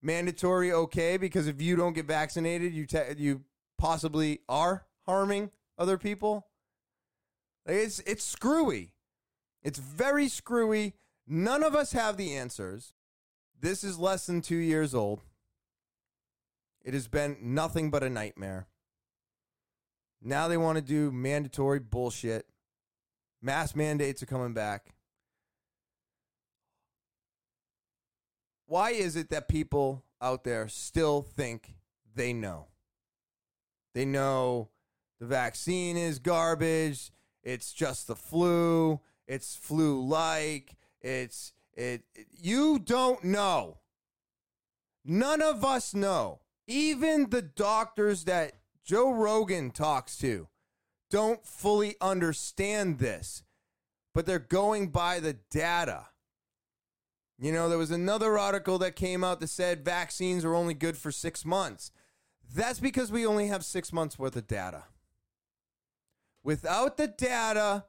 mandatory 0.00 0.72
okay? 0.72 1.18
Because 1.18 1.46
if 1.46 1.60
you 1.60 1.76
don't 1.76 1.92
get 1.92 2.06
vaccinated, 2.06 2.72
you 2.72 2.86
te- 2.86 3.16
you 3.18 3.42
possibly 3.76 4.40
are 4.48 4.86
harming 5.06 5.50
other 5.76 5.98
people. 5.98 6.46
Like 7.66 7.76
it's 7.76 7.98
it's 8.00 8.24
screwy. 8.24 8.92
It's 9.62 9.78
very 9.78 10.28
screwy. 10.28 10.94
None 11.26 11.64
of 11.64 11.74
us 11.74 11.92
have 11.92 12.16
the 12.16 12.34
answers. 12.34 12.92
This 13.58 13.82
is 13.82 13.98
less 13.98 14.26
than 14.26 14.40
two 14.40 14.56
years 14.56 14.94
old. 14.94 15.22
It 16.84 16.92
has 16.94 17.08
been 17.08 17.38
nothing 17.40 17.90
but 17.90 18.02
a 18.02 18.10
nightmare. 18.10 18.68
Now 20.26 20.48
they 20.48 20.56
want 20.56 20.76
to 20.76 20.82
do 20.82 21.12
mandatory 21.12 21.78
bullshit. 21.80 22.46
Mass 23.42 23.76
mandates 23.76 24.22
are 24.22 24.26
coming 24.26 24.54
back. 24.54 24.94
Why 28.66 28.92
is 28.92 29.16
it 29.16 29.28
that 29.28 29.48
people 29.48 30.02
out 30.22 30.44
there 30.44 30.66
still 30.68 31.20
think 31.20 31.74
they 32.14 32.32
know? 32.32 32.68
They 33.94 34.06
know 34.06 34.70
the 35.20 35.26
vaccine 35.26 35.98
is 35.98 36.18
garbage. 36.18 37.10
It's 37.42 37.74
just 37.74 38.06
the 38.06 38.16
flu. 38.16 39.00
It's 39.28 39.54
flu 39.54 40.00
like. 40.00 40.76
It's 41.02 41.52
it, 41.74 42.02
it 42.14 42.26
you 42.40 42.78
don't 42.78 43.22
know. 43.24 43.76
None 45.04 45.42
of 45.42 45.66
us 45.66 45.92
know. 45.92 46.40
Even 46.66 47.28
the 47.28 47.42
doctors 47.42 48.24
that 48.24 48.54
Joe 48.84 49.10
Rogan 49.10 49.70
talks 49.70 50.16
to 50.18 50.48
don't 51.10 51.46
fully 51.46 51.96
understand 52.00 52.98
this, 52.98 53.42
but 54.12 54.26
they're 54.26 54.38
going 54.38 54.88
by 54.88 55.20
the 55.20 55.34
data. 55.50 56.06
You 57.38 57.52
know, 57.52 57.68
there 57.68 57.78
was 57.78 57.90
another 57.90 58.38
article 58.38 58.78
that 58.78 58.96
came 58.96 59.24
out 59.24 59.40
that 59.40 59.48
said 59.48 59.84
vaccines 59.84 60.44
are 60.44 60.54
only 60.54 60.74
good 60.74 60.96
for 60.96 61.10
six 61.10 61.44
months. 61.44 61.90
That's 62.54 62.78
because 62.78 63.10
we 63.10 63.26
only 63.26 63.48
have 63.48 63.64
six 63.64 63.92
months 63.92 64.18
worth 64.18 64.36
of 64.36 64.46
data. 64.46 64.84
Without 66.42 66.96
the 66.96 67.08
data, 67.08 67.84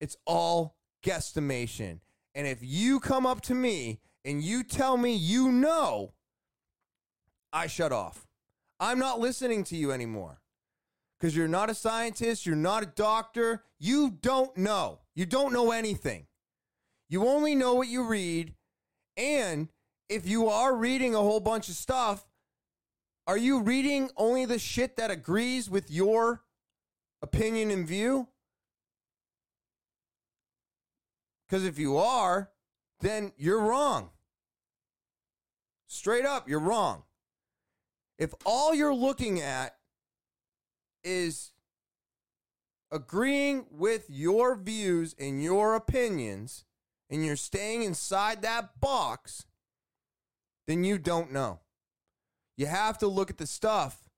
it's 0.00 0.16
all 0.26 0.76
guesstimation. 1.04 2.00
And 2.34 2.46
if 2.46 2.58
you 2.60 2.98
come 2.98 3.26
up 3.26 3.40
to 3.42 3.54
me 3.54 4.00
and 4.24 4.42
you 4.42 4.64
tell 4.64 4.96
me 4.96 5.14
you 5.14 5.50
know, 5.50 6.12
I 7.52 7.66
shut 7.66 7.92
off. 7.92 8.26
I'm 8.80 8.98
not 8.98 9.20
listening 9.20 9.62
to 9.64 9.76
you 9.76 9.92
anymore 9.92 10.40
because 11.18 11.36
you're 11.36 11.46
not 11.46 11.68
a 11.68 11.74
scientist, 11.74 12.46
you're 12.46 12.56
not 12.56 12.82
a 12.82 12.86
doctor, 12.86 13.62
you 13.78 14.10
don't 14.10 14.56
know. 14.56 15.00
You 15.14 15.26
don't 15.26 15.52
know 15.52 15.70
anything. 15.70 16.26
You 17.10 17.26
only 17.28 17.54
know 17.54 17.74
what 17.74 17.88
you 17.88 18.04
read. 18.04 18.54
And 19.18 19.68
if 20.08 20.26
you 20.26 20.48
are 20.48 20.74
reading 20.74 21.14
a 21.14 21.18
whole 21.18 21.40
bunch 21.40 21.68
of 21.68 21.74
stuff, 21.74 22.26
are 23.26 23.36
you 23.36 23.60
reading 23.60 24.10
only 24.16 24.46
the 24.46 24.58
shit 24.58 24.96
that 24.96 25.10
agrees 25.10 25.68
with 25.68 25.90
your 25.90 26.42
opinion 27.20 27.70
and 27.70 27.86
view? 27.86 28.28
Because 31.46 31.64
if 31.64 31.78
you 31.78 31.98
are, 31.98 32.50
then 33.00 33.32
you're 33.36 33.60
wrong. 33.60 34.10
Straight 35.86 36.24
up, 36.24 36.48
you're 36.48 36.60
wrong. 36.60 37.02
If 38.20 38.32
all 38.46 38.72
you're 38.72 38.94
looking 38.94 39.40
at 39.40 39.74
is 41.02 41.50
agreeing 42.92 43.66
with 43.72 44.04
your 44.08 44.54
views 44.54 45.16
and 45.18 45.42
your 45.42 45.74
opinions, 45.74 46.64
and 47.10 47.26
you're 47.26 47.36
staying 47.36 47.82
inside 47.82 48.42
that 48.42 48.80
box, 48.80 49.44
then 50.66 50.84
you 50.84 50.96
don't 50.96 51.32
know. 51.32 51.58
You 52.56 52.66
have 52.66 52.98
to 52.98 53.08
look 53.08 53.30
at 53.30 53.38
the 53.38 53.46
stuff 53.46 54.08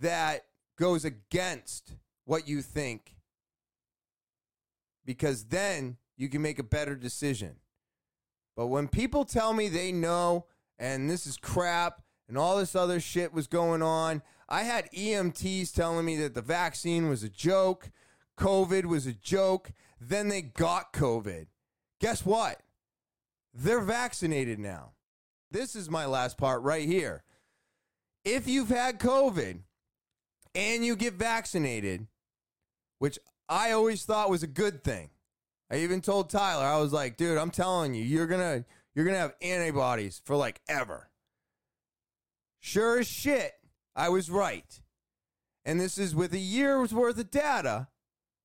that 0.00 0.46
goes 0.78 1.04
against 1.04 1.96
what 2.24 2.48
you 2.48 2.62
think 2.62 3.16
because 5.04 5.44
then 5.44 5.98
you 6.16 6.28
can 6.28 6.40
make 6.40 6.58
a 6.58 6.64
better 6.64 6.96
decision. 6.96 7.56
But 8.56 8.68
when 8.68 8.88
people 8.88 9.24
tell 9.24 9.52
me 9.52 9.68
they 9.68 9.92
know 9.92 10.46
and 10.78 11.10
this 11.10 11.26
is 11.26 11.36
crap 11.36 12.00
and 12.28 12.38
all 12.38 12.58
this 12.58 12.74
other 12.74 13.00
shit 13.00 13.32
was 13.32 13.46
going 13.46 13.82
on. 13.82 14.22
I 14.48 14.62
had 14.62 14.90
EMTs 14.92 15.72
telling 15.72 16.04
me 16.04 16.16
that 16.16 16.34
the 16.34 16.42
vaccine 16.42 17.08
was 17.08 17.22
a 17.22 17.28
joke, 17.28 17.90
COVID 18.38 18.84
was 18.84 19.06
a 19.06 19.12
joke. 19.12 19.72
Then 20.00 20.28
they 20.28 20.42
got 20.42 20.92
COVID. 20.92 21.46
Guess 22.00 22.26
what? 22.26 22.60
They're 23.52 23.80
vaccinated 23.80 24.58
now. 24.58 24.92
This 25.50 25.76
is 25.76 25.88
my 25.88 26.04
last 26.06 26.36
part 26.36 26.62
right 26.62 26.86
here. 26.86 27.22
If 28.24 28.48
you've 28.48 28.68
had 28.68 28.98
COVID 28.98 29.60
and 30.54 30.84
you 30.84 30.96
get 30.96 31.14
vaccinated, 31.14 32.06
which 32.98 33.18
I 33.48 33.72
always 33.72 34.04
thought 34.04 34.30
was 34.30 34.42
a 34.42 34.48
good 34.48 34.82
thing. 34.82 35.10
I 35.70 35.78
even 35.78 36.00
told 36.00 36.30
Tyler, 36.30 36.64
I 36.64 36.78
was 36.78 36.92
like, 36.92 37.16
dude, 37.16 37.38
I'm 37.38 37.50
telling 37.50 37.94
you, 37.94 38.04
you're 38.04 38.26
gonna 38.26 38.64
you're 38.94 39.04
gonna 39.04 39.18
have 39.18 39.34
antibodies 39.42 40.20
for 40.24 40.36
like 40.36 40.60
ever. 40.68 41.08
Sure 42.66 42.98
as 42.98 43.06
shit, 43.06 43.52
I 43.94 44.08
was 44.08 44.30
right. 44.30 44.80
And 45.66 45.78
this 45.78 45.98
is 45.98 46.14
with 46.14 46.32
a 46.32 46.38
year's 46.38 46.94
worth 46.94 47.18
of 47.18 47.30
data, 47.30 47.88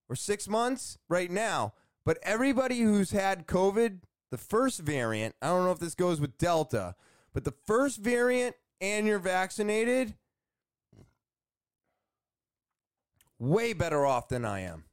or 0.09 0.15
six 0.17 0.45
months 0.45 0.97
right 1.07 1.31
now. 1.31 1.71
But 2.05 2.19
everybody 2.21 2.81
who's 2.81 3.11
had 3.11 3.47
COVID, 3.47 4.01
the 4.29 4.37
first 4.37 4.81
variant, 4.81 5.35
I 5.41 5.47
don't 5.47 5.63
know 5.63 5.71
if 5.71 5.79
this 5.79 5.95
goes 5.95 6.19
with 6.19 6.37
Delta, 6.37 6.95
but 7.33 7.45
the 7.45 7.53
first 7.65 8.01
variant 8.01 8.57
and 8.81 9.07
you're 9.07 9.19
vaccinated, 9.19 10.15
way 13.39 13.71
better 13.71 14.05
off 14.05 14.27
than 14.27 14.43
I 14.43 14.59
am. 14.59 14.83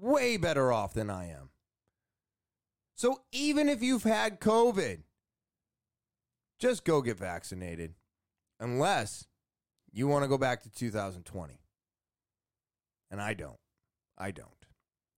Way 0.00 0.38
better 0.38 0.72
off 0.72 0.94
than 0.94 1.10
I 1.10 1.26
am. 1.28 1.50
So 2.94 3.20
even 3.30 3.68
if 3.68 3.82
you've 3.82 4.04
had 4.04 4.40
COVID, 4.40 5.02
just 6.60 6.84
go 6.84 7.02
get 7.02 7.16
vaccinated 7.16 7.94
unless 8.60 9.26
you 9.92 10.06
want 10.06 10.22
to 10.22 10.28
go 10.28 10.38
back 10.38 10.62
to 10.62 10.70
2020. 10.70 11.58
And 13.10 13.20
I 13.20 13.34
don't. 13.34 13.58
I 14.16 14.30
don't. 14.30 14.48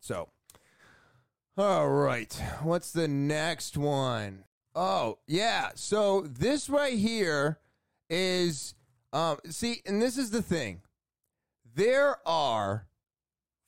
So, 0.00 0.30
all 1.58 1.90
right. 1.90 2.32
What's 2.62 2.92
the 2.92 3.08
next 3.08 3.76
one? 3.76 4.44
Oh, 4.74 5.18
yeah. 5.26 5.70
So 5.74 6.22
this 6.22 6.70
right 6.70 6.96
here 6.96 7.58
is 8.08 8.74
um 9.12 9.38
see, 9.48 9.82
and 9.84 10.00
this 10.00 10.16
is 10.16 10.30
the 10.30 10.42
thing. 10.42 10.80
There 11.74 12.16
are 12.26 12.86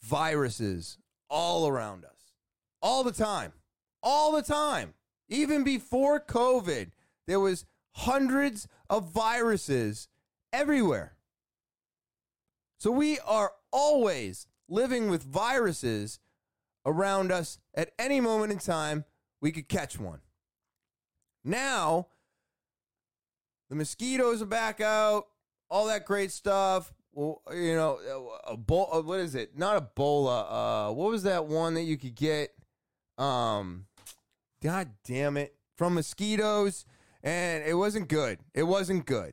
viruses 0.03 0.99
all 1.29 1.67
around 1.69 2.05
us. 2.05 2.33
All 2.81 3.03
the 3.03 3.13
time. 3.13 3.53
All 4.03 4.33
the 4.33 4.43
time. 4.43 4.95
Even 5.29 5.65
before 5.65 6.21
COVID, 6.21 6.91
there 7.27 7.41
was 7.41 7.65
hundreds 7.93 8.67
of 8.91 9.13
viruses 9.13 10.09
everywhere. 10.53 11.17
So 12.79 12.91
we 12.91 13.19
are 13.21 13.53
always 13.73 14.47
living 14.69 15.09
with 15.09 15.23
viruses 15.23 16.21
around 16.85 17.33
us 17.33 17.59
at 17.75 17.93
any 17.99 18.21
moment 18.21 18.53
in 18.53 18.59
time. 18.59 19.05
We 19.41 19.53
could 19.53 19.69
catch 19.69 19.99
one. 19.99 20.21
Now, 21.45 22.09
the 23.69 23.77
mosquitoes 23.77 24.43
are 24.43 24.47
back 24.47 24.81
out, 24.81 25.27
all 25.71 25.87
that 25.87 26.05
great 26.05 26.31
stuff. 26.31 26.93
Well, 27.13 27.43
you 27.53 27.75
know, 27.75 27.99
a 28.47 28.57
bo- 28.57 29.03
what 29.03 29.21
is 29.21 29.35
it? 29.35 29.57
Not 29.57 29.95
Ebola. 29.95 30.89
Uh, 30.89 30.93
what 30.93 31.11
was 31.11 31.23
that 31.23 31.47
one 31.47 31.75
that 31.75 31.83
you 31.83 31.97
could 31.97 32.15
get? 32.15 32.55
Um, 33.19 33.87
God 34.63 34.91
damn 35.05 35.37
it, 35.37 35.55
from 35.77 35.95
mosquitoes, 35.95 36.85
and 37.25 37.65
it 37.65 37.75
wasn't 37.75 38.09
good. 38.09 38.39
It 38.55 38.65
wasn't 38.65 39.07
good, 39.07 39.33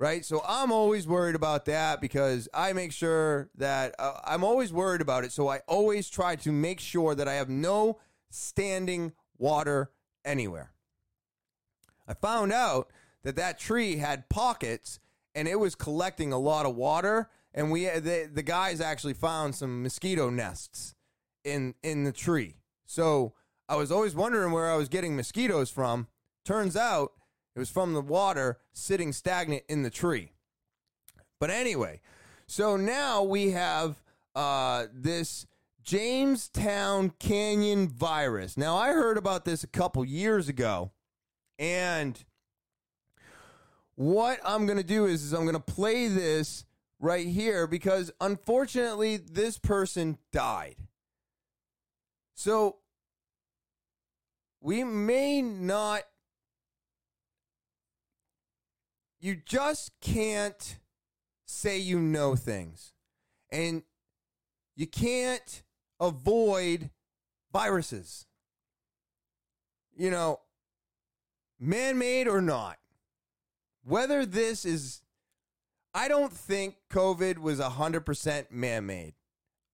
right? 0.00 0.24
So 0.24 0.42
I'm 0.48 0.72
always 0.72 1.06
worried 1.06 1.36
about 1.36 1.66
that 1.66 2.00
because 2.00 2.48
I 2.54 2.72
make 2.72 2.90
sure 2.90 3.50
that 3.56 3.94
uh, 3.98 4.14
I'm 4.24 4.42
always 4.42 4.72
worried 4.72 5.02
about 5.02 5.24
it. 5.24 5.32
So 5.32 5.46
I 5.46 5.60
always 5.68 6.08
try 6.08 6.36
to 6.36 6.50
make 6.50 6.80
sure 6.80 7.14
that 7.14 7.28
I 7.28 7.34
have 7.34 7.50
no 7.50 7.98
standing 8.30 9.12
water 9.36 9.90
anywhere. 10.24 10.72
I 12.08 12.14
found 12.14 12.52
out 12.52 12.90
that 13.22 13.36
that 13.36 13.58
tree 13.58 13.96
had 13.96 14.30
pockets 14.30 14.98
and 15.34 15.46
it 15.46 15.60
was 15.60 15.74
collecting 15.74 16.32
a 16.32 16.38
lot 16.38 16.64
of 16.64 16.74
water. 16.74 17.28
And 17.52 17.70
we 17.70 17.84
the, 17.84 18.30
the 18.32 18.42
guys 18.42 18.80
actually 18.80 19.14
found 19.14 19.54
some 19.54 19.82
mosquito 19.82 20.30
nests 20.30 20.94
in 21.44 21.74
in 21.82 22.04
the 22.04 22.12
tree. 22.12 22.56
So 22.86 23.34
I 23.68 23.76
was 23.76 23.92
always 23.92 24.14
wondering 24.14 24.52
where 24.52 24.70
I 24.70 24.76
was 24.76 24.88
getting 24.88 25.14
mosquitoes 25.14 25.70
from. 25.70 26.08
Turns 26.44 26.76
out 26.76 27.12
it 27.58 27.62
was 27.62 27.70
from 27.70 27.92
the 27.92 28.00
water 28.00 28.60
sitting 28.72 29.12
stagnant 29.12 29.64
in 29.68 29.82
the 29.82 29.90
tree. 29.90 30.30
But 31.40 31.50
anyway, 31.50 32.00
so 32.46 32.76
now 32.76 33.24
we 33.24 33.50
have 33.50 34.00
uh, 34.36 34.86
this 34.92 35.44
Jamestown 35.82 37.10
Canyon 37.18 37.88
virus. 37.88 38.56
Now 38.56 38.76
I 38.76 38.92
heard 38.92 39.18
about 39.18 39.44
this 39.44 39.64
a 39.64 39.66
couple 39.66 40.04
years 40.04 40.48
ago, 40.48 40.92
and 41.58 42.24
what 43.96 44.38
I'm 44.44 44.64
going 44.66 44.78
to 44.78 44.84
do 44.84 45.06
is, 45.06 45.24
is 45.24 45.32
I'm 45.32 45.42
going 45.42 45.54
to 45.54 45.58
play 45.58 46.06
this 46.06 46.64
right 47.00 47.26
here 47.26 47.66
because 47.66 48.12
unfortunately 48.20 49.16
this 49.16 49.58
person 49.58 50.16
died. 50.32 50.76
So 52.36 52.76
we 54.60 54.84
may 54.84 55.42
not 55.42 56.04
you 59.20 59.36
just 59.36 59.92
can't 60.00 60.78
say 61.44 61.78
you 61.78 61.98
know 61.98 62.36
things. 62.36 62.92
And 63.50 63.82
you 64.76 64.86
can't 64.86 65.62
avoid 65.98 66.90
viruses. 67.52 68.26
You 69.96 70.10
know, 70.10 70.40
man 71.58 71.98
made 71.98 72.28
or 72.28 72.40
not 72.40 72.78
whether 73.88 74.26
this 74.26 74.64
is, 74.64 75.00
I 75.94 76.08
don't 76.08 76.32
think 76.32 76.76
COVID 76.92 77.38
was 77.38 77.58
100% 77.58 78.50
man 78.50 78.86
made. 78.86 79.14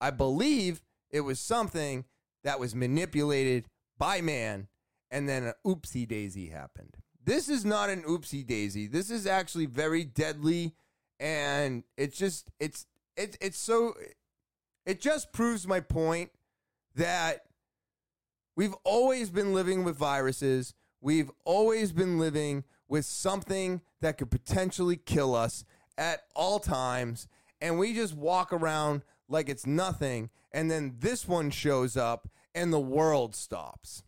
I 0.00 0.10
believe 0.10 0.82
it 1.10 1.20
was 1.20 1.40
something 1.40 2.04
that 2.44 2.60
was 2.60 2.74
manipulated 2.74 3.66
by 3.98 4.20
man 4.20 4.68
and 5.10 5.28
then 5.28 5.44
an 5.44 5.54
oopsie 5.66 6.06
daisy 6.06 6.48
happened. 6.48 6.96
This 7.24 7.48
is 7.48 7.64
not 7.64 7.90
an 7.90 8.02
oopsie 8.02 8.46
daisy. 8.46 8.86
This 8.86 9.10
is 9.10 9.26
actually 9.26 9.66
very 9.66 10.04
deadly 10.04 10.74
and 11.20 11.84
it's 11.96 12.18
just 12.18 12.50
it's 12.58 12.86
it's 13.16 13.36
it's 13.40 13.58
so 13.58 13.94
it 14.84 15.00
just 15.00 15.32
proves 15.32 15.66
my 15.66 15.80
point 15.80 16.30
that 16.94 17.46
we've 18.56 18.74
always 18.84 19.30
been 19.30 19.54
living 19.54 19.84
with 19.84 19.96
viruses. 19.96 20.74
We've 21.00 21.30
always 21.44 21.92
been 21.92 22.18
living 22.18 22.64
with 22.88 23.04
something 23.04 23.80
that 24.00 24.18
could 24.18 24.30
potentially 24.30 24.96
kill 24.96 25.34
us 25.34 25.64
at 25.96 26.24
all 26.34 26.58
times. 26.58 27.26
And 27.60 27.78
we 27.78 27.94
just 27.94 28.14
walk 28.14 28.52
around 28.52 29.02
like 29.28 29.48
it's 29.48 29.66
nothing. 29.66 30.30
And 30.52 30.70
then 30.70 30.96
this 30.98 31.26
one 31.26 31.50
shows 31.50 31.96
up 31.96 32.28
and 32.54 32.72
the 32.72 32.80
world 32.80 33.34
stops. 33.34 34.02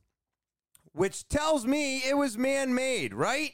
Which 0.97 1.29
tells 1.29 1.67
me 1.67 1.99
it 1.99 2.17
was 2.17 2.39
man 2.39 2.75
made, 2.75 3.13
right? 3.13 3.53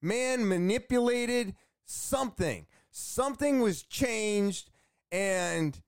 Man 0.00 0.48
manipulated 0.48 1.54
something. 1.84 2.66
Something 2.90 3.60
was 3.60 3.82
changed 3.82 4.70
and 5.12 5.78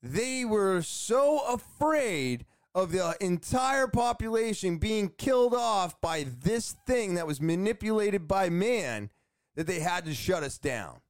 they 0.00 0.44
were 0.44 0.82
so 0.82 1.40
afraid 1.48 2.46
of 2.76 2.92
the 2.92 3.16
entire 3.20 3.88
population 3.88 4.78
being 4.78 5.08
killed 5.18 5.52
off 5.52 6.00
by 6.00 6.26
this 6.44 6.76
thing 6.86 7.16
that 7.16 7.26
was 7.26 7.40
manipulated 7.40 8.28
by 8.28 8.48
man 8.48 9.10
that 9.56 9.66
they 9.66 9.80
had 9.80 10.04
to 10.04 10.14
shut 10.14 10.44
us 10.44 10.58
down. 10.58 11.00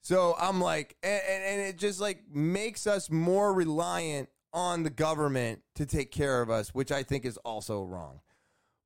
So 0.00 0.34
I'm 0.40 0.62
like, 0.62 0.96
and, 1.02 1.20
and, 1.26 1.60
it 1.60 1.76
just 1.76 2.00
like 2.00 2.22
makes 2.32 2.86
us 2.86 3.10
more 3.10 3.52
reliant 3.52 4.30
on 4.52 4.82
the 4.82 4.90
government 4.90 5.62
to 5.74 5.86
take 5.86 6.10
care 6.10 6.42
of 6.42 6.50
us, 6.50 6.74
which 6.74 6.92
I 6.92 7.02
think 7.02 7.24
is 7.24 7.36
also 7.38 7.82
wrong. 7.82 8.20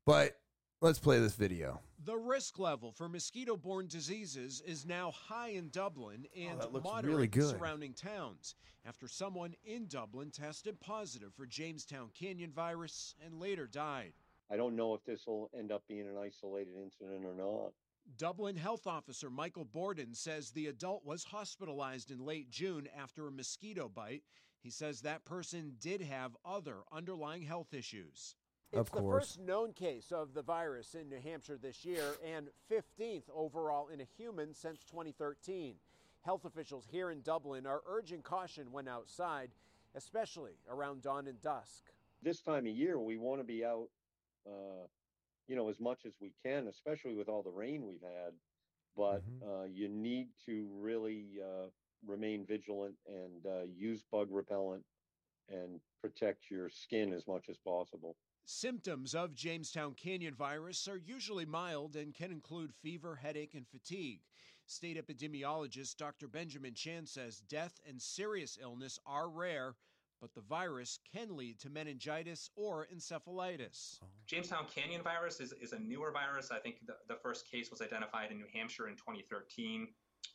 But 0.05 0.39
let's 0.81 0.99
play 0.99 1.19
this 1.19 1.35
video. 1.35 1.81
The 2.05 2.17
risk 2.17 2.59
level 2.61 2.93
for 2.93 3.09
mosquito 3.09 3.57
borne 3.57 3.89
diseases 3.89 4.63
is 4.65 4.87
now 4.87 5.11
high 5.11 5.49
in 5.49 5.71
Dublin 5.71 6.27
oh, 6.27 6.41
and 6.41 6.63
oh, 6.63 6.81
moderate 6.85 7.35
really 7.35 7.51
in 7.51 7.59
surrounding 7.59 7.95
towns 7.95 8.55
after 8.87 9.09
someone 9.09 9.55
in 9.65 9.87
Dublin 9.87 10.31
tested 10.31 10.79
positive 10.79 11.35
for 11.35 11.47
Jamestown 11.47 12.11
Canyon 12.15 12.53
virus 12.53 13.17
and 13.25 13.41
later 13.41 13.67
died. 13.67 14.13
I 14.51 14.57
don't 14.57 14.77
know 14.77 14.95
if 14.95 15.05
this 15.05 15.27
will 15.27 15.51
end 15.59 15.73
up 15.73 15.83
being 15.89 16.07
an 16.07 16.17
isolated 16.17 16.75
incident 16.81 17.25
or 17.25 17.35
not. 17.35 17.73
Dublin 18.17 18.55
health 18.55 18.87
officer 18.87 19.29
Michael 19.29 19.65
Borden 19.65 20.15
says 20.15 20.51
the 20.51 20.69
adult 20.69 21.05
was 21.05 21.25
hospitalized 21.25 22.13
in 22.13 22.25
late 22.25 22.51
June 22.51 22.89
after 22.97 23.27
a 23.27 23.33
mosquito 23.33 23.91
bite. 23.93 24.23
He 24.67 24.71
says 24.71 25.03
that 25.03 25.25
person 25.25 25.75
did 25.81 26.03
have 26.03 26.37
other 26.45 26.79
underlying 26.91 27.43
health 27.43 27.73
issues. 27.73 28.35
It's 28.73 28.91
the 28.91 29.01
first 29.01 29.39
known 29.39 29.73
case 29.73 30.11
of 30.11 30.35
the 30.35 30.43
virus 30.43 30.97
in 30.97 31.09
New 31.09 31.21
Hampshire 31.21 31.57
this 31.57 31.85
year 31.85 32.17
and 32.35 32.49
15th 32.69 33.31
overall 33.33 33.87
in 33.87 34.01
a 34.01 34.07
human 34.19 34.53
since 34.55 34.83
2013. 34.83 35.77
Health 36.23 36.45
officials 36.45 36.85
here 36.91 37.13
in 37.13 37.21
Dublin 37.21 37.65
are 37.65 37.83
urging 37.89 38.23
caution 38.23 38.73
when 38.73 38.89
outside, 38.89 39.51
especially 39.95 40.59
around 40.69 41.03
dawn 41.03 41.29
and 41.29 41.41
dusk. 41.41 41.85
This 42.21 42.41
time 42.41 42.67
of 42.67 42.75
year, 42.75 42.99
we 42.99 43.19
want 43.19 43.39
to 43.39 43.45
be 43.45 43.65
out, 43.65 43.87
uh, 44.49 44.89
you 45.47 45.55
know, 45.55 45.69
as 45.69 45.79
much 45.79 46.01
as 46.05 46.15
we 46.21 46.33
can, 46.45 46.67
especially 46.67 47.15
with 47.15 47.29
all 47.29 47.45
the 47.45 47.51
rain 47.51 47.87
we've 47.87 48.03
had. 48.03 48.33
But 48.97 49.23
mm-hmm. 49.23 49.49
uh, 49.49 49.65
you 49.67 49.89
need 49.89 50.31
to 50.47 50.67
really 50.81 51.27
uh, 51.41 51.69
remain 52.06 52.44
vigilant 52.47 52.94
and 53.06 53.47
uh, 53.47 53.64
use 53.77 54.02
bug 54.10 54.28
repellent 54.31 54.85
and 55.48 55.81
protect 56.02 56.51
your 56.51 56.68
skin 56.68 57.12
as 57.12 57.27
much 57.27 57.44
as 57.48 57.56
possible. 57.59 58.16
Symptoms 58.44 59.14
of 59.14 59.35
Jamestown 59.35 59.94
Canyon 59.94 60.35
virus 60.35 60.86
are 60.86 60.97
usually 60.97 61.44
mild 61.44 61.97
and 61.97 62.14
can 62.14 62.31
include 62.31 62.73
fever, 62.81 63.16
headache, 63.16 63.55
and 63.55 63.66
fatigue. 63.66 64.20
State 64.66 64.97
epidemiologist 64.97 65.97
Dr. 65.97 66.28
Benjamin 66.28 66.74
Chan 66.74 67.06
says 67.06 67.40
death 67.48 67.81
and 67.89 68.01
serious 68.01 68.59
illness 68.60 68.98
are 69.06 69.28
rare, 69.28 69.74
but 70.20 70.35
the 70.35 70.40
virus 70.40 70.98
can 71.12 71.36
lead 71.36 71.59
to 71.60 71.70
meningitis 71.70 72.51
or 72.56 72.86
encephalitis. 72.94 74.01
Jamestown 74.27 74.66
Canyon 74.73 75.02
virus 75.02 75.40
is, 75.40 75.52
is 75.60 75.73
a 75.73 75.78
newer 75.78 76.10
virus. 76.10 76.51
I 76.51 76.59
think 76.59 76.86
the, 76.86 76.94
the 77.09 77.18
first 77.23 77.51
case 77.51 77.70
was 77.70 77.81
identified 77.81 78.31
in 78.31 78.39
New 78.39 78.47
Hampshire 78.52 78.89
in 78.89 78.94
2013. 78.94 79.89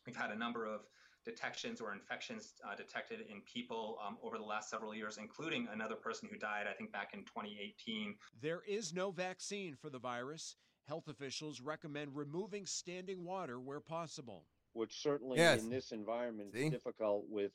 We've 0.05 0.15
had 0.15 0.31
a 0.31 0.37
number 0.37 0.65
of 0.65 0.81
detections 1.25 1.81
or 1.81 1.93
infections 1.93 2.53
uh, 2.67 2.75
detected 2.75 3.21
in 3.29 3.41
people 3.41 3.97
um, 4.05 4.17
over 4.23 4.37
the 4.37 4.43
last 4.43 4.69
several 4.69 4.93
years, 4.95 5.17
including 5.17 5.67
another 5.71 5.95
person 5.95 6.27
who 6.31 6.37
died, 6.37 6.65
I 6.69 6.73
think, 6.73 6.91
back 6.91 7.13
in 7.13 7.21
2018. 7.21 8.15
There 8.41 8.61
is 8.67 8.93
no 8.93 9.11
vaccine 9.11 9.75
for 9.75 9.89
the 9.89 9.99
virus. 9.99 10.55
Health 10.87 11.07
officials 11.07 11.61
recommend 11.61 12.15
removing 12.15 12.65
standing 12.65 13.23
water 13.23 13.59
where 13.59 13.79
possible. 13.79 14.45
Which 14.73 15.01
certainly 15.01 15.37
yes. 15.37 15.61
in 15.61 15.69
this 15.69 15.91
environment 15.91 16.53
See? 16.53 16.65
is 16.65 16.71
difficult 16.71 17.25
with 17.29 17.51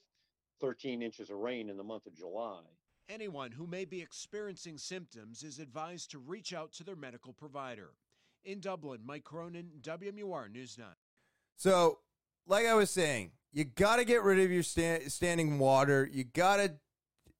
13 0.60 1.02
inches 1.02 1.30
of 1.30 1.38
rain 1.38 1.68
in 1.68 1.76
the 1.76 1.84
month 1.84 2.06
of 2.06 2.16
July. 2.16 2.60
Anyone 3.08 3.52
who 3.52 3.66
may 3.66 3.84
be 3.84 4.02
experiencing 4.02 4.78
symptoms 4.78 5.42
is 5.42 5.58
advised 5.58 6.10
to 6.10 6.18
reach 6.18 6.52
out 6.52 6.72
to 6.72 6.84
their 6.84 6.96
medical 6.96 7.32
provider. 7.32 7.90
In 8.44 8.60
Dublin, 8.60 9.00
Mike 9.04 9.24
Cronin, 9.24 9.70
WMUR 9.80 10.50
News 10.50 10.76
9. 10.78 10.86
So, 11.56 11.98
like 12.46 12.66
I 12.66 12.74
was 12.74 12.90
saying, 12.90 13.32
you 13.56 13.64
got 13.64 13.96
to 13.96 14.04
get 14.04 14.22
rid 14.22 14.38
of 14.38 14.52
your 14.52 14.62
sta- 14.62 15.08
standing 15.08 15.58
water. 15.58 16.08
You 16.12 16.24
got 16.24 16.58
to. 16.58 16.74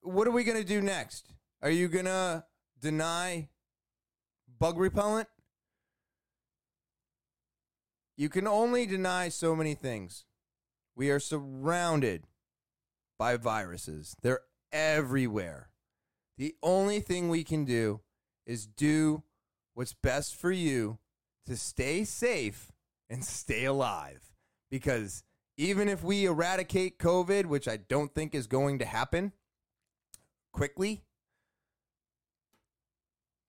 What 0.02 0.26
are 0.26 0.32
we 0.32 0.42
going 0.42 0.58
to 0.58 0.66
do 0.66 0.80
next? 0.80 1.32
Are 1.62 1.70
you 1.70 1.86
going 1.86 2.06
to 2.06 2.44
deny 2.80 3.48
bug 4.58 4.78
repellent? 4.78 5.28
you 8.16 8.28
can 8.28 8.46
only 8.46 8.86
deny 8.86 9.28
so 9.28 9.54
many 9.54 9.74
things. 9.74 10.24
We 10.94 11.10
are 11.10 11.20
surrounded 11.20 12.26
by 13.18 13.36
viruses, 13.36 14.16
they're 14.22 14.40
everywhere. 14.72 15.70
The 16.38 16.54
only 16.62 17.00
thing 17.00 17.28
we 17.28 17.44
can 17.44 17.64
do 17.64 18.00
is 18.46 18.66
do 18.66 19.22
what's 19.74 19.94
best 19.94 20.34
for 20.34 20.52
you 20.52 20.98
to 21.46 21.56
stay 21.56 22.04
safe 22.04 22.72
and 23.08 23.24
stay 23.24 23.64
alive. 23.64 24.20
Because 24.70 25.22
even 25.56 25.88
if 25.88 26.02
we 26.02 26.26
eradicate 26.26 26.98
COVID, 26.98 27.46
which 27.46 27.66
I 27.66 27.78
don't 27.78 28.14
think 28.14 28.34
is 28.34 28.46
going 28.46 28.78
to 28.80 28.84
happen 28.84 29.32
quickly, 30.52 31.02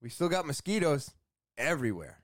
we 0.02 0.10
still 0.10 0.30
got 0.30 0.46
mosquitoes 0.46 1.12
everywhere. 1.58 2.22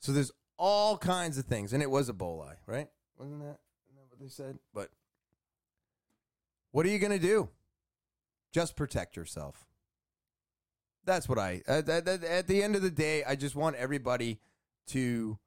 So 0.00 0.12
there's 0.12 0.30
all 0.58 0.98
kinds 0.98 1.38
of 1.38 1.46
things. 1.46 1.72
And 1.72 1.82
it 1.82 1.90
was 1.90 2.10
Ebola, 2.10 2.56
right? 2.66 2.88
Wasn't 3.18 3.40
that, 3.40 3.58
isn't 3.86 3.96
that 3.96 4.08
what 4.08 4.20
they 4.20 4.28
said? 4.28 4.58
But 4.72 4.90
what 6.70 6.86
are 6.86 6.90
you 6.90 6.98
going 6.98 7.12
to 7.12 7.18
do? 7.18 7.48
Just 8.52 8.76
protect 8.76 9.16
yourself. 9.16 9.64
That's 11.04 11.28
what 11.28 11.38
I, 11.38 11.62
at, 11.66 11.88
at, 11.88 12.08
at, 12.08 12.46
the 12.48 12.62
end 12.62 12.74
of 12.74 12.82
the 12.82 12.90
day, 12.90 13.22
I 13.24 13.36
just 13.36 13.54
want 13.54 13.76
everybody 13.76 14.40
to 14.88 15.38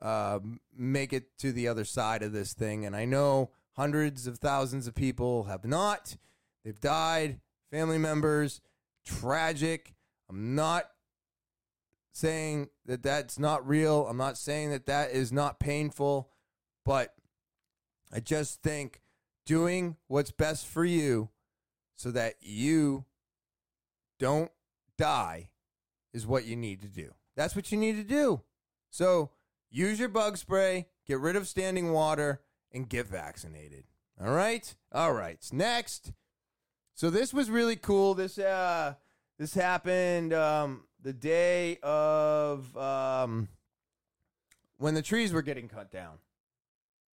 uh, 0.00 0.40
make 0.76 1.12
it 1.12 1.36
to 1.38 1.52
the 1.52 1.68
other 1.68 1.84
side 1.84 2.22
of 2.22 2.32
this 2.32 2.52
thing. 2.52 2.84
And 2.84 2.94
I 2.94 3.04
know 3.04 3.50
hundreds 3.72 4.26
of 4.26 4.38
thousands 4.38 4.86
of 4.86 4.94
people 4.94 5.44
have 5.44 5.64
not. 5.64 6.16
They've 6.64 6.80
died, 6.80 7.40
family 7.70 7.98
members, 7.98 8.60
tragic. 9.04 9.94
I'm 10.28 10.54
not 10.54 10.90
saying 12.12 12.68
that 12.86 13.02
that's 13.02 13.38
not 13.38 13.66
real. 13.66 14.06
I'm 14.06 14.16
not 14.16 14.38
saying 14.38 14.70
that 14.70 14.86
that 14.86 15.10
is 15.10 15.32
not 15.32 15.60
painful, 15.60 16.30
but 16.84 17.14
I 18.12 18.20
just 18.20 18.62
think 18.62 19.02
doing 19.44 19.96
what's 20.08 20.30
best 20.30 20.66
for 20.66 20.84
you 20.84 21.28
so 21.94 22.10
that 22.10 22.34
you 22.40 23.04
don't 24.18 24.50
die 24.98 25.50
is 26.12 26.26
what 26.26 26.46
you 26.46 26.56
need 26.56 26.80
to 26.82 26.88
do. 26.88 27.12
That's 27.36 27.54
what 27.54 27.70
you 27.70 27.78
need 27.78 27.96
to 27.96 28.04
do. 28.04 28.40
So 28.90 29.30
use 29.70 29.98
your 29.98 30.08
bug 30.08 30.36
spray, 30.36 30.86
get 31.06 31.20
rid 31.20 31.36
of 31.36 31.48
standing 31.48 31.92
water, 31.92 32.40
and 32.72 32.88
get 32.88 33.06
vaccinated. 33.06 33.84
All 34.20 34.32
right? 34.32 34.74
All 34.92 35.12
right. 35.12 35.38
Next. 35.52 36.12
So 36.94 37.10
this 37.10 37.34
was 37.34 37.50
really 37.50 37.76
cool. 37.76 38.14
This 38.14 38.38
uh 38.38 38.94
this 39.38 39.54
happened 39.54 40.32
um 40.32 40.84
the 41.06 41.12
day 41.12 41.78
of 41.84 42.76
um, 42.76 43.46
when 44.76 44.94
the 44.94 45.02
trees 45.02 45.32
were 45.32 45.40
getting 45.40 45.68
cut 45.68 45.88
down. 45.88 46.18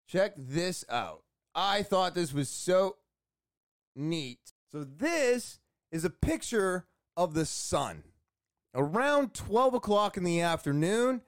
Check 0.07 0.35
this 0.37 0.85
out. 0.89 1.25
I 1.57 1.83
thought 1.83 2.15
this 2.15 2.33
was 2.33 2.49
so 2.49 2.99
neat. 3.97 4.53
So, 4.71 4.85
this 4.85 5.59
is 5.91 6.05
a 6.05 6.11
picture 6.11 6.87
of 7.17 7.35
the 7.35 7.45
sun. 7.45 8.05
Around 8.73 9.35
12 9.35 9.75
o'clock 9.75 10.17
in 10.17 10.23
the 10.23 10.41
afternoon, 10.41 11.23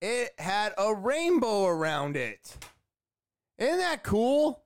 it 0.00 0.32
had 0.38 0.72
a 0.78 0.94
rainbow 0.94 1.66
around 1.66 2.16
it. 2.16 2.56
Isn't 3.58 3.78
that 3.78 4.02
cool? 4.02 4.62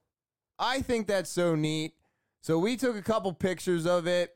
I 0.59 0.81
think 0.81 1.07
that's 1.07 1.31
so 1.31 1.55
neat. 1.55 1.95
So, 2.41 2.59
we 2.59 2.77
took 2.77 2.97
a 2.97 3.03
couple 3.03 3.33
pictures 3.33 3.87
of 3.87 4.07
it. 4.07 4.35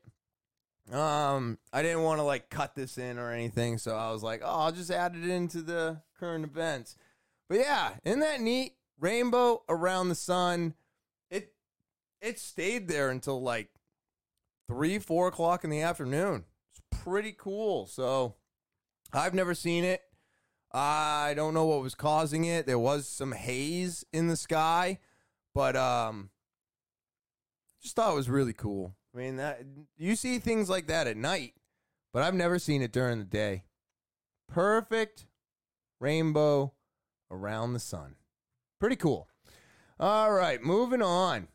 Um, 0.90 1.59
I 1.73 1.82
didn't 1.82 2.02
want 2.02 2.19
to 2.19 2.24
like 2.24 2.51
cut 2.51 2.74
this 2.74 2.98
in 2.98 3.19
or 3.19 3.31
anything, 3.31 3.78
so 3.78 3.97
I 3.97 4.10
was 4.10 4.23
like, 4.23 4.43
oh, 4.44 4.60
I'll 4.60 4.73
just 4.73 4.90
add 4.90 5.14
it 5.16 5.28
into 5.28 5.62
the 5.62 6.02
current 6.19 6.44
events. 6.44 6.97
But 7.48 7.60
yeah, 7.60 7.93
isn't 8.05 8.20
that 8.20 8.40
neat? 8.40 8.74
Rainbow 8.98 9.62
around 9.69 10.09
the 10.09 10.14
sun. 10.14 10.74
It 11.31 11.55
it 12.20 12.39
stayed 12.39 12.89
there 12.89 13.10
until 13.10 13.40
like 13.40 13.70
three, 14.69 14.98
four 14.98 15.28
o'clock 15.28 15.64
in 15.64 15.70
the 15.70 15.81
afternoon. 15.81 16.44
It's 16.70 17.02
pretty 17.02 17.35
cool. 17.36 17.86
So 17.86 18.35
I've 19.12 19.35
never 19.35 19.55
seen 19.55 19.85
it. 19.85 20.02
I 20.74 21.35
don't 21.36 21.55
know 21.55 21.66
what 21.66 21.82
was 21.82 21.94
causing 21.94 22.44
it. 22.44 22.66
There 22.66 22.78
was 22.78 23.07
some 23.07 23.32
haze 23.32 24.05
in 24.12 24.28
the 24.28 24.36
sky, 24.36 24.99
but 25.55 25.77
um, 25.77 26.31
just 27.82 27.94
thought 27.94 28.12
it 28.12 28.16
was 28.16 28.31
really 28.31 28.55
cool. 28.55 28.94
I 29.15 29.19
mean, 29.19 29.36
that 29.36 29.62
you 29.99 30.16
see 30.16 30.39
things 30.39 30.70
like 30.70 30.86
that 30.86 31.07
at 31.07 31.16
night, 31.16 31.55
but 32.12 32.23
I've 32.23 32.35
never 32.35 32.59
seen 32.59 32.81
it 32.81 32.93
during 32.93 33.19
the 33.19 33.24
day. 33.24 33.65
Perfect 34.49 35.27
rainbow 36.01 36.73
around 37.31 37.73
the 37.73 37.78
sun. 37.78 38.16
Pretty 38.81 38.97
cool. 38.97 39.28
All 40.01 40.32
right, 40.32 40.62
moving 40.62 41.03
on. 41.03 41.49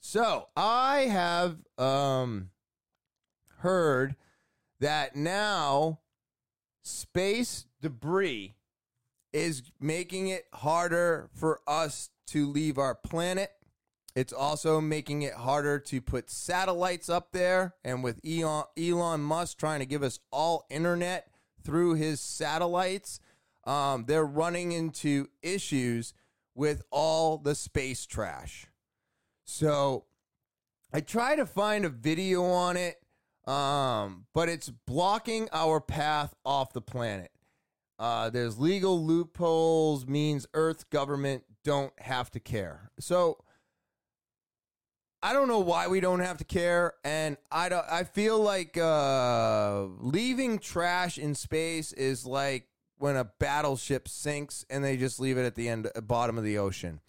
So, 0.00 0.48
I 0.56 1.02
have 1.02 1.58
um 1.78 2.50
heard 3.58 4.16
that 4.80 5.16
now 5.16 6.00
space 6.82 7.66
debris 7.84 8.56
is 9.32 9.62
making 9.80 10.28
it 10.28 10.46
harder 10.52 11.30
for 11.34 11.60
us 11.66 12.10
to 12.26 12.46
leave 12.50 12.78
our 12.78 12.94
planet 12.94 13.50
it's 14.14 14.32
also 14.32 14.80
making 14.80 15.22
it 15.22 15.34
harder 15.34 15.80
to 15.80 16.00
put 16.00 16.30
satellites 16.30 17.08
up 17.08 17.32
there. 17.32 17.74
And 17.84 18.04
with 18.04 18.20
Elon, 18.24 18.64
Elon 18.78 19.20
Musk 19.20 19.58
trying 19.58 19.80
to 19.80 19.86
give 19.86 20.02
us 20.02 20.20
all 20.30 20.66
internet 20.70 21.28
through 21.64 21.94
his 21.94 22.20
satellites, 22.20 23.18
um, 23.64 24.04
they're 24.06 24.26
running 24.26 24.72
into 24.72 25.28
issues 25.42 26.14
with 26.54 26.82
all 26.90 27.38
the 27.38 27.54
space 27.54 28.06
trash. 28.06 28.66
So 29.44 30.04
I 30.92 31.00
try 31.00 31.34
to 31.34 31.46
find 31.46 31.84
a 31.84 31.88
video 31.88 32.44
on 32.44 32.76
it, 32.76 33.00
um, 33.48 34.26
but 34.32 34.48
it's 34.48 34.70
blocking 34.70 35.48
our 35.52 35.80
path 35.80 36.34
off 36.44 36.72
the 36.72 36.80
planet. 36.80 37.32
Uh, 38.04 38.28
there's 38.28 38.58
legal 38.58 39.02
loopholes, 39.02 40.06
means 40.06 40.46
Earth 40.52 40.90
government 40.90 41.42
don't 41.64 41.98
have 41.98 42.30
to 42.30 42.38
care. 42.38 42.90
So 43.00 43.42
I 45.22 45.32
don't 45.32 45.48
know 45.48 45.60
why 45.60 45.88
we 45.88 46.00
don't 46.00 46.20
have 46.20 46.36
to 46.36 46.44
care, 46.44 46.92
and 47.02 47.38
I 47.50 47.70
don't. 47.70 47.86
I 47.90 48.04
feel 48.04 48.38
like 48.38 48.76
uh, 48.76 49.84
leaving 50.00 50.58
trash 50.58 51.16
in 51.16 51.34
space 51.34 51.94
is 51.94 52.26
like 52.26 52.68
when 52.98 53.16
a 53.16 53.24
battleship 53.24 54.06
sinks 54.06 54.66
and 54.68 54.84
they 54.84 54.98
just 54.98 55.18
leave 55.18 55.38
it 55.38 55.46
at 55.46 55.54
the 55.54 55.70
end, 55.70 55.88
bottom 56.02 56.36
of 56.36 56.44
the 56.44 56.58
ocean. 56.58 57.00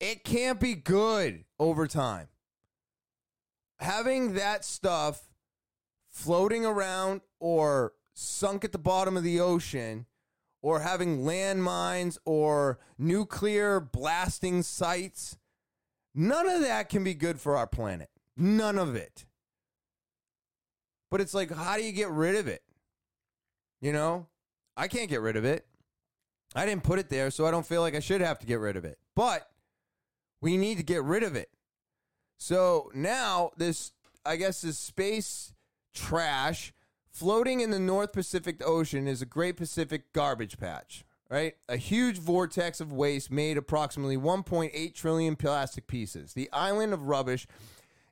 It 0.00 0.24
can't 0.24 0.58
be 0.58 0.74
good 0.74 1.44
over 1.56 1.86
time. 1.86 2.26
Having 3.78 4.34
that 4.34 4.64
stuff 4.64 5.28
floating 6.08 6.66
around 6.66 7.20
or 7.38 7.92
sunk 8.20 8.64
at 8.64 8.72
the 8.72 8.78
bottom 8.78 9.16
of 9.16 9.22
the 9.22 9.40
ocean 9.40 10.06
or 10.62 10.80
having 10.80 11.20
landmines 11.20 12.18
or 12.24 12.78
nuclear 12.98 13.80
blasting 13.80 14.62
sites 14.62 15.38
None 16.14 16.48
of 16.48 16.60
that 16.62 16.88
can 16.88 17.04
be 17.04 17.14
good 17.14 17.40
for 17.40 17.56
our 17.56 17.66
planet. 17.66 18.10
None 18.36 18.78
of 18.78 18.96
it. 18.96 19.26
But 21.10 21.20
it's 21.20 21.34
like, 21.34 21.50
how 21.50 21.76
do 21.76 21.84
you 21.84 21.92
get 21.92 22.10
rid 22.10 22.36
of 22.36 22.48
it? 22.48 22.62
You 23.80 23.92
know, 23.92 24.26
I 24.76 24.88
can't 24.88 25.08
get 25.08 25.20
rid 25.20 25.36
of 25.36 25.44
it. 25.44 25.66
I 26.54 26.66
didn't 26.66 26.82
put 26.82 26.98
it 26.98 27.08
there, 27.08 27.30
so 27.30 27.46
I 27.46 27.50
don't 27.50 27.66
feel 27.66 27.80
like 27.80 27.94
I 27.94 28.00
should 28.00 28.20
have 28.20 28.38
to 28.40 28.46
get 28.46 28.58
rid 28.58 28.76
of 28.76 28.84
it. 28.84 28.98
But 29.14 29.48
we 30.40 30.56
need 30.56 30.78
to 30.78 30.82
get 30.82 31.02
rid 31.04 31.22
of 31.22 31.36
it. 31.36 31.50
So 32.38 32.90
now, 32.94 33.50
this, 33.56 33.92
I 34.24 34.36
guess, 34.36 34.62
this 34.62 34.78
space 34.78 35.52
trash 35.94 36.72
floating 37.10 37.60
in 37.60 37.70
the 37.70 37.78
North 37.78 38.12
Pacific 38.12 38.62
Ocean 38.66 39.06
is 39.06 39.22
a 39.22 39.26
Great 39.26 39.56
Pacific 39.56 40.12
garbage 40.12 40.58
patch 40.58 41.04
right? 41.30 41.54
A 41.68 41.76
huge 41.76 42.18
vortex 42.18 42.80
of 42.80 42.92
waste 42.92 43.30
made 43.30 43.56
approximately 43.56 44.16
1.8 44.16 44.94
trillion 44.94 45.36
plastic 45.36 45.86
pieces. 45.86 46.34
The 46.34 46.50
island 46.52 46.92
of 46.92 47.04
rubbish 47.04 47.46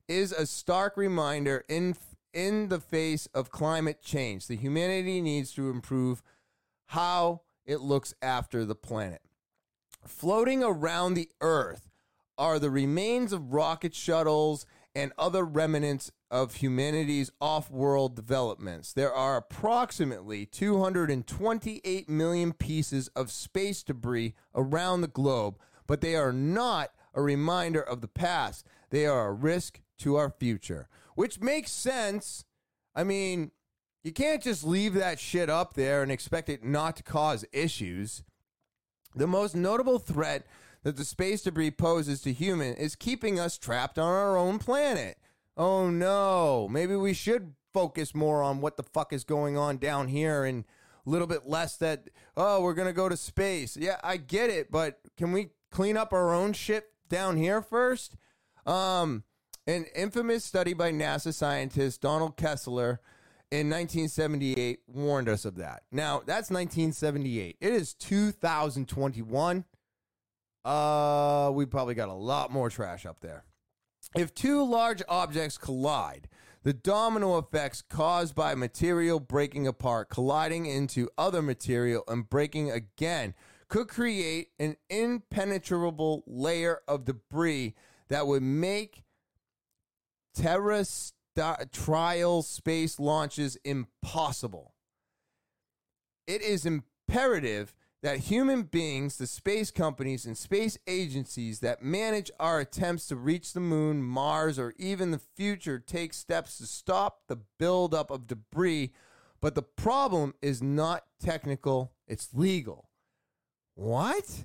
is 0.07 0.33
a 0.33 0.47
stark 0.47 0.97
reminder 0.97 1.65
in 1.69 1.97
in 2.33 2.69
the 2.69 2.81
face 2.81 3.27
of 3.35 3.51
climate 3.51 4.01
change. 4.03 4.47
The 4.47 4.57
humanity 4.57 5.21
needs 5.21 5.53
to 5.55 5.71
improve 5.71 6.23
how 6.87 7.43
it 7.67 7.81
looks 7.81 8.15
after 8.23 8.65
the 8.65 8.75
planet. 8.75 9.23
Floating 10.07 10.63
around 10.63 11.15
the 11.15 11.31
earth 11.41 11.91
are 12.37 12.59
the 12.59 12.71
remains 12.71 13.33
of 13.33 13.53
rocket 13.53 13.95
shuttles 13.95 14.67
and 14.99 15.13
other 15.17 15.45
remnants 15.45 16.11
of 16.29 16.57
humanity's 16.57 17.31
off 17.41 17.71
world 17.71 18.17
developments. 18.17 18.93
There 18.93 19.15
are 19.15 19.37
approximately 19.37 20.45
228 20.45 22.09
million 22.09 22.53
pieces 22.53 23.07
of 23.15 23.31
space 23.31 23.85
debris 23.85 24.35
around 24.57 25.03
the 25.03 25.07
globe, 25.07 25.57
but 25.87 26.01
they 26.01 26.17
are 26.17 26.33
not 26.33 26.91
a 27.15 27.23
reminder 27.23 27.81
of 27.81 28.01
the 28.01 28.09
past. 28.09 28.67
They 28.91 29.07
are 29.07 29.29
a 29.29 29.33
risk 29.33 29.81
to 29.99 30.17
our 30.17 30.31
future, 30.31 30.89
which 31.15 31.41
makes 31.41 31.71
sense. 31.71 32.45
I 32.93 33.05
mean, 33.05 33.53
you 34.03 34.11
can't 34.11 34.43
just 34.43 34.65
leave 34.65 34.95
that 34.95 35.21
shit 35.21 35.49
up 35.49 35.75
there 35.75 36.03
and 36.03 36.11
expect 36.11 36.49
it 36.49 36.65
not 36.65 36.97
to 36.97 37.05
cause 37.05 37.45
issues. 37.53 38.25
The 39.15 39.29
most 39.29 39.55
notable 39.55 40.01
threat 40.01 40.45
that 40.89 40.97
the 40.97 41.05
space 41.05 41.43
debris 41.43 41.71
poses 41.71 42.23
to 42.23 42.33
human 42.33 42.73
is 42.73 42.97
keeping 42.97 43.39
us 43.39 43.59
trapped 43.59 43.99
on 43.99 44.11
our 44.11 44.39
own 44.39 44.59
planet. 44.59 45.19
Oh 45.55 45.91
no, 45.91 46.67
maybe 46.71 46.97
we 46.97 47.13
should 47.13 47.53
focus 47.75 48.15
more 48.15 48.43
on 48.43 48.63
what 48.63 48.79
the 48.79 48.83
fuck 48.83 49.13
is 49.13 49.23
going 49.23 49.55
on 49.59 49.77
down 49.77 50.09
here 50.09 50.45
and 50.45 50.65
a 51.07 51.11
little 51.11 51.27
bit 51.27 51.47
less 51.47 51.77
that 51.77 52.09
oh, 52.39 52.63
we're 52.63 52.73
going 52.73 52.89
to 52.89 52.95
go 52.95 53.07
to 53.07 53.19
space. 53.19 53.77
Yeah, 53.77 54.01
I 54.03 54.17
get 54.17 54.49
it, 54.49 54.71
but 54.71 55.01
can 55.19 55.31
we 55.33 55.51
clean 55.71 55.99
up 55.99 56.15
our 56.15 56.33
own 56.33 56.55
shit 56.55 56.87
down 57.11 57.37
here 57.37 57.61
first? 57.61 58.17
Um 58.65 59.25
an 59.67 59.85
infamous 59.95 60.47
study 60.47 60.73
by 60.73 60.91
NASA 60.91 61.35
scientist 61.35 62.01
Donald 62.01 62.39
Kessler 62.39 63.03
in 63.51 63.69
1978 63.69 64.81
warned 64.87 65.29
us 65.29 65.45
of 65.45 65.57
that. 65.57 65.83
Now, 65.93 66.23
that's 66.25 66.49
1978. 66.49 67.59
It 67.61 67.73
is 67.75 67.93
2021. 67.93 69.67
Uh, 70.65 71.51
we 71.55 71.67
probably 71.67 71.95
got 71.95 72.09
a 72.09 72.15
lot 72.15 72.51
more 72.51 72.71
trash 72.71 73.07
up 73.07 73.21
there. 73.21 73.45
If 74.17 74.35
two 74.35 74.65
large 74.65 75.03
objects 75.09 75.59
collide, 75.59 76.29
the 76.63 76.73
domino 76.73 77.37
effects 77.39 77.83
caused 77.83 78.35
by 78.35 78.55
material 78.55 79.21
breaking 79.21 79.67
apart, 79.67 80.09
colliding 80.11 80.67
into 80.67 81.09
other 81.17 81.43
material, 81.43 82.05
and 82.09 82.29
breaking 82.29 82.71
again 82.71 83.35
could 83.69 83.89
create 83.89 84.49
an 84.59 84.77
impenetrable 84.89 86.25
layer 86.27 86.81
of 86.89 87.05
debris 87.05 87.75
that 88.09 88.27
would 88.27 88.43
make 88.43 89.05
terrestrial 90.35 92.43
space 92.43 92.99
launches 92.99 93.57
impossible. 93.65 94.75
It 96.27 96.43
is 96.43 96.67
imperative 96.67 97.75
that 98.03 98.19
human 98.19 98.63
beings, 98.63 99.17
the 99.17 99.27
space 99.27 99.71
companies, 99.71 100.25
and 100.25 100.37
space 100.37 100.79
agencies 100.87 101.61
that 101.61 101.83
manage 101.83 102.31
our 102.39 102.61
attempts 102.61 103.09
to 103.09 103.17
reach 103.17 103.53
the 103.53 103.61
moon, 103.61 104.03
Mars, 104.03 104.59
or 104.59 104.75
even 104.79 105.11
the 105.11 105.21
future 105.37 105.79
take 105.79 106.15
steps 106.15 106.59
to 106.59 106.67
stop 106.67 107.23
the 107.27 107.39
buildup 107.59 108.11
of 108.11 108.27
debris. 108.29 108.93
But 109.41 109.55
the 109.55 109.63
problem 109.63 110.35
is 110.41 110.63
not 110.63 111.05
technical, 111.21 111.93
it's 112.07 112.29
legal. 112.33 112.89
What? 113.75 114.45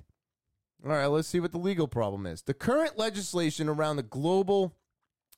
All 0.84 0.90
right, 0.90 1.06
let's 1.06 1.28
see 1.28 1.40
what 1.40 1.52
the 1.52 1.58
legal 1.58 1.88
problem 1.88 2.26
is. 2.26 2.42
The 2.42 2.54
current 2.54 2.98
legislation 2.98 3.68
around 3.68 3.96
the 3.96 4.02
global 4.02 4.74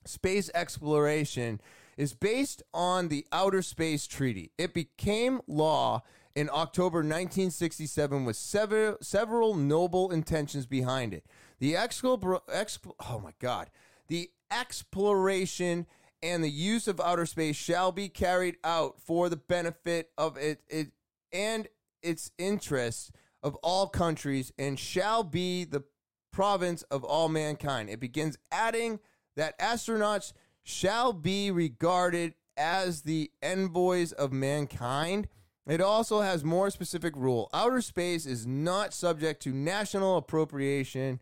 space 0.05 0.49
exploration 0.53 1.61
is 1.97 2.13
based 2.13 2.61
on 2.73 3.07
the 3.07 3.25
Outer 3.31 3.61
Space 3.61 4.07
Treaty. 4.07 4.51
It 4.57 4.73
became 4.73 5.41
law 5.47 6.03
in 6.37 6.51
October 6.53 6.99
1967 6.99 8.23
with 8.23 8.35
several, 8.35 8.95
several 9.01 9.55
noble 9.55 10.11
intentions 10.11 10.67
behind 10.67 11.11
it. 11.11 11.25
The 11.57 11.73
explor- 11.73 12.47
exp- 12.47 12.93
oh 13.09 13.19
my 13.19 13.31
god, 13.39 13.71
the 14.07 14.29
exploration 14.51 15.87
and 16.21 16.43
the 16.43 16.51
use 16.51 16.87
of 16.87 17.01
outer 17.01 17.25
space 17.25 17.55
shall 17.55 17.91
be 17.91 18.07
carried 18.07 18.57
out 18.63 19.01
for 19.01 19.29
the 19.29 19.35
benefit 19.35 20.11
of 20.15 20.37
it, 20.37 20.61
it 20.67 20.91
and 21.33 21.67
its 22.03 22.29
interests 22.37 23.11
of 23.41 23.55
all 23.63 23.87
countries 23.87 24.51
and 24.59 24.77
shall 24.77 25.23
be 25.23 25.63
the 25.63 25.85
province 26.31 26.83
of 26.83 27.03
all 27.03 27.29
mankind. 27.29 27.89
It 27.89 27.99
begins 27.99 28.37
adding 28.51 28.99
that 29.35 29.57
astronauts 29.57 30.33
shall 30.61 31.13
be 31.13 31.49
regarded 31.49 32.35
as 32.55 33.01
the 33.01 33.31
envoys 33.41 34.11
of 34.11 34.31
mankind. 34.31 35.27
It 35.67 35.81
also 35.81 36.21
has 36.21 36.45
more 36.45 36.69
specific 36.69 37.15
rule. 37.15 37.49
Outer 37.53 37.81
space 37.81 38.25
is 38.25 38.47
not 38.47 38.93
subject 38.93 39.41
to 39.43 39.53
national 39.53 40.15
appropriation 40.15 41.19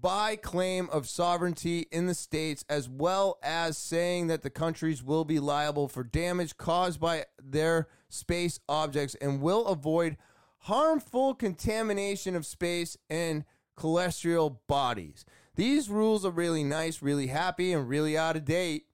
by 0.00 0.36
claim 0.36 0.88
of 0.90 1.08
sovereignty 1.08 1.86
in 1.90 2.06
the 2.06 2.14
states 2.14 2.64
as 2.68 2.88
well 2.88 3.38
as 3.42 3.78
saying 3.78 4.26
that 4.28 4.42
the 4.42 4.50
countries 4.50 5.02
will 5.02 5.24
be 5.24 5.40
liable 5.40 5.88
for 5.88 6.04
damage 6.04 6.56
caused 6.56 7.00
by 7.00 7.24
their 7.42 7.88
space 8.08 8.60
objects 8.68 9.16
and 9.20 9.40
will 9.40 9.66
avoid 9.66 10.16
harmful 10.62 11.34
contamination 11.34 12.36
of 12.36 12.46
space 12.46 12.96
and 13.08 13.44
celestial 13.78 14.60
bodies. 14.68 15.24
These 15.56 15.88
rules 15.88 16.24
are 16.24 16.30
really 16.30 16.62
nice, 16.62 17.02
really 17.02 17.28
happy, 17.28 17.72
and 17.72 17.88
really 17.88 18.16
out 18.16 18.36
of 18.36 18.44
date, 18.44 18.84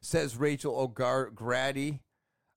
says 0.00 0.36
Rachel 0.36 0.76
O'Grady, 0.78 2.00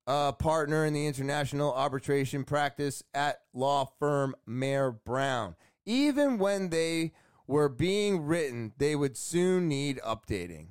a 0.06 0.34
partner 0.34 0.86
in 0.86 0.94
the 0.94 1.08
international 1.08 1.74
arbitration 1.74 2.44
practice 2.44 3.04
at 3.14 3.42
law 3.54 3.86
firm 4.00 4.36
Mayer 4.46 4.92
Brown. 4.92 5.56
Even 5.86 6.38
when 6.38 6.70
they 6.70 7.14
were 7.48 7.70
being 7.70 8.22
written, 8.24 8.74
they 8.78 8.96
would 8.96 9.18
soon 9.18 9.68
need 9.68 10.00
updating. 10.06 10.68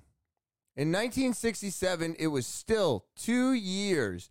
In 0.74 0.90
1967, 0.90 2.16
it 2.18 2.28
was 2.28 2.46
still 2.46 3.06
two 3.14 3.52
years. 3.52 4.30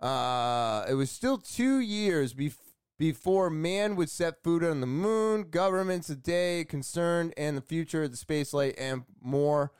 Uh, 0.00 0.84
it 0.88 0.94
was 0.94 1.10
still 1.10 1.38
two 1.38 1.78
years 1.78 2.32
before 2.32 2.64
before 2.96 3.50
man 3.50 3.96
would 3.96 4.08
set 4.08 4.42
foot 4.42 4.62
on 4.62 4.80
the 4.80 4.86
moon, 4.86 5.50
governments 5.50 6.06
today 6.06 6.64
concerned 6.64 7.34
and 7.36 7.56
the 7.56 7.60
future 7.60 8.04
of 8.04 8.12
the 8.12 8.16
space 8.16 8.52
spaceflight 8.52 8.74
and 8.78 9.02
more 9.20 9.72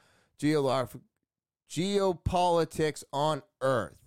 geopolitics 1.70 3.04
on 3.12 3.42
Earth. 3.60 4.03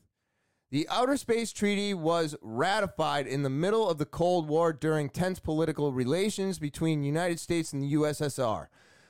The 0.69 0.85
Outer 0.89 1.15
Space 1.15 1.53
Treaty 1.53 1.93
was 1.93 2.35
ratified 2.41 3.25
in 3.25 3.43
the 3.43 3.49
middle 3.49 3.89
of 3.89 3.99
the 3.99 4.05
Cold 4.05 4.49
War 4.49 4.73
during 4.73 5.09
tense 5.09 5.39
political 5.39 5.93
relations 5.93 6.59
between 6.59 6.99
the 6.99 7.07
United 7.07 7.39
States 7.39 7.71
and 7.71 7.81
the 7.81 7.93
USSR. 7.93 8.67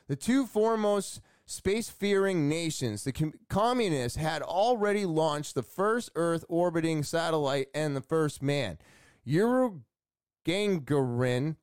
The 0.07 0.15
two 0.15 0.45
foremost 0.45 1.19
space-faring 1.47 2.47
nations, 2.47 3.05
the 3.05 3.11
com- 3.11 3.34
communists, 3.49 4.19
had 4.19 4.43
already 4.43 5.07
launched 5.07 5.55
the 5.55 5.63
first 5.63 6.11
Earth 6.13 6.45
orbiting 6.47 7.01
satellite 7.01 7.69
and 7.73 7.95
the 7.95 8.01
first 8.01 8.43
man. 8.43 8.77
Yuri 9.23 9.71
Gagarin 10.45 11.55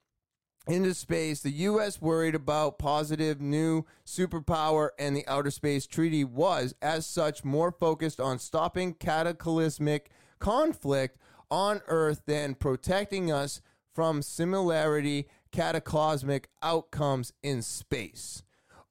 into 0.66 0.95
space, 0.95 1.41
the 1.41 1.51
U.S. 1.51 2.01
worried 2.01 2.35
about 2.35 2.78
positive 2.78 3.41
new 3.41 3.85
superpower, 4.07 4.91
and 4.99 5.15
the 5.16 5.27
Outer 5.28 5.51
Space 5.51 5.86
Treaty 5.86 6.24
was, 6.24 6.74
as 6.81 7.07
such, 7.07 7.45
more 7.45 7.70
focused 7.70 8.20
on 8.20 8.39
stopping 8.39 8.95
cataclysmic 8.95 10.11
conflict 10.39 11.19
on 11.51 11.82
Earth 11.86 12.23
than 12.27 12.55
protecting 12.55 13.31
us 13.31 13.61
from 13.95 14.23
similarity 14.23 15.28
cataclysmic 15.53 16.49
outcomes 16.62 17.32
in 17.43 17.62
space. 17.62 18.43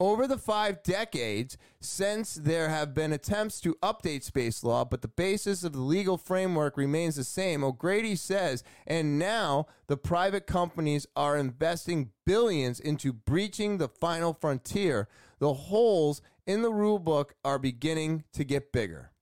Over 0.04 0.28
the 0.28 0.38
five 0.38 0.84
decades 0.84 1.58
since 1.80 2.34
there 2.34 2.68
have 2.68 2.94
been 2.94 3.14
attempts 3.14 3.62
to 3.62 3.76
update 3.76 4.24
space 4.24 4.62
law, 4.62 4.84
but 4.84 5.02
the 5.02 5.08
basis 5.08 5.64
of 5.64 5.72
the 5.72 5.80
legal 5.80 6.18
framework 6.18 6.76
remains 6.76 7.16
the 7.16 7.24
same, 7.24 7.64
O'Grady 7.64 8.18
says, 8.18 8.66
and 8.86 9.18
now 9.18 9.66
the 9.88 9.96
private 9.96 10.46
companies 10.46 11.08
are 11.16 11.38
investing 11.38 12.12
billions 12.26 12.82
into 12.82 13.14
breaching 13.14 13.78
the 13.78 13.88
final 13.88 14.34
frontier. 14.34 15.08
The 15.40 15.54
holes 15.54 16.22
in 16.46 16.64
the 16.64 16.72
rulebook 16.72 17.30
are 17.46 17.58
beginning 17.58 18.26
to 18.34 18.44
get 18.44 18.74
bigger. 18.74 19.13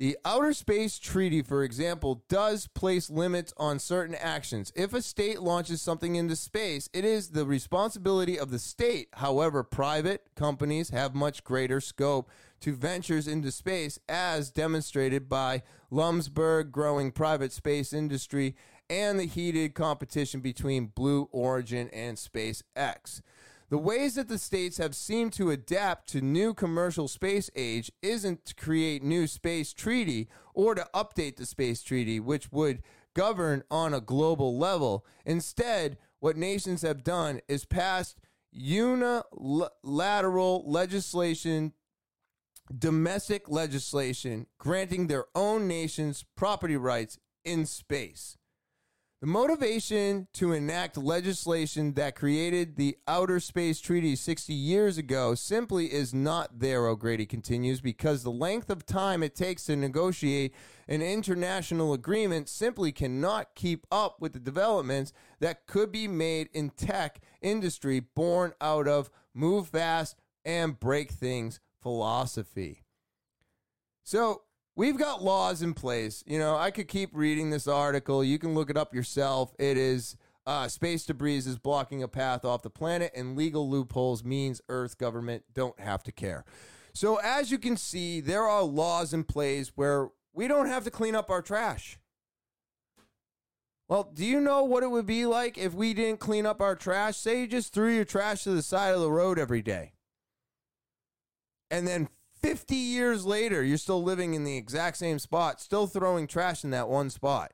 The 0.00 0.16
Outer 0.24 0.54
Space 0.54 0.98
Treaty, 0.98 1.42
for 1.42 1.62
example, 1.62 2.24
does 2.30 2.66
place 2.68 3.10
limits 3.10 3.52
on 3.58 3.78
certain 3.78 4.14
actions. 4.14 4.72
If 4.74 4.94
a 4.94 5.02
state 5.02 5.42
launches 5.42 5.82
something 5.82 6.16
into 6.16 6.36
space, 6.36 6.88
it 6.94 7.04
is 7.04 7.28
the 7.28 7.44
responsibility 7.44 8.38
of 8.38 8.50
the 8.50 8.58
state. 8.58 9.08
However, 9.12 9.62
private 9.62 10.24
companies 10.34 10.88
have 10.88 11.14
much 11.14 11.44
greater 11.44 11.82
scope 11.82 12.30
to 12.60 12.74
ventures 12.74 13.28
into 13.28 13.50
space, 13.50 13.98
as 14.08 14.50
demonstrated 14.50 15.28
by 15.28 15.62
Luxembourg 15.90 16.72
growing 16.72 17.12
private 17.12 17.52
space 17.52 17.92
industry 17.92 18.56
and 18.88 19.20
the 19.20 19.26
heated 19.26 19.74
competition 19.74 20.40
between 20.40 20.86
Blue 20.86 21.28
Origin 21.30 21.90
and 21.90 22.16
SpaceX. 22.16 23.20
The 23.70 23.78
ways 23.78 24.16
that 24.16 24.28
the 24.28 24.38
states 24.38 24.78
have 24.78 24.96
seemed 24.96 25.32
to 25.34 25.50
adapt 25.50 26.08
to 26.08 26.20
new 26.20 26.54
commercial 26.54 27.06
space 27.06 27.48
age 27.54 27.92
isn't 28.02 28.44
to 28.46 28.54
create 28.56 29.04
new 29.04 29.28
space 29.28 29.72
treaty 29.72 30.28
or 30.54 30.74
to 30.74 30.88
update 30.92 31.36
the 31.36 31.46
space 31.46 31.80
treaty, 31.80 32.18
which 32.18 32.50
would 32.50 32.82
govern 33.14 33.62
on 33.70 33.94
a 33.94 34.00
global 34.00 34.58
level. 34.58 35.06
Instead, 35.24 35.98
what 36.18 36.36
nations 36.36 36.82
have 36.82 37.04
done 37.04 37.40
is 37.46 37.64
passed 37.64 38.18
unilateral 38.50 40.64
legislation, 40.66 41.72
domestic 42.76 43.48
legislation, 43.48 44.48
granting 44.58 45.06
their 45.06 45.26
own 45.36 45.68
nations 45.68 46.24
property 46.34 46.76
rights 46.76 47.20
in 47.44 47.66
space. 47.66 48.36
The 49.20 49.26
motivation 49.26 50.28
to 50.32 50.52
enact 50.52 50.96
legislation 50.96 51.92
that 51.92 52.14
created 52.14 52.76
the 52.76 52.96
Outer 53.06 53.38
Space 53.38 53.78
Treaty 53.78 54.16
60 54.16 54.54
years 54.54 54.96
ago 54.96 55.34
simply 55.34 55.92
is 55.92 56.14
not 56.14 56.60
there, 56.60 56.86
O'Grady 56.86 57.26
continues, 57.26 57.82
because 57.82 58.22
the 58.22 58.30
length 58.30 58.70
of 58.70 58.86
time 58.86 59.22
it 59.22 59.34
takes 59.34 59.64
to 59.64 59.76
negotiate 59.76 60.54
an 60.88 61.02
international 61.02 61.92
agreement 61.92 62.48
simply 62.48 62.92
cannot 62.92 63.54
keep 63.54 63.86
up 63.92 64.22
with 64.22 64.32
the 64.32 64.40
developments 64.40 65.12
that 65.38 65.66
could 65.66 65.92
be 65.92 66.08
made 66.08 66.48
in 66.54 66.70
tech 66.70 67.20
industry 67.42 68.00
born 68.00 68.54
out 68.58 68.88
of 68.88 69.10
move 69.34 69.68
fast 69.68 70.16
and 70.46 70.80
break 70.80 71.10
things 71.10 71.60
philosophy. 71.82 72.84
So, 74.02 74.44
we've 74.80 74.96
got 74.96 75.22
laws 75.22 75.60
in 75.60 75.74
place. 75.74 76.24
You 76.26 76.38
know, 76.38 76.56
I 76.56 76.70
could 76.70 76.88
keep 76.88 77.10
reading 77.12 77.50
this 77.50 77.68
article. 77.68 78.24
You 78.24 78.38
can 78.38 78.54
look 78.54 78.70
it 78.70 78.78
up 78.78 78.94
yourself. 78.94 79.54
It 79.58 79.76
is 79.76 80.16
uh, 80.46 80.68
space 80.68 81.04
debris 81.04 81.36
is 81.36 81.58
blocking 81.58 82.02
a 82.02 82.08
path 82.08 82.46
off 82.46 82.62
the 82.62 82.70
planet, 82.70 83.12
and 83.14 83.36
legal 83.36 83.68
loopholes 83.68 84.24
means 84.24 84.62
Earth 84.70 84.96
government 84.96 85.44
don't 85.52 85.78
have 85.78 86.02
to 86.04 86.12
care. 86.12 86.46
So, 86.94 87.16
as 87.16 87.50
you 87.50 87.58
can 87.58 87.76
see, 87.76 88.22
there 88.22 88.48
are 88.48 88.62
laws 88.62 89.12
in 89.12 89.22
place 89.22 89.72
where 89.74 90.08
we 90.32 90.48
don't 90.48 90.66
have 90.66 90.84
to 90.84 90.90
clean 90.90 91.14
up 91.14 91.28
our 91.28 91.42
trash. 91.42 91.98
Well, 93.86 94.10
do 94.14 94.24
you 94.24 94.40
know 94.40 94.64
what 94.64 94.82
it 94.82 94.90
would 94.90 95.06
be 95.06 95.26
like 95.26 95.58
if 95.58 95.74
we 95.74 95.92
didn't 95.92 96.20
clean 96.20 96.46
up 96.46 96.62
our 96.62 96.74
trash? 96.74 97.18
Say 97.18 97.42
you 97.42 97.46
just 97.46 97.74
threw 97.74 97.94
your 97.94 98.06
trash 98.06 98.44
to 98.44 98.52
the 98.52 98.62
side 98.62 98.94
of 98.94 99.00
the 99.00 99.12
road 99.12 99.38
every 99.38 99.60
day. 99.60 99.92
And 101.70 101.86
then 101.86 102.08
50 102.42 102.74
years 102.74 103.24
later, 103.24 103.62
you're 103.62 103.78
still 103.78 104.02
living 104.02 104.34
in 104.34 104.44
the 104.44 104.56
exact 104.56 104.96
same 104.96 105.18
spot, 105.18 105.60
still 105.60 105.86
throwing 105.86 106.26
trash 106.26 106.64
in 106.64 106.70
that 106.70 106.88
one 106.88 107.10
spot. 107.10 107.52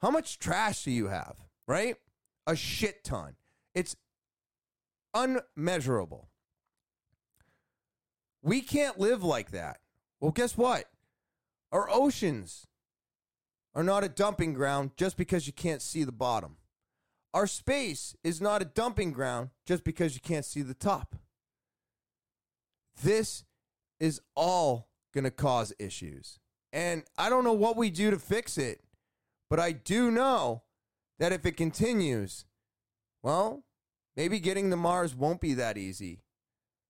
How 0.00 0.10
much 0.10 0.38
trash 0.38 0.84
do 0.84 0.90
you 0.90 1.08
have, 1.08 1.36
right? 1.68 1.96
A 2.46 2.56
shit 2.56 3.04
ton. 3.04 3.36
It's 3.74 3.96
unmeasurable. 5.14 6.28
We 8.42 8.62
can't 8.62 8.98
live 8.98 9.22
like 9.22 9.50
that. 9.50 9.78
Well, 10.18 10.32
guess 10.32 10.56
what? 10.56 10.86
Our 11.70 11.88
oceans 11.90 12.66
are 13.74 13.84
not 13.84 14.02
a 14.02 14.08
dumping 14.08 14.54
ground 14.54 14.92
just 14.96 15.16
because 15.16 15.46
you 15.46 15.52
can't 15.52 15.82
see 15.82 16.04
the 16.04 16.12
bottom. 16.12 16.56
Our 17.32 17.46
space 17.46 18.16
is 18.24 18.40
not 18.40 18.62
a 18.62 18.64
dumping 18.64 19.12
ground 19.12 19.50
just 19.64 19.84
because 19.84 20.14
you 20.14 20.20
can't 20.20 20.44
see 20.44 20.62
the 20.62 20.74
top. 20.74 21.14
This 23.02 23.44
is 24.00 24.20
all 24.34 24.88
going 25.14 25.24
to 25.24 25.30
cause 25.30 25.72
issues. 25.78 26.38
And 26.72 27.04
I 27.18 27.28
don't 27.28 27.44
know 27.44 27.52
what 27.52 27.76
we 27.76 27.90
do 27.90 28.10
to 28.10 28.18
fix 28.18 28.56
it, 28.56 28.80
but 29.48 29.60
I 29.60 29.72
do 29.72 30.10
know 30.10 30.62
that 31.18 31.32
if 31.32 31.44
it 31.44 31.56
continues, 31.56 32.46
well, 33.22 33.64
maybe 34.16 34.40
getting 34.40 34.70
to 34.70 34.76
Mars 34.76 35.14
won't 35.14 35.40
be 35.40 35.54
that 35.54 35.76
easy. 35.76 36.22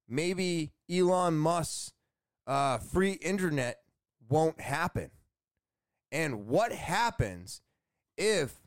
Maybe 0.09 0.73
Elon 0.91 1.37
Musk's 1.37 1.93
uh, 2.47 2.79
free 2.79 3.13
internet 3.13 3.79
won't 4.29 4.61
happen. 4.61 5.11
And 6.13 6.47
what 6.47 6.73
happens 6.73 7.63
if 8.19 8.61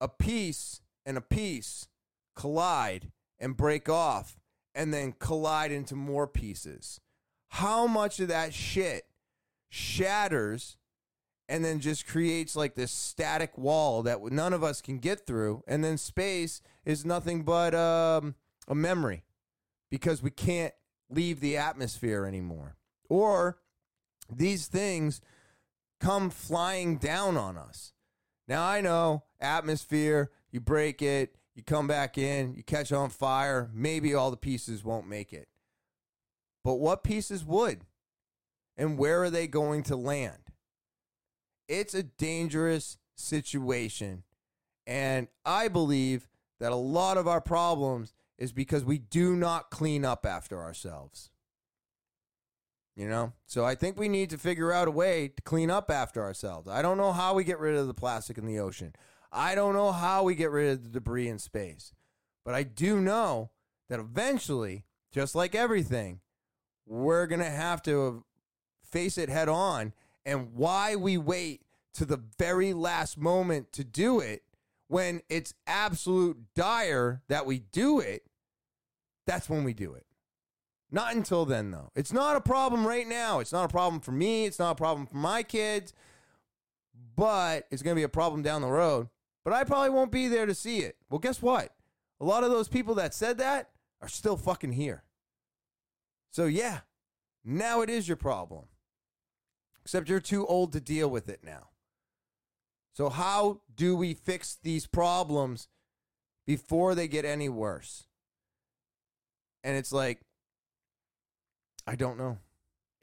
a 0.00 0.08
piece 0.08 0.80
and 1.06 1.16
a 1.16 1.22
piece 1.22 1.88
collide 2.36 3.10
and 3.38 3.56
break 3.56 3.88
off 3.88 4.38
and 4.74 4.92
then 4.92 5.14
collide 5.18 5.72
into 5.72 5.94
more 5.96 6.26
pieces? 6.26 7.00
How 7.54 7.86
much 7.86 8.18
of 8.18 8.26
that 8.26 8.52
shit 8.52 9.04
shatters 9.68 10.76
and 11.48 11.64
then 11.64 11.78
just 11.78 12.04
creates 12.04 12.56
like 12.56 12.74
this 12.74 12.90
static 12.90 13.56
wall 13.56 14.02
that 14.02 14.20
none 14.32 14.52
of 14.52 14.64
us 14.64 14.82
can 14.82 14.98
get 14.98 15.24
through 15.24 15.62
and 15.68 15.84
then 15.84 15.96
space 15.96 16.60
is 16.84 17.04
nothing 17.04 17.44
but 17.44 17.72
um, 17.72 18.34
a 18.66 18.74
memory 18.74 19.22
because 19.88 20.20
we 20.20 20.30
can't 20.30 20.74
leave 21.08 21.38
the 21.38 21.56
atmosphere 21.56 22.26
anymore. 22.26 22.74
Or 23.08 23.58
these 24.28 24.66
things 24.66 25.20
come 26.00 26.30
flying 26.30 26.96
down 26.96 27.36
on 27.36 27.56
us. 27.56 27.92
Now 28.48 28.66
i 28.66 28.80
know 28.80 29.22
atmosphere 29.40 30.32
you 30.50 30.58
break 30.58 31.02
it 31.02 31.36
you 31.54 31.62
come 31.62 31.86
back 31.86 32.18
in 32.18 32.54
you 32.54 32.64
catch 32.64 32.90
on 32.90 33.10
fire 33.10 33.70
maybe 33.72 34.12
all 34.12 34.32
the 34.32 34.36
pieces 34.36 34.82
won't 34.82 35.08
make 35.08 35.32
it 35.32 35.48
but 36.64 36.76
what 36.76 37.04
pieces 37.04 37.44
would? 37.44 37.82
And 38.76 38.98
where 38.98 39.22
are 39.22 39.30
they 39.30 39.46
going 39.46 39.84
to 39.84 39.96
land? 39.96 40.50
It's 41.68 41.94
a 41.94 42.02
dangerous 42.02 42.98
situation. 43.14 44.24
And 44.86 45.28
I 45.44 45.68
believe 45.68 46.26
that 46.58 46.72
a 46.72 46.76
lot 46.76 47.16
of 47.16 47.28
our 47.28 47.40
problems 47.40 48.14
is 48.38 48.52
because 48.52 48.84
we 48.84 48.98
do 48.98 49.36
not 49.36 49.70
clean 49.70 50.04
up 50.04 50.26
after 50.26 50.60
ourselves. 50.60 51.30
You 52.96 53.08
know? 53.08 53.32
So 53.46 53.64
I 53.64 53.74
think 53.74 53.98
we 53.98 54.08
need 54.08 54.30
to 54.30 54.38
figure 54.38 54.72
out 54.72 54.88
a 54.88 54.92
way 54.92 55.28
to 55.28 55.42
clean 55.42 55.70
up 55.70 55.90
after 55.90 56.22
ourselves. 56.22 56.68
I 56.68 56.82
don't 56.82 56.98
know 56.98 57.12
how 57.12 57.34
we 57.34 57.44
get 57.44 57.58
rid 57.58 57.76
of 57.76 57.86
the 57.86 57.94
plastic 57.94 58.38
in 58.38 58.46
the 58.46 58.58
ocean. 58.58 58.94
I 59.32 59.54
don't 59.54 59.74
know 59.74 59.92
how 59.92 60.22
we 60.22 60.34
get 60.34 60.50
rid 60.50 60.72
of 60.72 60.82
the 60.82 60.88
debris 60.88 61.28
in 61.28 61.38
space. 61.38 61.92
But 62.44 62.54
I 62.54 62.62
do 62.62 63.00
know 63.00 63.50
that 63.88 64.00
eventually, 64.00 64.84
just 65.12 65.34
like 65.34 65.54
everything, 65.54 66.20
we're 66.86 67.26
going 67.26 67.40
to 67.40 67.50
have 67.50 67.82
to 67.82 68.24
face 68.82 69.18
it 69.18 69.28
head 69.28 69.48
on. 69.48 69.92
And 70.26 70.54
why 70.54 70.96
we 70.96 71.18
wait 71.18 71.62
to 71.94 72.04
the 72.04 72.22
very 72.38 72.72
last 72.72 73.18
moment 73.18 73.72
to 73.72 73.84
do 73.84 74.20
it 74.20 74.42
when 74.88 75.22
it's 75.28 75.54
absolute 75.66 76.38
dire 76.54 77.22
that 77.28 77.46
we 77.46 77.58
do 77.58 78.00
it, 78.00 78.24
that's 79.26 79.48
when 79.48 79.64
we 79.64 79.74
do 79.74 79.94
it. 79.94 80.06
Not 80.90 81.14
until 81.14 81.44
then, 81.44 81.70
though. 81.70 81.90
It's 81.94 82.12
not 82.12 82.36
a 82.36 82.40
problem 82.40 82.86
right 82.86 83.08
now. 83.08 83.40
It's 83.40 83.52
not 83.52 83.64
a 83.64 83.72
problem 83.72 84.00
for 84.00 84.12
me. 84.12 84.44
It's 84.44 84.58
not 84.58 84.72
a 84.72 84.76
problem 84.76 85.06
for 85.06 85.16
my 85.16 85.42
kids, 85.42 85.92
but 87.16 87.66
it's 87.70 87.82
going 87.82 87.94
to 87.94 87.98
be 87.98 88.04
a 88.04 88.08
problem 88.08 88.42
down 88.42 88.62
the 88.62 88.68
road. 88.68 89.08
But 89.44 89.54
I 89.54 89.64
probably 89.64 89.90
won't 89.90 90.12
be 90.12 90.28
there 90.28 90.46
to 90.46 90.54
see 90.54 90.78
it. 90.78 90.96
Well, 91.10 91.18
guess 91.18 91.42
what? 91.42 91.74
A 92.20 92.24
lot 92.24 92.44
of 92.44 92.50
those 92.50 92.68
people 92.68 92.94
that 92.94 93.14
said 93.14 93.38
that 93.38 93.70
are 94.00 94.08
still 94.08 94.36
fucking 94.36 94.72
here. 94.72 95.03
So, 96.34 96.46
yeah, 96.46 96.80
now 97.44 97.80
it 97.82 97.88
is 97.88 98.08
your 98.08 98.16
problem. 98.16 98.64
Except 99.84 100.08
you're 100.08 100.18
too 100.18 100.44
old 100.44 100.72
to 100.72 100.80
deal 100.80 101.08
with 101.08 101.28
it 101.28 101.44
now. 101.44 101.68
So, 102.92 103.08
how 103.08 103.60
do 103.72 103.94
we 103.94 104.14
fix 104.14 104.58
these 104.60 104.88
problems 104.88 105.68
before 106.44 106.96
they 106.96 107.06
get 107.06 107.24
any 107.24 107.48
worse? 107.48 108.08
And 109.62 109.76
it's 109.76 109.92
like, 109.92 110.22
I 111.86 111.94
don't 111.94 112.18
know. 112.18 112.38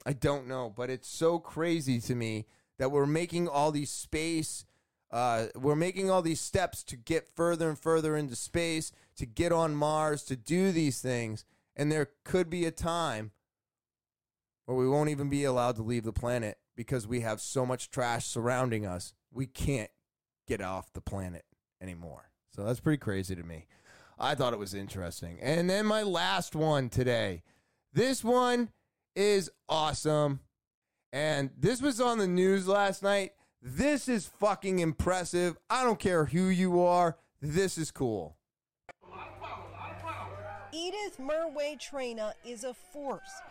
I 0.04 0.12
don't 0.12 0.46
know. 0.46 0.70
But 0.76 0.90
it's 0.90 1.08
so 1.08 1.38
crazy 1.38 2.00
to 2.00 2.14
me 2.14 2.44
that 2.78 2.92
we're 2.92 3.06
making 3.06 3.48
all 3.48 3.72
these 3.72 3.90
space. 3.90 4.66
Uh, 5.10 5.46
we're 5.54 5.74
making 5.74 6.10
all 6.10 6.20
these 6.20 6.40
steps 6.42 6.82
to 6.84 6.96
get 6.96 7.26
further 7.34 7.70
and 7.70 7.78
further 7.78 8.14
into 8.14 8.36
space, 8.36 8.92
to 9.16 9.24
get 9.24 9.52
on 9.52 9.74
Mars, 9.74 10.22
to 10.24 10.36
do 10.36 10.70
these 10.70 11.00
things. 11.00 11.46
And 11.76 11.90
there 11.90 12.10
could 12.24 12.50
be 12.50 12.66
a 12.66 12.70
time 12.70 13.32
where 14.66 14.76
we 14.76 14.88
won't 14.88 15.10
even 15.10 15.28
be 15.28 15.44
allowed 15.44 15.76
to 15.76 15.82
leave 15.82 16.04
the 16.04 16.12
planet 16.12 16.58
because 16.76 17.06
we 17.06 17.20
have 17.20 17.40
so 17.40 17.64
much 17.64 17.90
trash 17.90 18.26
surrounding 18.26 18.86
us. 18.86 19.14
We 19.32 19.46
can't 19.46 19.90
get 20.46 20.60
off 20.60 20.92
the 20.92 21.00
planet 21.00 21.44
anymore. 21.80 22.30
So 22.54 22.64
that's 22.64 22.80
pretty 22.80 22.98
crazy 22.98 23.34
to 23.34 23.42
me. 23.42 23.66
I 24.18 24.34
thought 24.34 24.52
it 24.52 24.58
was 24.58 24.74
interesting. 24.74 25.38
And 25.40 25.68
then 25.68 25.86
my 25.86 26.02
last 26.02 26.54
one 26.54 26.88
today. 26.88 27.42
This 27.92 28.22
one 28.22 28.70
is 29.16 29.50
awesome. 29.68 30.40
And 31.12 31.50
this 31.58 31.82
was 31.82 32.00
on 32.00 32.18
the 32.18 32.26
news 32.26 32.68
last 32.68 33.02
night. 33.02 33.32
This 33.60 34.08
is 34.08 34.26
fucking 34.26 34.78
impressive. 34.78 35.56
I 35.68 35.84
don't 35.84 35.98
care 35.98 36.26
who 36.26 36.48
you 36.48 36.82
are. 36.82 37.18
This 37.40 37.78
is 37.78 37.90
cool. 37.90 38.36
Edith 40.74 41.18
Murway 41.18 41.78
Traina 41.78 42.32
is 42.46 42.64
a 42.64 42.72
force. 42.72 43.42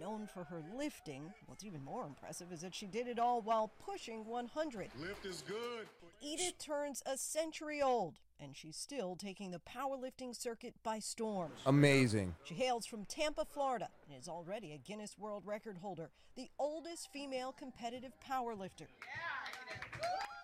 Known 0.00 0.26
for 0.26 0.42
her 0.42 0.60
lifting, 0.76 1.32
what's 1.46 1.62
even 1.62 1.84
more 1.84 2.04
impressive 2.04 2.50
is 2.52 2.62
that 2.62 2.74
she 2.74 2.86
did 2.86 3.06
it 3.06 3.20
all 3.20 3.42
while 3.42 3.70
pushing 3.84 4.26
100. 4.26 4.88
Lift 4.98 5.24
is 5.24 5.44
good. 5.46 5.86
Edith 6.20 6.58
turns 6.58 7.00
a 7.06 7.16
century 7.16 7.80
old, 7.80 8.14
and 8.40 8.56
she's 8.56 8.76
still 8.76 9.14
taking 9.14 9.52
the 9.52 9.60
powerlifting 9.60 10.34
circuit 10.34 10.74
by 10.82 10.98
storm. 10.98 11.52
Amazing. 11.64 12.34
She 12.42 12.54
hails 12.54 12.86
from 12.86 13.04
Tampa, 13.04 13.44
Florida, 13.44 13.88
and 14.08 14.18
is 14.18 14.28
already 14.28 14.72
a 14.72 14.78
Guinness 14.78 15.16
World 15.16 15.44
Record 15.46 15.76
holder, 15.78 16.10
the 16.34 16.50
oldest 16.58 17.12
female 17.12 17.52
competitive 17.56 18.12
powerlifter. 18.28 18.88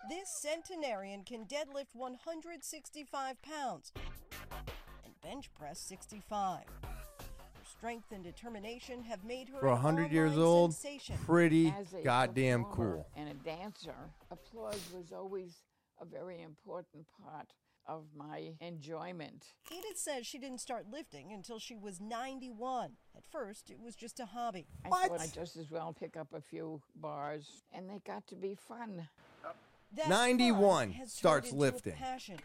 This 0.09 0.29
centenarian 0.29 1.23
can 1.23 1.45
deadlift 1.45 1.93
165 1.93 3.41
pounds 3.41 3.91
bench 5.27 5.49
press 5.59 5.77
65. 5.79 6.59
Her 6.81 6.89
strength 7.77 8.13
and 8.13 8.23
determination 8.23 9.03
have 9.03 9.25
made 9.25 9.49
her 9.49 9.59
for 9.59 9.67
100 9.67 10.09
years 10.11 10.37
old 10.37 10.73
sensation. 10.73 11.17
pretty 11.25 11.73
goddamn 12.03 12.63
cool 12.65 13.05
and 13.17 13.27
a 13.27 13.33
dancer 13.33 13.95
applause 14.31 14.79
was 14.93 15.11
always 15.11 15.63
a 16.01 16.05
very 16.05 16.41
important 16.41 17.05
part 17.21 17.51
of 17.87 18.05
my 18.15 18.53
enjoyment. 18.61 19.47
Edith 19.69 19.97
says 19.97 20.25
she 20.25 20.37
didn't 20.37 20.59
start 20.61 20.85
lifting 20.89 21.33
until 21.33 21.59
she 21.59 21.75
was 21.75 21.99
91. 21.99 22.91
At 23.15 23.25
first, 23.29 23.69
it 23.69 23.79
was 23.81 23.95
just 23.95 24.19
a 24.21 24.25
hobby. 24.25 24.67
I 24.85 24.89
What? 24.89 25.09
thought 25.09 25.21
I'd 25.21 25.33
just 25.33 25.57
as 25.57 25.69
well 25.71 25.93
pick 25.97 26.15
up 26.17 26.33
a 26.33 26.41
few 26.41 26.81
bars, 26.95 27.63
and 27.73 27.89
they 27.89 27.99
got 28.05 28.27
to 28.27 28.35
be 28.35 28.55
fun. 28.55 29.07
That 29.93 30.09
91 30.09 30.59
fun 30.61 30.91
has 30.91 30.99
turned 30.99 31.09
starts 31.11 31.51
lifting. 31.53 31.93
passion. 31.93 32.39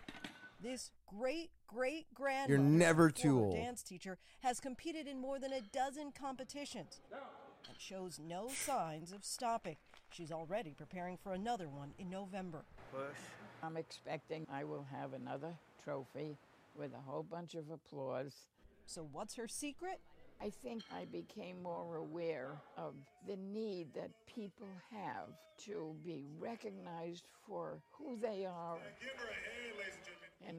This 0.60 0.92
great 1.09 1.50
great 1.74 2.07
grandmother, 2.15 2.53
You're 2.53 2.59
never 2.59 3.11
too 3.11 3.39
old. 3.39 3.55
Dance 3.55 3.82
teacher 3.82 4.19
has 4.43 4.61
competed 4.61 5.07
in 5.07 5.20
more 5.20 5.39
than 5.39 5.53
a 5.53 5.61
dozen 5.61 6.12
competitions 6.12 7.01
and 7.69 7.78
shows 7.78 8.19
no 8.23 8.49
signs 8.49 9.12
of 9.12 9.24
stopping. 9.24 9.77
She's 10.11 10.32
already 10.32 10.74
preparing 10.77 11.16
for 11.16 11.32
another 11.32 11.69
one 11.69 11.93
in 11.99 12.11
November. 12.11 12.65
I'm 13.62 13.77
expecting 13.77 14.47
I 14.53 14.65
will 14.65 14.86
have 14.93 15.12
another 15.12 15.55
trophy 15.85 16.36
with 16.77 16.93
a 16.94 17.11
whole 17.11 17.23
bunch 17.23 17.55
of 17.55 17.70
applause. 17.70 18.35
So 18.86 19.09
what's 19.12 19.36
her 19.36 19.49
secret? 19.49 20.01
I 20.40 20.51
think 20.51 20.82
I 20.93 21.05
became 21.05 21.62
more 21.62 21.97
aware 21.97 22.61
of 22.77 22.94
the 23.28 23.36
need 23.36 23.94
that 23.94 24.11
people 24.27 24.66
have 24.90 25.28
to 25.66 25.94
be 26.05 26.24
recognized 26.40 27.24
for 27.47 27.78
who 27.93 28.16
they 28.20 28.44
are. 28.44 28.74
And 28.74 28.93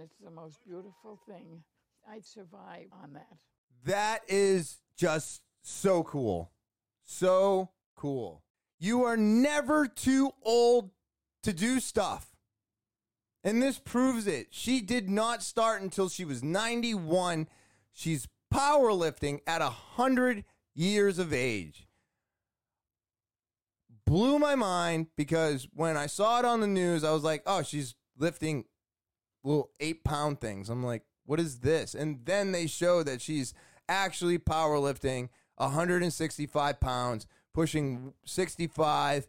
it's 0.01 0.17
the 0.23 0.31
most 0.31 0.59
beautiful 0.65 1.19
thing. 1.27 1.63
I'd 2.09 2.25
survive 2.25 2.87
on 3.01 3.13
that. 3.13 3.37
That 3.85 4.21
is 4.27 4.79
just 4.97 5.41
so 5.61 6.03
cool. 6.03 6.51
So 7.03 7.69
cool. 7.95 8.43
You 8.79 9.03
are 9.03 9.17
never 9.17 9.87
too 9.87 10.31
old 10.43 10.91
to 11.43 11.53
do 11.53 11.79
stuff. 11.79 12.35
And 13.43 13.61
this 13.61 13.79
proves 13.79 14.25
it. 14.27 14.47
She 14.51 14.81
did 14.81 15.09
not 15.09 15.43
start 15.43 15.81
until 15.81 16.07
she 16.07 16.23
was 16.23 16.43
91. 16.43 17.47
She's 17.91 18.27
powerlifting 18.53 19.39
at 19.45 19.61
100 19.61 20.45
years 20.73 21.19
of 21.19 21.33
age. 21.33 21.87
Blew 24.05 24.39
my 24.39 24.55
mind 24.55 25.07
because 25.17 25.67
when 25.73 25.97
I 25.97 26.07
saw 26.07 26.39
it 26.39 26.45
on 26.45 26.61
the 26.61 26.67
news, 26.67 27.03
I 27.03 27.11
was 27.11 27.23
like, 27.23 27.43
oh, 27.45 27.63
she's 27.63 27.95
lifting 28.17 28.65
little 29.43 29.71
eight 29.79 30.03
pound 30.03 30.39
things. 30.41 30.69
I'm 30.69 30.83
like, 30.83 31.03
what 31.25 31.39
is 31.39 31.59
this? 31.59 31.93
And 31.95 32.19
then 32.25 32.51
they 32.51 32.67
show 32.67 33.03
that 33.03 33.21
she's 33.21 33.53
actually 33.87 34.39
powerlifting 34.39 35.29
165 35.57 36.79
pounds, 36.79 37.27
pushing 37.53 38.13
65 38.25 39.27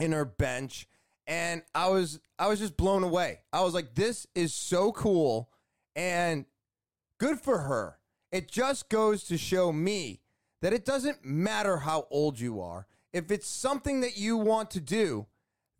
in 0.00 0.12
her 0.12 0.24
bench. 0.24 0.86
And 1.26 1.62
I 1.74 1.88
was 1.88 2.20
I 2.38 2.48
was 2.48 2.58
just 2.58 2.76
blown 2.76 3.02
away. 3.02 3.40
I 3.52 3.62
was 3.62 3.74
like, 3.74 3.94
this 3.94 4.26
is 4.34 4.54
so 4.54 4.92
cool 4.92 5.50
and 5.94 6.46
good 7.18 7.40
for 7.40 7.58
her. 7.58 7.98
It 8.32 8.50
just 8.50 8.88
goes 8.88 9.24
to 9.24 9.36
show 9.38 9.72
me 9.72 10.20
that 10.62 10.72
it 10.72 10.84
doesn't 10.84 11.24
matter 11.24 11.78
how 11.78 12.06
old 12.10 12.40
you 12.40 12.60
are. 12.60 12.86
If 13.12 13.30
it's 13.30 13.48
something 13.48 14.00
that 14.00 14.18
you 14.18 14.36
want 14.36 14.70
to 14.72 14.80
do, 14.80 15.26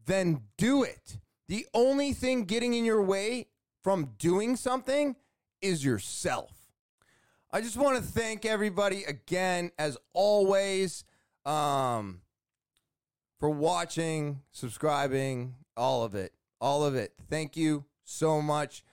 then 0.06 0.42
do 0.56 0.82
it. 0.82 1.18
The 1.48 1.66
only 1.72 2.12
thing 2.12 2.44
getting 2.44 2.74
in 2.74 2.84
your 2.84 3.02
way 3.02 3.48
from 3.82 4.10
doing 4.18 4.56
something 4.56 5.16
is 5.62 5.84
yourself. 5.84 6.52
I 7.50 7.62
just 7.62 7.78
want 7.78 7.96
to 7.96 8.02
thank 8.02 8.44
everybody 8.44 9.04
again, 9.04 9.70
as 9.78 9.96
always, 10.12 11.04
um, 11.46 12.20
for 13.40 13.48
watching, 13.48 14.40
subscribing, 14.50 15.54
all 15.76 16.04
of 16.04 16.14
it. 16.14 16.32
All 16.60 16.84
of 16.84 16.94
it. 16.94 17.14
Thank 17.30 17.56
you 17.56 17.86
so 18.04 18.42
much. 18.42 18.84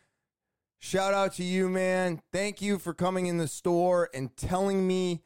Shout 0.80 1.14
out 1.14 1.34
to 1.34 1.44
you, 1.44 1.68
man. 1.68 2.22
Thank 2.32 2.62
you 2.62 2.78
for 2.78 2.94
coming 2.94 3.26
in 3.26 3.38
the 3.38 3.48
store 3.48 4.10
and 4.14 4.36
telling 4.38 4.88
me 4.88 5.24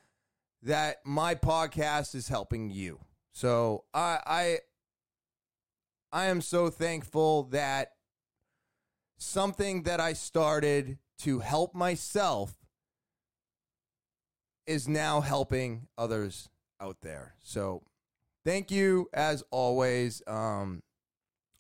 that 0.64 0.98
my 1.06 1.36
podcast 1.36 2.16
is 2.16 2.30
helping 2.30 2.70
you. 2.70 3.00
So 3.34 3.84
I 3.94 4.60
I 6.12 6.26
am 6.26 6.42
so 6.42 6.70
thankful 6.70 7.44
that 7.52 7.92
something 9.18 9.84
that 9.84 10.00
I 10.00 10.14
started 10.14 10.98
to 11.20 11.40
help 11.40 11.76
myself 11.76 12.56
is 14.66 14.88
now 14.88 15.22
helping 15.22 15.88
others 15.98 16.50
out 16.80 17.02
there. 17.02 17.36
So 17.44 17.84
thank 18.46 18.72
you 18.72 19.10
as 19.14 19.44
always. 19.52 20.22
Um, 20.28 20.84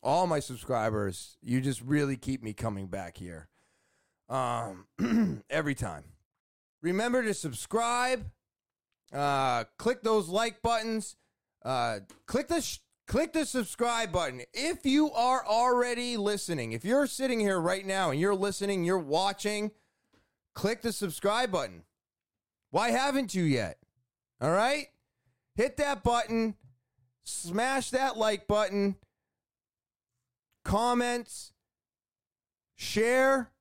all 0.01 0.27
my 0.27 0.39
subscribers, 0.39 1.37
you 1.41 1.59
just 1.61 1.81
really 1.81 2.15
keep 2.15 2.41
me 2.41 2.53
coming 2.53 2.87
back 2.87 3.17
here. 3.17 3.49
Um, 4.29 4.85
every 5.49 5.75
time. 5.75 6.03
Remember 6.81 7.21
to 7.23 7.33
subscribe. 7.33 8.25
Uh, 9.11 9.65
click 9.77 10.01
those 10.03 10.29
like 10.29 10.61
buttons. 10.61 11.17
Uh, 11.65 11.99
click 12.25 12.47
the 12.47 12.61
sh- 12.61 12.79
click 13.09 13.33
the 13.33 13.43
subscribe 13.43 14.11
button 14.11 14.43
if 14.53 14.85
you 14.85 15.11
are 15.11 15.43
already 15.43 16.15
listening. 16.15 16.73
If 16.73 16.85
you're 16.85 17.07
sitting 17.07 17.39
here 17.39 17.59
right 17.59 17.85
now 17.85 18.11
and 18.11 18.19
you're 18.19 18.35
listening, 18.35 18.85
you're 18.85 18.99
watching. 18.99 19.71
Click 20.53 20.83
the 20.83 20.93
subscribe 20.93 21.51
button. 21.51 21.83
Why 22.69 22.91
haven't 22.91 23.33
you 23.33 23.43
yet? 23.43 23.79
All 24.39 24.51
right, 24.51 24.87
hit 25.55 25.77
that 25.77 26.03
button. 26.03 26.55
Smash 27.23 27.89
that 27.89 28.15
like 28.15 28.47
button. 28.47 28.95
Comments. 30.63 31.51
Share. 32.75 33.51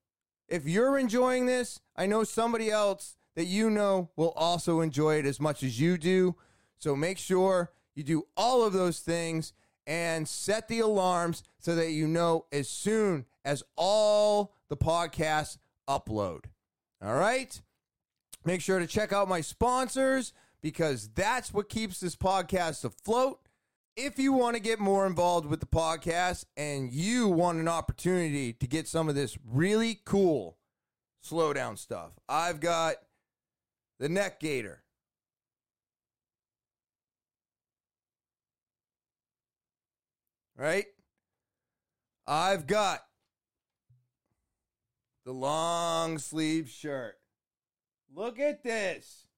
If 0.46 0.66
you're 0.66 0.98
enjoying 0.98 1.46
this, 1.46 1.80
I 1.96 2.06
know 2.06 2.22
somebody 2.22 2.70
else 2.70 3.16
that 3.34 3.46
you 3.46 3.70
know 3.70 4.10
will 4.14 4.32
also 4.36 4.80
enjoy 4.80 5.16
it 5.16 5.26
as 5.26 5.40
much 5.40 5.62
as 5.62 5.80
you 5.80 5.96
do. 5.96 6.36
So 6.78 6.94
make 6.94 7.18
sure 7.18 7.72
you 7.98 8.04
do 8.04 8.28
all 8.36 8.62
of 8.62 8.72
those 8.72 9.00
things 9.00 9.52
and 9.84 10.28
set 10.28 10.68
the 10.68 10.78
alarms 10.78 11.42
so 11.58 11.74
that 11.74 11.90
you 11.90 12.06
know 12.06 12.46
as 12.52 12.68
soon 12.68 13.26
as 13.44 13.64
all 13.76 14.54
the 14.68 14.76
podcasts 14.76 15.58
upload. 15.88 16.44
All 17.02 17.16
right? 17.16 17.60
Make 18.44 18.60
sure 18.60 18.78
to 18.78 18.86
check 18.86 19.12
out 19.12 19.28
my 19.28 19.40
sponsors 19.40 20.32
because 20.62 21.08
that's 21.08 21.52
what 21.52 21.68
keeps 21.68 21.98
this 21.98 22.14
podcast 22.14 22.84
afloat. 22.84 23.40
If 23.96 24.16
you 24.16 24.32
want 24.32 24.54
to 24.54 24.62
get 24.62 24.78
more 24.78 25.04
involved 25.04 25.46
with 25.46 25.58
the 25.58 25.66
podcast 25.66 26.44
and 26.56 26.92
you 26.92 27.26
want 27.26 27.58
an 27.58 27.66
opportunity 27.66 28.52
to 28.52 28.66
get 28.68 28.86
some 28.86 29.08
of 29.08 29.16
this 29.16 29.36
really 29.44 29.98
cool 30.04 30.56
slow 31.20 31.52
down 31.52 31.76
stuff, 31.76 32.12
I've 32.28 32.60
got 32.60 32.94
the 33.98 34.08
Neck 34.08 34.38
Gaiter. 34.38 34.84
Right? 40.58 40.86
I've 42.26 42.66
got 42.66 43.00
the 45.24 45.32
long 45.32 46.18
sleeve 46.18 46.68
shirt. 46.68 47.14
Look 48.12 48.40
at 48.40 48.64
this. 48.64 49.28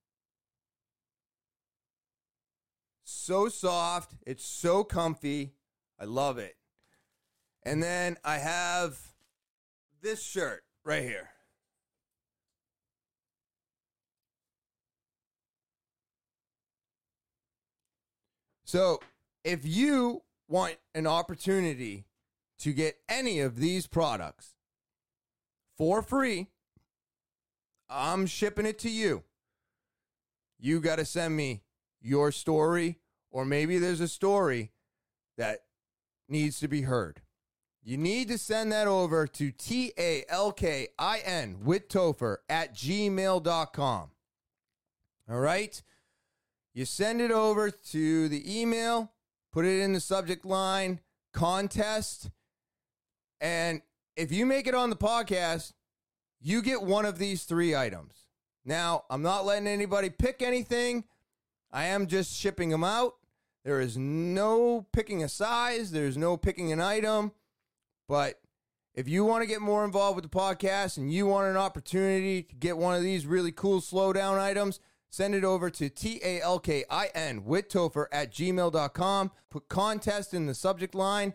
So 3.05 3.49
soft. 3.49 4.15
It's 4.27 4.45
so 4.45 4.83
comfy. 4.83 5.53
I 6.01 6.07
love 6.07 6.39
it. 6.39 6.57
And 7.65 7.83
then 7.83 8.17
I 8.25 8.39
have 8.39 8.99
this 10.01 10.23
shirt 10.23 10.65
right 10.85 11.03
here. 11.03 11.29
So, 18.65 19.01
if 19.45 19.67
you 19.67 20.23
want 20.51 20.77
an 20.95 21.07
opportunity 21.07 22.05
to 22.59 22.73
get 22.73 22.99
any 23.09 23.41
of 23.41 23.57
these 23.57 23.87
products 23.87 24.55
for 25.79 26.03
free, 26.03 26.49
I'm 27.89 28.27
shipping 28.27 28.67
it 28.67 28.79
to 28.81 28.91
you. 28.91 29.23
You 30.59 30.81
got 30.81 30.97
to 30.97 31.07
send 31.07 31.37
me 31.37 31.63
your 32.03 32.33
story, 32.33 32.99
or 33.31 33.45
maybe 33.45 33.79
there's 33.79 34.01
a 34.01 34.09
story 34.09 34.73
that 35.39 35.61
needs 36.29 36.61
to 36.61 36.69
be 36.69 36.83
heard. 36.83 37.23
You 37.83 37.97
need 37.97 38.29
to 38.29 38.37
send 38.37 38.73
that 38.73 38.87
over 38.87 39.27
to 39.27 39.51
T 39.51 39.93
A 39.99 40.25
L 40.29 40.53
K 40.53 40.89
I 40.99 41.21
N 41.25 41.61
with 41.65 41.89
Topher 41.89 42.37
at 42.49 42.75
gmail.com. 42.75 44.11
All 45.31 45.41
right? 45.41 45.83
You 46.75 46.85
send 46.85 47.21
it 47.21 47.31
over 47.31 47.71
to 47.71 48.29
the 48.29 48.61
email, 48.61 49.13
put 49.53 49.65
it 49.65 49.81
in 49.81 49.93
the 49.93 50.01
subject 50.01 50.45
line, 50.45 51.01
contest, 51.33 52.31
and 53.41 53.83
if 54.17 54.31
you 54.33 54.45
make 54.45 54.67
it 54.67 54.75
on 54.75 54.91
the 54.91 54.97
podcast, 54.97 55.73
you 56.41 56.63
get 56.63 56.83
one 56.83 57.05
of 57.07 57.19
these 57.19 57.45
three 57.45 57.75
items. 57.75 58.27
Now, 58.65 59.05
I'm 59.09 59.23
not 59.23 59.47
letting 59.47 59.67
anybody 59.67 60.11
pick 60.11 60.43
anything. 60.43 61.05
I 61.73 61.85
am 61.87 62.07
just 62.07 62.35
shipping 62.35 62.69
them 62.69 62.85
out. 62.85 63.15
There 63.65 63.81
is 63.81 63.97
no 63.97 64.87
picking 64.93 65.23
a 65.23 65.29
size, 65.29 65.91
there's 65.91 66.17
no 66.17 66.37
picking 66.37 66.73
an 66.73 66.81
item, 66.81 67.33
But 68.09 68.41
if 68.95 69.09
you 69.09 69.25
want 69.25 69.43
to 69.43 69.47
get 69.47 69.61
more 69.61 69.85
involved 69.85 70.17
with 70.17 70.31
the 70.31 70.37
podcast 70.37 70.97
and 70.97 71.13
you 71.13 71.27
want 71.27 71.47
an 71.49 71.57
opportunity 71.57 72.43
to 72.43 72.55
get 72.57 72.77
one 72.77 72.97
of 72.97 73.03
these 73.03 73.25
really 73.27 73.53
cool 73.53 73.81
slowdown 73.81 74.39
items, 74.39 74.81
send 75.11 75.35
it 75.35 75.45
over 75.45 75.69
to 75.71 75.89
T-A-L-K-I-N 75.91 77.45
with 77.45 77.69
Topher 77.69 78.07
at 78.13 78.33
gmail.com. 78.33 79.31
Put 79.51 79.69
contest 79.69 80.33
in 80.33 80.47
the 80.47 80.55
subject 80.55 80.95
line, 80.95 81.35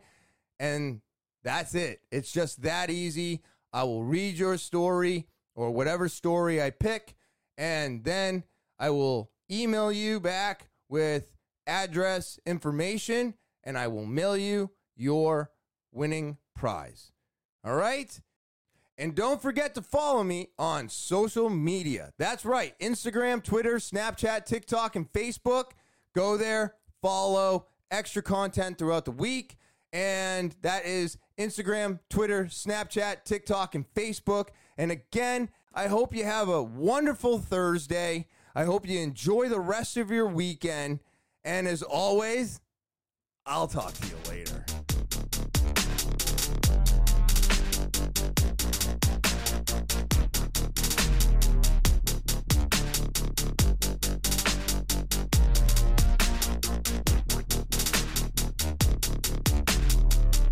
and 0.60 1.02
that's 1.44 1.76
it. 1.76 2.02
It's 2.12 2.32
just 2.32 2.64
that 2.64 2.90
easy. 2.90 3.44
I 3.72 3.84
will 3.84 4.04
read 4.04 4.38
your 4.38 4.58
story 4.58 5.28
or 5.54 5.72
whatever 5.72 6.10
story 6.10 6.62
I 6.62 6.70
pick, 6.72 7.16
and 7.58 8.04
then 8.04 8.44
I 8.80 8.90
will 8.90 9.32
email 9.52 9.92
you 9.92 10.20
back 10.20 10.70
with 10.90 11.36
address 11.68 12.40
information, 12.46 13.36
and 13.64 13.78
I 13.78 13.88
will 13.88 14.06
mail 14.06 14.38
you 14.38 14.72
your 14.96 15.52
winning 15.92 16.38
prize. 16.56 17.12
All 17.64 17.76
right? 17.76 18.20
And 18.98 19.14
don't 19.14 19.42
forget 19.42 19.76
to 19.76 19.82
follow 19.82 20.24
me 20.24 20.50
on 20.58 20.88
social 20.88 21.50
media. 21.50 22.14
That's 22.18 22.46
right 22.46 22.78
Instagram, 22.80 23.44
Twitter, 23.44 23.76
Snapchat, 23.76 24.46
TikTok, 24.46 24.96
and 24.96 25.12
Facebook. 25.12 25.72
Go 26.14 26.38
there, 26.38 26.76
follow 27.02 27.68
extra 27.92 28.22
content 28.22 28.78
throughout 28.78 29.06
the 29.06 29.12
week. 29.12 29.58
And 29.92 30.56
that 30.62 30.86
is 30.86 31.18
Instagram, 31.38 32.00
Twitter, 32.10 32.46
Snapchat, 32.46 33.24
TikTok, 33.26 33.76
and 33.76 33.86
Facebook. 33.94 34.50
And 34.78 34.92
again, 34.92 35.50
I 35.74 35.88
hope 35.88 36.16
you 36.16 36.24
have 36.24 36.50
a 36.50 36.64
wonderful 36.64 37.40
Thursday. 37.40 38.28
I 38.56 38.64
hope 38.64 38.88
you 38.88 39.00
enjoy 39.00 39.50
the 39.50 39.60
rest 39.60 39.98
of 39.98 40.10
your 40.10 40.28
weekend. 40.28 41.00
And 41.44 41.68
as 41.68 41.84
always, 41.84 42.62
I'll 43.46 43.68
talk 43.68 43.94
to 43.94 44.08
you 44.08 44.16
later. 44.30 44.55